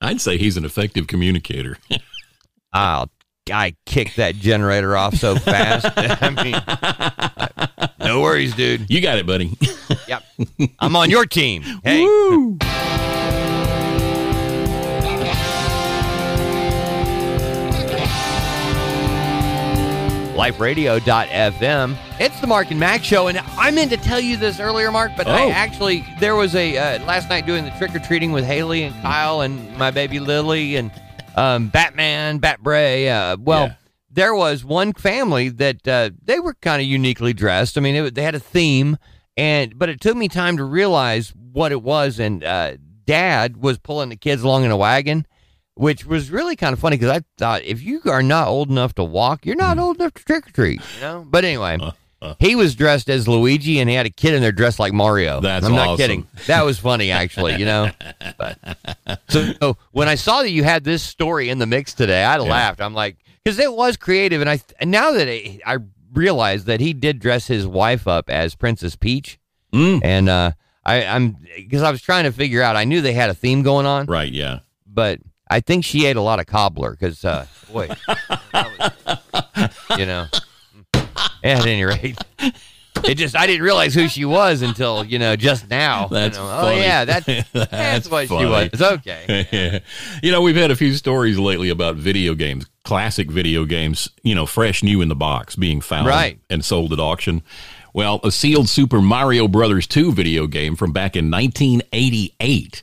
I'd 0.00 0.20
say 0.20 0.36
he's 0.36 0.56
an 0.56 0.64
effective 0.64 1.06
communicator. 1.06 1.78
I'll 2.72 3.10
I 3.52 3.74
kicked 3.86 4.16
that 4.16 4.34
generator 4.36 4.96
off 4.96 5.14
so 5.14 5.36
fast. 5.36 5.86
I 5.96 6.30
mean, 7.88 8.06
no 8.06 8.20
worries, 8.20 8.54
dude. 8.54 8.90
you 8.90 9.00
got 9.00 9.18
it, 9.18 9.26
buddy. 9.26 9.56
Yep. 10.08 10.22
I'm 10.78 10.94
on 10.94 11.10
your 11.10 11.26
team. 11.26 11.62
Hey. 11.82 13.08
liferadio.fm. 20.34 21.96
It's 22.18 22.40
the 22.40 22.46
Mark 22.46 22.70
and 22.70 22.78
Mack 22.80 23.02
show, 23.04 23.28
and 23.28 23.38
I 23.38 23.70
meant 23.70 23.90
to 23.90 23.96
tell 23.96 24.20
you 24.20 24.36
this 24.36 24.60
earlier, 24.60 24.90
Mark, 24.90 25.12
but 25.16 25.26
I 25.26 25.44
Oh. 25.46 25.50
actually 25.50 26.04
there 26.20 26.34
was 26.36 26.54
a 26.54 26.76
uh, 26.76 27.04
last 27.04 27.28
night 27.28 27.46
doing 27.46 27.64
the 27.64 27.70
trick 27.72 27.94
or 27.94 27.98
treating 27.98 28.32
with 28.32 28.44
Haley 28.44 28.82
and 28.84 28.94
Kyle 29.02 29.40
and 29.40 29.76
my 29.78 29.90
baby 29.90 30.20
Lily 30.20 30.76
and 30.76 30.90
um, 31.36 31.68
Batman, 31.68 32.38
Bat 32.38 32.62
Bray. 32.62 33.08
Uh, 33.08 33.36
well, 33.40 33.66
Yeah. 33.68 33.74
there 34.10 34.34
was 34.34 34.64
one 34.64 34.92
family 34.92 35.48
that 35.48 35.86
uh, 35.86 36.10
they 36.24 36.40
were 36.40 36.54
kind 36.54 36.82
of 36.82 36.86
uniquely 36.88 37.32
dressed. 37.32 37.78
I 37.78 37.80
mean, 37.80 37.94
it, 37.94 38.14
they 38.14 38.22
had 38.22 38.34
a 38.34 38.40
theme, 38.40 38.96
and 39.36 39.78
but 39.78 39.88
it 39.88 40.00
took 40.00 40.16
me 40.16 40.28
time 40.28 40.56
to 40.56 40.64
realize 40.64 41.32
what 41.52 41.72
it 41.72 41.82
was. 41.82 42.18
And 42.18 42.44
uh, 42.44 42.76
Dad 43.04 43.56
was 43.58 43.78
pulling 43.78 44.08
the 44.10 44.16
kids 44.16 44.42
along 44.42 44.64
in 44.64 44.70
a 44.70 44.76
wagon, 44.76 45.26
which 45.80 46.04
was 46.04 46.30
really 46.30 46.56
kind 46.56 46.72
of 46.74 46.78
funny 46.78 46.96
because 46.98 47.16
I 47.16 47.22
thought 47.38 47.62
if 47.64 47.82
you 47.82 48.02
are 48.04 48.22
not 48.22 48.48
old 48.48 48.68
enough 48.70 48.94
to 48.96 49.04
walk, 49.04 49.46
you're 49.46 49.56
not 49.56 49.78
old 49.78 49.96
enough 49.98 50.12
to 50.14 50.24
trick 50.24 50.46
or 50.48 50.50
treat. 50.52 50.80
You 50.96 51.00
know. 51.00 51.26
But 51.28 51.44
anyway. 51.44 51.78
He 52.38 52.54
was 52.54 52.74
dressed 52.74 53.08
as 53.08 53.26
Luigi, 53.26 53.80
and 53.80 53.88
he 53.88 53.96
had 53.96 54.04
a 54.04 54.10
kid 54.10 54.34
in 54.34 54.42
there 54.42 54.52
dressed 54.52 54.78
like 54.78 54.92
Mario. 54.92 55.40
That's 55.40 55.64
I'm 55.64 55.72
not 55.72 55.96
kidding. 55.96 56.26
That 56.48 56.66
was 56.66 56.78
funny, 56.78 57.10
actually. 57.10 57.56
You 57.56 57.64
know. 57.64 57.90
But, 58.36 58.58
so, 59.30 59.54
so 59.58 59.76
when 59.92 60.06
I 60.06 60.16
saw 60.16 60.42
that 60.42 60.50
you 60.50 60.62
had 60.62 60.84
this 60.84 61.02
story 61.02 61.48
in 61.48 61.58
the 61.58 61.64
mix 61.66 61.94
today, 61.94 62.22
I 62.22 62.36
laughed. 62.36 62.82
I'm 62.82 62.92
like, 62.92 63.16
because 63.42 63.58
it 63.58 63.72
was 63.72 63.96
creative, 63.96 64.42
and 64.42 64.50
I 64.50 64.60
and 64.80 64.90
now 64.90 65.12
that 65.12 65.28
I, 65.28 65.60
I 65.64 65.78
realized 66.12 66.66
that 66.66 66.80
he 66.80 66.92
did 66.92 67.20
dress 67.20 67.46
his 67.46 67.66
wife 67.66 68.06
up 68.06 68.28
as 68.28 68.54
Princess 68.54 68.96
Peach, 68.96 69.38
Mm. 69.72 70.00
and 70.04 70.28
uh, 70.28 70.52
I, 70.84 71.04
I'm 71.06 71.38
because 71.56 71.82
I 71.82 71.90
was 71.90 72.02
trying 72.02 72.24
to 72.24 72.32
figure 72.32 72.60
out. 72.60 72.76
I 72.76 72.84
knew 72.84 73.00
they 73.00 73.14
had 73.14 73.30
a 73.30 73.34
theme 73.34 73.62
going 73.62 73.86
on, 73.86 74.04
Right, 74.04 74.30
yeah. 74.30 74.58
but 74.86 75.20
I 75.50 75.60
think 75.60 75.84
she 75.84 76.06
ate 76.06 76.16
a 76.16 76.22
lot 76.22 76.38
of 76.40 76.46
cobbler 76.46 76.92
because, 76.92 77.24
uh, 77.24 77.46
boy, 77.72 77.88
was- 78.54 79.70
you 79.98 80.06
know, 80.06 80.26
at 81.44 81.66
any 81.66 81.84
rate, 81.84 82.16
it 83.04 83.14
just 83.16 83.34
I 83.36 83.46
didn't 83.46 83.62
realize 83.62 83.92
who 83.94 84.08
she 84.08 84.24
was 84.24 84.62
until 84.62 85.04
you 85.04 85.18
know 85.18 85.34
just 85.36 85.68
now. 85.68 86.04
You 86.10 86.14
That's 86.16 86.38
know, 86.38 86.48
Oh 86.62 86.70
yeah, 86.70 87.04
that's 87.04 87.26
that's, 87.52 87.70
That's 87.70 88.08
what 88.08 88.28
funny. 88.28 88.40
she 88.42 88.46
was. 88.50 88.70
It's 88.72 88.82
okay. 88.82 89.82
you 90.22 90.30
know, 90.32 90.40
we've 90.40 90.56
had 90.56 90.70
a 90.70 90.76
few 90.76 90.94
stories 90.94 91.38
lately 91.38 91.68
about 91.68 91.96
video 91.96 92.34
games, 92.34 92.66
classic 92.84 93.30
video 93.30 93.64
games, 93.64 94.08
you 94.22 94.34
know, 94.34 94.46
fresh 94.46 94.82
new 94.82 95.00
in 95.00 95.08
the 95.08 95.14
box 95.16 95.56
being 95.56 95.80
found 95.80 96.06
Right. 96.06 96.38
and 96.48 96.64
sold 96.64 96.92
at 96.92 97.00
auction. 97.00 97.42
Well, 97.92 98.20
a 98.22 98.30
sealed 98.30 98.68
Super 98.68 99.00
Mario 99.02 99.48
Brothers 99.48 99.88
2 99.88 100.12
video 100.12 100.46
game 100.46 100.76
from 100.76 100.92
back 100.92 101.16
in 101.16 101.28
1988 101.28 102.82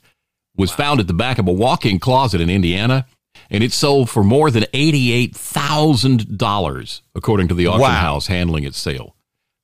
was 0.57 0.71
found 0.71 0.99
at 0.99 1.07
the 1.07 1.13
back 1.13 1.37
of 1.37 1.47
a 1.47 1.51
walk-in 1.53 1.99
closet 1.99 2.41
in 2.41 2.49
Indiana, 2.49 3.05
and 3.49 3.63
it 3.63 3.71
sold 3.71 4.09
for 4.09 4.23
more 4.23 4.49
than 4.51 4.63
$88,000 4.73 7.01
according 7.15 7.47
to 7.49 7.53
the 7.53 7.67
auction 7.67 7.81
Wow. 7.81 7.99
house 8.01 8.27
handling 8.27 8.63
its 8.63 8.77
sale. 8.77 9.15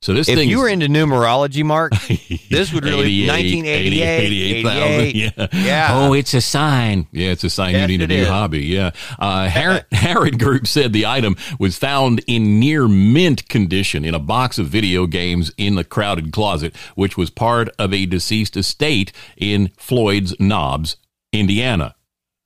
So 0.03 0.13
this 0.13 0.27
If 0.27 0.35
thing 0.35 0.49
you 0.49 0.59
were 0.59 0.67
into 0.67 0.87
numerology, 0.87 1.63
Mark, 1.63 1.93
this 2.49 2.73
would 2.73 2.83
really 2.83 3.23
88, 3.23 3.63
1988, 3.63 4.65
88,000. 4.65 4.83
88. 4.83 5.15
Yeah. 5.15 5.47
Yeah. 5.53 5.87
Oh, 5.93 6.13
it's 6.13 6.33
a 6.33 6.41
sign. 6.41 7.07
Yeah, 7.13 7.29
it's 7.29 7.45
a 7.45 7.49
sign 7.49 7.71
Yes, 7.71 7.89
you 7.89 7.97
need 7.97 8.03
a 8.03 8.07
new 8.07 8.23
is. 8.23 8.27
hobby. 8.27 8.65
Yeah. 8.65 8.91
Uh, 9.17 9.47
Harrod, 9.47 9.85
Harrod 9.93 10.39
Group 10.39 10.67
said 10.67 10.91
the 10.91 11.05
item 11.05 11.37
was 11.57 11.77
found 11.77 12.21
in 12.27 12.59
near 12.59 12.89
mint 12.89 13.47
condition 13.47 14.03
in 14.03 14.13
a 14.13 14.19
box 14.19 14.59
of 14.59 14.67
video 14.67 15.07
games 15.07 15.53
in 15.57 15.75
the 15.75 15.85
crowded 15.85 16.33
closet, 16.33 16.75
which 16.95 17.15
was 17.15 17.29
part 17.29 17.69
of 17.79 17.93
a 17.93 18.05
deceased 18.05 18.57
estate 18.57 19.13
in 19.37 19.69
Floyd's 19.77 20.37
Knobs, 20.37 20.97
Indiana. 21.31 21.95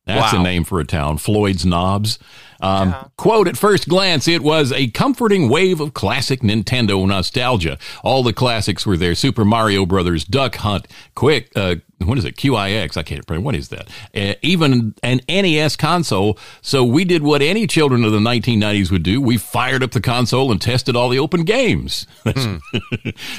That's 0.05 0.31
a 0.31 0.39
name 0.39 0.63
for 0.63 0.79
a 0.79 0.85
town, 0.85 1.17
Floyd's 1.17 1.65
Knobs. 1.65 2.19
Um, 2.61 2.95
Quote, 3.17 3.47
at 3.47 3.57
first 3.57 3.87
glance, 3.87 4.27
it 4.27 4.41
was 4.41 4.71
a 4.71 4.87
comforting 4.89 5.49
wave 5.49 5.79
of 5.79 5.93
classic 5.93 6.41
Nintendo 6.41 7.05
nostalgia. 7.07 7.77
All 8.03 8.23
the 8.23 8.33
classics 8.33 8.85
were 8.85 8.97
there. 8.97 9.15
Super 9.15 9.45
Mario 9.45 9.85
Brothers, 9.85 10.23
Duck 10.23 10.55
Hunt, 10.57 10.87
Quick, 11.15 11.51
uh, 11.55 11.75
what 12.05 12.17
is 12.17 12.25
it? 12.25 12.35
QIX. 12.35 12.95
I 12.95 13.03
can't 13.03 13.27
remember. 13.27 13.45
What 13.45 13.55
is 13.55 13.69
that? 13.69 13.89
Uh, 14.15 14.35
even 14.41 14.93
an 15.01 15.21
NES 15.27 15.75
console. 15.75 16.37
So 16.61 16.83
we 16.83 17.05
did 17.05 17.23
what 17.23 17.41
any 17.41 17.65
children 17.65 18.03
of 18.03 18.11
the 18.11 18.19
1990s 18.19 18.91
would 18.91 19.03
do. 19.03 19.19
We 19.19 19.37
fired 19.37 19.81
up 19.81 19.91
the 19.91 20.01
console 20.01 20.51
and 20.51 20.61
tested 20.61 20.95
all 20.95 21.09
the 21.09 21.19
open 21.19 21.43
games. 21.43 22.05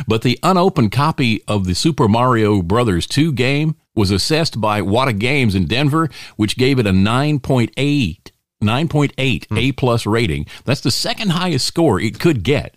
but 0.08 0.22
the 0.22 0.38
unopened 0.42 0.90
copy 0.90 1.42
of 1.46 1.66
the 1.66 1.74
Super 1.74 2.08
Mario 2.08 2.62
Brothers 2.62 3.06
2 3.06 3.32
game 3.32 3.76
was 3.94 4.10
assessed 4.10 4.60
by 4.60 4.80
Wata 4.80 5.16
Games 5.16 5.54
in 5.54 5.66
Denver, 5.66 6.08
which 6.36 6.56
gave 6.56 6.78
it 6.78 6.86
a 6.86 6.92
9.8 6.92 8.30
9.8 8.62 9.46
hmm. 9.46 9.58
A 9.58 9.72
plus 9.72 10.06
rating. 10.06 10.46
That's 10.64 10.80
the 10.80 10.90
second 10.90 11.30
highest 11.30 11.66
score 11.66 12.00
it 12.00 12.18
could 12.18 12.42
get. 12.42 12.74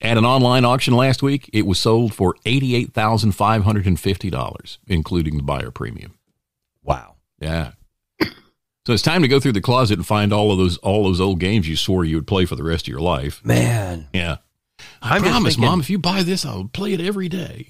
At 0.00 0.18
an 0.18 0.24
online 0.26 0.64
auction 0.66 0.94
last 0.94 1.22
week, 1.22 1.48
it 1.52 1.64
was 1.66 1.78
sold 1.78 2.12
for 2.12 2.34
$88,550, 2.44 4.78
including 4.86 5.36
the 5.36 5.42
buyer 5.42 5.70
premium. 5.70 6.14
Wow. 6.82 7.14
Yeah. 7.40 7.72
So 8.86 8.92
it's 8.92 9.02
time 9.02 9.22
to 9.22 9.28
go 9.28 9.40
through 9.40 9.52
the 9.52 9.62
closet 9.62 9.98
and 9.98 10.06
find 10.06 10.30
all 10.30 10.52
of 10.52 10.58
those 10.58 10.76
all 10.78 11.04
those 11.04 11.18
old 11.20 11.40
games 11.40 11.66
you 11.66 11.74
swore 11.74 12.04
you 12.04 12.16
would 12.16 12.26
play 12.26 12.44
for 12.44 12.54
the 12.54 12.62
rest 12.62 12.84
of 12.84 12.88
your 12.88 13.00
life. 13.00 13.42
Man, 13.42 14.08
Yeah. 14.12 14.36
I 15.00 15.16
I'm 15.16 15.22
promise, 15.22 15.54
thinking- 15.54 15.70
Mom, 15.70 15.80
if 15.80 15.88
you 15.88 15.98
buy 15.98 16.22
this, 16.22 16.44
I'll 16.44 16.68
play 16.70 16.92
it 16.92 17.00
every 17.00 17.30
day. 17.30 17.68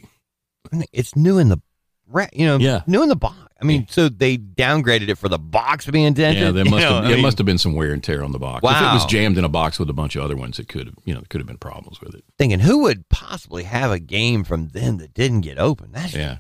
it's 0.93 1.15
new 1.15 1.39
in 1.39 1.51
the, 1.51 1.59
you 2.33 2.47
know, 2.47 2.59
Yeah. 2.59 2.83
new 2.89 3.01
in 3.05 3.09
the 3.09 3.15
box. 3.15 3.37
I 3.65 3.67
mean, 3.67 3.87
so 3.89 4.09
they 4.11 4.37
downgraded 4.37 5.09
it 5.09 5.17
for 5.17 5.29
the 5.29 5.39
box 5.39 5.87
being 5.87 6.13
dented. 6.13 6.43
Yeah, 6.43 6.51
there 6.51 6.65
you 6.65 6.71
must 6.71 6.83
know, 6.83 6.95
have 6.97 7.05
I 7.05 7.09
mean, 7.15 7.23
must 7.23 7.39
have 7.39 7.47
been 7.53 7.59
some 7.59 7.75
wear 7.75 7.93
and 7.93 8.05
tear 8.05 8.23
on 8.23 8.33
the 8.33 8.39
box. 8.39 8.63
Wow. 8.63 8.77
If 8.77 8.91
it 8.91 8.95
was 8.95 9.07
jammed 9.07 9.39
in 9.39 9.45
a 9.45 9.49
box 9.49 9.79
with 9.79 9.89
a 9.89 9.95
bunch 9.95 10.17
of 10.17 10.23
other 10.23 10.37
ones, 10.37 10.59
it 10.59 10.69
could 10.69 10.87
have 10.89 10.97
you 11.05 11.15
know 11.15 11.23
could 11.31 11.41
have 11.41 11.49
been 11.49 11.57
problems 11.59 12.01
with 12.01 12.15
it. 12.15 12.25
thinking 12.39 12.61
who 12.61 12.81
would 12.83 13.09
possibly 13.09 13.63
have 13.65 13.91
a 13.91 13.99
game 13.99 14.45
from 14.45 14.69
then 14.69 14.99
that 14.99 15.15
didn't 15.15 15.41
get 15.41 15.59
open? 15.59 15.93
That's 15.93 16.15
Yeah. 16.15 16.39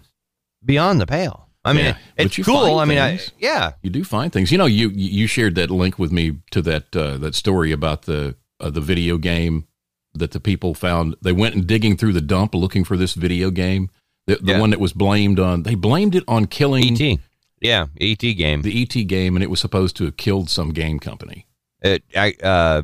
beyond 0.64 1.00
the 1.00 1.06
pale. 1.06 1.48
I 1.64 1.72
mean, 1.72 1.86
Yeah, 1.86 1.96
it's 2.18 2.36
cool. 2.36 2.78
I 2.78 2.84
mean, 2.84 2.98
I, 2.98 3.18
yeah, 3.38 3.72
You 3.82 3.88
do 3.88 4.04
find 4.04 4.30
things. 4.30 4.52
You 4.52 4.58
know, 4.58 4.66
you 4.66 4.90
you 4.90 5.26
shared 5.26 5.54
that 5.54 5.70
link 5.70 5.98
with 5.98 6.12
me 6.12 6.36
to 6.50 6.60
that 6.60 6.94
uh, 6.94 7.16
that 7.16 7.34
story 7.34 7.72
about 7.72 8.02
the 8.02 8.36
uh, 8.60 8.68
the 8.68 8.82
video 8.82 9.16
game 9.16 9.66
that 10.12 10.32
the 10.32 10.40
people 10.40 10.74
found. 10.74 11.16
They 11.22 11.32
went 11.32 11.54
and 11.54 11.66
digging 11.66 11.96
through 11.96 12.12
the 12.12 12.20
dump 12.20 12.54
looking 12.54 12.84
for 12.84 12.98
this 12.98 13.14
video 13.14 13.50
game. 13.50 13.88
The, 14.26 14.36
the 14.36 14.52
Yeah. 14.52 14.60
one 14.60 14.70
that 14.70 14.80
was 14.80 14.92
blamed 14.92 15.38
on. 15.38 15.62
They 15.64 15.74
blamed 15.74 16.14
it 16.14 16.24
on 16.26 16.46
killing 16.46 17.00
ET. 17.00 17.18
Yeah, 17.60 17.86
ET 18.00 18.18
game. 18.18 18.62
the 18.62 18.82
ET 18.82 19.04
game, 19.06 19.36
and 19.36 19.42
it 19.42 19.48
was 19.50 19.60
supposed 19.60 19.96
to 19.96 20.04
have 20.04 20.16
killed 20.16 20.50
some 20.50 20.70
game 20.72 20.98
company. 20.98 21.46
It, 21.82 22.02
I, 22.16 22.34
uh, 22.42 22.82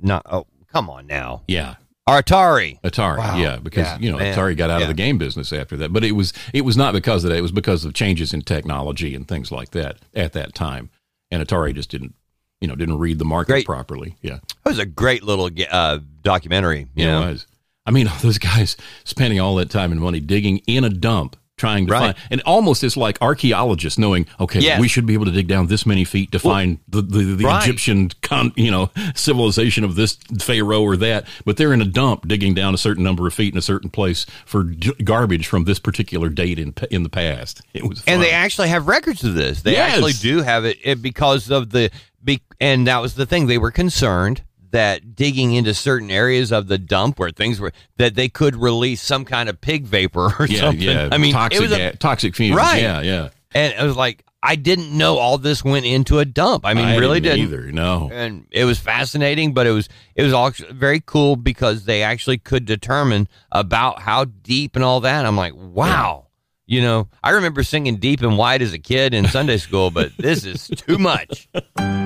not. 0.00 0.22
Oh, 0.30 0.46
come 0.72 0.88
on 0.90 1.06
now, 1.06 1.42
Yeah, 1.48 1.74
Atari. 2.08 2.80
Atari. 2.82 3.18
Wow. 3.18 3.36
Yeah, 3.38 3.56
because 3.56 3.86
Yeah, 3.86 3.98
you 3.98 4.12
know 4.12 4.18
man. 4.18 4.36
Atari 4.36 4.56
got 4.56 4.70
out 4.70 4.78
Yeah. 4.78 4.84
of 4.84 4.88
the 4.88 4.94
game 4.94 5.18
business 5.18 5.52
after 5.52 5.76
that. 5.78 5.92
But 5.92 6.04
it 6.04 6.12
was 6.12 6.32
it 6.52 6.62
was 6.62 6.76
not 6.76 6.92
because 6.94 7.24
of 7.24 7.30
that. 7.30 7.36
It 7.36 7.42
was 7.42 7.52
because 7.52 7.84
of 7.84 7.94
changes 7.94 8.32
in 8.32 8.42
technology 8.42 9.14
and 9.14 9.26
things 9.26 9.50
like 9.50 9.70
that 9.72 9.98
at 10.14 10.32
that 10.32 10.54
time. 10.54 10.90
And 11.30 11.46
Atari 11.46 11.74
just 11.74 11.90
didn't 11.90 12.14
you 12.60 12.68
know 12.68 12.74
didn't 12.76 12.98
read 12.98 13.18
the 13.18 13.24
market 13.24 13.52
Great. 13.52 13.66
properly. 13.66 14.16
Yeah. 14.22 14.38
That 14.64 14.70
was 14.70 14.78
a 14.78 14.86
great 14.86 15.22
little 15.22 15.50
uh, 15.70 15.98
documentary. 16.22 16.86
You 16.94 17.04
Yeah, 17.04 17.20
know, 17.20 17.28
it 17.28 17.32
was. 17.32 17.46
I 17.86 17.90
mean, 17.90 18.10
those 18.22 18.38
guys 18.38 18.76
spending 19.04 19.40
all 19.40 19.54
that 19.56 19.70
time 19.70 19.92
and 19.92 20.00
money 20.00 20.20
digging 20.20 20.58
in 20.66 20.84
a 20.84 20.90
dump, 20.90 21.36
trying 21.56 21.86
to 21.86 21.92
Right. 21.92 22.00
find, 22.14 22.16
and 22.30 22.42
almost 22.42 22.84
it's 22.84 22.98
like 22.98 23.16
archaeologists 23.22 23.98
knowing, 23.98 24.26
okay, 24.38 24.60
Yes. 24.60 24.78
we 24.78 24.88
should 24.88 25.06
be 25.06 25.14
able 25.14 25.24
to 25.24 25.30
dig 25.30 25.48
down 25.48 25.68
this 25.68 25.86
many 25.86 26.04
feet 26.04 26.30
to 26.32 26.38
find 26.38 26.78
the 26.86 27.00
the, 27.00 27.34
the 27.34 27.44
Right. 27.44 27.62
Egyptian, 27.62 28.10
con, 28.20 28.52
you 28.56 28.70
know, 28.70 28.90
civilization 29.14 29.82
of 29.82 29.94
this 29.94 30.18
pharaoh 30.38 30.82
or 30.82 30.98
that. 30.98 31.26
But 31.46 31.56
they're 31.56 31.72
in 31.72 31.80
a 31.80 31.86
dump 31.86 32.28
digging 32.28 32.52
down 32.52 32.74
a 32.74 32.78
certain 32.78 33.02
number 33.04 33.26
of 33.26 33.32
feet 33.32 33.54
in 33.54 33.58
a 33.58 33.62
certain 33.62 33.88
place 33.88 34.26
for 34.44 34.64
garbage 35.02 35.46
from 35.46 35.64
this 35.64 35.78
particular 35.78 36.28
date 36.28 36.58
in 36.58 36.74
in 36.90 37.04
the 37.04 37.08
past. 37.08 37.62
It 37.72 37.84
was, 37.88 38.02
and 38.06 38.20
they 38.20 38.32
actually 38.32 38.68
have 38.68 38.86
records 38.86 39.24
of 39.24 39.32
this. 39.34 39.62
They 39.62 39.72
Yes. 39.72 39.94
actually 39.94 40.12
do 40.12 40.42
have 40.42 40.66
it, 40.66 40.76
it 40.84 41.00
because 41.00 41.50
of 41.50 41.70
the 41.70 41.90
be, 42.22 42.42
and 42.60 42.86
that 42.86 43.00
was 43.00 43.14
the 43.14 43.24
thing. 43.24 43.46
They 43.46 43.56
were 43.56 43.70
concerned 43.70 44.42
that 44.70 45.14
digging 45.14 45.52
into 45.52 45.74
certain 45.74 46.10
areas 46.10 46.52
of 46.52 46.68
the 46.68 46.78
dump 46.78 47.18
where 47.18 47.30
things 47.30 47.60
were 47.60 47.72
that 47.96 48.14
they 48.14 48.28
could 48.28 48.56
release 48.56 49.02
some 49.02 49.24
kind 49.24 49.48
of 49.48 49.60
pig 49.60 49.84
vapor 49.84 50.32
or 50.38 50.46
yeah, 50.46 50.60
something. 50.60 50.82
yeah. 50.82 51.08
I 51.12 51.18
mean, 51.18 51.32
toxic, 51.32 51.60
it 51.60 51.62
was 51.62 51.72
a, 51.72 51.96
toxic 51.96 52.34
fumes. 52.34 52.56
Right. 52.56 52.82
Yeah, 52.82 53.00
yeah. 53.00 53.28
and 53.54 53.74
it 53.74 53.82
was 53.82 53.96
like 53.96 54.24
I 54.42 54.54
didn't 54.54 54.96
know 54.96 55.18
all 55.18 55.38
this 55.38 55.64
went 55.64 55.86
into 55.86 56.20
a 56.20 56.24
dump. 56.24 56.64
I 56.64 56.74
mean, 56.74 56.84
I 56.84 56.98
really 56.98 57.18
didn't 57.18 57.38
didn't. 57.38 57.54
either. 57.54 57.72
No. 57.72 58.08
And 58.12 58.46
it 58.52 58.64
was 58.64 58.78
fascinating, 58.78 59.54
but 59.54 59.66
it 59.66 59.72
was 59.72 59.88
it 60.14 60.22
was 60.22 60.32
all 60.32 60.52
very 60.70 61.02
cool 61.04 61.34
because 61.34 61.84
they 61.84 62.04
actually 62.04 62.38
could 62.38 62.64
determine 62.64 63.28
about 63.50 64.00
how 64.00 64.24
deep 64.24 64.76
and 64.76 64.84
all 64.84 65.00
that. 65.00 65.26
I'm 65.26 65.36
like, 65.36 65.54
wow. 65.56 66.28
You 66.68 66.80
know, 66.80 67.08
I 67.22 67.30
remember 67.30 67.64
singing 67.64 67.96
deep 67.96 68.22
and 68.22 68.38
wide 68.38 68.62
as 68.62 68.72
a 68.72 68.78
kid 68.78 69.14
in 69.14 69.26
Sunday 69.26 69.56
school, 69.56 69.90
but 69.90 70.16
this 70.16 70.44
is 70.44 70.68
too 70.68 70.98
much. 70.98 71.48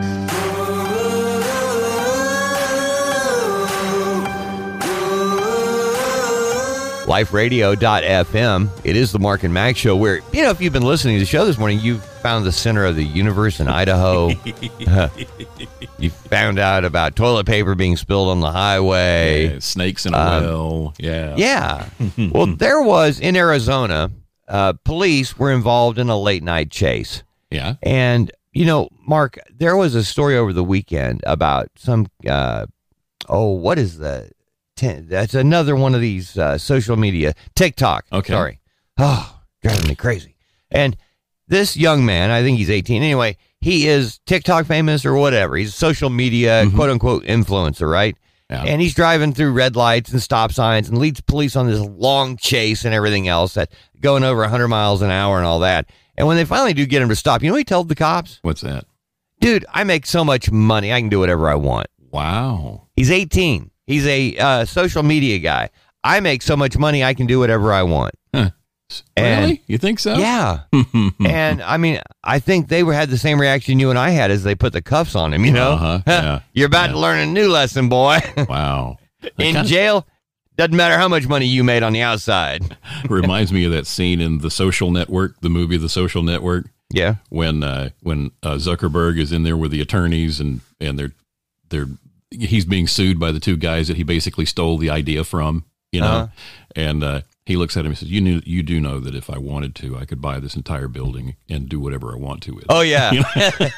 liferadio.fm. 7.11 8.70
It 8.84 8.94
is 8.94 9.11
the 9.11 9.18
Mark 9.18 9.42
and 9.42 9.52
Max 9.52 9.80
show 9.80 9.96
where, 9.96 10.20
you 10.32 10.42
know, 10.42 10.50
if 10.50 10.61
you've 10.61 10.72
been 10.72 10.84
listening 10.84 11.16
to 11.16 11.20
the 11.20 11.26
show 11.26 11.44
this 11.44 11.58
morning, 11.58 11.80
you've 11.80 12.04
found 12.04 12.46
the 12.46 12.52
center 12.52 12.84
of 12.84 12.94
the 12.94 13.04
universe 13.04 13.58
in 13.58 13.66
Idaho. 13.66 14.28
you 15.98 16.11
found 16.11 16.61
out 16.61 16.84
about 16.84 17.16
toilet 17.16 17.46
paper 17.46 17.74
being 17.74 17.96
spilled 17.96 18.28
on 18.28 18.38
the 18.38 18.52
highway. 18.52 19.54
Yeah, 19.54 19.58
snakes 19.58 20.06
in 20.06 20.14
a 20.14 20.18
Um, 20.18 20.44
well. 20.44 20.94
Yeah. 20.98 21.34
Yeah. 21.36 21.88
well, 22.30 22.46
there 22.46 22.80
was 22.80 23.18
in 23.18 23.34
Arizona, 23.34 24.12
uh, 24.46 24.74
police 24.84 25.36
were 25.36 25.50
involved 25.50 25.98
in 25.98 26.11
a 26.11 26.16
late 26.16 26.44
night 26.44 26.70
chase. 26.70 27.24
Yeah. 27.50 27.74
And, 27.82 28.30
you 28.52 28.66
know, 28.66 28.88
Mark, 29.04 29.36
there 29.52 29.76
was 29.76 29.96
a 29.96 30.04
story 30.04 30.36
over 30.36 30.52
the 30.52 30.62
weekend 30.62 31.22
about 31.26 31.70
some, 31.74 32.06
uh, 32.28 32.66
oh, 33.28 33.48
what 33.50 33.80
is 33.80 33.98
the, 33.98 34.30
ten, 34.81 35.07
that's 35.09 35.35
another 35.35 35.76
one 35.76 35.95
of 35.95 36.01
these 36.01 36.37
uh, 36.37 36.59
social 36.59 36.97
media, 36.97 37.35
TikTok. 37.55 38.07
Okay. 38.12 38.33
Sorry. 38.33 38.61
Oh, 38.99 39.41
driving 39.62 39.89
me 39.89 39.95
crazy. 39.95 40.37
And 40.70 40.97
this 41.49 41.76
young 41.76 42.05
man, 42.05 42.31
I 42.31 42.43
think 42.43 42.59
he's 42.59 42.70
18 42.70 43.03
anyway, 43.03 43.37
he 43.61 43.87
is 43.89 44.18
TikTok 44.26 44.66
famous 44.66 45.05
or 45.05 45.14
whatever. 45.14 45.57
He's 45.57 45.68
a 45.70 45.72
social 45.72 46.11
media, 46.11 46.64
Mhm. 46.66 46.74
quote 46.74 46.91
unquote, 46.91 47.24
influencer, 47.24 47.91
right? 47.91 48.16
Yeah. 48.49 48.64
And 48.64 48.81
he's 48.81 48.95
driving 48.95 49.33
through 49.33 49.53
red 49.53 49.76
lights 49.76 50.11
and 50.12 50.20
stop 50.22 50.53
signs 50.53 50.89
and 50.89 50.99
leads 50.99 51.20
police 51.20 51.55
on 51.57 51.66
this 51.68 51.81
long 51.81 52.37
chase 52.37 52.85
and 52.85 52.93
everything 52.95 53.28
else 53.28 53.55
that 53.55 53.70
going 54.01 54.24
over 54.24 54.43
100 54.43 54.68
miles 54.68 55.03
an 55.03 55.11
hour 55.11 55.37
and 55.39 55.47
all 55.47 55.61
that. 55.61 55.87
And 56.16 56.26
when 56.26 56.37
they 56.37 56.45
finally 56.45 56.72
do 56.74 56.85
get 56.87 57.01
him 57.03 57.09
to 57.11 57.16
stop, 57.16 57.43
you 57.43 57.49
know 57.49 57.55
what 57.55 57.59
he 57.59 57.64
told 57.64 57.89
the 57.89 57.95
cops? 57.95 58.39
What's 58.43 58.61
that? 58.62 58.87
Dude, 59.41 59.64
I 59.72 59.85
make 59.85 60.05
so 60.05 60.24
much 60.24 60.51
money, 60.51 60.93
I 60.93 61.01
can 61.01 61.09
do 61.09 61.20
whatever 61.20 61.49
I 61.49 61.55
want. 61.55 61.87
Wow. 62.11 62.89
He's 62.97 63.11
18. 63.11 63.70
He's 63.91 64.07
a 64.07 64.36
uh, 64.36 64.64
social 64.66 65.03
media 65.03 65.38
guy. 65.41 65.70
I 66.05 66.20
make 66.20 66.43
so 66.43 66.57
much 66.57 66.78
money, 66.78 67.03
I 67.03 67.12
can 67.14 67.26
do 67.26 67.41
whatever 67.41 67.72
I 67.72 67.82
want. 67.82 68.14
And- 68.32 68.53
really? 69.16 69.62
You 69.66 69.78
think 69.78 69.99
so? 70.01 70.14
Yeah. 70.16 70.61
and 71.24 71.62
I 71.62 71.76
mean, 71.76 72.01
I 72.24 72.38
think 72.41 72.68
they 72.68 72.82
were 72.82 72.93
had 72.95 73.09
the 73.11 73.18
same 73.18 73.41
reaction 73.41 73.78
you 73.78 73.91
and 73.91 73.99
I 73.99 74.11
had 74.11 74.30
as 74.30 74.43
they 74.43 74.55
put 74.55 74.72
the 74.72 74.82
cuffs 74.82 75.14
on 75.14 75.32
him, 75.32 75.45
you 75.45 75.53
know? 75.53 75.72
Uh-huh, 75.72 76.01
yeah, 76.07 76.41
You're 76.53 76.66
about 76.66 76.88
to 76.88 76.99
learn 76.99 77.18
a 77.20 77.26
new 77.26 77.49
lesson, 77.49 77.88
boy. 77.88 78.18
wow. 78.49 78.99
In 79.38 79.55
kinda 79.55 79.64
jail, 79.64 80.07
doesn't 80.57 80.76
matter 80.76 80.97
how 80.97 81.09
much 81.09 81.26
money 81.28 81.47
you 81.47 81.62
made 81.64 81.82
on 81.82 81.93
the 81.93 82.01
outside. 82.03 82.76
reminds 83.09 83.53
me 83.53 83.64
of 83.64 83.72
that 83.72 83.86
scene 83.86 84.20
in 84.20 84.38
The 84.38 84.51
Social 84.51 84.91
Network, 84.91 85.41
the 85.41 85.51
movie 85.51 85.76
The 85.76 85.88
Social 85.88 86.22
Network, 86.22 86.66
Yeah. 86.93 87.16
when 87.28 87.62
uh, 87.62 87.91
when 88.03 88.30
uh, 88.43 88.55
Zuckerberg 88.57 89.18
is 89.18 89.30
in 89.32 89.43
there 89.45 89.57
with 89.57 89.70
the 89.72 89.80
attorneys 89.80 90.41
and 90.41 90.61
and 90.80 90.99
they're 90.99 91.12
they're 91.68 91.88
he's 92.31 92.64
being 92.64 92.87
sued 92.87 93.18
by 93.18 93.33
the 93.33 93.41
two 93.41 93.57
guys 93.57 93.89
that 93.89 93.97
he 93.97 94.03
basically 94.03 94.45
stole 94.47 94.78
the 94.78 94.91
idea 94.91 95.24
from, 95.24 95.64
you 95.93 96.01
know, 96.01 96.07
Uh-huh. 96.07 96.26
and 96.76 97.03
uh, 97.05 97.20
he 97.47 97.57
looks 97.57 97.76
at 97.76 97.81
him 97.85 97.91
and 97.93 97.99
says, 97.99 98.11
"You 98.11 98.20
knew 98.20 98.41
you 98.45 98.62
do 98.62 98.78
know 98.81 99.01
that 99.01 99.14
if 99.14 99.28
I 99.31 99.39
wanted 99.39 99.74
to, 99.76 99.97
I 99.99 100.05
could 100.05 100.20
buy 100.20 100.39
this 100.39 100.55
entire 100.55 100.87
building 100.89 101.37
and 101.49 101.68
do 101.68 101.81
whatever 101.81 102.12
I 102.12 102.16
want 102.16 102.43
to 102.45 102.53
with 102.55 102.64
it." 102.64 102.70
Oh, 102.70 102.83
yeah. 102.83 103.11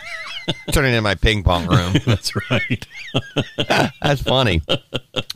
Turn 0.73 0.85
it 0.85 0.89
into 0.89 1.03
my 1.03 1.15
ping 1.15 1.45
pong 1.45 1.67
room. 1.69 1.95
That's 2.05 2.33
right. 2.51 2.85
That's 4.03 4.21
funny. 4.23 4.61
All 4.69 4.77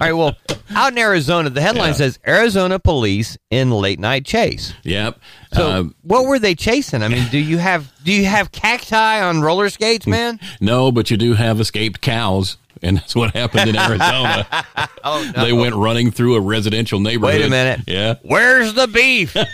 right. 0.01 0.12
Well, 0.12 0.35
out 0.75 0.93
in 0.93 0.99
Arizona, 0.99 1.49
the 1.49 1.61
headline 1.61 1.89
Yeah. 1.91 1.93
says 1.95 2.19
Arizona 2.27 2.79
police 2.81 3.39
in 3.51 3.71
late 3.71 4.01
night 4.01 4.25
chase. 4.27 4.75
Yep. 4.83 5.21
So, 5.55 5.67
Uh, 5.69 5.85
what 6.03 6.27
were 6.27 6.41
they 6.41 6.57
chasing? 6.57 7.03
I 7.05 7.09
mean, 7.09 7.27
do 7.31 7.39
you 7.39 7.59
have 7.59 7.93
do 8.05 8.12
you 8.12 8.25
have 8.25 8.51
cacti 8.53 9.21
on 9.23 9.41
roller 9.43 9.71
skates, 9.71 10.07
man? 10.09 10.41
no, 10.61 10.91
but 10.91 11.09
you 11.11 11.17
do 11.17 11.35
have 11.35 11.61
escaped 11.61 12.01
cows, 12.01 12.57
and 12.83 12.97
that's 12.99 13.14
what 13.14 13.35
happened 13.35 13.70
in 13.70 13.77
Arizona. 13.77 14.47
Oh 15.09 15.31
no! 15.37 15.45
They 15.45 15.53
went 15.53 15.77
running 15.77 16.11
through 16.11 16.35
a 16.35 16.41
residential 16.41 16.99
neighborhood. 16.99 17.37
Wait 17.37 17.47
a 17.47 17.49
minute. 17.49 17.83
Yeah. 17.87 18.16
Where's 18.22 18.74
the 18.74 18.89
beef? 18.89 19.37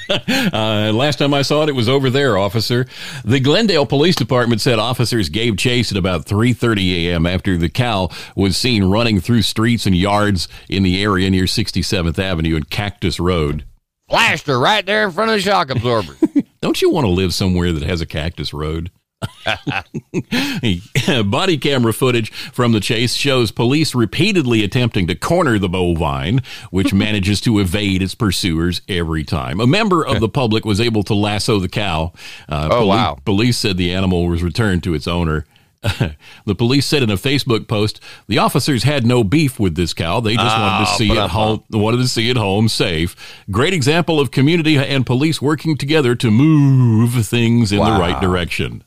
Uh, 0.53 0.93
last 0.95 1.19
time 1.19 1.35
I 1.35 1.43
saw 1.43 1.63
it, 1.63 1.69
it 1.69 1.75
was 1.75 1.89
over 1.89 2.09
there, 2.09 2.39
officer. 2.39 2.87
The 3.25 3.39
Glendale 3.41 3.85
Police 3.87 4.17
Department 4.17 4.61
said 4.61 4.79
officers 4.79 5.29
gave 5.29 5.57
chase 5.59 5.91
at 5.93 5.99
about 5.99 6.25
3:30 6.25 7.07
a.m. 7.07 7.27
after 7.27 7.57
the 7.59 7.69
cow 7.69 8.09
was 8.35 8.57
seen 8.57 8.85
running 8.85 9.21
through 9.21 9.43
streets 9.43 9.85
and 9.85 9.95
yards 9.95 10.49
in 10.71 10.83
the 10.83 11.03
area 11.03 11.29
near 11.29 11.45
67th 11.45 12.19
Avenue 12.19 12.57
and 12.57 12.71
Cactus 12.71 13.21
Road. 13.21 13.65
Flashed 14.09 14.47
her 14.47 14.59
right 14.59 14.85
there 14.85 15.05
in 15.05 15.11
front 15.11 15.31
of 15.31 15.37
the 15.37 15.43
shock 15.43 15.71
absorber. 15.71 16.17
Don't 16.63 16.81
you 16.81 16.91
want 16.91 17.05
to 17.05 17.11
live 17.11 17.35
somewhere 17.35 17.73
that 17.73 17.83
has 17.83 18.01
a 18.01 18.07
cactus 18.07 18.53
road? 18.55 18.91
Body 21.25 21.59
camera 21.59 21.93
footage 21.93 22.33
from 22.33 22.73
the 22.73 22.81
chase 22.81 23.15
shows 23.15 23.51
police 23.51 23.95
repeatedly 23.95 24.63
attempting 24.65 25.07
to 25.07 25.15
corner 25.15 25.59
the 25.59 25.69
bovine, 25.69 26.41
which 26.71 26.93
manages 27.03 27.41
to 27.43 27.59
evade 27.59 28.03
its 28.03 28.15
pursuers 28.15 28.81
every 28.89 29.25
time. 29.25 29.61
A 29.61 29.67
member 29.67 30.05
of 30.07 30.21
the 30.21 30.29
public 30.29 30.65
was 30.65 30.81
able 30.81 31.03
to 31.05 31.15
lasso 31.15 31.59
the 31.59 31.69
cow. 31.69 32.13
Uh, 32.49 32.69
Oh, 32.73 32.79
poli- 32.79 32.89
wow. 32.89 33.19
Police 33.25 33.59
said 33.59 33.77
the 33.77 33.93
animal 33.93 34.27
was 34.27 34.43
returned 34.43 34.83
to 34.85 34.95
its 34.95 35.07
owner. 35.09 35.45
the 36.47 36.55
police 36.55 36.87
said 36.87 37.03
in 37.03 37.11
a 37.11 37.17
Facebook 37.17 37.67
post, 37.67 38.01
the 38.29 38.39
officers 38.39 38.85
had 38.85 39.05
no 39.05 39.25
beef 39.25 39.59
with 39.59 39.75
this 39.75 39.93
cow. 39.93 40.21
They 40.21 40.37
just 40.37 40.57
wanted 40.57 40.85
to 40.87 40.93
Oh, 40.93 40.97
see 40.97 41.11
it 41.11 41.31
home. 41.31 41.65
Wanted 41.71 41.97
to 41.97 42.07
see 42.09 42.31
it 42.31 42.37
home 42.37 42.69
safe. 42.69 43.17
Great 43.51 43.75
example 43.75 44.21
of 44.21 44.31
community 44.31 44.77
and 44.79 45.05
police 45.05 45.43
working 45.43 45.77
together 45.77 46.15
to 46.15 46.31
move 46.31 47.27
things 47.27 47.73
in 47.73 47.79
the 47.79 47.85
right 47.85 48.21
direction. 48.21 48.85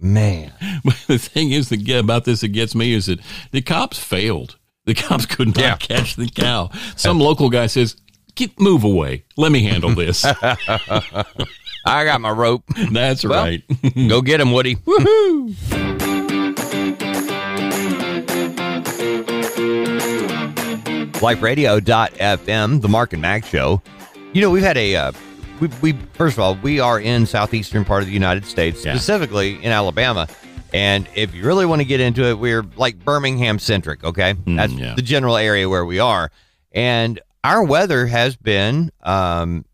Man, 0.00 0.52
But 0.84 0.96
the 1.06 1.18
thing 1.18 1.50
is 1.52 1.68
that 1.70 1.88
about 1.90 2.24
this 2.24 2.40
that 2.42 2.48
gets 2.48 2.74
me 2.74 2.92
is 2.94 3.06
that 3.06 3.20
the 3.52 3.62
cops 3.62 3.98
failed. 3.98 4.56
The 4.84 4.94
cops 4.94 5.26
could 5.26 5.48
not 5.48 5.58
Yeah. 5.58 5.76
catch 5.76 6.16
the 6.16 6.28
cow. 6.28 6.70
Some 6.96 7.20
local 7.20 7.50
guy 7.50 7.66
says, 7.66 7.96
"Get 8.34 8.58
move 8.58 8.84
away. 8.84 9.24
Let 9.36 9.52
me 9.52 9.62
handle 9.64 9.94
this." 9.94 10.24
I 11.84 12.04
got 12.04 12.20
my 12.20 12.30
rope. 12.30 12.64
That's 12.90 13.24
Well, 13.24 13.44
right. 13.44 13.62
Go 14.08 14.20
get 14.22 14.40
him, 14.40 14.52
Woody. 14.52 14.76
Woohoo! 14.76 15.54
LifeRadio.fm, 21.48 22.80
the 22.82 22.88
Mark 22.88 23.12
and 23.12 23.22
Mack 23.22 23.44
Show. 23.44 23.82
You 24.32 24.40
know, 24.42 24.50
we've 24.50 24.62
had 24.62 24.76
a, 24.76 24.94
uh, 24.96 25.12
we, 25.60 25.68
we 25.82 25.92
first 26.14 26.36
of 26.36 26.40
all, 26.40 26.54
we 26.56 26.80
are 26.80 27.00
in 27.00 27.26
southeastern 27.26 27.84
part 27.84 28.02
of 28.02 28.06
the 28.06 28.12
United 28.14 28.44
States, 28.44 28.84
Yeah. 28.84 28.94
specifically 28.94 29.62
in 29.62 29.72
Alabama. 29.72 30.28
And 30.72 31.08
if 31.14 31.34
you 31.34 31.44
really 31.44 31.64
want 31.66 31.80
to 31.80 31.86
get 31.86 32.00
into 32.00 32.24
it, 32.24 32.38
we're 32.38 32.62
like 32.76 33.02
Birmingham 33.04 33.58
centric, 33.58 34.04
okay? 34.04 34.34
That's 34.46 34.72
yeah. 34.72 34.94
the 34.94 35.02
general 35.02 35.36
area 35.36 35.68
where 35.68 35.84
we 35.84 35.98
are. 35.98 36.30
And 36.72 37.20
our 37.42 37.64
weather 37.64 38.06
has 38.06 38.36
been, 38.36 38.92
um, 39.02 39.64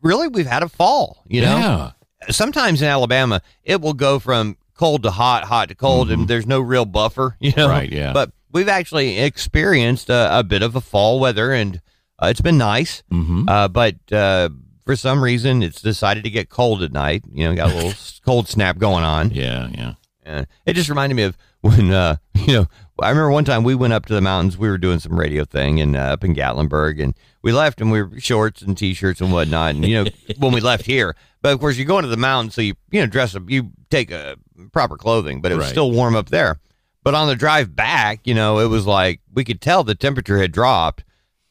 really, 0.00 0.28
we've 0.28 0.46
had 0.46 0.62
a 0.62 0.68
fall, 0.68 1.24
you 1.26 1.40
know? 1.40 1.56
yeah. 1.56 1.90
sometimes 2.30 2.82
in 2.82 2.88
Alabama, 2.88 3.42
it 3.64 3.80
will 3.80 3.94
go 3.94 4.20
from 4.20 4.56
cold 4.74 5.02
to 5.02 5.10
hot, 5.10 5.42
hot 5.44 5.68
to 5.70 5.74
cold, 5.74 6.10
and 6.10 6.28
there's 6.28 6.46
no 6.46 6.60
real 6.60 6.84
buffer, 6.84 7.36
you 7.40 7.50
know. 7.56 7.64
Mm-hmm. 7.66 7.70
Right, 7.72 7.92
yeah. 7.92 8.12
But 8.12 8.30
we've 8.52 8.68
actually 8.68 9.18
experienced 9.18 10.08
a, 10.08 10.38
a 10.38 10.44
bit 10.44 10.62
of 10.62 10.76
a 10.76 10.80
fall 10.80 11.18
weather, 11.18 11.52
and 11.52 11.80
uh, 12.20 12.26
it's 12.26 12.40
been 12.40 12.58
nice. 12.58 13.02
hmm 13.10 13.48
Uh, 13.48 13.66
but 13.66 13.96
uh, 14.12 14.50
for 14.84 14.96
some 14.96 15.22
reason, 15.22 15.62
it's 15.62 15.80
decided 15.82 16.24
to 16.24 16.30
get 16.30 16.48
cold 16.48 16.82
at 16.82 16.92
night. 16.92 17.24
You 17.32 17.44
know, 17.48 17.54
got 17.54 17.72
a 17.72 17.74
little 17.74 17.92
cold 18.24 18.48
snap 18.48 18.78
going 18.78 19.04
on. 19.04 19.30
Yeah. 19.30 19.68
Yeah. 19.72 19.94
Uh, 20.24 20.44
it 20.66 20.74
just 20.74 20.88
reminded 20.88 21.16
me 21.16 21.24
of 21.24 21.36
when, 21.62 21.90
uh, 21.90 22.16
you 22.34 22.52
know, 22.54 22.66
I 23.00 23.08
remember 23.08 23.30
one 23.32 23.44
time 23.44 23.64
we 23.64 23.74
went 23.74 23.92
up 23.92 24.06
to 24.06 24.14
the 24.14 24.20
mountains. 24.20 24.56
We 24.56 24.68
were 24.68 24.78
doing 24.78 25.00
some 25.00 25.18
radio 25.18 25.44
thing 25.44 25.80
and 25.80 25.96
uh, 25.96 26.00
up 26.00 26.22
in 26.24 26.34
Gatlinburg, 26.34 27.02
and 27.02 27.14
we 27.42 27.50
left, 27.52 27.80
and 27.80 27.90
we 27.90 28.02
were 28.02 28.20
shorts 28.20 28.62
and 28.62 28.78
t-shirts 28.78 29.20
and 29.20 29.32
whatnot. 29.32 29.74
And 29.74 29.84
you 29.84 30.04
know, 30.04 30.10
when 30.38 30.52
we 30.52 30.60
left 30.60 30.84
here, 30.86 31.16
but 31.40 31.52
of 31.52 31.58
course, 31.58 31.76
you 31.76 31.84
go 31.84 31.98
into 31.98 32.08
the 32.10 32.16
mountains, 32.16 32.54
so 32.54 32.60
you 32.60 32.74
you 32.92 33.00
know 33.00 33.06
dress 33.06 33.34
up, 33.34 33.42
you 33.50 33.70
take 33.90 34.12
a 34.12 34.36
proper 34.72 34.96
clothing, 34.96 35.40
but 35.40 35.50
it 35.50 35.56
was 35.56 35.64
Right. 35.64 35.70
still 35.72 35.90
warm 35.90 36.14
up 36.14 36.28
there. 36.28 36.60
But 37.02 37.14
on 37.16 37.26
the 37.26 37.34
drive 37.34 37.74
back, 37.74 38.20
you 38.24 38.34
know, 38.34 38.60
it 38.60 38.66
was 38.68 38.86
like 38.86 39.20
we 39.34 39.42
could 39.42 39.60
tell 39.60 39.82
the 39.82 39.96
temperature 39.96 40.38
had 40.38 40.52
dropped. 40.52 41.02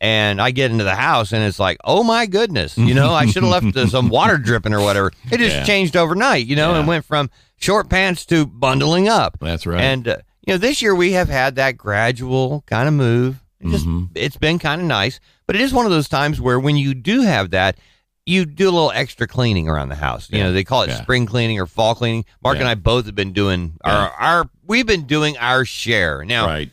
And 0.04 0.42
I 0.42 0.50
get 0.50 0.72
into 0.72 0.84
the 0.84 0.96
house 0.96 1.32
and 1.32 1.44
it's 1.44 1.60
like, 1.60 1.78
oh 1.84 2.02
my 2.04 2.26
goodness, 2.26 2.76
you 2.76 2.96
know, 2.96 3.14
I 3.14 3.28
should 3.28 3.44
have 3.44 3.64
left 3.76 3.90
some 3.92 4.10
water 4.10 4.38
dripping 4.40 4.74
or 4.74 4.82
whatever. 4.82 5.12
It 5.32 5.38
just 5.38 5.56
Yeah. 5.58 5.64
changed 5.64 5.96
overnight, 5.96 6.48
you 6.48 6.56
know, 6.56 6.74
and 6.74 6.88
went 6.88 7.06
from 7.06 7.30
short 7.58 7.88
pants 7.88 8.26
to 8.26 8.48
bundling 8.48 9.08
up. 9.08 9.38
That's 9.40 9.68
right. 9.68 9.80
And 9.80 10.08
uh, 10.08 10.18
you 10.48 10.54
know, 10.56 10.58
this 10.58 10.82
year 10.82 10.96
we 10.96 11.12
have 11.12 11.30
had 11.30 11.56
that 11.58 11.78
gradual 11.78 12.64
kind 12.66 12.88
of 12.88 12.96
move. 12.96 13.44
It 13.60 13.70
just 13.70 13.86
Mhm. 13.86 14.10
it's 14.16 14.38
been 14.38 14.58
kind 14.58 14.82
of 14.82 14.88
nice, 14.88 15.20
but 15.46 15.56
it 15.56 15.62
is 15.62 15.72
one 15.72 15.86
of 15.86 15.92
those 15.92 16.10
times 16.10 16.42
where 16.42 16.60
when 16.60 16.78
you 16.78 16.96
do 16.96 17.22
have 17.22 17.52
that, 17.52 17.78
you 18.26 18.46
do 18.48 18.66
a 18.70 18.72
little 18.72 18.92
extra 18.96 19.28
cleaning 19.28 19.70
around 19.70 19.90
the 19.90 19.96
house. 19.96 20.30
You 20.32 20.40
Yeah. 20.40 20.46
know, 20.46 20.52
they 20.54 20.64
call 20.64 20.82
it 20.82 20.90
Yeah. 20.90 21.00
spring 21.04 21.28
cleaning 21.28 21.60
or 21.60 21.68
fall 21.68 21.94
cleaning. 21.94 22.26
Mark 22.44 22.58
and 22.58 22.68
I 22.68 22.74
both 22.74 23.06
have 23.06 23.14
been 23.14 23.34
doing 23.34 23.74
our 23.84 24.10
our 24.20 24.50
we've 24.66 24.88
been 24.88 25.04
doing 25.04 25.38
our 25.38 25.64
share. 25.64 26.26
Now, 26.26 26.48
right. 26.48 26.72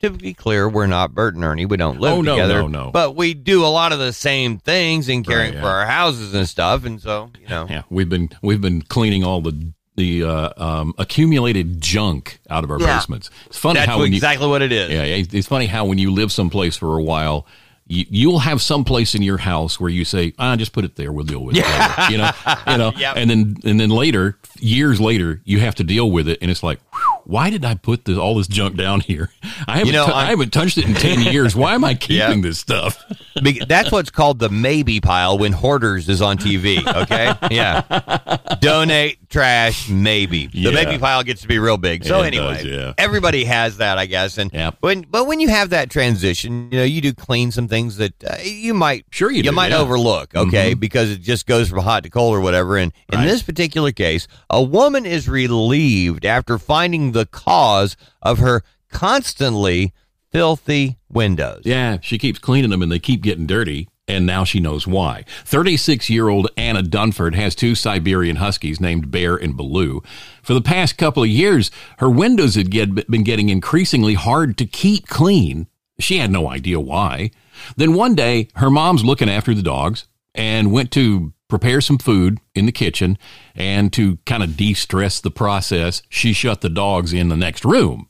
To 0.00 0.10
be 0.10 0.34
clear, 0.34 0.68
we're 0.68 0.86
not 0.86 1.14
Bert 1.14 1.34
and 1.34 1.44
Ernie. 1.44 1.66
We 1.66 1.76
don't 1.76 2.00
live 2.00 2.12
Oh, 2.12 2.20
no, 2.22 2.34
together. 2.36 2.62
no, 2.62 2.68
no. 2.68 2.90
But 2.92 3.16
we 3.16 3.34
do 3.34 3.64
a 3.64 3.68
lot 3.68 3.92
of 3.92 3.98
the 3.98 4.12
same 4.12 4.58
things 4.58 5.08
in 5.08 5.24
caring 5.24 5.46
Right, 5.50 5.54
yeah. 5.54 5.60
for 5.60 5.68
our 5.68 5.86
houses 5.86 6.34
and 6.34 6.48
stuff. 6.48 6.84
And 6.84 7.00
so, 7.00 7.30
you 7.40 7.48
know, 7.48 7.66
Yeah, 7.68 7.82
we've 7.90 8.08
been 8.08 8.30
we've 8.42 8.60
been 8.60 8.82
cleaning 8.82 9.24
all 9.24 9.40
the 9.40 9.72
the 9.96 10.22
uh, 10.22 10.50
um, 10.56 10.94
accumulated 10.98 11.80
junk 11.80 12.38
out 12.48 12.62
of 12.62 12.70
our 12.70 12.78
Yeah. 12.80 12.86
basements. 12.96 13.30
It's 13.46 13.58
funny 13.58 13.80
that's 13.80 13.88
how 13.90 13.98
when 13.98 14.12
you 14.12 14.16
exactly 14.16 14.46
what 14.46 14.62
it 14.62 14.70
is. 14.70 14.90
Yeah, 14.90 15.02
it's 15.38 15.48
funny 15.48 15.66
how 15.66 15.84
when 15.86 15.98
you 15.98 16.12
live 16.12 16.30
someplace 16.30 16.76
for 16.76 16.96
a 16.96 17.02
while, 17.02 17.46
you, 17.88 18.04
you'll 18.08 18.38
have 18.38 18.62
some 18.62 18.84
place 18.84 19.16
in 19.16 19.22
your 19.22 19.38
house 19.38 19.80
where 19.80 19.90
you 19.90 20.04
say, 20.04 20.34
"I 20.38 20.52
ah, 20.52 20.56
just 20.56 20.72
put 20.72 20.84
it 20.84 20.94
there. 20.94 21.10
We'll 21.10 21.24
deal 21.24 21.42
with 21.42 21.56
it." 21.56 21.64
later." 21.64 21.94
You 22.12 22.18
know, 22.18 22.30
you 22.68 22.78
know, 22.78 22.92
Yep. 22.96 23.16
and 23.16 23.28
then 23.30 23.56
and 23.64 23.80
then 23.80 23.90
later, 23.90 24.38
years 24.60 25.00
later, 25.00 25.40
you 25.44 25.58
have 25.60 25.74
to 25.76 25.82
deal 25.84 26.08
with 26.12 26.28
it, 26.28 26.38
and 26.42 26.48
it's 26.50 26.62
like, 26.62 26.78
"Whew, 26.87 26.87
why 27.28 27.50
did 27.50 27.64
I 27.64 27.74
put 27.74 28.06
this, 28.06 28.16
all 28.16 28.34
this 28.36 28.48
junk 28.48 28.74
down 28.76 29.00
here? 29.00 29.30
I 29.68 29.78
haven't, 29.78 29.92
know, 29.92 30.06
tou- 30.06 30.12
I'm- 30.12 30.28
haven't 30.28 30.52
touched 30.52 30.78
it 30.78 30.86
in 30.86 30.94
ten 30.94 31.20
years. 31.32 31.54
Why 31.54 31.74
am 31.74 31.84
I 31.84 31.94
keeping 31.94 32.16
Yeah. 32.16 32.34
this 32.40 32.58
stuff? 32.58 33.04
That's 33.68 33.92
what's 33.92 34.10
called 34.10 34.38
the 34.38 34.48
maybe 34.48 35.00
pile 35.00 35.38
when 35.38 35.52
Hoarders 35.52 36.08
is 36.08 36.20
on 36.22 36.38
TV. 36.38 36.78
Okay, 37.02 37.32
yeah. 37.54 37.82
Donate 38.60 39.28
trash, 39.30 39.88
maybe. 39.88 40.46
The 40.46 40.58
Yeah. 40.58 40.70
maybe 40.70 40.98
pile 40.98 41.22
gets 41.22 41.42
to 41.42 41.48
be 41.48 41.58
real 41.58 41.76
big. 41.76 42.04
So 42.04 42.22
it 42.22 42.28
anyway, 42.28 42.54
does, 42.62 42.64
yeah. 42.64 42.92
everybody 42.98 43.44
has 43.44 43.76
that, 43.76 43.98
I 43.98 44.06
guess. 44.06 44.38
And 44.38 44.50
Yep. 44.52 44.76
when 44.80 45.02
but 45.10 45.26
when 45.26 45.38
you 45.40 45.48
have 45.48 45.70
that 45.70 45.90
transition, 45.90 46.68
you 46.72 46.78
know, 46.78 46.84
you 46.84 47.00
do 47.00 47.12
clean 47.12 47.52
some 47.52 47.68
things 47.68 47.98
that 47.98 48.14
uh, 48.24 48.36
you 48.42 48.74
might 48.74 49.04
Sure 49.10 49.30
you 49.30 49.42
do, 49.42 49.52
might. 49.52 49.70
Mm-hmm. 49.72 49.82
overlook. 49.82 50.34
Okay, 50.34 50.74
because 50.74 51.10
it 51.10 51.20
just 51.20 51.46
goes 51.46 51.68
from 51.68 51.80
hot 51.80 52.02
to 52.04 52.10
cold 52.10 52.34
or 52.34 52.40
whatever. 52.40 52.76
And 52.78 52.92
in 53.12 53.18
Right. 53.20 53.26
this 53.26 53.42
particular 53.42 53.92
case, 53.92 54.26
a 54.50 54.62
woman 54.62 55.04
is 55.06 55.28
relieved 55.28 56.24
after 56.24 56.58
finding 56.58 57.12
the 57.12 57.17
cause 57.26 57.96
of 58.22 58.38
her 58.38 58.62
constantly 58.90 59.92
filthy 60.30 60.98
windows. 61.08 61.62
Yeah, 61.64 61.98
she 62.00 62.18
keeps 62.18 62.38
cleaning 62.38 62.70
them 62.70 62.82
and 62.82 62.90
they 62.90 62.98
keep 62.98 63.22
getting 63.22 63.46
dirty. 63.46 63.88
And 64.10 64.24
now 64.24 64.42
she 64.44 64.58
knows 64.58 64.86
why. 64.86 65.24
36 65.44 66.08
year 66.08 66.28
old 66.28 66.48
Anna 66.56 66.82
Dunford 66.82 67.34
has 67.34 67.54
two 67.54 67.74
Siberian 67.74 68.36
Huskies 68.36 68.80
named 68.80 69.10
Bear 69.10 69.36
and 69.36 69.54
Baloo. 69.54 70.02
For 70.42 70.54
the 70.54 70.62
past 70.62 70.96
couple 70.96 71.22
of 71.22 71.28
years, 71.28 71.70
her 71.98 72.08
windows 72.08 72.54
had 72.54 72.70
get, 72.70 73.10
been 73.10 73.22
getting 73.22 73.50
increasingly 73.50 74.14
hard 74.14 74.56
to 74.58 74.66
keep 74.66 75.08
clean. 75.08 75.66
She 75.98 76.16
had 76.16 76.30
no 76.30 76.48
idea 76.48 76.80
why. 76.80 77.32
Then 77.76 77.92
one 77.92 78.14
day, 78.14 78.48
her 78.54 78.70
mom's 78.70 79.04
looking 79.04 79.28
after 79.28 79.52
the 79.52 79.62
dogs 79.62 80.08
and 80.34 80.72
went 80.72 80.90
to 80.92 81.34
prepare 81.48 81.80
some 81.80 81.98
food 81.98 82.38
in 82.54 82.66
the 82.66 82.72
kitchen. 82.72 83.18
And 83.54 83.92
to 83.94 84.18
kind 84.26 84.42
of 84.42 84.56
de 84.56 84.74
stress 84.74 85.20
the 85.20 85.30
process, 85.30 86.02
she 86.08 86.32
shut 86.32 86.60
the 86.60 86.68
dogs 86.68 87.12
in 87.12 87.28
the 87.28 87.36
next 87.36 87.64
room 87.64 88.08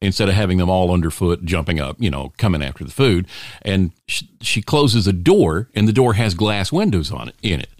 instead 0.00 0.28
of 0.28 0.34
having 0.34 0.58
them 0.58 0.68
all 0.68 0.92
underfoot, 0.92 1.44
jumping 1.44 1.80
up, 1.80 1.96
you 1.98 2.10
know, 2.10 2.32
coming 2.36 2.62
after 2.62 2.84
the 2.84 2.90
food. 2.90 3.26
And 3.62 3.92
she, 4.06 4.28
she 4.40 4.60
closes 4.60 5.06
a 5.06 5.12
door, 5.12 5.70
and 5.74 5.88
the 5.88 5.92
door 5.92 6.14
has 6.14 6.34
glass 6.34 6.70
windows 6.70 7.10
on 7.10 7.28
it 7.28 7.36
in 7.42 7.60
it. 7.60 7.70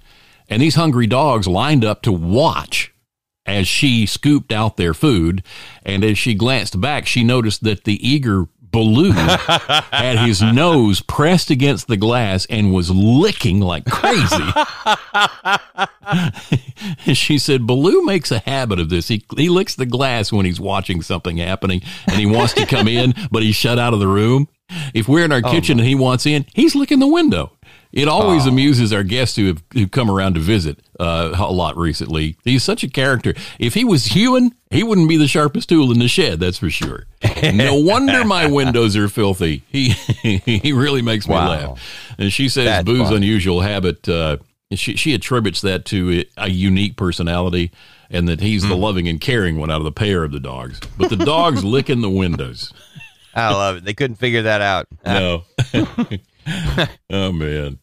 And 0.48 0.62
these 0.62 0.74
hungry 0.74 1.06
dogs 1.06 1.46
lined 1.46 1.84
up 1.84 2.02
to 2.02 2.12
watch 2.12 2.92
as 3.46 3.68
she 3.68 4.06
scooped 4.06 4.52
out 4.52 4.76
their 4.76 4.94
food. 4.94 5.42
And 5.84 6.04
as 6.04 6.18
she 6.18 6.34
glanced 6.34 6.80
back, 6.80 7.06
she 7.06 7.24
noticed 7.24 7.62
that 7.64 7.84
the 7.84 8.06
eager 8.06 8.46
Baloo 8.74 9.12
had 9.92 10.18
his 10.18 10.42
nose 10.42 11.00
pressed 11.00 11.48
against 11.48 11.86
the 11.86 11.96
glass 11.96 12.44
and 12.50 12.74
was 12.74 12.90
licking 12.90 13.60
like 13.60 13.84
crazy. 13.86 14.44
And 17.06 17.16
she 17.16 17.38
said, 17.38 17.68
Baloo 17.68 18.04
makes 18.04 18.32
a 18.32 18.40
habit 18.40 18.80
of 18.80 18.88
this. 18.88 19.06
He, 19.06 19.24
he 19.36 19.48
licks 19.48 19.76
the 19.76 19.86
glass 19.86 20.32
when 20.32 20.44
he's 20.44 20.58
watching 20.58 21.02
something 21.02 21.36
happening 21.36 21.82
and 22.08 22.16
he 22.16 22.26
wants 22.26 22.54
to 22.54 22.66
come 22.66 22.88
in, 22.88 23.14
but 23.30 23.44
he's 23.44 23.54
shut 23.54 23.78
out 23.78 23.94
of 23.94 24.00
the 24.00 24.08
room. 24.08 24.48
If 24.92 25.08
we're 25.08 25.24
in 25.24 25.30
our 25.30 25.42
oh, 25.44 25.50
kitchen 25.50 25.78
and 25.78 25.86
he 25.86 25.94
wants 25.94 26.26
in, 26.26 26.46
he's 26.52 26.74
licking 26.74 26.98
the 26.98 27.06
window. 27.06 27.52
It 27.94 28.08
always 28.08 28.44
amuses 28.44 28.92
our 28.92 29.04
guests 29.04 29.36
who 29.36 29.46
have 29.46 29.62
who 29.72 29.86
come 29.86 30.10
around 30.10 30.34
to 30.34 30.40
visit 30.40 30.80
uh, 30.98 31.32
a 31.38 31.52
lot 31.52 31.76
recently. 31.76 32.36
He's 32.42 32.64
such 32.64 32.82
a 32.82 32.88
character. 32.90 33.34
If 33.60 33.74
he 33.74 33.84
was 33.84 34.06
human, 34.06 34.52
he 34.70 34.82
wouldn't 34.82 35.08
be 35.08 35.16
the 35.16 35.28
sharpest 35.28 35.68
tool 35.68 35.92
in 35.92 36.00
the 36.00 36.08
shed. 36.08 36.40
That's 36.40 36.58
for 36.58 36.70
sure. 36.70 37.06
No 37.52 37.74
wonder 37.78 38.24
my 38.24 38.46
windows 38.46 38.96
are 38.96 39.08
filthy. 39.08 39.62
He 39.68 39.90
he 40.22 40.72
really 40.72 41.02
makes 41.02 41.28
me 41.28 41.34
Wow. 41.34 41.48
laugh. 41.48 42.14
And 42.18 42.32
she 42.32 42.48
says 42.48 42.64
That's 42.64 42.84
Boo's 42.84 43.06
fun. 43.08 43.18
unusual 43.18 43.60
habit. 43.60 44.08
Uh, 44.08 44.38
she 44.72 44.96
she 44.96 45.14
attributes 45.14 45.60
that 45.60 45.84
to 45.84 46.24
a 46.36 46.50
unique 46.50 46.96
personality, 46.96 47.70
and 48.10 48.26
that 48.28 48.40
he's 48.40 48.64
Hmm. 48.64 48.70
the 48.70 48.76
loving 48.76 49.06
and 49.06 49.20
caring 49.20 49.56
one 49.56 49.70
out 49.70 49.78
of 49.78 49.84
the 49.84 49.92
pair 49.92 50.24
of 50.24 50.32
the 50.32 50.40
dogs. 50.40 50.80
But 50.98 51.10
the 51.10 51.16
dogs 51.24 51.62
licking 51.76 52.00
the 52.00 52.10
windows. 52.10 52.72
I 53.36 53.52
love 53.52 53.76
it. 53.76 53.84
They 53.84 53.94
couldn't 53.94 54.16
figure 54.16 54.42
that 54.42 54.60
out. 54.62 54.88
No. 55.06 55.44
oh 57.10 57.32
man. 57.32 57.78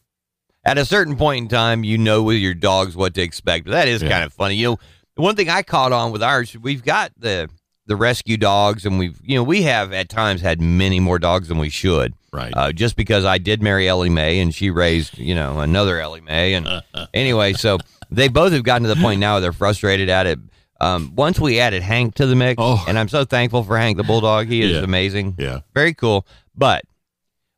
At 0.64 0.78
a 0.78 0.84
certain 0.84 1.16
point 1.16 1.42
in 1.42 1.48
time, 1.48 1.84
you 1.84 1.98
know 1.98 2.22
with 2.22 2.36
your 2.38 2.54
dogs 2.54 2.94
what 2.96 3.14
to 3.14 3.22
expect. 3.22 3.64
But 3.66 3.72
that 3.72 3.88
is 3.88 4.02
Yeah. 4.02 4.08
kind 4.10 4.24
of 4.24 4.32
funny. 4.32 4.54
You 4.56 4.66
know, 4.72 4.78
one 5.16 5.36
thing 5.36 5.48
I 5.50 5.62
caught 5.62 5.92
on 5.92 6.12
with 6.12 6.22
ours, 6.22 6.56
we've 6.60 6.84
got 6.84 7.12
the 7.18 7.48
the 7.86 7.96
rescue 7.96 8.36
dogs, 8.36 8.86
and 8.86 8.98
we've 8.98 9.18
you 9.24 9.34
know 9.36 9.42
we 9.42 9.62
have 9.62 9.92
at 9.92 10.08
times 10.08 10.40
had 10.40 10.60
many 10.60 11.00
more 11.00 11.18
dogs 11.18 11.48
than 11.48 11.58
we 11.58 11.68
should. 11.68 12.14
Right. 12.32 12.52
Uh, 12.56 12.72
just 12.72 12.96
because 12.96 13.24
I 13.26 13.36
did 13.38 13.60
marry 13.62 13.88
Ellie 13.88 14.08
Mae, 14.08 14.38
and 14.40 14.54
she 14.54 14.70
raised 14.70 15.18
you 15.18 15.34
know 15.34 15.58
another 15.60 16.00
Ellie 16.00 16.20
Mae, 16.22 16.54
and 16.54 16.66
anyway, 17.14 17.52
so 17.54 17.78
they 18.10 18.28
both 18.28 18.52
have 18.52 18.62
gotten 18.62 18.84
to 18.86 18.94
the 18.94 19.00
point 19.00 19.20
now 19.20 19.34
where 19.34 19.40
they're 19.42 19.52
frustrated 19.52 20.08
at 20.08 20.26
it. 20.26 20.38
Um, 20.80 21.12
once 21.14 21.38
we 21.38 21.60
added 21.60 21.82
Hank 21.82 22.14
to 22.16 22.26
the 22.26 22.34
mix, 22.34 22.56
Oh. 22.58 22.82
and 22.88 22.98
I'm 22.98 23.08
so 23.08 23.24
thankful 23.24 23.62
for 23.62 23.76
Hank 23.78 23.96
the 23.96 24.02
bulldog. 24.02 24.48
He 24.48 24.62
is 24.62 24.72
Yeah. 24.72 24.78
amazing 24.82 25.36
yeah. 25.38 25.60
very 25.74 25.94
cool. 25.94 26.26
But 26.56 26.84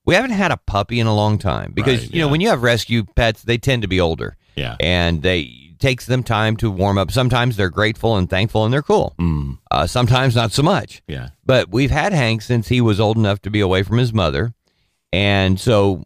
we 0.07 0.15
haven't 0.15 0.33
had 0.33 0.51
a 0.53 0.57
puppy 0.57 1.01
in 1.01 1.07
a 1.07 1.15
long 1.15 1.39
time 1.39 1.73
because 1.73 2.01
Right, 2.03 2.11
you 2.15 2.21
know 2.21 2.27
yeah. 2.27 2.31
when 2.33 2.41
you 2.41 2.49
have 2.49 2.63
rescue 2.63 3.05
pets, 3.17 3.43
they 3.43 3.59
tend 3.59 3.83
to 3.83 3.89
be 3.89 4.01
older, 4.01 4.37
Yeah. 4.57 4.77
and 4.81 5.23
they 5.23 5.61
takes 5.79 6.07
them 6.07 6.23
time 6.23 6.57
to 6.57 6.71
warm 6.71 6.97
up. 6.97 7.11
Sometimes 7.11 7.57
they're 7.57 7.69
grateful 7.69 8.17
and 8.17 8.31
thankful 8.31 8.65
and 8.65 8.73
they're 8.73 8.81
cool. 8.83 9.15
Mm, 9.19 9.59
Uh, 9.71 9.87
sometimes 9.87 10.35
not 10.35 10.51
so 10.53 10.63
much. 10.63 11.03
yeah. 11.07 11.31
But 11.45 11.71
we've 11.71 11.91
had 11.91 12.13
Hank 12.13 12.41
since 12.43 12.69
he 12.69 12.81
was 12.81 12.99
old 13.01 13.17
enough 13.19 13.41
to 13.43 13.51
be 13.51 13.61
away 13.61 13.83
from 13.83 13.99
his 13.99 14.13
mother, 14.13 14.55
and 15.13 15.59
so 15.61 16.05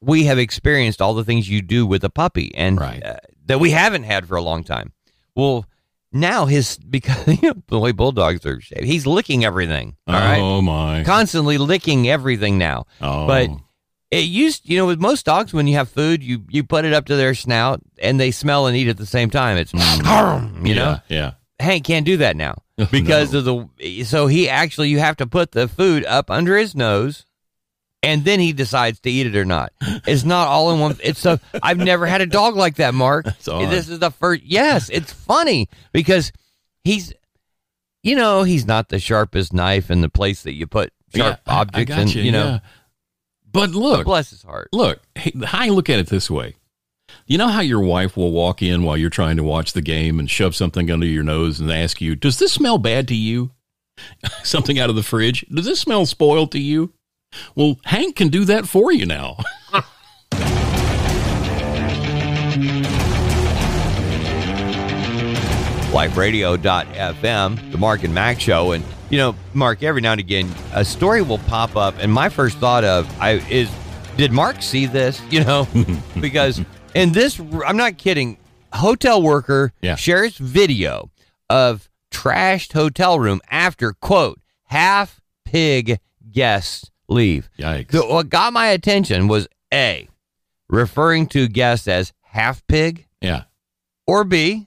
we 0.00 0.24
have 0.24 0.38
experienced 0.38 1.02
all 1.02 1.14
the 1.14 1.24
things 1.24 1.48
you 1.48 1.60
do 1.62 1.86
with 1.86 2.04
a 2.04 2.10
puppy, 2.10 2.54
and 2.54 2.78
Right. 2.80 3.04
uh, 3.04 3.16
that 3.46 3.58
we 3.60 3.70
haven't 3.70 4.04
had 4.04 4.26
for 4.26 4.36
a 4.36 4.42
long 4.42 4.64
time. 4.64 4.92
Well, 5.34 5.66
now 6.12 6.46
his 6.46 6.78
because 6.78 7.26
you 7.42 7.48
know, 7.50 7.62
the 7.68 7.78
way 7.78 7.92
bulldogs 7.92 8.44
are 8.46 8.60
shaped, 8.60 8.84
he's 8.84 9.06
licking 9.06 9.44
everything. 9.44 9.96
All 10.06 10.14
right, 10.14 10.40
oh 10.40 10.60
my. 10.62 11.04
constantly 11.04 11.58
licking 11.58 12.08
everything 12.08 12.58
now. 12.58 12.86
Oh. 13.00 13.26
But 13.26 13.50
it 14.10 14.24
used, 14.24 14.68
you 14.68 14.76
know, 14.76 14.86
with 14.86 15.00
most 15.00 15.24
dogs, 15.24 15.52
when 15.52 15.66
you 15.68 15.74
have 15.76 15.88
food, 15.88 16.22
you 16.22 16.44
you 16.48 16.64
put 16.64 16.84
it 16.84 16.92
up 16.92 17.06
to 17.06 17.16
their 17.16 17.34
snout 17.34 17.80
and 18.02 18.18
they 18.18 18.30
smell 18.32 18.66
and 18.66 18.76
eat 18.76 18.88
at 18.88 18.96
the 18.96 19.06
same 19.06 19.30
time. 19.30 19.56
It's, 19.56 19.72
you 19.72 19.78
know, 19.80 20.98
Mm. 20.98 21.02
yeah. 21.08 21.32
Hank 21.60 21.84
can't 21.84 22.06
do 22.06 22.16
that 22.16 22.36
now 22.36 22.62
because 22.90 23.34
of 23.34 23.44
the. 23.44 24.02
So 24.04 24.26
he 24.26 24.48
actually, 24.48 24.88
you 24.88 24.98
have 24.98 25.16
to 25.18 25.26
put 25.26 25.52
the 25.52 25.68
food 25.68 26.04
up 26.06 26.30
under 26.30 26.56
his 26.56 26.74
nose, 26.74 27.26
and 28.02 28.24
then 28.24 28.40
he 28.40 28.52
decides 28.52 29.00
to 29.00 29.10
eat 29.10 29.26
it 29.26 29.36
or 29.36 29.44
not. 29.44 29.72
It's 30.06 30.24
not 30.24 30.48
all 30.48 30.72
in 30.72 30.80
one. 30.80 30.96
It's 31.02 31.20
so 31.20 31.38
I've 31.62 31.78
never 31.78 32.06
had 32.06 32.20
a 32.20 32.26
dog 32.26 32.56
like 32.56 32.76
that, 32.76 32.94
Mark. 32.94 33.26
This 33.44 33.88
is 33.88 33.98
the 33.98 34.10
first. 34.10 34.42
Yes, 34.42 34.88
it's 34.90 35.12
funny 35.12 35.68
because 35.92 36.32
he's. 36.84 37.12
You 38.02 38.16
know, 38.16 38.44
he's 38.44 38.64
not 38.64 38.88
the 38.88 38.98
sharpest 38.98 39.52
knife 39.52 39.90
in 39.90 40.00
the 40.00 40.08
place 40.08 40.44
that 40.44 40.54
you 40.54 40.66
put 40.66 40.90
sharp 41.14 41.38
Yeah, 41.46 41.52
I- 41.52 41.58
I 41.58 41.60
objects 41.60 41.94
in. 41.96 42.08
you, 42.08 42.22
You, 42.22 42.32
know, 42.32 42.44
yeah. 42.46 42.58
But 43.52 43.70
look, 43.72 44.06
bless 44.06 44.30
his 44.30 44.42
heart. 44.42 44.70
look, 44.72 45.00
hey, 45.16 45.32
I 45.52 45.68
look 45.68 45.90
at 45.90 45.98
it 45.98 46.06
this 46.06 46.30
way. 46.30 46.54
You 47.26 47.36
know 47.36 47.48
how 47.48 47.60
your 47.60 47.80
wife 47.80 48.16
will 48.16 48.30
walk 48.32 48.62
in 48.62 48.84
while 48.84 48.96
you're 48.96 49.10
trying 49.10 49.36
to 49.36 49.42
watch 49.42 49.74
the 49.74 49.82
game 49.82 50.18
and 50.18 50.30
shove 50.30 50.56
something 50.56 50.90
under 50.90 51.04
your 51.04 51.22
nose 51.24 51.60
and 51.60 51.70
ask 51.70 52.00
you, 52.00 52.16
"Does 52.16 52.38
this 52.38 52.52
smell 52.54 52.78
bad 52.78 53.06
to 53.08 53.14
you?" 53.14 53.50
something 54.44 54.78
out 54.78 54.88
of 54.88 54.96
the 54.96 55.02
fridge. 55.02 55.44
Does 55.52 55.66
this 55.66 55.80
smell 55.80 56.06
spoiled 56.06 56.52
to 56.52 56.58
you? 56.58 56.94
Well, 57.54 57.76
Hank 57.84 58.16
can 58.16 58.28
do 58.28 58.44
that 58.46 58.66
for 58.68 58.92
you 58.92 59.06
now. 59.06 59.36
liferadio.fm, 66.40 67.72
the 67.72 67.78
Mark 67.78 68.04
and 68.04 68.14
Mack 68.14 68.40
show. 68.40 68.72
And, 68.72 68.84
you 69.10 69.18
know, 69.18 69.34
Mark, 69.54 69.82
every 69.82 70.00
now 70.00 70.12
and 70.12 70.20
again, 70.20 70.52
a 70.74 70.84
story 70.84 71.22
will 71.22 71.38
pop 71.38 71.76
up. 71.76 71.94
And 71.98 72.12
my 72.12 72.28
first 72.28 72.58
thought 72.58 72.84
of 72.84 73.08
I 73.20 73.32
is, 73.50 73.70
did 74.16 74.32
Mark 74.32 74.62
see 74.62 74.86
this? 74.86 75.20
You 75.30 75.44
know, 75.44 75.68
because 76.20 76.60
in 76.94 77.12
this, 77.12 77.40
I'm 77.66 77.76
not 77.76 77.98
kidding, 77.98 78.38
hotel 78.72 79.22
worker 79.22 79.72
Yeah. 79.82 79.94
shares 79.96 80.36
video 80.38 81.10
of 81.48 81.88
trashed 82.10 82.72
hotel 82.72 83.18
room 83.20 83.40
after, 83.50 83.92
quote, 83.92 84.40
half 84.64 85.20
pig 85.44 85.98
guests 86.30 86.90
leave. 87.10 87.50
Yikes. 87.58 87.88
The- 87.88 88.06
what 88.06 88.28
got 88.30 88.52
my 88.52 88.68
attention 88.68 89.28
was 89.28 89.48
A, 89.74 90.08
referring 90.68 91.26
to 91.28 91.48
guests 91.48 91.86
as 91.88 92.12
half 92.22 92.66
pig? 92.66 93.06
Yeah. 93.20 93.42
Or 94.06 94.24
B, 94.24 94.66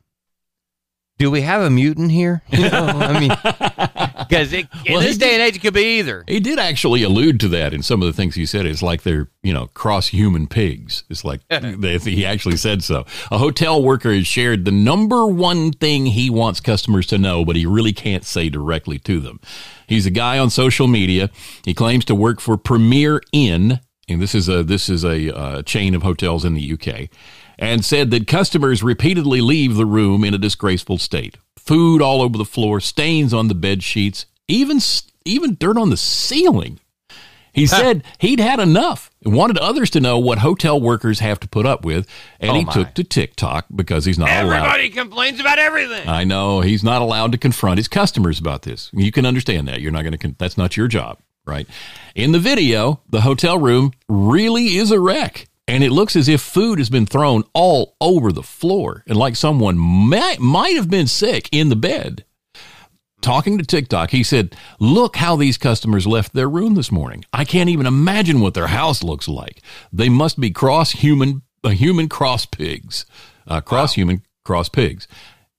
do 1.18 1.32
we 1.32 1.41
have 1.41 1.61
a 1.61 1.70
mutant 1.70 2.11
here? 2.11 2.41
You 2.52 2.70
know, 2.70 2.86
I 2.88 3.20
mean, 3.20 3.32
because 4.34 4.54
in 4.54 4.68
Well, 4.90 5.02
this 5.02 5.18
day 5.18 5.34
and 5.34 5.42
age, 5.42 5.56
it 5.56 5.60
could 5.60 5.74
be 5.74 6.00
either. 6.00 6.24
He 6.28 6.40
did 6.40 6.60
actually 6.60 7.04
allude 7.04 7.40
to 7.42 7.48
that 7.50 7.74
in 7.74 7.84
some 7.84 8.02
of 8.02 8.08
the 8.08 8.14
things 8.14 8.36
he 8.36 8.46
said. 8.46 8.66
It's 8.66 8.82
like 8.82 9.04
they're, 9.04 9.30
you 9.42 9.54
know, 9.54 9.68
cross 9.68 10.08
human 10.08 10.48
pigs. 10.48 11.04
It's 11.10 11.24
like 11.24 11.42
they, 11.50 11.98
he 11.98 12.26
actually 12.26 12.58
said 12.58 12.84
so. 12.84 13.06
A 13.32 13.38
hotel 13.38 13.82
worker 13.82 14.14
has 14.14 14.28
shared 14.28 14.66
the 14.66 14.72
number 14.72 15.28
one 15.28 15.72
thing 15.72 16.08
he 16.08 16.30
wants 16.30 16.60
customers 16.60 17.08
to 17.08 17.18
know, 17.18 17.46
but 17.46 17.56
he 17.56 17.66
really 17.66 17.94
can't 17.94 18.26
say 18.26 18.50
directly 18.50 19.00
to 19.00 19.20
them. 19.20 19.40
He's 19.88 20.06
a 20.06 20.12
guy 20.12 20.40
on 20.40 20.50
social 20.50 20.88
media. 20.88 21.30
He 21.64 21.74
claims 21.74 22.06
to 22.06 22.16
work 22.16 22.40
for 22.40 22.58
Premier 22.58 23.22
Inn, 23.32 23.80
and 24.08 24.22
this 24.22 24.34
is 24.34 24.50
a 24.50 24.64
this 24.64 24.90
is 24.90 25.04
a 25.04 25.36
uh, 25.36 25.62
chain 25.64 25.94
of 25.96 26.04
hotels 26.04 26.46
in 26.46 26.54
the 26.54 26.74
UK, 26.74 27.10
and 27.64 27.84
said 27.85 28.11
that 28.11 28.27
customers 28.27 28.84
repeatedly 28.84 29.41
leave 29.41 29.76
the 29.76 29.85
room 29.85 30.23
in 30.23 30.34
a 30.34 30.38
disgraceful 30.38 30.98
state. 30.98 31.38
Food 31.57 32.02
all 32.02 32.22
over 32.22 32.38
the 32.38 32.45
floor, 32.45 32.80
stains 32.80 33.34
on 33.34 33.48
the 33.48 33.56
bed 33.56 33.84
sheets, 33.84 34.26
even 34.48 34.80
even 35.26 35.56
dirt 35.60 35.77
on 35.77 35.90
the 35.90 35.98
ceiling. 35.98 36.80
He 37.53 37.68
said 37.68 38.03
he'd 38.19 38.40
had 38.40 38.60
enough 38.60 39.11
and 39.23 39.35
wanted 39.35 39.60
others 39.60 39.91
to 39.91 39.99
know 39.99 40.18
what 40.18 40.40
hotel 40.40 40.81
workers 40.81 41.19
have 41.19 41.40
to 41.41 41.48
put 41.48 41.68
up 41.68 41.85
with, 41.85 42.07
and 42.40 42.49
Oh, 42.52 42.53
he 42.56 42.65
took 42.65 42.95
to 42.95 43.03
TikTok 43.03 43.68
because 43.73 44.06
he's 44.06 44.18
not 44.18 44.27
allowed. 44.27 44.56
Everybody 44.56 44.90
complains 44.90 45.40
about 45.40 45.60
everything. 45.60 46.07
I 46.10 46.23
know 46.23 46.61
he's 46.61 46.84
not 46.84 47.03
allowed 47.03 47.31
to 47.34 47.38
confront 47.38 47.77
his 47.77 47.88
customers 47.88 48.40
about 48.40 48.64
this. 48.64 48.90
You 48.91 49.11
can 49.11 49.26
understand 49.26 49.68
that. 49.68 49.81
You're 49.81 49.91
not 49.91 50.02
going 50.02 50.14
to. 50.14 50.18
Con- 50.18 50.35
that's 50.40 50.57
not 50.57 50.76
your 50.76 50.88
job, 50.88 51.19
right? 51.45 51.68
In 52.15 52.31
the 52.31 52.40
video, 52.40 53.02
the 53.10 53.22
hotel 53.22 53.60
room 53.60 53.94
really 54.10 54.76
is 54.77 54.90
a 54.90 54.99
wreck, 54.99 55.48
and 55.68 55.84
it 55.84 55.91
looks 55.91 56.15
as 56.15 56.27
if 56.27 56.41
food 56.41 56.77
has 56.77 56.90
been 56.90 57.06
thrown 57.06 57.44
all 57.53 57.95
over 58.02 58.31
the 58.31 58.44
floor, 58.44 59.03
and 59.07 59.18
like 59.18 59.35
someone 59.35 59.77
might 59.77 60.40
might 60.40 60.76
have 60.76 60.90
been 60.90 61.07
sick 61.07 61.49
in 61.52 61.69
the 61.69 61.76
bed. 61.76 62.26
Talking 63.22 63.57
to 63.57 63.65
TikTok, 63.65 64.11
he 64.11 64.23
said, 64.23 64.56
"Look 64.80 65.15
how 65.15 65.38
these 65.38 65.57
customers 65.57 66.06
left 66.06 66.34
their 66.34 66.49
room 66.49 66.76
this 66.76 66.91
morning. 66.91 67.23
I 67.31 67.45
can't 67.45 67.69
even 67.69 67.85
imagine 67.85 68.41
what 68.41 68.53
their 68.53 68.68
house 68.68 69.02
looks 69.02 69.30
like. 69.30 69.61
They 69.94 70.10
must 70.10 70.40
be 70.40 70.52
cross 70.52 70.91
human, 70.91 71.44
uh, 71.64 71.69
human 71.69 72.10
cross 72.10 72.45
pigs, 72.45 73.06
uh, 73.48 73.61
cross 73.61 73.94
human 73.94 74.23
cross 74.44 74.68
pigs." 74.68 75.07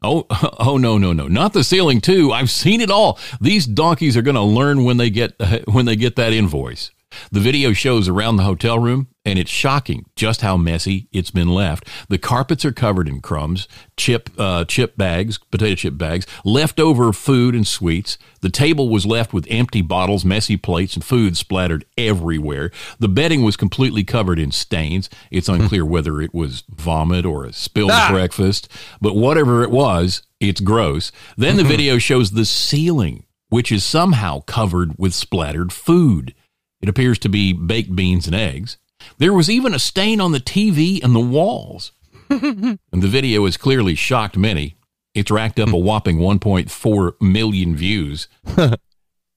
Oh, 0.02 0.26
oh 0.58 0.76
no, 0.76 0.98
no, 0.98 1.14
no! 1.14 1.26
Not 1.26 1.54
the 1.54 1.64
ceiling 1.64 2.02
too. 2.02 2.30
I've 2.30 2.50
seen 2.50 2.82
it 2.82 2.90
all. 2.90 3.18
These 3.40 3.64
donkeys 3.64 4.16
are 4.16 4.22
going 4.22 4.34
to 4.34 4.42
learn 4.42 4.84
when 4.84 4.98
they 4.98 5.08
get 5.08 5.34
when 5.66 5.86
they 5.86 5.96
get 5.96 6.16
that 6.16 6.34
invoice. 6.34 6.90
The 7.32 7.40
video 7.40 7.72
shows 7.72 8.08
around 8.08 8.36
the 8.36 8.42
hotel 8.42 8.78
room, 8.78 9.08
and 9.24 9.38
it's 9.38 9.50
shocking 9.50 10.04
just 10.16 10.42
how 10.42 10.56
messy 10.56 11.08
it's 11.12 11.30
been 11.30 11.48
left. 11.48 11.88
The 12.08 12.18
carpets 12.18 12.64
are 12.64 12.72
covered 12.72 13.08
in 13.08 13.20
crumbs, 13.20 13.66
chip 13.96 14.28
uh, 14.38 14.64
chip 14.66 14.96
bags, 14.96 15.38
potato 15.50 15.74
chip 15.74 15.96
bags, 15.96 16.26
leftover 16.44 17.12
food 17.12 17.54
and 17.54 17.66
sweets. 17.66 18.18
The 18.42 18.50
table 18.50 18.88
was 18.90 19.06
left 19.06 19.32
with 19.32 19.46
empty 19.48 19.80
bottles, 19.80 20.24
messy 20.24 20.56
plates, 20.58 20.94
and 20.94 21.04
food 21.04 21.36
splattered 21.36 21.84
everywhere. 21.96 22.70
The 22.98 23.08
bedding 23.08 23.42
was 23.42 23.56
completely 23.56 24.04
covered 24.04 24.38
in 24.38 24.50
stains. 24.52 25.08
It's 25.30 25.48
unclear 25.48 25.84
whether 25.86 26.20
it 26.20 26.34
was 26.34 26.62
vomit 26.68 27.24
or 27.24 27.44
a 27.46 27.52
spilled 27.52 27.90
Ah. 27.92 28.10
breakfast, 28.10 28.68
but 29.00 29.16
whatever 29.16 29.62
it 29.62 29.70
was, 29.70 30.22
it's 30.40 30.60
gross. 30.60 31.10
Then 31.38 31.56
the 31.56 31.64
video 31.74 31.96
shows 31.96 32.32
the 32.32 32.44
ceiling, 32.44 33.24
which 33.48 33.72
is 33.72 33.84
somehow 33.84 34.40
covered 34.40 34.98
with 34.98 35.14
splattered 35.14 35.72
food. 35.72 36.34
It 36.82 36.88
appears 36.90 37.18
to 37.20 37.30
be 37.30 37.54
baked 37.54 37.96
beans 37.96 38.26
and 38.26 38.34
eggs. 38.36 38.76
There 39.18 39.32
was 39.32 39.50
even 39.50 39.74
a 39.74 39.78
stain 39.78 40.20
on 40.20 40.32
the 40.32 40.40
TV 40.40 41.02
and 41.02 41.14
the 41.14 41.20
walls. 41.20 41.92
and 42.30 42.78
the 42.90 43.08
video 43.08 43.44
has 43.44 43.56
clearly 43.56 43.94
shocked 43.94 44.36
many. 44.36 44.76
It's 45.14 45.30
racked 45.30 45.60
up 45.60 45.72
a 45.72 45.76
whopping 45.76 46.18
1.4 46.18 47.20
million 47.20 47.76
views. 47.76 48.28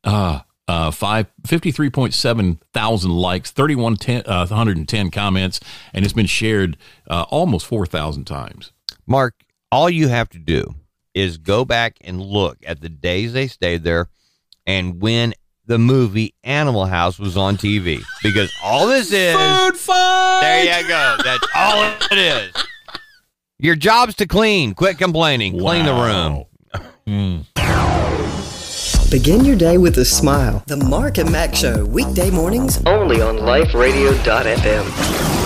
uh, 0.04 0.40
uh, 0.68 0.92
five, 0.92 1.28
53.7 1.44 2.60
thousand 2.74 3.12
likes, 3.12 3.52
3110, 3.52 4.32
uh, 4.32 4.48
110 4.48 5.12
comments, 5.12 5.60
and 5.94 6.04
it's 6.04 6.14
been 6.14 6.26
shared 6.26 6.78
uh, 7.10 7.26
almost 7.30 7.66
4,000 7.68 8.26
times. 8.26 8.72
Mark, 9.06 9.36
all 9.72 9.90
you 9.90 10.08
have 10.08 10.30
to 10.30 10.40
do 10.40 10.76
is 11.14 11.38
go 11.38 11.64
back 11.64 11.98
and 12.02 12.22
look 12.22 12.58
at 12.66 12.82
the 12.82 12.90
days 12.90 13.34
they 13.34 13.48
stayed 13.48 13.84
there 13.84 14.10
and 14.68 15.02
when 15.02 15.34
the 15.68 15.78
movie 15.78 16.34
Animal 16.44 16.86
House 16.86 17.20
was 17.20 17.38
on 17.38 17.58
TV. 17.58 18.02
Because 18.24 18.52
all 18.64 18.88
this 18.88 19.12
is 19.12 19.36
food 19.36 19.78
fight! 19.78 20.40
there 20.42 20.82
you 20.82 20.88
go. 20.88 21.18
That's 21.24 21.48
all 21.56 21.84
it 22.12 22.18
is. 22.18 22.52
Your 23.60 23.76
job's 23.76 24.16
to 24.16 24.28
clean. 24.28 24.74
Quit 24.74 24.98
complaining. 24.98 25.60
Clean 25.60 25.86
the 25.86 25.94
room. 25.94 26.46
Hmm. 27.06 27.42
Begin 29.10 29.46
your 29.46 29.56
day 29.56 29.78
with 29.78 29.98
a 29.98 30.06
smile. 30.06 30.64
The 30.68 30.78
Mark 30.78 31.18
and 31.18 31.32
Mack 31.32 31.56
Show, 31.56 31.86
weekday 31.86 32.30
mornings 32.30 32.82
Only 32.86 33.22
on 33.22 33.38
liferadio.fm. 33.38 35.37